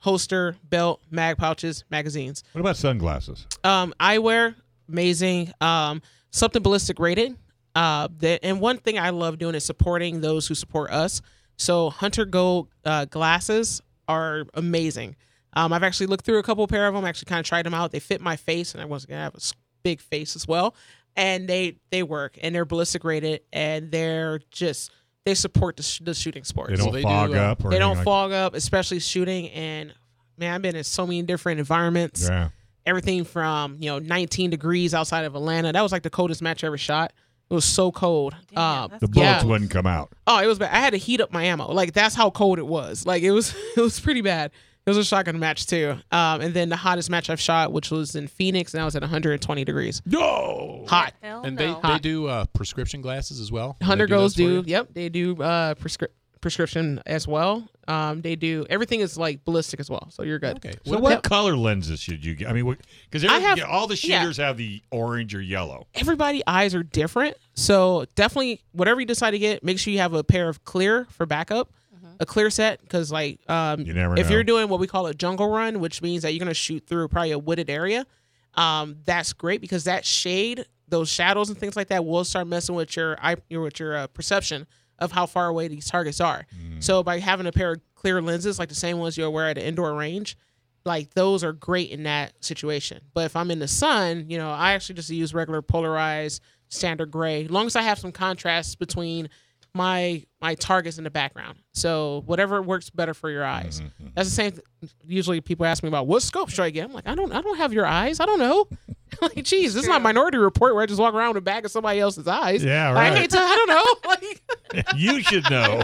holster, 0.00 0.56
belt, 0.62 1.02
mag 1.10 1.36
pouches, 1.36 1.84
magazines. 1.90 2.44
what 2.52 2.60
about 2.60 2.76
sunglasses? 2.76 3.48
Um 3.64 3.92
eyewear, 3.98 4.54
amazing. 4.88 5.52
Um 5.60 6.02
something 6.30 6.62
ballistic 6.62 7.00
rated. 7.00 7.36
Uh 7.74 8.06
that 8.18 8.44
and 8.44 8.60
one 8.60 8.78
thing 8.78 8.96
I 8.96 9.10
love 9.10 9.38
doing 9.38 9.56
is 9.56 9.64
supporting 9.64 10.20
those 10.20 10.46
who 10.46 10.54
support 10.54 10.92
us. 10.92 11.20
So 11.56 11.90
Hunter 11.90 12.24
Gold 12.24 12.68
uh, 12.84 13.04
glasses 13.04 13.80
are 14.08 14.44
amazing. 14.54 15.16
Um, 15.54 15.72
I've 15.72 15.82
actually 15.82 16.06
looked 16.06 16.24
through 16.24 16.38
a 16.38 16.42
couple 16.42 16.66
pair 16.66 16.86
of 16.88 16.94
them. 16.94 17.04
Actually, 17.04 17.26
kind 17.26 17.40
of 17.40 17.46
tried 17.46 17.64
them 17.66 17.74
out. 17.74 17.92
They 17.92 18.00
fit 18.00 18.20
my 18.20 18.36
face, 18.36 18.74
and 18.74 18.82
I 18.82 18.86
wasn't 18.86 19.10
gonna 19.10 19.22
have 19.22 19.34
a 19.34 19.40
big 19.82 20.00
face 20.00 20.34
as 20.36 20.48
well. 20.48 20.74
And 21.16 21.48
they 21.48 21.76
they 21.90 22.02
work, 22.02 22.38
and 22.42 22.54
they're 22.54 22.64
ballistic 22.64 23.04
rated, 23.04 23.42
and 23.52 23.92
they're 23.92 24.40
just 24.50 24.90
they 25.24 25.34
support 25.34 25.76
the, 25.76 25.82
sh- 25.82 26.00
the 26.02 26.12
shooting 26.12 26.44
sports. 26.44 26.70
They 26.70 26.76
don't 26.76 26.92
they 26.92 27.02
fog 27.02 27.30
uh, 27.34 27.52
up 27.52 27.64
or 27.64 27.70
They 27.70 27.78
don't 27.78 27.96
like- 27.96 28.04
fog 28.04 28.32
up, 28.32 28.54
especially 28.54 28.98
shooting. 28.98 29.48
And 29.50 29.94
man, 30.36 30.52
I've 30.54 30.60
been 30.62 30.76
in 30.76 30.84
so 30.84 31.06
many 31.06 31.22
different 31.22 31.60
environments. 31.60 32.28
Yeah. 32.28 32.48
Everything 32.84 33.24
from 33.24 33.76
you 33.78 33.88
know 33.90 33.98
19 34.00 34.50
degrees 34.50 34.92
outside 34.92 35.24
of 35.24 35.34
Atlanta. 35.36 35.72
That 35.72 35.82
was 35.82 35.92
like 35.92 36.02
the 36.02 36.10
coldest 36.10 36.42
match 36.42 36.64
I 36.64 36.66
ever 36.66 36.76
shot. 36.76 37.12
It 37.50 37.54
was 37.54 37.64
so 37.64 37.92
cold. 37.92 38.34
Damn, 38.54 38.58
Um, 38.62 38.90
The 39.00 39.08
bullets 39.08 39.42
Yeah. 39.42 39.44
wouldn't 39.44 39.70
come 39.70 39.86
out. 39.86 40.10
Oh, 40.26 40.40
it 40.42 40.46
was 40.46 40.58
bad. 40.58 40.74
I 40.74 40.78
had 40.80 40.90
to 40.90 40.96
heat 40.96 41.20
up 41.20 41.32
my 41.32 41.44
ammo. 41.44 41.70
Like 41.72 41.92
that's 41.92 42.14
how 42.14 42.30
cold 42.30 42.58
it 42.58 42.66
was. 42.66 43.04
Like 43.06 43.22
it 43.22 43.30
was 43.32 43.54
it 43.76 43.80
was 43.80 44.00
pretty 44.00 44.22
bad. 44.22 44.50
It 44.86 44.90
was 44.90 44.98
a 44.98 45.04
shotgun 45.04 45.38
match 45.38 45.66
too. 45.66 45.96
Um, 46.12 46.42
and 46.42 46.52
then 46.52 46.68
the 46.68 46.76
hottest 46.76 47.08
match 47.08 47.30
I've 47.30 47.40
shot, 47.40 47.72
which 47.72 47.90
was 47.90 48.14
in 48.14 48.26
Phoenix, 48.28 48.74
and 48.74 48.82
I 48.82 48.84
was 48.84 48.94
at 48.94 49.00
120 49.02 49.64
degrees. 49.64 50.02
No. 50.04 50.84
Hot. 50.88 51.14
Hell 51.22 51.42
And 51.42 51.56
no. 51.56 51.80
they, 51.82 51.88
they 51.92 51.98
do 52.00 52.26
uh, 52.26 52.44
prescription 52.52 53.00
glasses 53.00 53.40
as 53.40 53.50
well. 53.50 53.76
They 53.80 53.86
Hunter 53.86 54.06
do 54.06 54.14
Goes 54.14 54.34
for 54.34 54.38
do. 54.38 54.62
Yep, 54.66 54.88
they 54.92 55.08
do 55.08 55.42
uh, 55.42 55.74
prescri- 55.76 56.08
prescription 56.44 57.00
as 57.06 57.26
well. 57.26 57.66
Um, 57.88 58.20
they 58.20 58.36
do 58.36 58.66
everything 58.68 59.00
is 59.00 59.16
like 59.16 59.44
ballistic 59.46 59.80
as 59.80 59.88
well, 59.88 60.08
so 60.10 60.22
you're 60.22 60.38
good. 60.38 60.56
Okay. 60.58 60.74
So 60.84 60.98
what 60.98 61.22
color 61.22 61.56
lenses 61.56 62.00
should 62.00 62.22
you 62.22 62.34
get? 62.34 62.48
I 62.48 62.52
mean, 62.52 62.76
because 63.10 63.24
I 63.24 63.38
have- 63.40 63.60
all 63.62 63.86
the 63.86 63.98
yeah. 64.04 64.20
shooters 64.20 64.36
have 64.36 64.58
the 64.58 64.82
orange 64.90 65.34
or 65.34 65.40
yellow. 65.40 65.86
Everybody 65.94 66.42
eyes 66.46 66.74
are 66.74 66.82
different, 66.82 67.38
so 67.54 68.04
definitely 68.14 68.60
whatever 68.72 69.00
you 69.00 69.06
decide 69.06 69.30
to 69.30 69.38
get, 69.38 69.64
make 69.64 69.78
sure 69.78 69.90
you 69.92 70.00
have 70.00 70.12
a 70.12 70.22
pair 70.22 70.48
of 70.50 70.64
clear 70.64 71.06
for 71.10 71.26
backup. 71.26 71.72
A 72.20 72.26
clear 72.26 72.48
set, 72.48 72.80
because 72.80 73.10
like 73.10 73.40
um, 73.50 73.80
You 73.80 73.92
never 73.92 74.16
if 74.16 74.26
know. 74.28 74.34
you're 74.34 74.44
doing 74.44 74.68
what 74.68 74.78
we 74.78 74.86
call 74.86 75.08
a 75.08 75.14
jungle 75.14 75.48
run, 75.50 75.80
which 75.80 76.00
means 76.00 76.22
that 76.22 76.32
you're 76.32 76.38
gonna 76.38 76.54
shoot 76.54 76.86
through 76.86 77.08
probably 77.08 77.32
a 77.32 77.38
wooded 77.40 77.68
area, 77.68 78.06
um, 78.54 78.98
that's 79.04 79.32
great 79.32 79.60
because 79.60 79.82
that 79.84 80.04
shade, 80.04 80.64
those 80.86 81.08
shadows 81.08 81.48
and 81.48 81.58
things 81.58 81.74
like 81.74 81.88
that, 81.88 82.04
will 82.04 82.22
start 82.22 82.46
messing 82.46 82.76
with 82.76 82.94
your 82.96 83.18
eye, 83.20 83.34
your 83.48 83.62
with 83.62 83.80
your 83.80 83.96
uh, 83.96 84.06
perception 84.06 84.68
of 84.98 85.12
how 85.12 85.26
far 85.26 85.48
away 85.48 85.68
these 85.68 85.86
targets 85.86 86.20
are. 86.20 86.46
Mm. 86.56 86.82
So 86.82 87.02
by 87.02 87.18
having 87.18 87.46
a 87.46 87.52
pair 87.52 87.72
of 87.72 87.80
clear 87.94 88.20
lenses, 88.22 88.58
like 88.58 88.68
the 88.68 88.74
same 88.74 88.98
ones 88.98 89.16
you'll 89.16 89.32
wear 89.32 89.48
at 89.48 89.58
an 89.58 89.64
indoor 89.64 89.94
range, 89.94 90.36
like 90.84 91.14
those 91.14 91.42
are 91.42 91.52
great 91.52 91.90
in 91.90 92.02
that 92.04 92.32
situation. 92.44 93.00
But 93.14 93.24
if 93.26 93.36
I'm 93.36 93.50
in 93.50 93.58
the 93.58 93.68
sun, 93.68 94.26
you 94.28 94.38
know, 94.38 94.50
I 94.50 94.72
actually 94.72 94.96
just 94.96 95.10
use 95.10 95.32
regular 95.34 95.62
polarized 95.62 96.42
standard 96.68 97.10
gray, 97.10 97.44
as 97.44 97.50
long 97.50 97.66
as 97.66 97.76
I 97.76 97.82
have 97.82 97.98
some 97.98 98.12
contrast 98.12 98.78
between 98.78 99.28
my 99.74 100.22
my 100.40 100.54
targets 100.54 100.98
in 100.98 101.04
the 101.04 101.10
background. 101.10 101.58
So 101.72 102.22
whatever 102.26 102.62
works 102.62 102.90
better 102.90 103.14
for 103.14 103.30
your 103.30 103.44
eyes. 103.44 103.80
Mm-hmm, 103.80 104.06
That's 104.14 104.28
the 104.28 104.34
same. 104.34 104.52
Th- 104.52 104.92
usually 105.04 105.40
people 105.40 105.66
ask 105.66 105.82
me 105.82 105.88
about 105.88 106.06
what 106.06 106.22
scope 106.22 106.50
should 106.50 106.60
I 106.64 106.70
get. 106.70 106.84
I'm 106.84 106.92
like, 106.92 107.08
I 107.08 107.14
don't 107.14 107.32
I 107.32 107.40
don't 107.40 107.56
have 107.56 107.72
your 107.72 107.86
eyes. 107.86 108.20
I 108.20 108.26
don't 108.26 108.38
know. 108.38 108.68
like, 109.22 109.42
geez, 109.44 109.74
this 109.74 109.82
is 109.84 109.88
not 109.88 110.02
Minority 110.02 110.38
Report 110.38 110.74
where 110.74 110.82
I 110.82 110.86
just 110.86 111.00
walk 111.00 111.14
around 111.14 111.28
with 111.30 111.38
a 111.38 111.40
bag 111.42 111.64
of 111.64 111.70
somebody 111.70 112.00
else's 112.00 112.26
eyes. 112.28 112.62
Yeah, 112.64 112.90
I 112.90 112.92
right. 112.94 113.18
hate 113.18 113.30
to. 113.30 113.38
I 113.38 113.56
don't 113.56 113.68
know. 113.68 114.08
like, 114.82 114.86
you 114.96 115.22
should 115.22 115.48
know. 115.50 115.82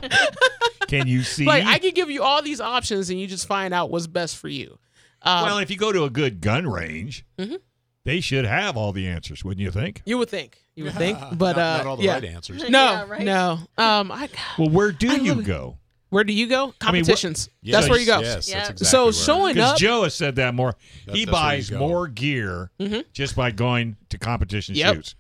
Can 0.89 1.07
you 1.07 1.23
see? 1.23 1.45
like 1.47 1.65
I 1.65 1.79
can 1.79 1.93
give 1.95 2.11
you 2.11 2.23
all 2.23 2.43
these 2.43 2.61
options 2.61 3.11
and 3.11 3.21
you 3.21 3.27
just 3.27 3.47
find 3.47 3.73
out 3.75 3.91
what's 3.91 4.07
best 4.07 4.37
for 4.37 4.49
you. 4.49 4.79
Um, 5.23 5.45
well, 5.45 5.59
if 5.59 5.71
you 5.71 5.77
go 5.77 5.93
to 5.93 6.05
a 6.05 6.11
good 6.11 6.41
gun 6.41 6.67
range, 6.67 7.25
Mhm. 7.39 7.59
they 8.05 8.21
should 8.21 8.47
have 8.47 8.77
all 8.77 8.93
the 8.93 9.07
answers, 9.07 9.45
wouldn't 9.45 9.63
you 9.63 9.71
think? 9.71 10.03
you 10.07 10.17
would 10.19 10.31
think. 10.31 10.59
You 10.75 10.85
would 10.85 10.95
think, 10.95 11.19
but 11.33 11.57
not, 11.57 11.59
uh, 11.59 11.77
not 11.79 11.87
all 11.87 11.97
the 11.99 12.05
yeah. 12.05 12.15
right 12.15 12.25
answers. 12.25 12.63
No, 12.63 12.69
Yeah, 12.85 13.05
right. 13.07 13.23
no. 13.23 13.59
Um, 13.77 14.11
I, 14.11 14.31
Well, 14.59 14.71
where 14.71 14.93
do 14.93 15.11
I 15.11 15.17
you 15.17 15.33
love 15.35 15.41
it. 15.41 15.47
go? 15.47 15.77
Where 16.11 16.23
do 16.25 16.33
you 16.33 16.47
go? 16.47 16.63
I 16.81 16.93
mean, 16.93 17.05
Competitions. 17.05 17.49
Yes, 17.63 17.77
That's 17.77 17.89
where 17.91 17.99
you 17.99 18.07
go. 18.07 18.21
Yes, 18.21 18.49
Yeah. 18.49 18.59
that's 18.59 18.71
exactly 18.71 18.87
So 18.87 19.05
where- 19.05 19.13
showing 19.13 19.55
Because 19.55 19.73
up, 19.73 19.79
Joe 19.79 20.03
has 20.05 20.15
said 20.15 20.37
that 20.37 20.55
more. 20.55 20.77
That- 21.07 21.15
he 21.17 21.25
that's 21.25 21.33
where 21.35 21.43
you 21.57 21.59
buys 21.59 21.71
more 21.73 22.07
gear 22.09 22.71
Mhm. 22.79 23.05
just 23.13 23.35
by 23.35 23.51
going 23.51 23.97
to 24.11 24.19
competition 24.19 24.75
Yep. 24.75 24.95
shoots, 24.95 25.15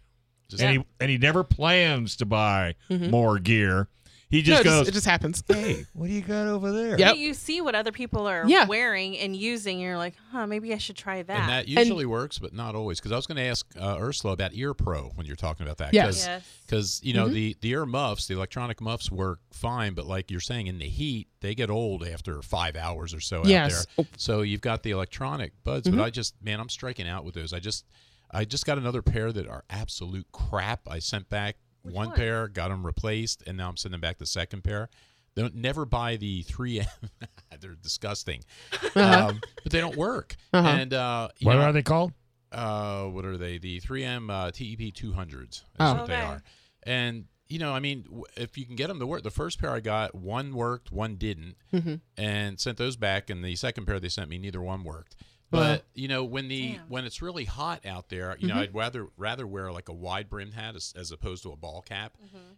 Just- 0.50 0.62
and 0.62 0.78
he 0.78 0.84
and 1.00 1.10
he 1.10 1.18
never 1.18 1.42
plans 1.42 2.14
to 2.16 2.26
buy 2.26 2.74
Mhm. 2.90 3.10
more 3.10 3.38
gear. 3.38 3.88
He 4.30 4.38
no, 4.38 4.42
just 4.42 4.60
it, 4.60 4.64
goes, 4.64 4.78
just, 4.82 4.88
it 4.90 4.92
just 4.92 5.06
happens. 5.06 5.42
"Hey, 5.48 5.86
what 5.92 6.06
do 6.06 6.12
you 6.12 6.22
got 6.22 6.46
over 6.46 6.70
there?" 6.70 6.96
Yep. 6.96 7.16
You 7.16 7.34
see 7.34 7.60
what 7.60 7.74
other 7.74 7.90
people 7.90 8.28
are 8.28 8.44
Yeah. 8.46 8.64
wearing 8.66 9.18
and 9.18 9.34
using, 9.34 9.76
and 9.78 9.82
you're 9.82 9.96
like, 9.98 10.14
huh, 10.30 10.46
maybe 10.46 10.72
I 10.72 10.78
should 10.78 10.96
try 10.96 11.22
that. 11.22 11.40
And 11.40 11.48
that 11.50 11.66
usually 11.68 12.06
works, 12.06 12.38
but 12.38 12.52
not 12.54 12.76
always. 12.76 13.00
Because 13.00 13.10
I 13.10 13.16
was 13.16 13.26
going 13.26 13.36
to 13.36 13.42
ask 13.42 13.66
uh, 13.78 13.96
Ursula 13.98 14.32
about 14.32 14.54
Ear 14.54 14.72
Pro 14.72 15.10
when 15.16 15.26
you're 15.26 15.34
talking 15.36 15.66
about 15.66 15.78
that. 15.78 15.92
Yes. 15.92 16.24
yes. 16.26 16.42
Because 16.64 17.00
you 17.02 17.12
know 17.12 17.26
Mhm. 17.26 17.32
the 17.32 17.56
the 17.60 17.70
ear 17.70 17.84
muffs, 17.84 18.28
the 18.28 18.34
electronic 18.34 18.80
muffs 18.80 19.10
work 19.10 19.40
fine, 19.52 19.94
but 19.94 20.06
like 20.06 20.30
you're 20.30 20.38
saying, 20.38 20.68
in 20.68 20.78
the 20.78 20.88
heat, 20.88 21.26
they 21.40 21.54
get 21.56 21.68
old 21.68 22.04
after 22.06 22.40
five 22.40 22.76
hours 22.76 23.12
or 23.12 23.20
so 23.20 23.42
Yes. 23.44 23.80
out 23.80 23.86
there. 23.96 24.06
So 24.16 24.42
you've 24.42 24.60
got 24.60 24.84
the 24.84 24.92
electronic 24.92 25.52
buds, 25.64 25.88
Mhm. 25.88 25.96
but 25.96 26.04
I 26.04 26.10
just 26.10 26.34
man, 26.40 26.60
I'm 26.60 26.68
striking 26.68 27.08
out 27.08 27.24
with 27.24 27.34
those. 27.34 27.52
I 27.52 27.58
just 27.58 27.84
I 28.30 28.44
just 28.44 28.64
got 28.64 28.78
another 28.78 29.02
pair 29.02 29.32
that 29.32 29.48
are 29.48 29.64
absolute 29.68 30.26
crap. 30.30 30.88
I 30.88 31.00
sent 31.00 31.28
back 31.28 31.56
Which 31.82 31.94
one 31.94 32.08
one? 32.08 32.16
pair, 32.16 32.48
got 32.48 32.68
them 32.68 32.84
replaced, 32.84 33.42
and 33.46 33.56
now 33.56 33.68
I'm 33.68 33.76
sending 33.76 34.00
back 34.00 34.18
the 34.18 34.26
second 34.26 34.62
pair. 34.64 34.88
Don't 35.36 35.54
never 35.54 35.84
buy 35.86 36.16
the 36.16 36.42
3M. 36.44 36.86
They're 37.60 37.74
disgusting, 37.76 38.42
Uh-huh. 38.72 39.28
um, 39.30 39.40
but 39.62 39.70
they 39.72 39.80
don't 39.80 39.96
work. 39.96 40.36
Uh-huh. 40.52 40.66
And 40.68 40.92
uh, 40.94 41.28
you 41.38 41.46
What 41.46 41.54
know, 41.54 41.62
are 41.62 41.72
they 41.72 41.82
called? 41.82 42.12
uh, 42.52 43.04
what 43.04 43.24
are 43.24 43.36
they? 43.36 43.58
The 43.58 43.80
3M 43.80 44.28
uh, 44.30 44.50
TEP 44.50 44.92
200s 44.94 45.42
is 45.52 45.62
Oh. 45.78 45.94
what 45.94 46.06
they 46.06 46.16
are. 46.16 46.42
And 46.82 47.26
you 47.48 47.58
know, 47.58 47.72
I 47.74 47.80
mean, 47.80 48.02
w- 48.04 48.24
if 48.36 48.56
you 48.56 48.64
can 48.64 48.76
get 48.76 48.86
them 48.88 49.00
to 49.00 49.06
work, 49.06 49.22
the 49.24 49.30
first 49.30 49.58
pair 49.60 49.70
I 49.70 49.80
got, 49.80 50.14
one 50.14 50.54
worked, 50.54 50.92
one 50.92 51.16
didn't, 51.16 51.56
Mhm. 51.72 52.00
and 52.16 52.60
sent 52.60 52.78
those 52.78 52.96
back. 52.96 53.28
And 53.28 53.44
the 53.44 53.56
second 53.56 53.86
pair 53.86 53.98
they 53.98 54.08
sent 54.08 54.30
me, 54.30 54.38
neither 54.38 54.60
one 54.60 54.84
worked. 54.84 55.16
Wow. 55.52 55.60
But 55.60 55.84
you 55.94 56.06
know, 56.08 56.24
when 56.24 56.48
the 56.48 56.72
Damn. 56.74 56.80
when 56.88 57.04
it's 57.04 57.20
really 57.22 57.44
hot 57.44 57.84
out 57.84 58.08
there, 58.08 58.36
you 58.38 58.48
know, 58.48 58.54
Mhm. 58.54 58.58
I'd 58.58 58.74
rather 58.74 59.08
rather 59.16 59.46
wear 59.46 59.72
like 59.72 59.88
a 59.88 59.92
wide 59.92 60.28
brimmed 60.28 60.54
hat 60.54 60.76
as, 60.76 60.94
as 60.96 61.10
opposed 61.10 61.42
to 61.44 61.52
a 61.52 61.56
ball 61.56 61.82
cap. 61.82 62.16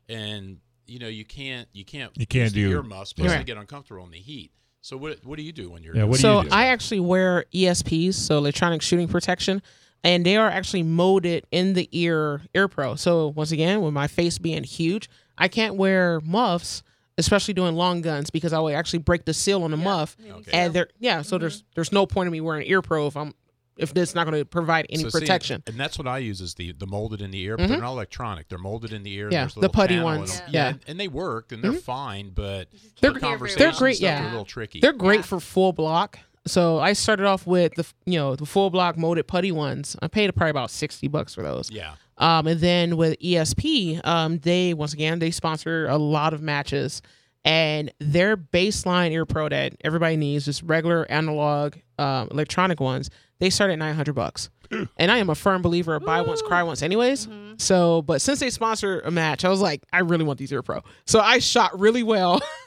And 0.09 0.59
you 0.87 0.99
know, 0.99 1.09
you 1.09 1.25
can't 1.25 1.69
you 1.73 1.85
can't 1.85 2.13
You 2.17 2.27
can't 2.27 2.45
use 2.45 2.53
the 2.53 2.63
do- 2.65 2.71
earmuffs 2.71 3.13
because 3.13 3.33
Right. 3.33 3.39
they 3.39 3.45
get 3.45 3.57
uncomfortable 3.57 4.05
in 4.05 4.11
the 4.11 4.19
heat. 4.19 4.51
So 4.81 4.97
what 4.97 5.25
what 5.25 5.37
do 5.37 5.43
you 5.43 5.53
do 5.53 5.71
when 5.71 5.83
you're 5.83 5.97
Yeah, 5.97 6.05
what 6.05 6.17
do 6.17 6.21
so 6.23 6.43
you 6.43 6.49
do? 6.51 6.55
I 6.55 6.67
actually 6.67 7.01
wear 7.01 7.45
ESPs, 7.55 8.15
so 8.19 8.37
electronic 8.39 8.83
shooting 8.83 9.09
protection, 9.09 9.63
and 10.05 10.27
they 10.27 10.37
are 10.37 10.49
actually 10.51 10.83
molded 10.83 11.47
in 11.53 11.75
the 11.75 11.89
ear 11.93 12.43
ear 12.55 12.67
pro. 12.69 12.97
So 12.97 13.29
once 13.29 13.53
again, 13.53 13.81
with 13.81 13.95
my 13.95 14.09
face 14.09 14.39
being 14.39 14.65
huge, 14.65 15.09
I 15.39 15.49
can't 15.49 15.77
wear 15.77 16.21
muffs, 16.21 16.83
especially 17.19 17.55
doing 17.55 17.75
long 17.75 18.01
guns, 18.03 18.31
because 18.31 18.53
I 18.53 18.59
will 18.59 18.75
actually 18.77 19.01
break 19.01 19.25
the 19.25 19.35
seal 19.35 19.63
on 19.65 19.71
the 19.71 19.77
muff. 19.77 20.17
Okay. 20.27 20.51
And 20.53 20.73
there, 20.75 20.89
yeah, 20.99 21.23
so 21.23 21.39
there's 21.39 21.65
there's 21.75 21.93
no 21.93 22.07
point 22.07 22.27
in 22.27 22.33
me 22.33 22.41
wearing 22.41 22.67
ear 22.69 22.83
pro 22.83 23.07
if 23.07 23.17
I'm 23.17 23.35
if 23.79 23.97
it's 23.97 24.15
not 24.15 24.27
going 24.27 24.39
to 24.39 24.45
provide 24.45 24.85
any 24.91 25.03
So 25.03 25.09
see, 25.09 25.21
protection. 25.21 25.63
and 25.67 25.81
that's 25.81 25.97
what 25.99 26.07
I 26.07 26.19
use 26.19 26.41
is 26.43 26.55
the 26.55 26.73
the 26.73 26.87
molded 26.87 27.23
in 27.23 27.31
the 27.31 27.41
ear, 27.43 27.57
but 27.57 27.69
they're 27.69 27.79
not 27.81 27.93
electronic. 27.93 28.49
They're 28.49 28.59
molded 28.59 28.93
in 28.93 29.03
the 29.03 29.13
ear. 29.15 29.31
Mm-hmm. 29.31 29.59
Yeah, 29.59 29.63
the 29.63 29.69
putty 29.71 29.99
ones. 29.99 30.41
them. 30.41 30.49
Yeah. 30.53 30.69
and, 30.69 30.81
and 30.87 31.01
they 31.01 31.09
work 31.09 31.53
and 31.53 31.63
they're 31.65 31.73
fine, 31.73 32.31
but 32.35 32.69
They're- 33.01 33.15
for 33.15 33.21
they're 33.21 33.73
great, 33.73 33.97
stuff, 33.97 34.01
yeah. 34.03 34.19
They're 34.21 34.29
a 34.29 34.31
little 34.31 34.45
tricky. 34.45 34.81
They're 34.81 34.93
great 34.93 35.21
Yeah. 35.21 35.23
for 35.23 35.41
full 35.41 35.73
block. 35.73 36.19
So 36.47 36.81
I 36.81 36.93
started 36.93 37.25
off 37.27 37.47
with 37.47 37.75
the 37.77 37.87
you 38.05 38.19
know 38.19 38.35
the 38.37 38.47
full 38.47 38.69
block 38.71 38.99
molded 38.99 39.27
putty 39.27 39.53
ones. 39.53 39.97
I 40.03 40.09
paid 40.09 40.35
probably 40.35 40.51
about 40.51 40.71
sixty 40.71 41.09
bucks 41.09 41.35
for 41.35 41.43
those. 41.43 41.71
yeah. 41.71 41.95
Um, 42.23 42.47
and 42.47 42.61
then 42.61 42.97
with 42.97 43.19
ESP, 43.19 44.01
um, 44.07 44.39
they 44.39 44.75
once 44.75 44.93
again 44.95 45.19
they 45.19 45.33
sponsor 45.33 45.89
a 45.89 45.99
lot 45.99 46.33
of 46.33 46.41
matches, 46.41 47.03
and 47.45 47.93
their 47.99 48.37
baseline 48.37 49.11
ear 49.11 49.27
pro 49.27 49.49
that 49.49 49.75
everybody 49.83 50.17
needs, 50.17 50.45
just 50.45 50.63
regular 50.63 51.05
analog 51.11 51.75
um, 51.99 52.29
electronic 52.31 52.79
ones, 52.79 53.11
they 53.41 53.51
start 53.51 53.73
at 53.73 53.79
nine 53.79 53.97
hundred 53.97 54.15
bucks. 54.15 54.51
And 54.97 55.11
I 55.11 55.19
am 55.19 55.29
a 55.31 55.35
firm 55.35 55.63
believer 55.63 55.95
of 55.95 56.05
buy 56.05 56.23
once, 56.23 56.41
cry 56.43 56.63
once, 56.63 56.83
anyways. 56.83 57.29
So, 57.59 58.03
but 58.03 58.21
since 58.23 58.41
they 58.41 58.51
sponsor 58.51 59.01
a 59.01 59.11
match, 59.11 59.45
I 59.45 59.49
was 59.49 59.61
like, 59.61 59.83
I 59.93 60.01
really 60.01 60.25
want 60.25 60.39
these 60.39 60.51
ear 60.53 60.63
pro. 60.63 60.81
So 61.07 61.21
I 61.21 61.39
shot 61.39 61.79
really 61.79 62.03
well 62.03 62.41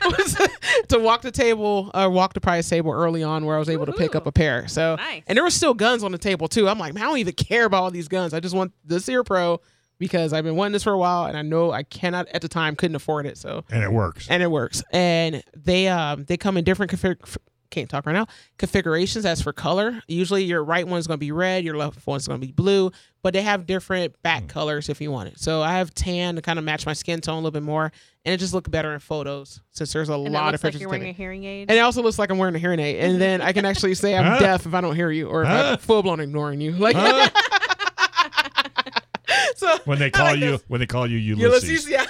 to 0.88 0.98
walk 0.98 1.22
the 1.22 1.30
table, 1.32 1.90
uh, 1.94 2.08
walk 2.10 2.34
the 2.34 2.40
prize 2.40 2.68
table 2.68 2.92
early 2.92 3.22
on, 3.22 3.44
where 3.44 3.56
I 3.56 3.58
was 3.58 3.68
able 3.68 3.86
to 3.86 3.92
pick 3.92 4.14
up 4.14 4.26
a 4.26 4.32
pair. 4.32 4.68
So, 4.68 4.96
Nice. 4.96 5.22
and 5.26 5.36
there 5.36 5.44
were 5.44 5.50
still 5.50 5.74
guns 5.74 6.02
on 6.02 6.12
the 6.12 6.18
table 6.18 6.48
too. 6.48 6.68
I'm 6.68 6.78
like, 6.78 6.94
man, 6.94 7.02
I 7.04 7.06
don't 7.06 7.18
even 7.18 7.34
care 7.34 7.64
about 7.64 7.82
all 7.82 7.90
these 7.90 8.08
guns. 8.08 8.32
I 8.34 8.40
just 8.40 8.54
want 8.54 8.72
this 8.84 9.08
ear 9.08 9.24
pro 9.24 9.60
because 9.98 10.32
I've 10.32 10.44
been 10.44 10.56
wanting 10.56 10.72
this 10.72 10.82
for 10.84 10.92
a 10.92 10.98
while, 10.98 11.26
and 11.26 11.36
I 11.36 11.42
know 11.42 11.70
I 11.70 11.82
cannot 11.82 12.26
at 12.28 12.40
the 12.42 12.48
time 12.48 12.74
couldn't 12.76 12.96
afford 12.96 13.26
it. 13.26 13.36
So, 13.36 13.64
and 13.70 13.82
it 13.82 13.92
works. 13.92 14.26
and 14.30 14.42
it 14.42 14.50
works. 14.50 14.82
And 14.92 15.42
they 15.56 15.88
um 15.88 16.24
they 16.24 16.36
come 16.36 16.56
in 16.56 16.64
different 16.64 16.90
config. 16.92 17.36
Can't 17.70 17.88
talk 17.88 18.04
right 18.04 18.12
now. 18.12 18.26
Configurations 18.58 19.24
as 19.24 19.40
for 19.40 19.52
color. 19.52 20.02
Usually 20.08 20.42
your 20.42 20.64
right 20.64 20.86
one's 20.86 21.06
gonna 21.06 21.18
be 21.18 21.30
red, 21.30 21.64
your 21.64 21.76
left 21.76 22.04
one's 22.04 22.26
gonna 22.26 22.40
be 22.40 22.50
blue, 22.50 22.90
but 23.22 23.32
they 23.32 23.42
have 23.42 23.64
different 23.64 24.20
back 24.22 24.42
hmm. 24.42 24.48
colors 24.48 24.88
if 24.88 25.00
you 25.00 25.12
want 25.12 25.28
it. 25.28 25.38
So 25.38 25.62
I 25.62 25.74
have 25.74 25.94
tan 25.94 26.34
to 26.34 26.42
kind 26.42 26.58
of 26.58 26.64
match 26.64 26.84
my 26.84 26.94
skin 26.94 27.20
tone 27.20 27.34
a 27.34 27.38
little 27.38 27.52
bit 27.52 27.62
more, 27.62 27.92
and 28.24 28.34
it 28.34 28.38
just 28.38 28.52
look 28.52 28.68
better 28.68 28.92
in 28.92 28.98
photos 28.98 29.60
since 29.70 29.92
there's 29.92 30.08
a 30.08 30.14
and 30.14 30.32
lot 30.32 30.52
it 30.52 30.54
of 30.54 30.54
looks 30.54 30.64
like 30.64 30.72
pictures. 30.72 30.80
you're 30.80 30.90
wearing 30.90 31.08
a 31.08 31.12
hearing 31.12 31.44
aid. 31.44 31.70
And 31.70 31.78
it 31.78 31.80
also 31.80 32.02
looks 32.02 32.18
like 32.18 32.30
I'm 32.30 32.38
wearing 32.38 32.56
a 32.56 32.58
hearing 32.58 32.80
aid, 32.80 33.04
and 33.04 33.20
then 33.20 33.40
I 33.40 33.52
can 33.52 33.64
actually 33.64 33.94
say 33.94 34.16
I'm 34.16 34.38
deaf 34.40 34.66
if 34.66 34.74
I 34.74 34.80
don't 34.80 34.96
hear 34.96 35.10
you, 35.10 35.28
or 35.28 35.44
if 35.44 35.48
I'm 35.48 35.78
full 35.78 36.02
blown 36.02 36.18
ignoring 36.18 36.60
you. 36.60 36.72
Like, 36.72 36.96
so 39.56 39.78
when 39.84 40.00
they 40.00 40.10
call 40.10 40.34
you, 40.34 40.58
when 40.66 40.80
they 40.80 40.86
call 40.86 41.06
you 41.06 41.18
Ulysses. 41.18 41.68
Ulysses, 41.68 41.88
yeah. 41.88 42.06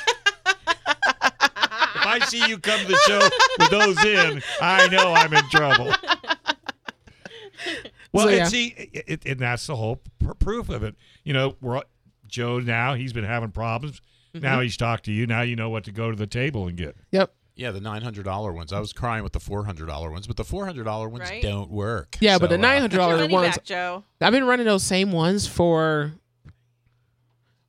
If 2.16 2.23
I 2.23 2.27
see 2.27 2.49
you 2.49 2.59
come 2.59 2.81
to 2.81 2.87
the 2.87 2.99
show 3.07 3.28
with 3.59 3.70
those 3.70 4.05
in, 4.05 4.43
I 4.61 4.89
know 4.89 5.12
I'm 5.15 5.32
in 5.32 5.45
trouble. 5.51 5.93
Well, 8.12 8.27
So, 8.27 8.32
and 8.35 8.49
see, 8.49 8.69
it, 8.93 9.05
it- 9.07 9.27
and 9.27 9.39
that's 9.41 9.66
the 9.66 9.77
whole 9.77 10.01
pr- 10.19 10.32
proof 10.32 10.69
of 10.69 10.82
it. 10.82 10.97
You 11.24 11.32
know, 11.32 11.57
we're 11.61 11.77
all- 11.77 11.85
Joe 12.27 12.59
now 12.61 12.95
he's 12.95 13.12
been 13.12 13.24
having 13.24 13.51
problems. 13.51 14.01
Mm-hmm. 14.35 14.45
Now 14.45 14.61
he's 14.61 14.77
talked 14.77 15.05
to 15.07 15.12
you. 15.12 15.27
Now 15.27 15.43
you 15.43 15.57
know 15.57 15.69
what 15.70 15.85
to 15.85 15.93
go 15.93 16.11
to 16.11 16.16
the 16.16 16.27
table 16.27 16.66
and 16.69 16.77
get. 16.77 16.97
Yep. 17.11 17.32
Yeah, 17.57 17.73
the 17.73 17.81
nine 17.81 18.01
hundred 18.03 18.24
dollar 18.24 18.53
ones. 18.53 18.73
I 18.73 18.81
was 18.81 18.93
crying 18.93 19.23
with 19.24 19.32
the 19.32 19.41
four 19.41 19.65
hundred 19.65 19.87
dollar 19.87 20.11
ones, 20.11 20.27
but 20.27 20.37
the 20.37 20.45
four 20.45 20.65
hundred 20.65 20.85
dollar 20.85 21.09
ones 21.09 21.28
Right? 21.28 21.43
don't 21.43 21.70
work. 21.70 22.16
Yeah, 22.20 22.39
but 22.39 22.45
So, 22.45 22.49
the 22.49 22.55
uh, 22.55 22.59
nine 22.59 22.81
hundred 22.81 22.97
Get 22.97 23.03
your 23.03 23.11
dollar 23.11 23.23
money 23.23 23.35
ones, 23.35 23.57
back, 23.57 23.65
Joe. 23.65 24.05
I've 24.20 24.32
been 24.32 24.45
running 24.47 24.65
those 24.66 24.82
same 24.85 25.12
ones 25.12 25.47
for 25.47 26.12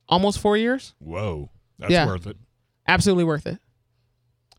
almost 0.08 0.38
four 0.38 0.56
years. 0.56 0.94
Whoa, 0.98 1.50
that's 1.78 1.90
Yeah. 1.92 2.06
worth 2.06 2.26
it. 2.26 2.36
Absolutely 2.88 3.24
worth 3.24 3.46
it. 3.46 3.58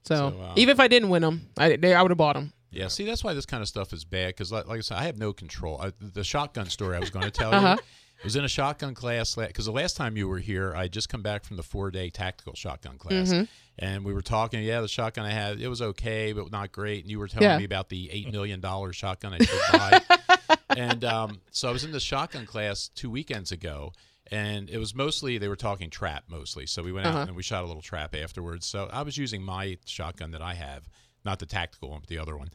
So, 0.03 0.15
So, 0.37 0.41
uh, 0.41 0.53
even 0.57 0.73
if 0.73 0.79
I 0.79 0.87
didn't 0.87 1.09
win 1.09 1.21
them, 1.21 1.47
I 1.57 1.75
they, 1.77 1.93
I 1.93 2.01
would 2.01 2.11
have 2.11 2.17
bought 2.17 2.35
them. 2.35 2.53
Yeah, 2.71 2.87
see, 2.87 3.05
that's 3.05 3.23
why 3.23 3.33
this 3.33 3.45
kind 3.45 3.61
of 3.61 3.67
stuff 3.67 3.93
is 3.93 4.03
bad 4.03 4.29
because, 4.29 4.51
like, 4.51 4.67
like 4.67 4.79
I 4.79 4.81
said, 4.81 4.97
I 4.97 5.03
have 5.03 5.17
no 5.17 5.31
control. 5.31 5.79
I, 5.79 5.91
the 6.01 6.23
shotgun 6.23 6.69
story 6.69 6.95
I 6.95 6.99
was 6.99 7.11
going 7.11 7.25
to 7.25 7.31
tell 7.31 7.53
Uh-huh. 7.53 7.75
you 7.77 7.83
was 8.23 8.35
in 8.35 8.43
a 8.43 8.47
shotgun 8.47 8.95
class 8.95 9.35
because 9.35 9.65
the 9.65 9.71
last 9.71 9.95
time 9.95 10.17
you 10.17 10.27
were 10.27 10.39
here, 10.39 10.73
I 10.75 10.87
just 10.87 11.07
come 11.07 11.21
back 11.21 11.43
from 11.43 11.57
the 11.57 11.61
four 11.63 11.91
day 11.91 12.09
tactical 12.09 12.53
shotgun 12.55 12.97
class, 12.97 13.31
Mm-hmm. 13.31 13.43
and 13.79 14.03
we 14.03 14.11
were 14.13 14.21
talking. 14.23 14.63
Yeah, 14.63 14.81
the 14.81 14.87
shotgun 14.87 15.25
I 15.25 15.31
had 15.31 15.61
it 15.61 15.67
was 15.67 15.81
okay, 15.83 16.33
but 16.33 16.51
not 16.51 16.71
great. 16.71 17.03
And 17.03 17.11
you 17.11 17.19
were 17.19 17.27
telling 17.27 17.47
Yeah. 17.49 17.57
me 17.59 17.63
about 17.63 17.89
the 17.89 18.09
eight 18.11 18.31
million 18.31 18.59
dollar 18.59 18.91
shotgun 18.91 19.33
I 19.33 19.37
should 19.39 19.61
buy. 19.71 20.01
and 20.75 21.03
um, 21.05 21.41
so 21.51 21.69
I 21.69 21.71
was 21.71 21.83
in 21.83 21.91
the 21.91 21.99
shotgun 21.99 22.45
class 22.47 22.87
two 22.87 23.09
weekends 23.11 23.51
ago, 23.51 23.93
and 24.31 24.69
it 24.69 24.77
was 24.77 24.93
mostly 24.95 25.37
they 25.37 25.47
were 25.47 25.55
talking 25.55 25.89
trap 25.89 26.23
mostly. 26.27 26.65
So 26.65 26.81
we 26.83 26.91
went 26.91 27.07
Uh-huh. 27.07 27.19
out 27.19 27.27
and 27.27 27.35
we 27.35 27.43
shot 27.43 27.63
a 27.63 27.67
little 27.67 27.81
trap 27.81 28.15
afterwards. 28.15 28.65
So 28.65 28.89
I 28.91 29.01
was 29.03 29.17
using 29.17 29.43
my 29.43 29.77
shotgun 29.85 30.31
that 30.31 30.41
I 30.41 30.53
have, 30.55 30.87
not 31.25 31.39
the 31.39 31.45
tactical 31.45 31.89
one, 31.89 31.99
but 31.99 32.09
the 32.09 32.17
other 32.17 32.37
one. 32.37 32.49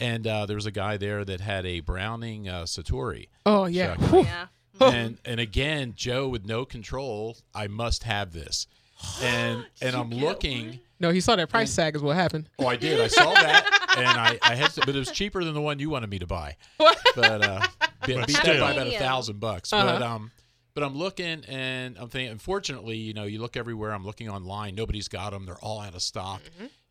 And 0.00 0.26
uh, 0.26 0.46
there 0.46 0.56
was 0.56 0.66
a 0.66 0.70
guy 0.72 0.96
there 0.96 1.24
that 1.24 1.40
had 1.40 1.64
a 1.66 1.80
Browning 1.80 2.48
uh, 2.48 2.62
Citori. 2.64 3.28
Oh 3.46 3.66
yeah. 3.66 3.96
Yeah. 4.12 4.46
and 4.80 5.18
and 5.24 5.38
again, 5.38 5.92
Joe 5.96 6.28
with 6.28 6.44
no 6.46 6.64
control, 6.64 7.36
I 7.54 7.66
must 7.68 8.02
have 8.04 8.32
this. 8.32 8.66
And 9.22 9.66
and 9.80 9.94
I'm 9.96 10.10
looking. 10.10 10.80
No, 11.00 11.10
he 11.10 11.20
saw 11.20 11.34
that 11.36 11.48
price 11.48 11.74
tag 11.74 11.96
is 11.96 12.02
what 12.02 12.14
happened. 12.16 12.48
Oh, 12.60 12.66
I 12.68 12.76
did. 12.76 13.00
I 13.00 13.08
saw 13.08 13.32
that, 13.34 13.66
and 13.98 14.06
I, 14.06 14.38
I 14.40 14.54
had, 14.54 14.70
to, 14.74 14.80
but 14.86 14.94
it 14.94 14.98
was 15.00 15.10
cheaper 15.10 15.42
than 15.42 15.52
the 15.52 15.60
one 15.60 15.80
you 15.80 15.90
wanted 15.90 16.08
me 16.08 16.20
to 16.20 16.28
buy. 16.28 16.54
But 16.78 17.42
uh, 17.42 17.66
beat, 18.06 18.14
But 18.14 18.26
beat 18.28 18.36
that 18.44 18.60
by 18.60 18.70
about 18.72 18.86
a 18.86 18.98
thousand 18.98 19.40
bucks. 19.40 19.70
But 19.72 19.86
Uh-huh. 20.00 20.04
um, 20.14 20.30
but 20.74 20.82
I'm 20.84 20.96
looking, 20.96 21.44
and 21.48 21.96
I'm 21.98 22.08
thinking. 22.08 22.32
Unfortunately, 22.32 22.96
you 22.96 23.12
know, 23.14 23.24
you 23.24 23.40
look 23.40 23.56
everywhere. 23.56 23.92
I'm 23.92 24.04
looking 24.04 24.28
online. 24.28 24.74
Nobody's 24.74 25.08
got 25.08 25.30
them. 25.30 25.46
They're 25.46 25.56
all 25.62 25.80
out 25.80 25.94
of 25.94 26.02
stock. 26.02 26.40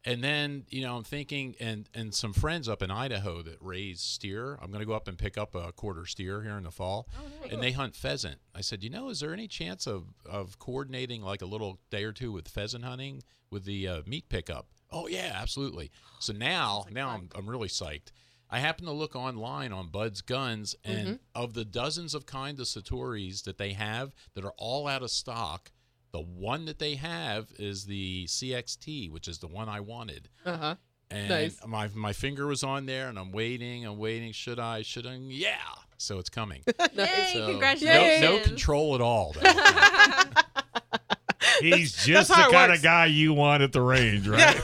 And 0.04 0.24
then 0.24 0.66
you 0.70 0.82
know, 0.82 0.98
I'm 0.98 1.04
thinking, 1.04 1.56
and 1.60 1.88
and 1.94 2.14
some 2.14 2.34
friends 2.34 2.68
up 2.68 2.82
in 2.82 2.90
Idaho 2.90 3.44
that 3.44 3.58
raise 3.62 4.02
steer. 4.02 4.58
I'm 4.62 4.72
going 4.72 4.80
to 4.80 4.86
go 4.88 4.94
up 4.94 5.08
and 5.08 5.16
pick 5.18 5.38
up 5.38 5.54
a 5.54 5.72
quarter 5.72 6.06
steer 6.08 6.42
here 6.42 6.58
in 6.58 6.64
the 6.64 6.72
fall, 6.72 7.08
Oh, 7.20 7.50
and 7.52 7.62
they 7.62 7.72
hunt 7.72 7.96
pheasant. 7.96 8.40
I 8.56 8.62
said, 8.62 8.84
you 8.84 8.90
know, 8.90 9.10
is 9.10 9.20
there 9.20 9.32
any 9.32 9.48
chance 9.48 9.86
of 9.86 10.06
of 10.26 10.58
coordinating 10.58 11.22
like 11.22 11.44
a 11.44 11.46
little 11.46 11.80
day 11.92 12.04
or 12.04 12.14
two 12.14 12.32
with 12.32 12.48
pheasant 12.48 12.84
hunting 12.84 13.22
with 13.52 13.64
the 13.66 13.88
uh, 13.88 14.02
meat 14.08 14.28
pickup? 14.28 14.66
Oh 14.92 15.08
yeah, 15.08 15.34
absolutely. 15.36 15.92
So 16.20 16.34
now, 16.34 16.86
now 16.92 17.10
I'm 17.10 17.30
I'm 17.36 17.48
really 17.48 17.68
psyched. 17.70 18.12
I 18.54 18.60
happen 18.60 18.86
to 18.86 18.92
look 18.92 19.16
online 19.16 19.72
on 19.72 19.88
Bud's 19.88 20.22
Guns, 20.22 20.76
and 20.84 21.20
of 21.34 21.54
the 21.54 21.64
dozens 21.64 22.14
of 22.14 22.26
kind 22.26 22.60
of 22.60 22.66
Citoris 22.66 23.44
that 23.46 23.58
they 23.58 23.72
have 23.74 24.14
that 24.36 24.44
are 24.44 24.54
all 24.58 24.88
out 24.88 25.04
of 25.04 25.10
stock, 25.12 25.72
the 26.12 26.20
one 26.22 26.66
that 26.66 26.78
they 26.78 26.96
have 26.96 27.48
is 27.58 27.86
the 27.86 28.26
CXT, 28.26 29.10
which 29.10 29.30
is 29.30 29.40
the 29.40 29.48
one 29.48 29.70
I 29.70 29.80
wanted. 29.80 30.28
Uh 30.46 30.58
huh. 30.58 30.76
And 31.10 31.30
Nice. 31.30 31.60
my 31.66 31.90
my 31.94 32.12
finger 32.14 32.48
was 32.48 32.64
on 32.64 32.86
there, 32.86 33.08
and 33.10 33.18
I'm 33.18 33.32
waiting. 33.32 33.86
I'm 33.86 33.98
waiting. 33.98 34.32
Should 34.34 34.60
I? 34.60 34.82
Should 34.82 35.08
I? 35.08 35.16
Yeah. 35.16 35.56
So 35.98 36.20
it's 36.20 36.30
coming. 36.30 36.64
Yay! 36.96 37.30
So 37.34 37.48
congratulations. 37.52 38.22
No, 38.22 38.38
no 38.38 38.44
control 38.44 38.96
at 38.96 39.02
all. 39.02 39.34
He's 41.62 41.94
just 42.06 42.30
the 42.30 42.36
kind 42.36 42.54
works. 42.70 42.80
of 42.80 42.84
guy 42.84 43.06
you 43.08 43.34
want 43.34 43.62
at 43.64 43.72
the 43.72 43.82
range, 43.82 44.28
right? 44.28 44.60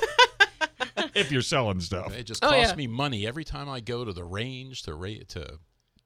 if 1.16 1.32
you're 1.32 1.42
selling 1.42 1.80
stuff. 1.80 2.14
it 2.18 2.24
just 2.24 2.44
Oh, 2.44 2.50
costs 2.50 2.72
yeah. 2.72 2.76
me 2.76 2.88
money 2.88 3.26
every 3.28 3.44
time 3.44 3.70
I 3.70 3.80
go 3.80 4.04
to 4.06 4.14
the 4.14 4.24
range 4.24 4.84
to 4.84 4.94
rate 4.96 5.30
to. 5.30 5.60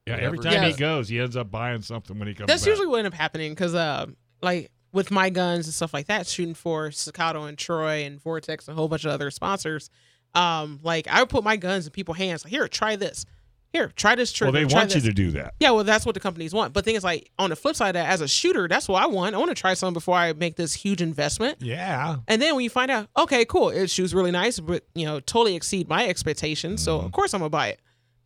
Yeah, 0.07 0.15
every 0.18 0.39
time 0.39 0.53
Yeah. 0.53 0.68
he 0.68 0.73
goes, 0.73 1.09
he 1.09 1.19
ends 1.19 1.38
up 1.38 1.51
buying 1.51 1.81
something 1.81 2.18
when 2.18 2.27
he 2.27 2.34
comes 2.34 2.47
back. 2.47 2.47
That's 2.47 2.63
back. 2.63 2.69
usually 2.72 2.88
what 2.88 2.97
ended 2.99 3.13
up 3.13 3.18
happening 3.19 3.51
because, 3.51 3.76
uh, 3.76 4.07
like 4.41 4.72
with 4.93 5.11
my 5.11 5.30
guns 5.30 5.68
and 5.68 5.73
stuff 5.73 5.93
like 5.93 6.07
that, 6.07 6.27
shooting 6.27 6.53
for 6.55 6.91
Staccato 6.91 7.43
and 7.43 7.57
Troy 7.57 8.03
and 8.03 8.19
Vortex 8.22 8.68
and 8.68 8.76
a 8.76 8.77
whole 8.77 8.88
bunch 8.88 9.05
of 9.05 9.11
other 9.11 9.30
sponsors. 9.31 9.89
Um, 10.34 10.80
like 10.84 11.07
I 11.07 11.19
would 11.22 11.30
put 11.30 11.43
my 11.43 11.55
guns 11.55 11.85
in 11.85 11.91
people's 11.91 12.18
hands. 12.18 12.43
Like, 12.43 12.51
here, 12.51 12.68
try 12.68 12.95
this. 12.95 13.26
Here, 13.73 13.91
try 13.95 14.15
this 14.15 14.34
trigger. 14.34 14.52
well, 14.52 14.61
they 14.64 14.68
try 14.68 14.80
want 14.81 14.95
you 14.95 15.02
to 15.02 15.14
do 15.14 15.31
that. 15.31 15.53
Yeah, 15.61 15.72
well, 15.72 15.85
that's 15.85 16.06
what 16.06 16.14
the 16.14 16.19
companies 16.19 16.53
want. 16.53 16.73
But 16.73 16.84
thing 16.84 16.95
is, 16.95 17.03
like 17.06 17.31
on 17.39 17.52
the 17.52 17.56
flip 17.56 17.76
side, 17.77 17.89
of 17.89 17.93
that, 17.93 18.10
as 18.10 18.19
a 18.19 18.27
shooter, 18.27 18.68
that's 18.68 18.89
what 18.89 19.02
I 19.02 19.06
want. 19.07 19.34
I 19.34 19.38
want 19.38 19.49
to 19.49 19.56
try 19.56 19.73
something 19.76 19.93
before 19.93 20.15
I 20.18 20.34
make 20.34 20.57
this 20.57 20.73
huge 20.73 21.02
investment. 21.02 21.61
Yeah. 21.61 22.18
And 22.27 22.41
then 22.41 22.56
when 22.56 22.64
you 22.65 22.69
find 22.69 22.91
out, 22.91 23.07
okay, 23.18 23.45
cool, 23.45 23.69
it 23.69 23.89
shoots 23.89 24.14
really 24.14 24.31
nice, 24.31 24.60
but 24.60 24.84
you 24.93 25.06
know, 25.06 25.22
totally 25.22 25.56
exceed 25.56 25.88
my 25.88 26.06
expectations. 26.07 26.84
So 26.84 26.98
Mm-hmm. 26.98 27.06
of 27.06 27.11
course 27.14 27.34
I'm 27.34 27.39
gonna 27.39 27.49
buy 27.49 27.68
it. 27.69 27.80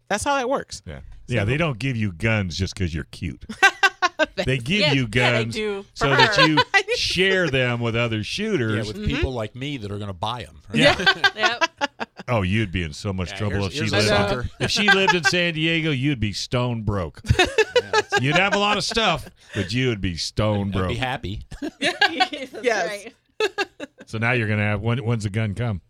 That's 0.09 0.23
how 0.23 0.35
that 0.35 0.49
works. 0.49 0.81
Yeah. 0.85 1.01
Yeah, 1.27 1.43
they 1.45 1.57
don't 1.57 1.77
give 1.79 1.95
you 1.95 2.11
guns 2.11 2.57
just 2.57 2.73
because 2.75 2.93
you're 2.93 3.07
cute. 3.11 3.43
they 4.35 4.57
give 4.59 4.79
Yeah, 4.81 4.93
you 4.93 5.07
guns 5.07 5.53
do. 5.55 5.85
so 5.95 6.07
For 6.09 6.15
that 6.15 6.37
you 6.47 6.57
share 6.95 7.49
them 7.49 7.79
with 7.81 7.95
other 7.95 8.17
Yeah, 8.17 8.23
shooters. 8.23 8.87
with 8.93 9.05
people 9.05 9.31
like 9.33 9.55
me 9.55 9.77
that 9.77 9.91
are 9.91 9.97
going 9.97 10.07
to 10.07 10.13
buy 10.13 10.43
them. 10.43 10.61
Yeah. 10.73 10.95
Yep. 11.35 12.04
Oh, 12.27 12.41
you'd 12.41 12.71
be 12.71 12.83
in 12.83 12.93
so 12.93 13.11
much 13.13 13.31
Yeah, 13.31 13.37
trouble 13.37 13.55
here's- 13.57 13.67
if 13.67 13.73
she 13.73 13.79
here's 13.79 13.93
a 13.93 13.95
lived. 13.97 14.07
sucker. 14.07 14.49
If 14.59 14.71
she 14.71 14.89
lived 14.89 15.13
in 15.15 15.23
San 15.23 15.53
Diego, 15.53 15.91
you'd 15.91 16.19
be 16.19 16.33
stone 16.33 16.83
broke. 16.83 17.21
you'd 18.21 18.35
have 18.35 18.53
a 18.55 18.59
lot 18.59 18.77
of 18.77 18.83
stuff, 18.83 19.27
but 19.53 19.71
you 19.73 19.89
would 19.89 20.01
be 20.01 20.15
stone 20.17 20.67
I'd 20.69 20.73
broke. 20.73 20.89
be 20.89 20.95
happy. 20.95 21.45
Yes. 22.61 23.05
right. 23.41 23.47
So 24.05 24.17
now 24.17 24.31
you're 24.31 24.47
gonna 24.47 24.61
have 24.63 24.81
when, 24.81 24.99
when's 24.99 25.23
the 25.23 25.29
gun 25.29 25.55
come? 25.55 25.81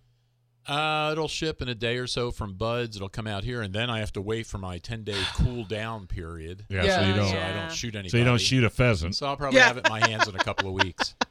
Uh, 0.68 1.10
it'll 1.12 1.28
ship 1.28 1.62
in 1.62 1.70
a 1.70 1.76
day 1.76 1.98
or 1.98 2.08
so 2.08 2.32
from 2.32 2.56
Buds. 2.56 2.96
It'll 2.96 3.08
come 3.08 3.28
out 3.28 3.44
here, 3.44 3.62
and 3.62 3.72
then 3.72 3.90
I 3.92 4.00
have 4.00 4.12
to 4.14 4.22
wait 4.22 4.48
for 4.48 4.58
my 4.58 4.80
ten 4.80 5.04
day 5.04 5.22
cool 5.36 5.64
down 5.64 6.08
period. 6.08 6.66
Yeah, 6.70 6.82
so 7.02 7.08
you 7.08 7.14
don't. 7.14 7.30
So 7.30 7.38
I 7.38 7.54
don't 7.54 7.72
shoot 7.72 7.94
anybody. 7.96 8.10
So 8.10 8.18
you 8.18 8.24
don't 8.24 8.42
shoot 8.42 8.64
a 8.64 8.70
pheasant. 8.72 9.16
So 9.16 9.28
I'll 9.28 9.38
probably 9.38 9.60
Yeah. 9.60 9.68
have 9.68 9.78
it 9.78 9.86
in 9.86 9.92
my 9.92 10.06
hands 10.08 10.28
in 10.28 10.36
a 10.36 10.40
couple 10.40 10.68
of 10.70 10.74
weeks. 10.84 11.14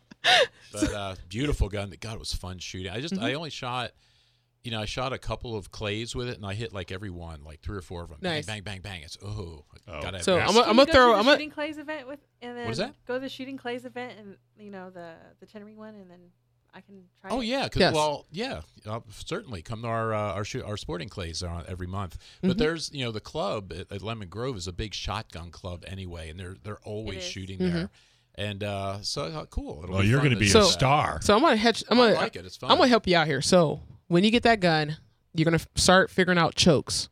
But 0.73 0.93
uh, 0.93 1.15
beautiful 1.29 1.69
gun. 1.69 1.91
That 1.91 2.01
God 2.01 2.15
it 2.15 2.19
was 2.19 2.33
fun 2.35 2.59
shooting. 2.59 2.91
I 2.91 3.01
just 3.01 3.15
Mm-hmm. 3.15 3.25
I 3.25 3.35
only 3.35 3.51
shot, 3.51 3.93
you 4.65 4.71
know, 4.71 4.81
I 4.81 4.87
shot 4.87 5.13
a 5.13 5.19
couple 5.19 5.57
of 5.57 5.71
clays 5.71 6.17
with 6.17 6.29
it, 6.29 6.37
and 6.37 6.45
I 6.47 6.55
hit 6.55 6.73
like 6.73 6.91
every 6.91 7.11
one, 7.11 7.45
like 7.45 7.61
three 7.61 7.77
or 7.77 7.83
four 7.83 8.03
of 8.03 8.09
them. 8.09 8.19
Nice. 8.23 8.47
Bang, 8.47 8.63
bang, 8.63 8.81
bang, 8.81 8.81
bang. 8.81 9.03
It's 9.03 9.17
oh, 9.25 9.65
Oh. 9.87 10.03
gotta 10.03 10.17
have 10.17 10.25
So. 10.25 10.39
I'm 10.39 10.47
Can 10.49 10.55
gonna 10.55 10.75
go 10.87 10.93
throw. 10.93 11.07
to 11.09 11.13
the 11.13 11.19
I'm 11.19 11.25
gonna. 11.25 11.33
shooting 11.37 11.51
clays 11.51 11.79
event 11.79 12.09
with, 12.09 12.21
and 12.43 12.57
then 12.57 12.71
is 12.71 12.79
that? 12.79 12.95
Go 13.07 13.15
to 13.15 13.21
the 13.21 13.29
shooting 13.29 13.57
clays 13.59 13.85
event 13.85 14.15
and 14.19 14.37
you 14.59 14.71
know 14.71 14.91
the 14.91 15.13
the 15.41 15.47
ten 15.47 15.63
ring 15.65 15.77
one, 15.77 15.95
and 15.95 16.11
then 16.11 16.19
I 16.73 16.81
can 16.81 17.05
try. 17.21 17.31
Oh 17.31 17.41
it. 17.41 17.47
yeah, 17.47 17.69
'cause- 17.69 17.79
Yes. 17.81 17.95
well, 17.95 18.27
yeah, 18.33 18.63
uh, 18.87 19.01
certainly 19.11 19.61
come 19.63 19.83
to 19.83 19.89
our 19.89 20.13
uh, 20.15 20.33
our, 20.33 20.45
shoot, 20.45 20.65
our 20.65 20.77
sporting 20.79 21.09
clays 21.09 21.43
uh, 21.43 21.63
every 21.69 21.87
month. 21.87 22.17
But 22.41 22.57
Mhm. 22.57 22.59
there's 22.59 22.91
you 22.93 23.05
know 23.05 23.13
the 23.13 23.21
club 23.21 23.73
at, 23.73 23.93
at 23.93 24.03
Lemon 24.03 24.29
Grove 24.29 24.57
is 24.57 24.67
a 24.67 24.73
big 24.73 24.95
shotgun 24.95 25.51
club 25.51 25.85
anyway, 25.87 26.31
and 26.31 26.41
they're 26.41 26.57
they're 26.63 26.81
always 26.81 27.19
is. 27.19 27.25
shooting 27.25 27.59
Mhm. 27.59 27.73
there. 27.73 27.91
And 28.37 28.65
uh, 28.65 29.01
so 29.03 29.27
I 29.27 29.31
thought, 29.31 29.51
cool. 29.51 29.81
It'll 29.85 29.93
Well, 29.95 30.03
be 30.03 30.09
you're 30.09 30.21
gonna 30.23 30.35
be 30.35 30.51
do 30.51 30.59
a 30.59 30.65
star. 30.65 31.21
So 31.23 31.37
I'm 31.37 31.43
gonna 31.43 31.55
hedge. 31.57 31.85
I'm 31.89 31.99
gonna. 31.99 32.15
like 32.15 32.35
it. 32.35 32.45
It's 32.45 32.57
fun. 32.57 32.71
I'm 32.73 32.79
gonna 32.79 32.89
help 32.89 33.07
you 33.07 33.17
out 33.17 33.29
here. 33.29 33.41
So 33.43 33.81
when 34.15 34.23
you 34.23 34.31
get 34.31 34.45
that 34.45 34.61
gun, 34.61 34.97
you're 35.35 35.45
gonna 35.45 35.59
start 35.75 36.09
figuring 36.09 36.39
out 36.39 36.55
chokes. 36.55 37.09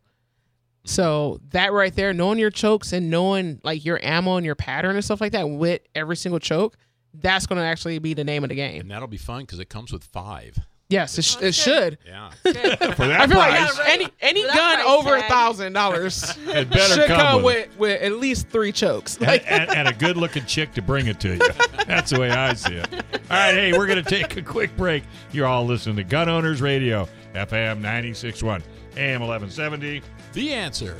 So 0.84 1.40
that 1.50 1.72
right 1.72 1.92
there, 1.92 2.12
knowing 2.12 2.38
your 2.38 2.50
chokes 2.50 2.92
and 2.92 3.10
knowing 3.10 3.60
like 3.64 3.84
your 3.84 3.98
ammo 4.04 4.36
and 4.36 4.46
your 4.46 4.54
pattern 4.54 4.94
and 4.94 5.04
stuff 5.04 5.20
like 5.20 5.32
that 5.32 5.50
with 5.50 5.82
every 5.96 6.14
single 6.14 6.38
choke, 6.38 6.76
that's 7.12 7.46
gonna 7.46 7.62
actually 7.62 7.98
be 7.98 8.14
the 8.14 8.22
name 8.22 8.44
of 8.44 8.50
the 8.50 8.54
game. 8.54 8.82
and 8.82 8.90
that'll 8.92 9.08
be 9.08 9.16
fun 9.16 9.40
because 9.40 9.58
it 9.58 9.68
comes 9.68 9.92
with 9.92 10.04
five. 10.04 10.56
Yes, 10.92 11.18
it, 11.18 11.24
sh- 11.24 11.36
it 11.40 11.54
should. 11.54 11.98
Yeah. 12.06 12.30
For 12.42 12.52
that 12.52 13.20
I 13.22 13.26
feel 13.26 13.38
like 13.38 13.50
price, 13.50 13.78
right. 13.78 13.88
any 13.88 14.08
any 14.20 14.42
that 14.42 14.54
gun 14.54 14.74
price 14.76 14.86
over 14.86 15.16
a 15.16 15.20
tag. 15.20 15.30
thousand 15.30 15.72
dollars 15.72 16.22
it 16.46 16.68
better 16.70 16.94
should 16.94 17.06
come, 17.08 17.18
come 17.20 17.42
with, 17.42 17.68
with, 17.70 17.78
with 17.78 18.02
at 18.02 18.12
least 18.18 18.48
three 18.48 18.72
chokes. 18.72 19.16
and, 19.16 19.26
Like, 19.26 19.44
and, 19.50 19.70
and 19.70 19.88
a 19.88 19.92
good-looking 19.94 20.44
chick 20.46 20.72
to 20.74 20.82
bring 20.82 21.06
it 21.06 21.18
to 21.20 21.34
you. 21.34 21.38
That's 21.86 22.10
the 22.10 22.20
way 22.20 22.30
I 22.30 22.52
see 22.54 22.74
it. 22.74 22.92
All 22.92 23.00
right, 23.30 23.54
hey, 23.54 23.72
we're 23.72 23.86
gonna 23.86 24.02
take 24.02 24.36
a 24.36 24.42
quick 24.42 24.76
break. 24.76 25.02
You're 25.32 25.46
all 25.46 25.64
listening 25.64 25.96
to 25.96 26.04
Gun 26.04 26.28
Owners 26.28 26.60
Radio, 26.60 27.08
FM 27.34 27.80
96.1, 27.80 28.62
AM 28.96 29.20
1170. 29.22 30.02
The 30.34 30.52
answer. 30.52 30.96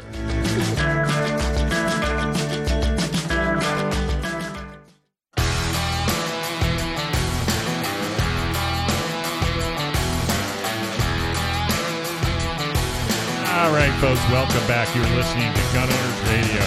Folks, 14.03 14.29
welcome 14.31 14.67
back. 14.67 14.93
You're 14.97 15.05
listening 15.15 15.55
to 15.55 15.61
Gun 15.73 15.89
Owners 15.89 16.21
Radio, 16.29 16.61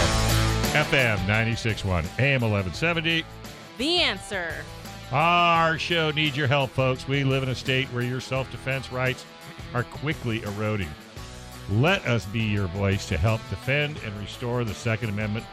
FM 0.71 1.17
96.1, 1.27 1.85
AM 2.17 2.39
1170. 2.39 3.25
The 3.77 3.97
answer. 3.97 4.53
Our 5.11 5.77
show 5.77 6.11
needs 6.11 6.37
your 6.37 6.47
help, 6.47 6.69
folks. 6.69 7.09
We 7.09 7.25
live 7.25 7.43
in 7.43 7.49
a 7.49 7.55
state 7.55 7.87
where 7.87 8.03
your 8.03 8.21
self 8.21 8.49
defense 8.51 8.89
rights 8.89 9.25
are 9.73 9.83
quickly 9.83 10.43
eroding. 10.43 10.87
Let 11.69 12.05
us 12.05 12.25
be 12.25 12.39
your 12.39 12.67
voice 12.67 13.05
to 13.09 13.17
help 13.17 13.41
defend 13.49 13.97
and 14.05 14.17
restore 14.17 14.63
the 14.63 14.73
Second 14.73 15.09
Amendment. 15.09 15.45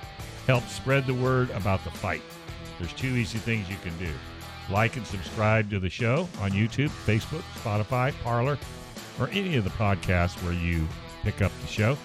Help 0.46 0.62
spread 0.68 1.04
the 1.04 1.14
word 1.14 1.50
about 1.50 1.82
the 1.82 1.90
fight. 1.90 2.22
There's 2.78 2.92
two 2.92 3.08
easy 3.16 3.38
things 3.38 3.68
you 3.68 3.76
can 3.82 3.98
do 3.98 4.12
like 4.70 4.96
and 4.96 5.04
subscribe 5.04 5.68
to 5.70 5.80
the 5.80 5.90
show 5.90 6.28
on 6.38 6.52
YouTube, 6.52 6.90
Facebook, 6.90 7.42
Spotify, 7.60 8.14
Parler, 8.22 8.56
or 9.18 9.28
any 9.30 9.56
of 9.56 9.64
the 9.64 9.70
podcasts 9.70 10.40
where 10.44 10.52
you 10.52 10.86
pick 11.22 11.42
up 11.42 11.52
the 11.60 11.66
show. 11.66 11.96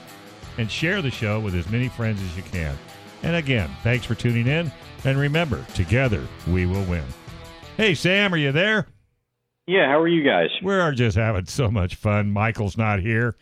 And 0.57 0.71
share 0.71 1.01
the 1.01 1.11
show 1.11 1.39
with 1.39 1.53
as 1.53 1.69
many 1.69 1.87
friends 1.87 2.21
as 2.21 2.35
you 2.35 2.43
can. 2.43 2.75
And 3.23 3.35
again, 3.35 3.69
thanks 3.83 4.05
for 4.05 4.15
tuning 4.15 4.47
in. 4.47 4.71
And 5.03 5.17
remember, 5.17 5.63
together 5.75 6.25
we 6.47 6.65
will 6.65 6.83
win. 6.85 7.03
Hey, 7.77 7.93
Sam, 7.93 8.33
are 8.33 8.37
you 8.37 8.51
there? 8.51 8.87
Yeah, 9.67 9.87
how 9.87 9.99
are 9.99 10.07
you 10.07 10.23
guys? 10.23 10.47
We're 10.63 10.91
just 10.93 11.17
having 11.17 11.45
so 11.45 11.69
much 11.69 11.95
fun. 11.95 12.31
Michael's 12.31 12.77
not 12.77 12.99
here. 13.01 13.35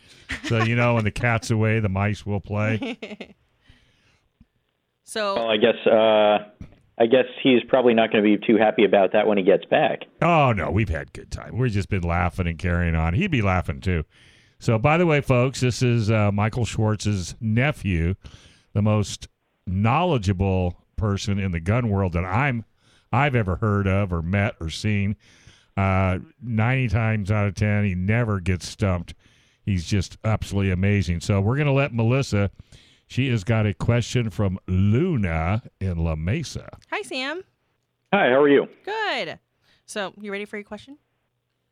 So, 0.44 0.64
you 0.64 0.76
know, 0.76 0.96
when 0.96 1.04
the 1.04 1.12
cat's 1.12 1.52
away, 1.52 1.80
the 1.80 1.88
mice 1.88 2.26
will 2.26 2.42
play. 2.42 2.98
so 5.04 5.36
Well, 5.36 5.50
I 5.50 5.58
guess 5.58 5.88
uh, 5.88 6.66
I 6.98 7.06
guess 7.06 7.26
he's 7.44 7.62
probably 7.68 7.94
not 7.94 8.12
going 8.12 8.24
to 8.24 8.38
be 8.38 8.44
too 8.46 8.58
happy 8.58 8.86
about 8.86 9.14
that 9.14 9.28
when 9.28 9.38
he 9.38 9.44
gets 9.44 9.66
back. 9.66 10.06
Oh, 10.22 10.52
no, 10.52 10.72
we've 10.72 10.90
had 10.90 11.14
good 11.14 11.30
time. 11.30 11.58
We've 11.58 11.72
just 11.72 11.90
been 11.90 12.04
laughing 12.04 12.48
and 12.48 12.58
carrying 12.58 12.96
on. 12.96 13.14
He'd 13.14 13.32
be 13.32 13.42
laughing 13.42 13.82
too. 13.82 14.04
So, 14.66 14.80
by 14.80 14.98
the 14.98 15.06
way, 15.06 15.22
folks, 15.22 15.60
this 15.60 15.84
is 15.84 16.10
uh, 16.10 16.32
Michael 16.32 16.66
Schwartz's 16.66 17.36
nephew, 17.40 18.16
the 18.74 18.82
most 18.82 19.28
knowledgeable 19.68 20.82
person 20.96 21.38
in 21.38 21.52
the 21.52 21.60
gun 21.60 21.90
world 21.90 22.14
that 22.14 22.26
I'm 22.26 22.66
I've 23.14 23.36
ever 23.36 23.58
heard 23.58 23.86
of 23.86 24.12
or 24.12 24.24
met 24.24 24.56
or 24.60 24.72
seen. 24.72 25.18
Uh, 25.78 26.18
90 26.42 26.88
times 26.88 27.30
out 27.30 27.46
of 27.46 27.54
10, 27.54 27.86
he 27.86 27.94
never 27.94 28.40
gets 28.40 28.68
stumped. 28.68 29.14
He's 29.64 29.86
just 29.86 30.18
absolutely 30.24 30.72
amazing. 30.72 31.20
So, 31.20 31.40
we're 31.42 31.58
going 31.58 31.68
to 31.68 31.72
let 31.72 31.94
Melissa. 31.94 32.50
She 33.06 33.30
has 33.30 33.44
got 33.44 33.68
a 33.68 33.74
question 33.76 34.32
from 34.32 34.58
Luna 34.66 35.62
in 35.80 36.00
La 36.00 36.16
Mesa. 36.16 36.76
hi 36.90 37.04
Sam. 37.04 37.44
Hi, 38.12 38.30
how 38.30 38.42
are 38.42 38.50
you? 38.50 38.68
Good. 38.84 39.38
So 39.86 40.14
you 40.20 40.32
ready 40.32 40.46
for 40.46 40.58
your 40.58 40.64
question? 40.64 40.98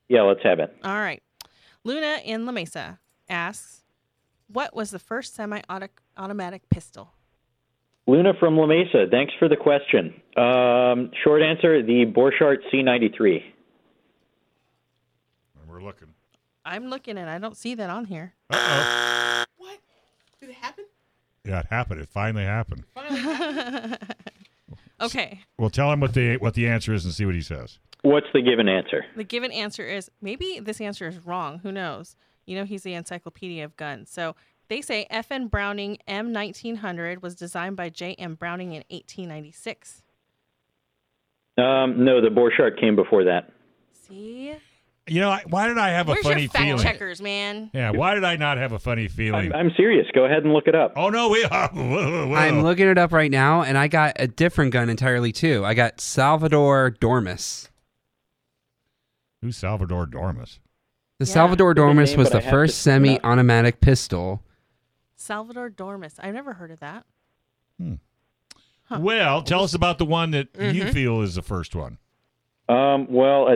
Yeah, 0.09 0.21
let's 0.21 0.43
have 0.43 0.59
it. 0.59 0.77
All 0.83 0.99
right. 0.99 1.23
Luna 1.83 2.19
in 2.23 2.45
La 2.45 2.51
Mesa 2.51 2.99
asks, 3.29 3.83
"What 4.47 4.75
was 4.75 4.91
the 4.91 4.99
first 4.99 5.35
semi-automatic 5.35 6.69
pistol?" 6.69 7.13
Luna 8.05 8.33
from 8.39 8.57
La 8.57 8.65
Mesa, 8.65 9.05
thanks 9.09 9.33
for 9.39 9.47
the 9.47 9.55
question. 9.55 10.21
Um, 10.37 11.11
short 11.23 11.41
answer: 11.41 11.81
the 11.81 12.05
Borchardt 12.05 12.57
C93. 12.71 13.43
We're 15.67 15.81
looking. 15.81 16.09
I'm 16.65 16.87
looking 16.87 17.17
and 17.17 17.29
I 17.29 17.39
don't 17.39 17.57
see 17.57 17.73
that 17.75 17.89
on 17.89 18.05
here. 18.05 18.33
Uh-oh. 18.51 19.43
What? 19.57 19.79
Did 20.39 20.49
it 20.51 20.55
happen? 20.55 20.85
Yeah, 21.43 21.59
it 21.59 21.65
happened. 21.69 21.99
It 21.99 22.09
finally 22.09 22.45
happened. 22.45 22.83
okay. 25.05 25.41
Well, 25.57 25.69
tell 25.69 25.91
him 25.91 25.99
what 25.99 26.13
the 26.13 26.37
what 26.37 26.53
the 26.53 26.67
answer 26.67 26.93
is 26.93 27.05
and 27.05 27.13
see 27.13 27.25
what 27.25 27.35
he 27.35 27.41
says. 27.41 27.79
What's 28.01 28.27
the 28.33 28.41
given 28.41 28.67
answer? 28.67 29.05
The 29.15 29.23
given 29.23 29.51
answer 29.51 29.85
is 29.85 30.11
maybe 30.21 30.59
this 30.61 30.81
answer 30.81 31.07
is 31.07 31.25
wrong. 31.25 31.59
Who 31.59 31.71
knows? 31.71 32.15
You 32.45 32.57
know, 32.57 32.65
he's 32.65 32.83
the 32.83 32.93
encyclopedia 32.93 33.63
of 33.63 33.77
guns. 33.77 34.09
So 34.09 34.35
they 34.67 34.81
say 34.81 35.07
F.N. 35.09 35.47
Browning 35.47 35.97
M1900 36.07 37.21
was 37.21 37.35
designed 37.35 37.77
by 37.77 37.89
J.M. 37.89 38.35
Browning 38.35 38.69
in 38.73 38.83
1896. 38.89 40.03
Um, 41.57 42.03
no, 42.03 42.19
the 42.19 42.29
Borchardt 42.29 42.79
came 42.79 42.95
before 42.95 43.23
that. 43.25 43.51
See? 43.93 44.55
You 45.05 45.19
know, 45.19 45.37
why 45.49 45.67
did 45.67 45.77
I 45.77 45.89
have 45.89 46.07
a 46.07 46.15
funny 46.15 46.43
your 46.43 46.49
fact 46.49 46.63
feeling? 46.65 46.81
checkers, 46.81 47.21
man? 47.21 47.69
Yeah, 47.73 47.91
why 47.91 48.13
did 48.15 48.23
I 48.23 48.37
not 48.37 48.57
have 48.57 48.71
a 48.71 48.79
funny 48.79 49.09
feeling? 49.09 49.51
I'm, 49.53 49.67
I'm 49.67 49.71
serious. 49.75 50.07
Go 50.15 50.23
ahead 50.23 50.43
and 50.45 50.53
look 50.53 50.65
it 50.67 50.75
up. 50.75 50.93
oh 50.95 51.09
no, 51.09 51.27
we. 51.29 51.43
Are. 51.43 51.67
whoa, 51.73 52.27
whoa. 52.29 52.35
I'm 52.35 52.61
looking 52.63 52.87
it 52.87 52.97
up 52.97 53.11
right 53.11 53.29
now, 53.31 53.63
and 53.63 53.77
I 53.77 53.89
got 53.89 54.13
a 54.17 54.27
different 54.27 54.71
gun 54.71 54.89
entirely 54.89 55.33
too. 55.33 55.65
I 55.65 55.73
got 55.73 55.99
Salvator 55.99 56.95
Dormus. 57.01 57.69
Who's 59.41 59.57
Salvator 59.57 60.05
Dormus? 60.05 60.59
The 61.19 61.25
Yeah. 61.25 61.33
Salvator 61.33 61.73
Good 61.73 61.81
Dormus 61.81 62.09
name, 62.11 62.19
was 62.19 62.29
the 62.29 62.41
first 62.41 62.79
semi-automatic 62.79 63.81
pistol. 63.81 64.41
Salvator 65.17 65.69
Dormus. 65.69 66.15
I've 66.19 66.33
never 66.33 66.53
heard 66.53 66.71
of 66.71 66.79
that. 66.79 67.05
Huh. 68.85 68.99
Well, 69.01 69.41
tell 69.43 69.63
us 69.63 69.73
about 69.73 69.97
the 69.97 70.05
one 70.05 70.31
that 70.31 70.47
you 70.57 70.83
Mm-hmm. 70.83 70.91
feel 70.91 71.21
is 71.21 71.35
the 71.35 71.41
first 71.41 71.75
one. 71.75 71.97
Um, 72.69 73.07
well, 73.09 73.49
I, 73.49 73.55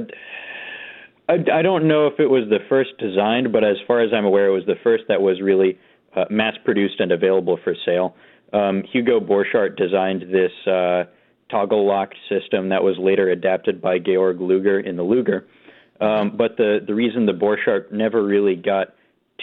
I, 1.29 1.33
I 1.53 1.61
don't 1.61 1.87
know 1.87 2.07
if 2.07 2.19
it 2.19 2.27
was 2.27 2.43
the 2.49 2.59
first 2.69 2.91
designed, 2.99 3.51
but 3.51 3.63
as 3.63 3.77
far 3.85 4.01
as 4.01 4.11
I'm 4.13 4.25
aware, 4.25 4.47
it 4.47 4.53
was 4.53 4.65
the 4.65 4.75
first 4.83 5.03
that 5.09 5.21
was 5.21 5.41
really 5.41 5.77
uh, 6.15 6.25
mass 6.29 6.53
produced 6.63 6.99
and 6.99 7.11
available 7.11 7.59
for 7.63 7.75
sale. 7.85 8.15
Um, 8.53 8.83
Hugo 8.91 9.19
Borchardt 9.19 9.75
designed 9.75 10.23
this 10.31 10.51
uh, 10.65 11.03
toggle 11.51 11.85
lock 11.85 12.11
system 12.29 12.69
that 12.69 12.83
was 12.83 12.95
later 12.97 13.29
adapted 13.29 13.81
by 13.81 13.99
Georg 13.99 14.39
Luger 14.39 14.79
in 14.79 14.95
the 14.95 15.03
Luger. 15.03 15.45
Um, 15.99 16.37
but 16.37 16.57
the, 16.57 16.79
the 16.85 16.93
reason 16.93 17.25
the 17.25 17.33
Borchardt 17.33 17.91
never 17.91 18.23
really 18.23 18.55
got 18.55 18.93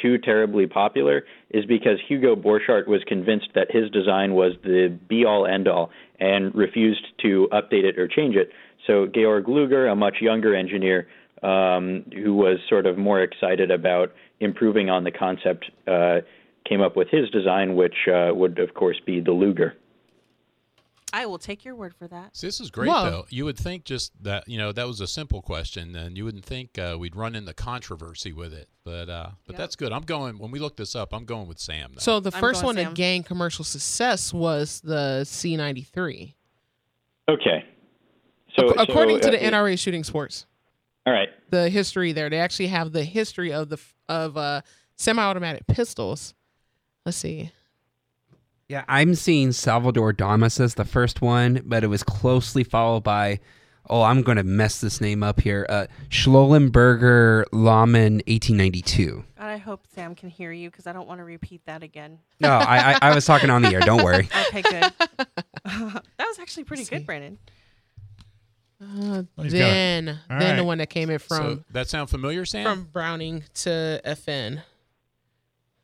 too 0.01 0.19
terribly 0.19 0.67
popular 0.67 1.25
is 1.51 1.65
because 1.67 1.99
Hugo 2.09 2.35
Borchardt 2.35 2.89
was 2.89 3.03
convinced 3.07 3.49
that 3.55 3.69
his 3.71 3.91
design 3.91 4.35
was 4.35 4.53
the 4.63 4.99
be 5.09 5.25
all 5.25 5.47
end 5.47 5.69
all 5.69 5.91
and 6.19 6.55
refused 6.55 7.05
to 7.23 7.49
update 7.53 7.85
it 7.85 7.99
or 7.99 8.09
change 8.09 8.37
it. 8.37 8.51
So 8.87 9.07
Georg 9.07 9.49
Luger, 9.49 9.87
a 9.87 9.97
much 9.97 10.17
younger 10.21 10.55
engineer 10.55 11.07
um, 11.43 12.05
who 12.15 12.35
was 12.35 12.59
sort 12.69 12.87
of 12.87 12.97
more 12.99 13.23
excited 13.23 13.71
about 13.71 14.13
improving 14.41 14.91
on 14.91 15.05
the 15.05 15.11
concept, 15.11 15.67
uh, 15.87 16.21
came 16.69 16.81
up 16.81 16.97
with 16.97 17.09
his 17.09 17.29
design, 17.31 17.75
which 17.77 17.95
uh, 18.09 18.31
would 18.35 18.59
of 18.59 18.75
course 18.75 19.01
be 19.05 19.21
the 19.21 19.33
Luger. 19.33 19.75
I 21.13 21.27
will 21.27 21.39
take 21.39 21.65
your 21.65 21.77
word 21.77 21.95
for 21.97 22.09
that. 22.09 22.37
See, 22.37 22.49
this 22.49 22.59
is 22.59 22.73
great 22.73 22.89
Whoa. 22.89 23.09
though. 23.09 23.27
You 23.31 23.45
would 23.45 23.57
think 23.57 23.85
just 23.85 24.11
that 24.25 24.49
you 24.49 24.59
know 24.59 24.73
that 24.73 24.87
was 24.89 25.01
a 25.01 25.07
simple 25.07 25.43
question, 25.43 25.95
and 25.95 26.17
you 26.17 26.25
wouldn't 26.25 26.45
think 26.45 26.77
uh, 26.77 26.97
we'd 26.99 27.15
run 27.15 27.37
into 27.37 27.55
controversy 27.55 28.33
with 28.33 28.53
it. 28.53 28.69
But 28.85 29.09
uh, 29.09 29.31
but 29.47 29.53
Yep. 29.53 29.59
that's 29.59 29.77
good. 29.77 29.93
I'm 29.93 30.03
going 30.03 30.39
when 30.39 30.51
we 30.51 30.59
look 30.59 30.77
this 30.77 30.97
up. 30.97 31.13
I'm 31.15 31.25
going 31.25 31.47
with 31.47 31.61
Sam. 31.61 31.93
Though. 31.95 32.01
So 32.01 32.19
the 32.19 32.35
I'm 32.35 32.41
first 32.41 32.65
one 32.65 32.75
Sam. 32.75 32.89
to 32.89 32.95
gain 32.95 33.23
commercial 33.23 33.65
success 33.65 34.35
was 34.35 34.81
the 34.81 35.21
C93. 35.25 36.35
Okay. 37.29 37.65
So 38.59 38.71
Ac- 38.71 38.75
according 38.79 39.23
so, 39.23 39.31
to 39.31 39.37
the 39.37 39.47
uh, 39.47 39.51
NRA 39.53 39.79
Shooting 39.79 40.03
Sports, 40.03 40.47
All 41.07 41.13
right. 41.13 41.29
the 41.51 41.69
history 41.69 42.13
there, 42.13 42.31
they 42.31 42.39
actually 42.41 42.69
have 42.69 42.93
the 42.93 43.05
history 43.05 43.53
of 43.53 43.69
the 43.69 43.79
of 44.09 44.37
uh, 44.37 44.63
semi-automatic 44.97 45.67
pistols. 45.67 46.35
Let's 47.05 47.19
see. 47.19 47.51
Yeah, 48.69 48.85
I'm 48.89 49.15
seeing 49.15 49.53
Salvator 49.53 50.13
Dormus 50.13 50.59
as 50.59 50.75
the 50.75 50.87
first 50.87 51.21
one, 51.21 51.61
but 51.67 51.85
it 51.85 51.89
was 51.89 52.03
closely 52.03 52.65
followed 52.65 53.03
by, 53.05 53.41
oh, 53.91 54.01
I'm 54.03 54.23
going 54.23 54.39
to 54.39 54.43
mess 54.43 54.81
this 54.81 55.03
name 55.03 55.23
up 55.23 55.41
here. 55.41 55.67
Uh, 55.69 55.87
Schlollenberger 56.09 57.45
Laumann 57.53 58.23
1892. 58.27 59.25
God, 59.39 59.47
I 59.47 59.59
hope 59.59 59.87
Sam 59.95 60.15
can 60.15 60.31
hear 60.31 60.51
you 60.51 60.71
because 60.71 60.87
I 60.87 60.95
don't 60.95 61.07
want 61.07 61.21
to 61.21 61.25
repeat 61.25 61.67
that 61.67 61.83
again. 61.83 62.21
No, 62.41 62.49
I, 62.51 62.93
I, 62.93 62.99
I 63.11 63.15
was 63.15 63.27
talking 63.27 63.51
on 63.51 63.61
the 63.61 63.69
air. 63.69 63.81
Don't 63.81 64.03
worry. 64.03 64.29
Okay, 64.49 64.63
good. 64.63 64.93
that 65.65 66.03
was 66.19 66.39
actually 66.39 66.65
pretty 66.65 66.83
Let's 66.83 66.91
good, 66.91 67.01
see. 67.01 67.05
Brendan. 67.05 67.39
Uh, 68.85 69.23
Well, 69.37 69.45
he's 69.45 69.53
got 69.53 69.59
it. 69.59 69.61
then, 69.61 70.21
All 70.31 70.39
then 70.39 70.57
the 70.57 70.65
one 70.65 70.79
that 70.79 70.91
came 70.91 71.11
in 71.11 71.19
so 71.19 71.37
from 71.37 71.65
that 71.73 71.89
sound 71.89 72.11
familiar, 72.11 72.45
Sam? 72.45 72.65
from 72.65 72.85
Browning 72.93 73.45
to 73.55 74.01
FN. 74.05 74.63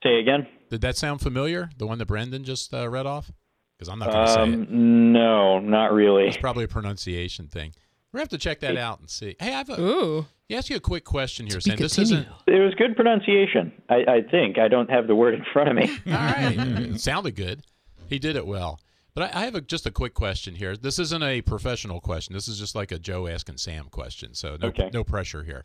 Say 0.03 0.19
again. 0.21 0.47
Did 0.71 0.81
that 0.83 0.97
sound 0.97 1.21
familiar? 1.21 1.71
The 1.79 1.87
one 1.87 1.99
that 1.99 2.07
Brendan 2.07 2.45
just 2.45 2.73
uh, 2.73 2.89
read 2.89 3.07
off? 3.07 3.31
Because 3.77 3.89
I'm 3.89 3.99
not 3.99 4.11
going 4.13 4.27
to 4.27 4.33
say 4.33 4.41
it. 4.43 4.45
Um, 4.71 5.13
no, 5.13 5.59
not 5.59 5.93
really. 5.93 6.27
It's 6.29 6.37
probably 6.37 6.65
a 6.65 6.69
pronunciation 6.69 7.49
thing. 7.49 7.73
We're 8.13 8.19
gonna 8.19 8.23
have 8.25 8.29
to 8.31 8.39
check 8.39 8.61
that 8.61 8.77
out 8.77 8.99
and 8.99 9.09
see. 9.09 9.37
Hey, 9.39 9.49
I 9.55 9.59
have 9.59 9.71
a. 9.71 9.81
Ooh, 9.81 10.27
You 10.49 10.57
ask 10.57 10.69
you 10.69 10.75
a 10.75 10.81
quick 10.81 11.05
question 11.05 11.47
here, 11.47 11.61
Sam. 11.61 11.77
This 11.77 11.97
isn't. 11.97 12.27
It 12.49 12.59
was 12.59 12.75
good 12.75 12.97
pronunciation. 12.97 13.73
I, 13.89 13.95
I 14.09 14.23
think. 14.29 14.59
I 14.59 14.67
don't 14.67 14.91
have 14.91 15.07
the 15.07 15.15
word 15.15 15.35
in 15.35 15.45
front 15.53 15.69
of 15.69 15.77
me. 15.77 15.89
All 16.09 16.13
right. 16.13 16.57
it 16.59 17.01
sounded 17.01 17.37
good. 17.37 17.63
He 18.09 18.19
did 18.19 18.35
it 18.35 18.45
well. 18.47 18.81
But 19.15 19.35
I, 19.35 19.41
I 19.41 19.45
have 19.45 19.55
a, 19.55 19.61
just 19.61 19.87
a 19.87 19.91
quick 19.91 20.15
question 20.15 20.55
here. 20.55 20.77
This 20.77 20.99
isn't 20.99 21.23
a 21.23 21.43
professional 21.43 22.01
question. 22.01 22.35
This 22.35 22.49
is 22.49 22.59
just 22.59 22.75
like 22.75 22.93
a 22.93 22.99
Joe 22.99 23.27
asking 23.27 23.57
Sam 23.59 23.87
question. 23.91 24.35
So 24.35 24.57
no, 24.61 24.69
Okay. 24.69 24.91
no 24.93 25.05
pressure 25.05 25.43
here. 25.43 25.65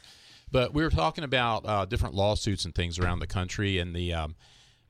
But 0.51 0.73
we 0.73 0.83
were 0.83 0.89
talking 0.89 1.23
about 1.23 1.65
uh, 1.65 1.85
different 1.85 2.15
lawsuits 2.15 2.65
and 2.65 2.73
things 2.73 2.99
around 2.99 3.19
the 3.19 3.27
country, 3.27 3.79
and 3.79 3.95
the, 3.95 4.13
um, 4.13 4.35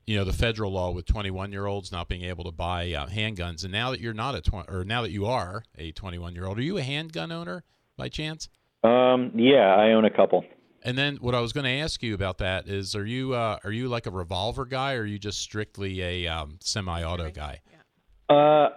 you 0.06 0.16
know, 0.16 0.24
the 0.24 0.32
federal 0.32 0.70
law 0.72 0.90
with 0.90 1.06
21 1.06 1.50
year 1.50 1.66
olds 1.66 1.90
not 1.90 2.08
being 2.08 2.22
able 2.22 2.44
to 2.44 2.52
buy 2.52 2.92
uh, 2.92 3.06
handguns. 3.06 3.62
And 3.64 3.72
now 3.72 3.90
that 3.90 4.00
you're 4.00 4.14
not 4.14 4.34
a 4.34 4.40
20, 4.40 4.70
or 4.70 4.84
now 4.84 5.02
that 5.02 5.10
you 5.10 5.26
are 5.26 5.64
a 5.78 5.92
21 5.92 6.34
year 6.34 6.46
old, 6.46 6.58
are 6.58 6.62
you 6.62 6.76
a 6.78 6.82
handgun 6.82 7.32
owner 7.32 7.64
by 7.96 8.08
chance? 8.08 8.48
Um, 8.84 9.32
yeah, 9.34 9.74
I 9.74 9.92
own 9.92 10.04
a 10.04 10.10
couple. 10.10 10.44
And 10.82 10.96
then 10.96 11.16
what 11.16 11.34
I 11.34 11.40
was 11.40 11.52
going 11.52 11.64
to 11.64 11.70
ask 11.70 12.02
you 12.02 12.14
about 12.14 12.38
that 12.38 12.68
is, 12.68 12.94
are 12.94 13.04
you 13.06 13.34
uh, 13.34 13.58
are 13.64 13.72
you 13.72 13.88
like 13.88 14.06
a 14.06 14.10
revolver 14.10 14.64
guy, 14.66 14.94
or 14.94 15.00
are 15.00 15.06
you 15.06 15.18
just 15.18 15.40
strictly 15.40 16.00
a 16.02 16.26
um, 16.28 16.58
semi-auto 16.60 17.30
guy? 17.30 17.60
Uh, 18.28 18.68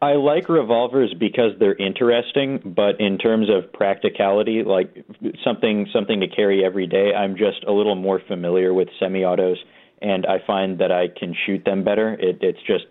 I 0.00 0.12
like 0.14 0.48
revolvers 0.48 1.14
because 1.18 1.52
they're 1.58 1.74
interesting, 1.74 2.60
but 2.76 3.00
in 3.00 3.18
terms 3.18 3.48
of 3.50 3.72
practicality, 3.72 4.62
like 4.62 5.04
something 5.44 5.86
something 5.92 6.20
to 6.20 6.28
carry 6.28 6.64
every 6.64 6.86
day, 6.86 7.12
I'm 7.14 7.36
just 7.36 7.64
a 7.66 7.72
little 7.72 7.94
more 7.94 8.20
familiar 8.26 8.72
with 8.72 8.88
semi-autos 8.98 9.58
and 10.02 10.26
I 10.26 10.38
find 10.46 10.78
that 10.78 10.92
I 10.92 11.08
can 11.08 11.34
shoot 11.46 11.64
them 11.64 11.84
better. 11.84 12.14
It, 12.14 12.38
it's 12.42 12.58
just 12.66 12.86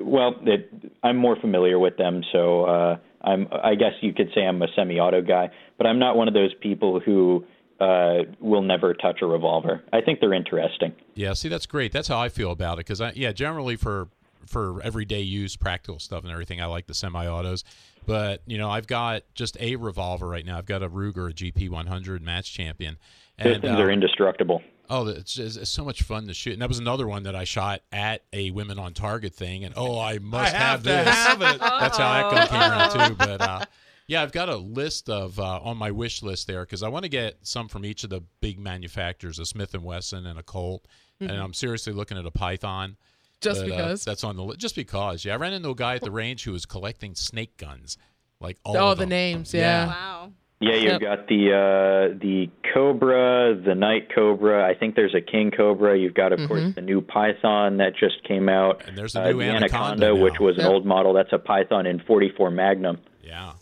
well, 0.00 0.34
it, 0.42 0.70
I'm 1.02 1.16
more 1.16 1.36
familiar 1.36 1.78
with 1.78 1.96
them, 1.96 2.22
so 2.32 2.64
uh, 2.64 2.96
I'm. 3.22 3.48
I 3.52 3.74
guess 3.74 3.92
you 4.00 4.14
could 4.14 4.30
say 4.34 4.42
I'm 4.42 4.62
a 4.62 4.68
semi-auto 4.74 5.22
guy, 5.22 5.50
but 5.76 5.86
I'm 5.86 5.98
not 5.98 6.16
one 6.16 6.28
of 6.28 6.34
those 6.34 6.54
people 6.62 6.98
who 6.98 7.44
uh, 7.78 8.20
will 8.40 8.62
never 8.62 8.94
touch 8.94 9.18
a 9.20 9.26
revolver. 9.26 9.84
I 9.92 10.00
think 10.00 10.20
they're 10.20 10.32
interesting. 10.32 10.94
Yeah, 11.14 11.34
see, 11.34 11.48
that's 11.48 11.66
great. 11.66 11.92
That's 11.92 12.08
how 12.08 12.18
I 12.18 12.30
feel 12.30 12.52
about 12.52 12.74
it 12.74 12.86
because 12.86 13.02
I, 13.02 13.12
yeah, 13.14 13.32
generally 13.32 13.76
for 13.76 14.08
for 14.46 14.80
everyday 14.82 15.20
use, 15.22 15.56
practical 15.56 15.98
stuff 15.98 16.24
and 16.24 16.32
everything, 16.32 16.60
I 16.60 16.66
like 16.66 16.86
the 16.86 16.94
semi-autos. 16.94 17.64
But 18.06 18.42
you 18.46 18.58
know, 18.58 18.70
I've 18.70 18.86
got 18.86 19.22
just 19.34 19.56
a 19.60 19.76
revolver 19.76 20.26
right 20.28 20.44
now. 20.44 20.58
I've 20.58 20.66
got 20.66 20.82
a 20.82 20.88
Ruger, 20.88 21.30
a 21.30 21.34
GP 21.34 21.68
100 21.70 22.22
match 22.22 22.52
champion. 22.52 22.98
Those 23.38 23.54
And, 23.54 23.62
things 23.62 23.78
uh, 23.78 23.82
are 23.82 23.90
indestructible. 23.90 24.62
Oh, 24.88 25.08
it's, 25.08 25.34
just, 25.34 25.58
it's 25.58 25.70
so 25.70 25.84
much 25.84 26.02
fun 26.02 26.28
to 26.28 26.34
shoot. 26.34 26.52
And 26.52 26.62
that 26.62 26.68
was 26.68 26.78
another 26.78 27.08
one 27.08 27.24
that 27.24 27.34
I 27.34 27.42
shot 27.42 27.82
at 27.90 28.22
a 28.32 28.52
Women 28.52 28.78
on 28.78 28.94
Target 28.94 29.34
thing. 29.34 29.64
And 29.64 29.74
oh, 29.76 29.98
I 29.98 30.18
must 30.18 30.54
have 30.54 30.84
to 30.84 30.88
this. 30.88 31.08
have 31.08 31.42
it. 31.42 31.58
That's 31.60 31.98
how 31.98 32.12
that 32.12 32.32
one 32.32 32.46
came 32.46 32.60
around 32.60 33.08
too. 33.08 33.14
But 33.16 33.40
uh, 33.40 33.64
yeah, 34.06 34.22
I've 34.22 34.30
got 34.30 34.48
a 34.48 34.56
list 34.56 35.10
of 35.10 35.40
uh, 35.40 35.58
on 35.60 35.76
my 35.76 35.90
wish 35.90 36.22
list 36.22 36.46
there 36.46 36.60
because 36.62 36.84
I 36.84 36.88
want 36.88 37.02
to 37.02 37.08
get 37.08 37.38
some 37.42 37.66
from 37.66 37.84
each 37.84 38.04
of 38.04 38.10
the 38.10 38.22
big 38.40 38.60
manufacturers, 38.60 39.40
a 39.40 39.44
Smith 39.44 39.74
and 39.74 39.82
Wesson 39.82 40.24
and 40.26 40.38
a 40.38 40.44
Colt. 40.44 40.86
And 41.18 41.30
I'm 41.30 41.54
seriously 41.54 41.94
looking 41.94 42.18
at 42.18 42.26
a 42.26 42.30
Python. 42.30 42.98
Just 43.40 43.60
but, 43.60 43.72
uh, 43.72 43.76
because. 43.76 44.04
that's 44.04 44.24
on 44.24 44.36
the 44.36 44.42
list. 44.42 44.60
Just 44.60 44.74
because, 44.76 45.24
yeah. 45.24 45.34
I 45.34 45.36
ran 45.36 45.52
into 45.52 45.70
a 45.70 45.74
guy 45.74 45.94
at 45.96 46.02
the 46.02 46.10
range 46.10 46.44
who 46.44 46.52
was 46.52 46.66
collecting 46.66 47.14
snake 47.14 47.56
guns, 47.56 47.96
like 48.40 48.58
all 48.64 48.76
oh, 48.76 48.92
of 48.92 48.98
the 48.98 49.02
them. 49.02 49.10
names, 49.10 49.52
Yeah. 49.54 49.60
yeah. 49.60 49.86
Wow. 49.88 50.32
Yeah, 50.58 50.72
you've 50.76 50.92
Yep. 50.92 51.00
got 51.02 51.28
the 51.28 51.52
uh, 51.52 52.18
the 52.18 52.48
Cobra, 52.72 53.54
the 53.62 53.74
Night 53.74 54.08
Cobra. 54.14 54.66
I 54.66 54.72
think 54.74 54.94
there's 54.94 55.14
a 55.14 55.20
King 55.20 55.50
Cobra. 55.50 55.98
You've 55.98 56.14
got, 56.14 56.32
of 56.32 56.48
course, 56.48 56.74
the 56.74 56.80
new 56.80 57.02
Python 57.02 57.76
that 57.76 57.94
just 57.94 58.24
came 58.24 58.48
out. 58.48 58.82
And 58.88 58.96
there's 58.96 59.14
a 59.14 59.22
uh, 59.22 59.30
new 59.32 59.38
the 59.40 59.44
Anaconda 59.50 60.14
now. 60.14 60.22
which 60.22 60.40
was 60.40 60.56
an 60.56 60.64
old 60.64 60.86
model. 60.86 61.12
That's 61.12 61.32
a 61.34 61.38
Python 61.38 61.84
in 61.84 61.98
44 62.00 62.50
Magnum. 62.50 62.96
Yeah. 63.22 63.52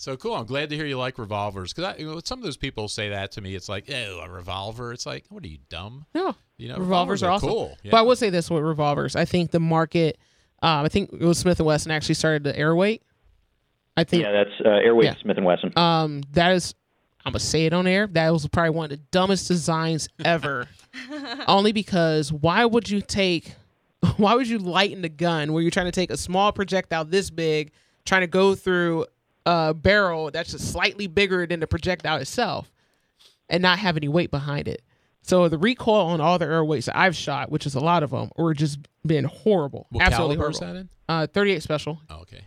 So 0.00 0.16
cool. 0.16 0.34
I'm 0.34 0.46
glad 0.46 0.70
to 0.70 0.76
hear 0.76 0.86
you 0.86 0.96
like 0.96 1.18
revolvers 1.18 1.72
because 1.72 1.98
you 1.98 2.06
know, 2.06 2.20
some 2.24 2.38
of 2.38 2.44
those 2.44 2.56
people 2.56 2.86
say 2.88 3.08
that 3.10 3.32
to 3.32 3.40
me. 3.40 3.54
It's 3.56 3.68
like, 3.68 3.90
oh, 3.92 4.20
a 4.24 4.30
revolver. 4.30 4.92
It's 4.92 5.04
like, 5.06 5.24
what 5.28 5.44
are 5.44 5.48
you 5.48 5.58
dumb? 5.68 6.06
No, 6.14 6.34
You 6.56 6.68
know, 6.68 6.76
revolvers 6.78 7.22
are 7.24 7.30
awesome. 7.32 7.48
cool. 7.48 7.76
Yeah. 7.82 7.90
But 7.90 7.96
I 7.98 8.02
will 8.02 8.14
say 8.16 8.30
this 8.30 8.48
with 8.48 8.62
revolvers. 8.62 9.16
I 9.16 9.24
think 9.24 9.50
the 9.50 9.60
market. 9.60 10.16
Um, 10.62 10.84
I 10.84 10.88
think 10.88 11.12
it 11.12 11.20
was 11.24 11.38
Smith 11.38 11.58
and 11.60 11.66
Wesson 11.66 11.90
actually 11.92 12.14
started 12.14 12.44
the 12.44 12.56
airweight. 12.56 13.02
I 13.96 14.04
think 14.04 14.22
Yeah, 14.22 14.30
that's 14.32 14.50
uh, 14.64 14.68
Airweight 14.68 15.04
Yeah. 15.06 15.14
Smith 15.20 15.36
and 15.36 15.44
Wesson. 15.46 15.72
um, 15.76 16.22
that 16.32 16.52
is. 16.52 16.74
I'm 17.26 17.32
gonna 17.32 17.40
say 17.40 17.66
it 17.66 17.72
on 17.72 17.86
air. 17.88 18.06
That 18.06 18.32
was 18.32 18.46
probably 18.46 18.70
one 18.70 18.84
of 18.84 18.90
the 18.90 18.96
dumbest 19.10 19.48
designs 19.48 20.08
ever. 20.24 20.68
Only 21.48 21.72
because 21.72 22.32
why 22.32 22.64
would 22.64 22.88
you 22.88 23.00
take? 23.02 23.54
Why 24.16 24.34
would 24.36 24.46
you 24.48 24.58
lighten 24.60 25.02
the 25.02 25.08
gun 25.08 25.52
where 25.52 25.60
you're 25.60 25.72
trying 25.72 25.86
to 25.86 25.92
take 25.92 26.10
a 26.12 26.16
small 26.16 26.52
projectile 26.52 27.04
this 27.04 27.30
big, 27.30 27.72
trying 28.06 28.20
to 28.20 28.28
go 28.28 28.54
through 28.54 29.06
a 29.50 29.74
barrel 29.74 30.30
that's 30.30 30.52
just 30.52 30.70
slightly 30.72 31.06
bigger 31.06 31.46
than 31.46 31.60
the 31.60 31.66
projectile 31.66 32.18
itself, 32.18 32.70
and 33.48 33.62
not 33.62 33.78
have 33.78 33.96
any 33.96 34.08
weight 34.08 34.30
behind 34.30 34.68
it? 34.68 34.82
So 35.22 35.48
the 35.48 35.58
recoil 35.58 36.06
on 36.06 36.20
all 36.20 36.38
the 36.38 36.46
airweights 36.46 36.86
that 36.86 36.96
I've 36.96 37.14
shot, 37.16 37.50
which 37.50 37.66
is 37.66 37.74
a 37.74 37.80
lot 37.80 38.02
of 38.02 38.10
them, 38.10 38.30
were 38.36 38.54
just 38.54 38.78
been 39.06 39.24
horrible. 39.24 39.86
what 39.90 40.02
Absolutely 40.04 40.36
caliber 40.36 40.50
is 40.50 40.58
horrible. 40.58 40.74
that 40.74 40.80
in? 40.80 40.88
Uh, 41.08 41.26
38 41.26 41.62
special, 41.62 42.00
Oh, 42.10 42.20
okay. 42.20 42.40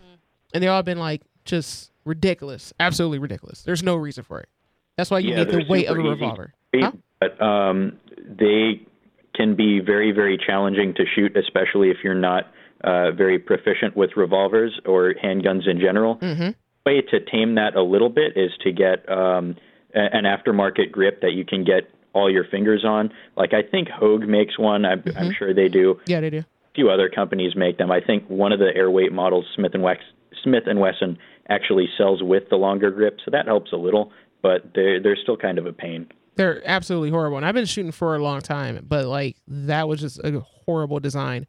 and 0.54 0.64
they 0.64 0.68
all 0.68 0.82
been 0.84 0.98
like 1.00 1.22
just 1.46 1.92
ridiculous, 2.06 2.74
absolutely 2.80 3.20
ridiculous. 3.20 3.62
There's 3.64 3.84
no 3.84 3.96
reason 3.96 4.24
for 4.24 4.40
it. 4.40 4.50
That's 4.98 5.10
why 5.12 5.20
you 5.20 5.32
Yeah, 5.32 5.44
need 5.44 5.50
the 5.50 5.66
weight 5.70 5.88
of 5.88 5.98
a 5.98 6.00
super 6.00 6.14
easy. 6.14 6.22
revolver. 6.22 6.54
Huh? 6.76 6.92
But 7.20 7.42
um, 7.42 7.98
they 8.28 8.82
can 9.36 9.56
be 9.56 9.80
very, 9.80 10.12
very 10.12 10.38
challenging 10.38 10.94
to 10.96 11.04
shoot, 11.16 11.36
especially 11.38 11.90
if 11.90 11.98
you're 12.04 12.16
not 12.16 12.46
uh, 12.84 13.12
very 13.12 13.38
proficient 13.40 13.96
with 13.96 14.12
revolvers 14.16 14.80
or 14.86 15.14
handguns 15.24 15.68
in 15.70 15.80
general. 15.80 16.16
Mm-hmm. 16.18 16.50
Way 16.86 17.02
to 17.02 17.20
tame 17.20 17.56
that 17.56 17.76
a 17.76 17.84
little 17.84 18.10
bit 18.10 18.34
is 18.36 18.52
to 18.64 18.72
get 18.72 19.08
um, 19.10 19.56
an 19.94 20.24
aftermarket 20.24 20.92
grip 20.92 21.22
that 21.22 21.32
you 21.34 21.46
can 21.46 21.64
get 21.64 21.90
all 22.14 22.30
your 22.32 22.44
fingers 22.46 22.84
on. 22.86 23.12
Like 23.38 23.54
I 23.54 23.62
think 23.62 23.88
Hogue 23.90 24.24
makes 24.28 24.58
one. 24.60 24.86
I'm, 24.86 25.02
Mm-hmm. 25.02 25.18
I'm 25.18 25.34
sure 25.38 25.54
they 25.54 25.70
do. 25.70 26.00
Yeah, 26.06 26.22
they 26.22 26.30
do. 26.30 26.40
A 26.40 26.74
few 26.76 26.90
other 26.90 27.10
companies 27.10 27.56
make 27.56 27.78
them. 27.78 27.92
I 27.92 28.00
think 28.02 28.28
one 28.30 28.52
of 28.52 28.60
the 28.60 28.72
airweight 28.76 29.12
models, 29.12 29.46
Smith 29.56 29.74
and 29.74 29.84
Wex, 29.84 29.98
Smith 30.44 30.64
and 30.68 30.80
Wesson, 30.80 31.18
actually 31.50 31.88
sells 31.98 32.24
with 32.24 32.44
the 32.50 32.56
longer 32.56 32.92
grip, 32.92 33.18
so 33.26 33.32
that 33.32 33.46
helps 33.46 33.74
a 33.74 33.78
little. 33.78 34.12
But 34.42 34.72
they're 34.74 35.02
they're 35.02 35.18
still 35.22 35.38
kind 35.38 35.58
of 35.60 35.66
a 35.66 35.74
pain. 35.74 36.08
They're 36.36 36.62
absolutely 36.66 37.10
horrible. 37.10 37.38
And 37.38 37.46
I've 37.46 37.54
been 37.54 37.66
shooting 37.66 37.92
for 37.92 38.16
a 38.16 38.20
long 38.20 38.40
time, 38.42 38.86
but 38.88 39.06
like 39.06 39.36
that 39.48 39.88
was 39.88 40.00
just 40.00 40.20
a 40.24 40.40
horrible 40.40 41.00
design. 41.00 41.46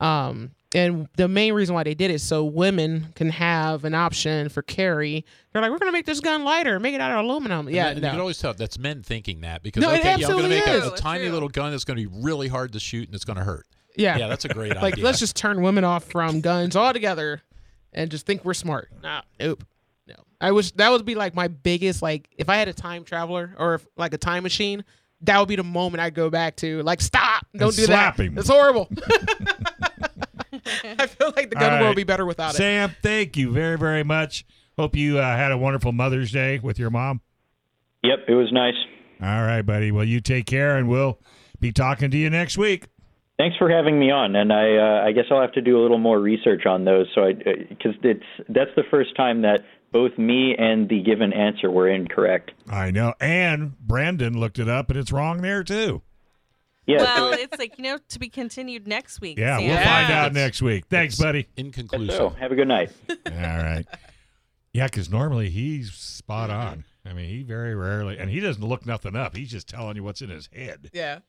Um, 0.00 0.50
and 0.74 1.08
the 1.16 1.28
main 1.28 1.54
reason 1.54 1.74
why 1.74 1.84
they 1.84 1.94
did 1.94 2.10
it 2.10 2.20
so 2.20 2.44
women 2.44 3.06
can 3.14 3.30
have 3.30 3.84
an 3.84 3.94
option 3.94 4.48
for 4.48 4.60
carry. 4.62 5.24
They're 5.52 5.62
like, 5.62 5.70
we're 5.70 5.78
gonna 5.78 5.92
make 5.92 6.04
this 6.06 6.20
gun 6.20 6.44
lighter, 6.44 6.78
make 6.80 6.94
it 6.94 7.00
out 7.00 7.12
of 7.12 7.24
aluminum. 7.24 7.66
And 7.68 7.74
Yeah, 7.76 7.84
that- 7.84 7.92
and 7.92 8.02
no. 8.02 8.08
you 8.08 8.12
can 8.12 8.20
always 8.20 8.38
tell 8.38 8.52
that's 8.54 8.78
men 8.78 9.02
thinking 9.02 9.40
that 9.42 9.62
because 9.62 9.80
No, 9.82 9.90
okay, 9.94 10.16
yeah, 10.18 10.26
I'm 10.26 10.32
going 10.32 10.42
to 10.42 10.48
make 10.48 10.66
a, 10.66 10.92
a 10.92 10.96
tiny 10.96 11.24
True. 11.24 11.32
little 11.32 11.48
gun 11.48 11.70
that's 11.70 11.84
going 11.84 11.96
to 11.98 12.08
be 12.08 12.18
really 12.22 12.48
hard 12.48 12.72
to 12.72 12.80
shoot 12.80 13.06
and 13.08 13.14
it's 13.14 13.24
going 13.24 13.38
to 13.38 13.44
hurt. 13.44 13.66
yeah, 13.96 14.18
Yeah, 14.18 14.26
that's 14.28 14.44
a 14.44 14.48
great 14.48 14.72
idea. 14.72 14.82
like 14.82 14.94
idea. 14.94 15.04
let's 15.04 15.20
just 15.20 15.36
turn 15.36 15.62
women 15.62 15.84
off 15.84 16.04
from 16.04 16.40
guns 16.40 16.74
altogether, 16.76 17.40
and 17.92 18.10
just 18.10 18.26
think 18.26 18.44
we're 18.44 18.54
smart. 18.54 18.90
Nah, 19.02 19.22
nope. 19.38 19.62
No, 20.08 20.14
I 20.40 20.50
wish 20.50 20.72
that 20.72 20.90
would 20.90 21.04
be 21.04 21.14
like 21.14 21.34
my 21.36 21.46
biggest 21.48 22.02
like 22.02 22.28
if 22.36 22.48
I 22.48 22.56
had 22.56 22.66
a 22.66 22.72
time 22.72 23.04
traveler 23.04 23.54
or 23.56 23.74
if, 23.76 23.86
like 23.96 24.12
a 24.12 24.18
time 24.18 24.42
machine, 24.42 24.84
that 25.20 25.38
would 25.38 25.48
be 25.48 25.54
the 25.56 25.62
moment 25.62 26.00
I'd 26.02 26.14
go 26.14 26.28
back 26.30 26.56
to. 26.56 26.82
Like, 26.82 27.00
stop! 27.00 27.46
Don't 27.56 27.68
And 27.68 27.76
do 27.76 27.82
slap 27.84 28.16
that. 28.16 28.24
him. 28.26 28.36
It's 28.36 28.48
horrible. 28.48 28.88
I 30.84 31.06
feel 31.06 31.32
like 31.36 31.50
the 31.50 31.56
gun 31.56 31.64
All 31.64 31.70
world 31.70 31.80
right. 31.80 31.88
would 31.88 31.96
be 31.96 32.04
better 32.04 32.26
without 32.26 32.54
it. 32.54 32.56
Sam, 32.56 32.94
thank 33.02 33.36
you 33.36 33.50
very, 33.50 33.78
very 33.78 34.04
much. 34.04 34.44
Hope 34.76 34.96
you 34.96 35.18
uh, 35.18 35.36
had 35.36 35.52
a 35.52 35.58
wonderful 35.58 35.92
Mother's 35.92 36.32
Day 36.32 36.58
with 36.58 36.78
your 36.78 36.90
mom. 36.90 37.20
Yep, 38.02 38.18
it 38.28 38.34
was 38.34 38.52
nice. 38.52 38.74
All 39.22 39.44
right, 39.44 39.62
buddy. 39.62 39.92
Well, 39.92 40.04
you 40.04 40.20
take 40.20 40.46
care, 40.46 40.76
and 40.76 40.88
we'll 40.88 41.18
be 41.60 41.72
talking 41.72 42.10
to 42.10 42.16
you 42.16 42.28
next 42.28 42.58
week. 42.58 42.88
Thanks 43.38 43.56
for 43.56 43.68
having 43.68 43.98
me 43.98 44.10
on, 44.10 44.36
and 44.36 44.52
I 44.52 44.76
uh, 44.76 45.06
I 45.06 45.12
guess 45.12 45.24
I'll 45.30 45.40
have 45.40 45.52
to 45.52 45.60
do 45.60 45.78
a 45.78 45.82
little 45.82 45.98
more 45.98 46.20
research 46.20 46.66
on 46.66 46.84
those. 46.84 47.06
So 47.14 47.24
I 47.24 47.32
because 47.32 47.94
it's 48.02 48.22
that's 48.48 48.70
the 48.76 48.84
first 48.90 49.16
time 49.16 49.42
that 49.42 49.60
both 49.90 50.16
me 50.18 50.54
and 50.56 50.88
the 50.88 51.02
given 51.02 51.32
answer 51.32 51.70
were 51.70 51.88
incorrect. 51.88 52.52
I 52.68 52.90
know. 52.90 53.14
And 53.20 53.78
Brendan 53.78 54.38
looked 54.38 54.58
it 54.58 54.68
up, 54.68 54.90
and 54.90 54.98
it's 54.98 55.10
wrong 55.10 55.42
there 55.42 55.64
too. 55.64 56.02
Yeah, 56.86 57.02
Well, 57.02 57.32
it's 57.32 57.58
like 57.58 57.78
you 57.78 57.84
know 57.84 57.98
to 58.08 58.18
be 58.18 58.28
continued 58.28 58.86
next 58.86 59.20
week. 59.20 59.38
Yeah, 59.38 59.58
Sam. 59.58 59.68
we'll 59.68 59.76
find 59.76 60.12
out 60.12 60.32
next 60.32 60.60
week. 60.60 60.84
Thanks, 60.90 61.16
buddy. 61.16 61.48
Inconclusive. 61.56 62.14
so 62.14 62.28
have 62.30 62.52
a 62.52 62.54
good 62.54 62.68
night. 62.68 62.92
All 63.08 63.32
right. 63.32 63.86
Yeah, 64.72 64.86
because 64.86 65.08
normally 65.08 65.50
he's 65.50 65.92
spot 65.92 66.50
mm-hmm. 66.50 66.60
on. 66.60 66.84
I 67.06 67.12
mean, 67.12 67.28
he 67.28 67.42
very 67.42 67.74
rarely, 67.74 68.18
and 68.18 68.28
he 68.28 68.40
doesn't 68.40 68.64
look 68.64 68.86
nothing 68.86 69.14
up. 69.16 69.36
He's 69.36 69.50
just 69.50 69.68
telling 69.68 69.96
you 69.96 70.02
what's 70.02 70.20
in 70.20 70.30
his 70.30 70.48
head. 70.52 70.90
Yeah, 70.92 71.20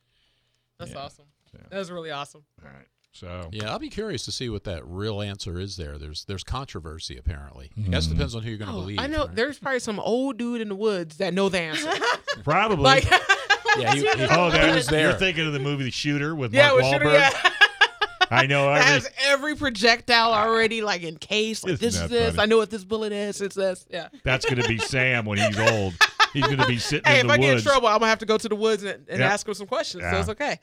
that's 0.79 0.95
awesome. 0.95 1.25
That 1.69 1.77
was 1.77 1.91
really 1.91 2.11
awesome. 2.11 2.43
All 2.63 2.69
right. 2.69 2.87
So, 3.15 3.47
Yeah, 3.53 3.71
I'll 3.71 3.79
be 3.79 3.87
curious 3.87 4.25
to 4.25 4.31
see 4.33 4.49
what 4.49 4.65
that 4.65 4.85
real 4.85 5.21
answer 5.21 5.57
is 5.57 5.77
there. 5.77 5.97
There's 5.97 6.25
there's 6.25 6.43
controversy 6.43 7.17
apparently. 7.17 7.71
I 7.77 7.89
guess 7.89 8.07
it 8.07 8.09
mm. 8.09 8.13
depends 8.13 8.35
on 8.35 8.43
who 8.43 8.49
you're 8.49 8.57
going 8.57 8.71
to 8.71 8.75
oh, 8.75 8.81
believe. 8.81 8.99
Oh, 8.99 9.03
I 9.03 9.07
know 9.07 9.25
right? 9.25 9.35
there's 9.35 9.57
probably 9.57 9.79
some 9.79 10.01
old 10.01 10.37
dude 10.37 10.59
in 10.59 10.67
the 10.67 10.75
woods 10.75 11.15
that 11.17 11.33
know 11.33 11.47
the 11.47 11.61
answer. 11.61 11.89
probably. 12.43 12.83
like, 12.83 13.05
Yeah, 13.77 13.93
he, 13.93 13.99
he, 14.01 14.07
oh, 14.29 14.49
that 14.51 14.75
was 14.75 14.87
there. 14.87 15.09
You're 15.09 15.19
thinking 15.19 15.47
of 15.47 15.53
the 15.53 15.59
movie 15.59 15.83
The 15.85 15.91
Shooter 15.91 16.35
with 16.35 16.53
yeah, 16.53 16.69
Mark 16.69 17.01
Wahlberg? 17.01 17.13
yeah. 17.13 17.51
I 18.31 18.47
know 18.47 18.69
every. 18.69 18.83
has 18.83 19.09
every 19.25 19.55
projectile 19.55 20.33
already 20.33 20.81
like 20.81 21.03
encased. 21.03 21.63
Like 21.63 21.77
this 21.77 21.95
is 21.95 22.09
this. 22.09 22.35
funny? 22.35 22.43
I 22.43 22.45
know 22.47 22.57
what 22.57 22.71
this 22.71 22.83
bullet 22.83 23.11
is. 23.11 23.39
It's 23.39 23.55
this. 23.55 23.85
Yeah. 23.89 24.07
That's 24.23 24.45
going 24.45 24.61
to 24.61 24.67
be 24.67 24.79
Sam 24.79 25.25
when 25.25 25.37
he's 25.37 25.59
old. 25.59 25.93
He's 26.33 26.43
going 26.45 26.57
to 26.57 26.65
be 26.65 26.77
sitting 26.79 27.05
Hey, 27.05 27.19
if 27.19 27.29
I 27.29 27.37
get 27.37 27.57
in 27.57 27.61
trouble, 27.63 27.87
I'm 27.87 27.99
gonna 27.99 28.07
have 28.07 28.19
to 28.19 28.25
go 28.25 28.37
to 28.37 28.49
the 28.49 28.55
woods 28.55 28.83
and, 28.83 29.07
and 29.07 29.19
Yeah. 29.19 29.31
ask 29.31 29.47
him 29.47 29.53
some 29.53 29.67
questions. 29.67 30.01
Yeah. 30.01 30.11
So 30.11 30.19
it's 30.19 30.29
okay. 30.29 30.59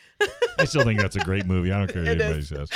I 0.58 0.64
still 0.64 0.82
think 0.82 1.00
that's 1.00 1.16
a 1.16 1.20
great 1.20 1.46
movie. 1.46 1.72
I 1.72 1.78
don't 1.78 1.90
care 1.92 2.02
what 2.02 2.10
anybody 2.10 2.42
says. 2.42 2.68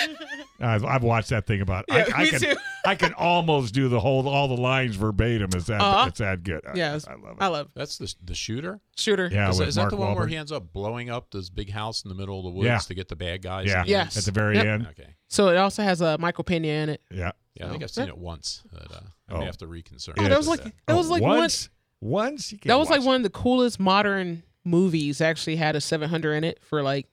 I've, 0.61 0.85
I've 0.85 1.03
watched 1.03 1.31
that 1.31 1.47
thing 1.47 1.61
about. 1.61 1.85
Yeah, 1.89 2.07
I, 2.15 2.21
I 2.21 2.25
me 2.25 2.31
can, 2.31 2.41
too. 2.41 2.57
I 2.85 2.95
can 2.95 3.13
almost 3.15 3.75
do 3.75 3.89
the 3.89 4.01
whole 4.01 4.27
all 4.29 4.49
the 4.49 4.57
lines 4.61 4.97
verbatim. 4.97 5.51
It's 5.55 5.67
that. 5.67 5.81
Uh-huh. 5.81 6.07
It's 6.09 6.19
that 6.19 6.43
good. 6.45 6.67
I, 6.67 6.73
Yes. 6.75 7.07
I 7.07 7.13
love 7.15 7.37
it. 7.39 7.43
I 7.43 7.47
love 7.49 7.69
That's 7.75 7.99
the 7.99 8.15
the 8.25 8.35
shooter. 8.35 8.81
shooter. 8.97 9.29
yeah, 9.33 9.51
is 9.51 9.59
with 9.59 9.69
is 9.69 9.75
that 9.75 9.83
Mark 9.83 9.91
the 9.91 9.97
one 9.97 10.15
where 10.15 10.25
Wahlberg. 10.27 10.31
he 10.31 10.37
ends 10.37 10.53
up 10.53 10.73
blowing 10.73 11.11
up 11.11 11.31
this 11.31 11.51
big 11.51 11.71
house 11.71 12.05
in 12.05 12.09
the 12.09 12.15
middle 12.15 12.39
of 12.39 12.45
the 12.45 12.51
woods 12.51 12.67
Yeah. 12.67 12.79
to 12.79 12.95
get 12.95 13.09
the 13.09 13.17
bad 13.17 13.43
guys? 13.43 13.67
Yeah. 13.69 13.85
Yes. 13.87 14.17
At 14.17 14.25
the 14.25 14.33
very 14.33 14.57
Yep. 14.57 14.67
end. 14.67 14.87
Okay. 14.91 15.15
So 15.29 15.49
it 15.49 15.57
also 15.57 15.83
has 15.83 16.01
a 16.01 16.07
uh, 16.07 16.17
Michael 16.21 16.45
Pena 16.45 16.69
in 16.69 16.89
it. 16.91 17.03
Yeah. 17.11 17.33
Yeah, 17.55 17.67
I 17.67 17.71
think 17.71 17.83
I've 17.83 17.91
seen 17.91 18.09
it 18.09 18.17
once. 18.19 18.63
But, 18.71 18.93
uh, 18.93 19.01
I 19.29 19.35
Oh. 19.35 19.39
may 19.41 19.47
have 19.47 19.57
to 19.59 19.67
reconsider. 19.67 20.21
Oh, 20.21 20.29
that 20.29 20.37
was 20.37 20.47
like 20.49 20.63
that. 20.63 20.73
that 20.87 20.97
was 20.97 21.09
Oh, 21.09 21.13
like 21.13 21.23
one. 21.23 21.39
once. 21.39 21.69
Once. 22.01 22.53
You 22.53 22.59
can't 22.59 22.69
That 22.69 22.79
was 22.79 22.91
like 22.91 23.01
watch 23.01 23.07
one 23.07 23.17
of 23.17 23.23
the 23.23 23.31
coolest 23.31 23.81
modern 23.81 24.43
movies. 24.65 25.21
Actually, 25.21 25.57
had 25.57 25.75
a 25.77 25.81
700 25.81 26.35
in 26.35 26.45
it 26.45 26.63
for 26.63 26.83
like, 26.83 27.07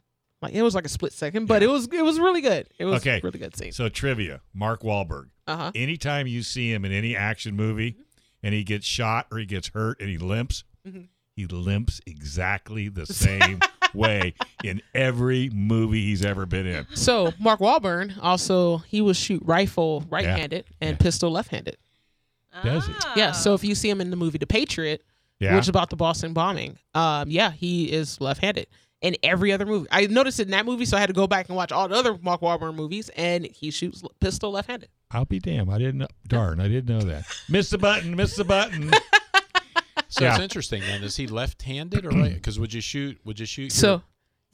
like 0.43 0.53
it 0.53 0.61
was 0.61 0.75
like 0.75 0.85
a 0.85 0.89
split 0.89 1.13
second, 1.13 1.47
but 1.47 1.61
Yeah. 1.61 1.69
it 1.69 1.71
was 1.71 1.87
it 1.91 2.03
was 2.03 2.19
really 2.19 2.41
good. 2.41 2.67
It 2.77 2.85
was 2.85 3.01
Okay. 3.01 3.19
really 3.23 3.39
good 3.39 3.55
scene. 3.55 3.71
So 3.71 3.89
trivia: 3.89 4.41
Mark 4.53 4.81
Wahlberg. 4.83 5.29
Uh 5.47 5.57
huh. 5.57 5.71
Anytime 5.75 6.27
you 6.27 6.43
see 6.43 6.71
him 6.71 6.85
in 6.85 6.91
any 6.91 7.15
action 7.15 7.55
movie, 7.55 7.95
and 8.43 8.53
he 8.53 8.63
gets 8.63 8.85
shot 8.85 9.27
or 9.31 9.39
he 9.39 9.45
gets 9.45 9.69
hurt 9.69 9.99
and 9.99 10.09
he 10.09 10.17
limps, 10.17 10.63
Mhm. 10.87 11.07
he 11.35 11.45
limps 11.47 11.99
exactly 12.05 12.87
the 12.89 13.05
same 13.07 13.59
way 13.93 14.33
in 14.63 14.81
every 14.93 15.49
movie 15.49 16.03
he's 16.05 16.23
ever 16.25 16.45
been 16.45 16.65
in. 16.65 16.85
So 16.95 17.33
Mark 17.39 17.59
Wahlberg 17.59 18.13
also 18.21 18.77
he 18.79 19.01
will 19.01 19.13
shoot 19.13 19.41
rifle 19.45 20.05
right-handed 20.09 20.65
and 20.81 20.91
Yeah. 20.91 21.03
pistol 21.03 21.29
left-handed. 21.31 21.77
Does 22.63 22.85
he? 22.87 22.93
Yeah. 23.15 23.31
So 23.31 23.53
if 23.53 23.63
you 23.63 23.75
see 23.75 23.89
him 23.89 23.99
in 24.01 24.09
the 24.11 24.15
movie 24.15 24.37
The 24.37 24.47
Patriot, 24.47 25.03
Yeah. 25.39 25.55
which 25.55 25.63
is 25.65 25.69
about 25.69 25.89
the 25.89 25.95
Boston 25.95 26.33
bombing, 26.33 26.77
um, 26.93 27.29
yeah, 27.29 27.51
he 27.51 27.91
is 27.91 28.21
left-handed. 28.21 28.67
In 29.03 29.15
every 29.21 29.51
other 29.51 29.65
movie, 29.65 29.85
I 29.91 30.07
noticed 30.07 30.39
it 30.39 30.43
in 30.43 30.51
that 30.51 30.65
movie, 30.65 30.85
so 30.85 30.97
I 30.97 31.01
had 31.01 31.07
to 31.07 31.13
go 31.13 31.27
back 31.27 31.47
and 31.49 31.55
watch 31.55 31.71
all 31.71 31.88
the 31.89 31.95
other 31.95 32.17
Mark 32.21 32.39
Wahlberg 32.41 32.73
movies, 32.73 33.09
and 33.17 33.45
he 33.45 33.69
shoots 33.69 34.01
pistol 34.19 34.51
left-handed. 34.51 34.89
I'll 35.11 35.25
be 35.25 35.39
damned. 35.39 35.69
I 35.69 35.77
didn't 35.77 35.97
know. 35.97 36.07
Darn, 36.27 36.59
I 36.61 36.69
didn't 36.69 36.88
know 36.88 37.05
that. 37.05 37.25
Miss 37.49 37.69
the 37.69 37.77
button. 37.77 38.15
Miss 38.15 38.35
the 38.38 38.45
button. 38.45 38.91
So 40.07 40.23
Yeah. 40.23 40.31
it's 40.35 40.39
interesting 40.43 40.81
then. 40.81 41.03
Is 41.03 41.17
he 41.17 41.27
left-handed 41.27 42.05
or 42.05 42.09
right? 42.11 42.34
Because 42.34 42.57
would 42.59 42.73
you 42.73 42.81
shoot? 42.81 43.19
Would 43.25 43.39
you 43.39 43.45
shoot? 43.45 43.71
So, 43.73 43.89
your, 43.91 44.01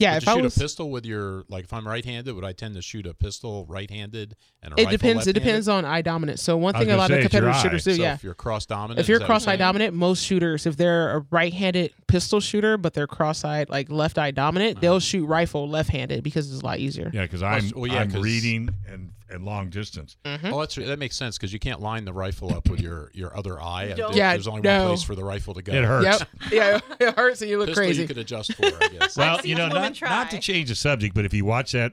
yeah, 0.00 0.14
would 0.14 0.22
if 0.22 0.26
you 0.26 0.32
I 0.32 0.34
shoot 0.36 0.42
was, 0.42 0.56
a 0.56 0.60
pistol 0.60 0.90
with 0.90 1.06
your 1.06 1.44
like? 1.48 1.64
If 1.64 1.72
I'm 1.72 1.86
right-handed, 1.86 2.34
would 2.34 2.44
I 2.44 2.52
tend 2.52 2.74
to 2.74 2.82
shoot 2.82 3.06
a 3.06 3.14
pistol 3.14 3.66
right-handed 3.68 4.34
and 4.62 4.72
a 4.72 4.80
it 4.80 4.84
rifle 4.86 4.90
depends. 4.98 5.26
It 5.26 5.30
left-handed? 5.30 5.34
depends 5.34 5.68
on 5.68 5.84
eye 5.84 6.02
dominant. 6.02 6.40
So 6.40 6.56
one 6.56 6.74
I 6.74 6.78
was 6.78 6.82
thing 6.86 6.88
a 6.88 6.92
gonna 6.96 7.00
lot 7.02 7.08
say, 7.10 7.18
of 7.20 7.24
it's 7.26 7.34
your 7.34 7.40
competitive 7.42 7.54
eye. 7.54 7.62
shooters 7.62 7.84
do, 7.84 7.94
So 7.94 8.02
yeah. 8.02 8.14
if 8.14 8.24
you're 8.24 8.34
cross-dominant, 8.34 8.98
If 9.00 9.08
you're 9.08 9.18
that 9.18 9.22
what 9.24 9.26
cross-eye 9.26 9.50
saying? 9.52 9.58
dominant, 9.58 9.94
most 9.94 10.24
shooters, 10.24 10.66
if 10.66 10.76
they're 10.76 11.16
a 11.18 11.26
right-handed 11.30 11.92
pistol 12.06 12.40
shooter 12.40 12.76
but 12.76 12.94
they're 12.94 13.06
cross-eyed, 13.06 13.68
like 13.70 13.90
left-eye 13.90 14.30
dominant, 14.32 14.72
Uh-huh. 14.76 14.80
they'll 14.80 15.00
shoot 15.00 15.26
rifle 15.26 15.68
left-handed 15.68 16.24
because 16.24 16.52
it's 16.52 16.62
a 16.62 16.66
lot 16.66 16.78
easier. 16.78 17.10
Yeah, 17.14 17.22
because 17.22 17.42
I'm 17.42 17.70
well, 17.76 17.86
yeah, 17.86 18.00
I'm 18.00 18.10
'cause- 18.10 18.22
reading 18.22 18.70
and 18.88 19.10
and 19.30 19.44
long 19.44 19.70
distance. 19.70 20.16
Mhm. 20.24 20.52
Oh, 20.52 20.60
that's 20.60 20.74
that 20.74 20.98
makes 20.98 21.16
sense 21.16 21.36
because 21.38 21.52
you 21.52 21.58
can't 21.58 21.80
line 21.80 22.04
the 22.04 22.12
rifle 22.12 22.52
up 22.54 22.68
with 22.68 22.80
your 22.80 23.10
your 23.14 23.36
other 23.36 23.60
eye. 23.60 23.84
and 23.84 23.96
don't. 23.96 24.10
there- 24.12 24.18
Yeah, 24.18 24.32
there's 24.34 24.46
only 24.48 24.62
no. 24.62 24.78
one 24.80 24.88
place 24.88 25.02
for 25.02 25.14
the 25.14 25.24
rifle 25.24 25.54
to 25.54 25.62
go. 25.62 25.72
It 25.72 25.84
hurts. 25.84 26.04
Yep. 26.20 26.28
yeah, 26.52 26.80
it 27.00 27.16
hurts 27.16 27.40
and 27.42 27.50
you 27.50 27.58
look 27.58 27.68
Pistol 27.68 27.84
crazy. 27.84 28.02
you 28.02 28.08
could 28.08 28.18
adjust 28.18 28.54
for, 28.54 28.66
I 28.66 28.88
guess. 28.88 29.16
Well, 29.16 29.40
you 29.44 29.54
know, 29.54 29.66
a 29.66 29.68
woman 29.68 29.94
not, 30.00 30.02
not 30.02 30.30
to 30.32 30.38
change 30.38 30.68
the 30.68 30.74
subject, 30.74 31.14
but 31.14 31.24
if 31.24 31.32
you 31.34 31.44
watch 31.44 31.72
that 31.72 31.92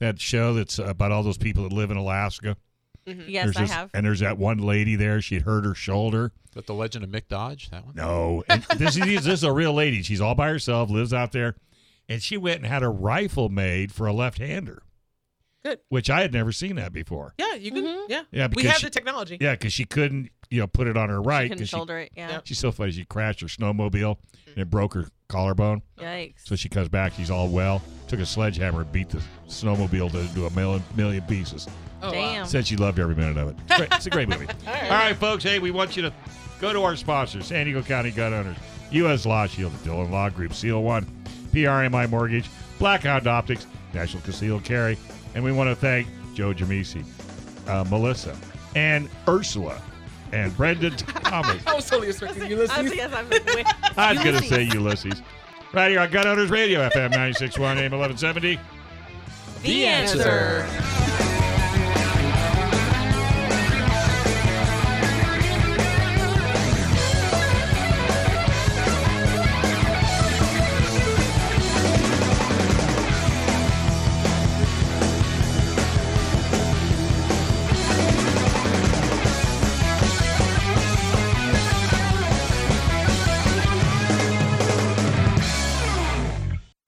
that 0.00 0.20
show 0.20 0.54
that's 0.54 0.78
about 0.78 1.12
all 1.12 1.22
those 1.22 1.38
people 1.38 1.62
that 1.64 1.72
live 1.72 1.90
in 1.90 1.96
Alaska, 1.96 2.56
Yes, 3.04 3.44
there's 3.46 3.56
I 3.56 3.60
this- 3.62 3.70
have. 3.72 3.90
and 3.94 4.06
there's 4.06 4.20
that 4.20 4.38
one 4.38 4.58
lady 4.58 4.94
there. 4.96 5.20
She 5.20 5.34
had 5.36 5.44
hurt 5.44 5.64
her 5.64 5.74
shoulder. 5.74 6.32
But 6.54 6.66
the 6.66 6.74
Legend 6.74 7.02
of 7.04 7.10
Mick 7.10 7.28
Dodge, 7.28 7.70
that 7.70 7.84
one. 7.86 7.94
No, 7.96 8.44
and 8.48 8.62
this 8.76 8.96
is 8.96 9.24
this 9.24 9.26
is 9.26 9.42
a 9.44 9.52
real 9.52 9.72
lady. 9.72 10.02
She's 10.02 10.20
all 10.20 10.34
by 10.34 10.48
herself, 10.50 10.90
lives 10.90 11.12
out 11.14 11.32
there, 11.32 11.56
and 12.08 12.22
she 12.22 12.36
went 12.36 12.58
and 12.58 12.66
had 12.66 12.82
a 12.82 12.88
rifle 12.88 13.48
made 13.48 13.90
for 13.92 14.06
a 14.06 14.12
left-hander. 14.12 14.82
Good. 15.64 15.78
Which 15.90 16.10
I 16.10 16.20
had 16.22 16.32
never 16.32 16.50
seen 16.52 16.76
that 16.76 16.92
before. 16.92 17.34
yeah, 17.38 17.54
you 17.54 17.70
can. 17.70 17.84
Mhm. 17.84 18.06
Yeah, 18.08 18.22
Yeah, 18.32 18.48
we 18.54 18.64
have 18.64 18.76
she- 18.78 18.86
the 18.86 18.90
technology. 18.90 19.38
Yeah, 19.40 19.52
because 19.52 19.72
she 19.72 19.84
couldn't, 19.84 20.30
you 20.50 20.60
know, 20.60 20.66
put 20.66 20.86
it 20.88 20.96
on 20.96 21.08
her 21.08 21.22
right 21.22 21.44
she 21.44 21.48
couldn't 21.50 21.58
because 21.58 21.68
she, 21.68 21.76
shoulder 21.76 21.98
it. 22.00 22.12
Yeah. 22.16 22.40
She's 22.44 22.58
so 22.58 22.72
funny. 22.72 22.90
She 22.92 23.04
crashed 23.04 23.40
her 23.42 23.46
snowmobile 23.46 24.16
and 24.48 24.58
it 24.58 24.68
broke 24.70 24.94
her 24.94 25.06
collarbone. 25.28 25.82
Yikes. 25.98 26.34
So 26.44 26.56
she 26.56 26.68
comes 26.68 26.88
back. 26.88 27.12
She's 27.14 27.30
all 27.30 27.48
well. 27.48 27.80
Took 28.08 28.20
a 28.20 28.26
sledgehammer 28.26 28.80
and 28.82 28.92
beat 28.92 29.08
the 29.10 29.22
snowmobile 29.48 30.10
to, 30.12 30.34
to 30.34 30.46
a 30.46 30.50
million 30.50 30.82
million 30.96 31.22
pieces. 31.24 31.68
Oh, 32.02 32.06
wow. 32.08 32.12
Damn. 32.12 32.46
Said 32.46 32.66
she 32.66 32.76
loved 32.76 32.98
every 32.98 33.14
minute 33.14 33.36
of 33.36 33.50
it. 33.50 33.56
It's, 33.68 33.76
great. 33.76 33.88
it's 33.92 34.06
a 34.06 34.10
great 34.10 34.28
movie. 34.28 34.46
All 34.66 34.72
right, 34.90 35.14
folks. 35.16 35.44
Hey, 35.44 35.60
we 35.60 35.70
want 35.70 35.96
you 35.96 36.02
to 36.02 36.12
go 36.60 36.72
to 36.72 36.82
our 36.82 36.96
sponsors: 36.96 37.46
San 37.46 37.66
Diego 37.66 37.82
County 37.82 38.10
Gun 38.10 38.34
Owners, 38.34 38.56
U.S. 38.90 39.24
Law 39.24 39.46
Shield, 39.46 39.72
the 39.72 39.84
Dillon 39.84 40.10
Law 40.10 40.28
Group, 40.28 40.52
Seal 40.54 40.82
One, 40.82 41.06
PRMI 41.52 42.10
Mortgage, 42.10 42.46
Blackhound 42.80 43.26
Optics, 43.26 43.66
National 43.94 44.20
Concealed 44.24 44.64
Carry, 44.64 44.98
and 45.34 45.44
we 45.44 45.52
want 45.52 45.70
to 45.70 45.76
thank 45.76 46.06
Joe 46.34 46.52
Jamisi, 46.52 47.04
uh, 47.68 47.84
Melissa, 47.84 48.36
and 48.74 49.08
Ursula, 49.28 49.80
and 50.32 50.56
Brendan 50.56 50.96
Thomas. 50.96 51.62
I 51.66 51.74
was 51.74 51.88
totally 51.88 52.08
expecting 52.08 52.50
you 52.50 52.56
I 52.56 52.82
was, 52.82 52.94
yes, 52.94 53.12
I 53.12 53.22
was, 53.22 53.66
I 53.96 54.12
was 54.14 54.24
going 54.24 54.40
to 54.40 54.46
say 54.46 54.62
Ulysses. 54.72 55.22
Right 55.72 55.90
here 55.90 56.00
on 56.00 56.10
Gun 56.10 56.26
Owners 56.26 56.50
Radio, 56.50 56.86
FM 56.90 57.12
96.1, 57.12 57.76
AM 57.78 57.92
1170. 57.92 58.58
The 59.62 59.86
answer. 59.86 61.31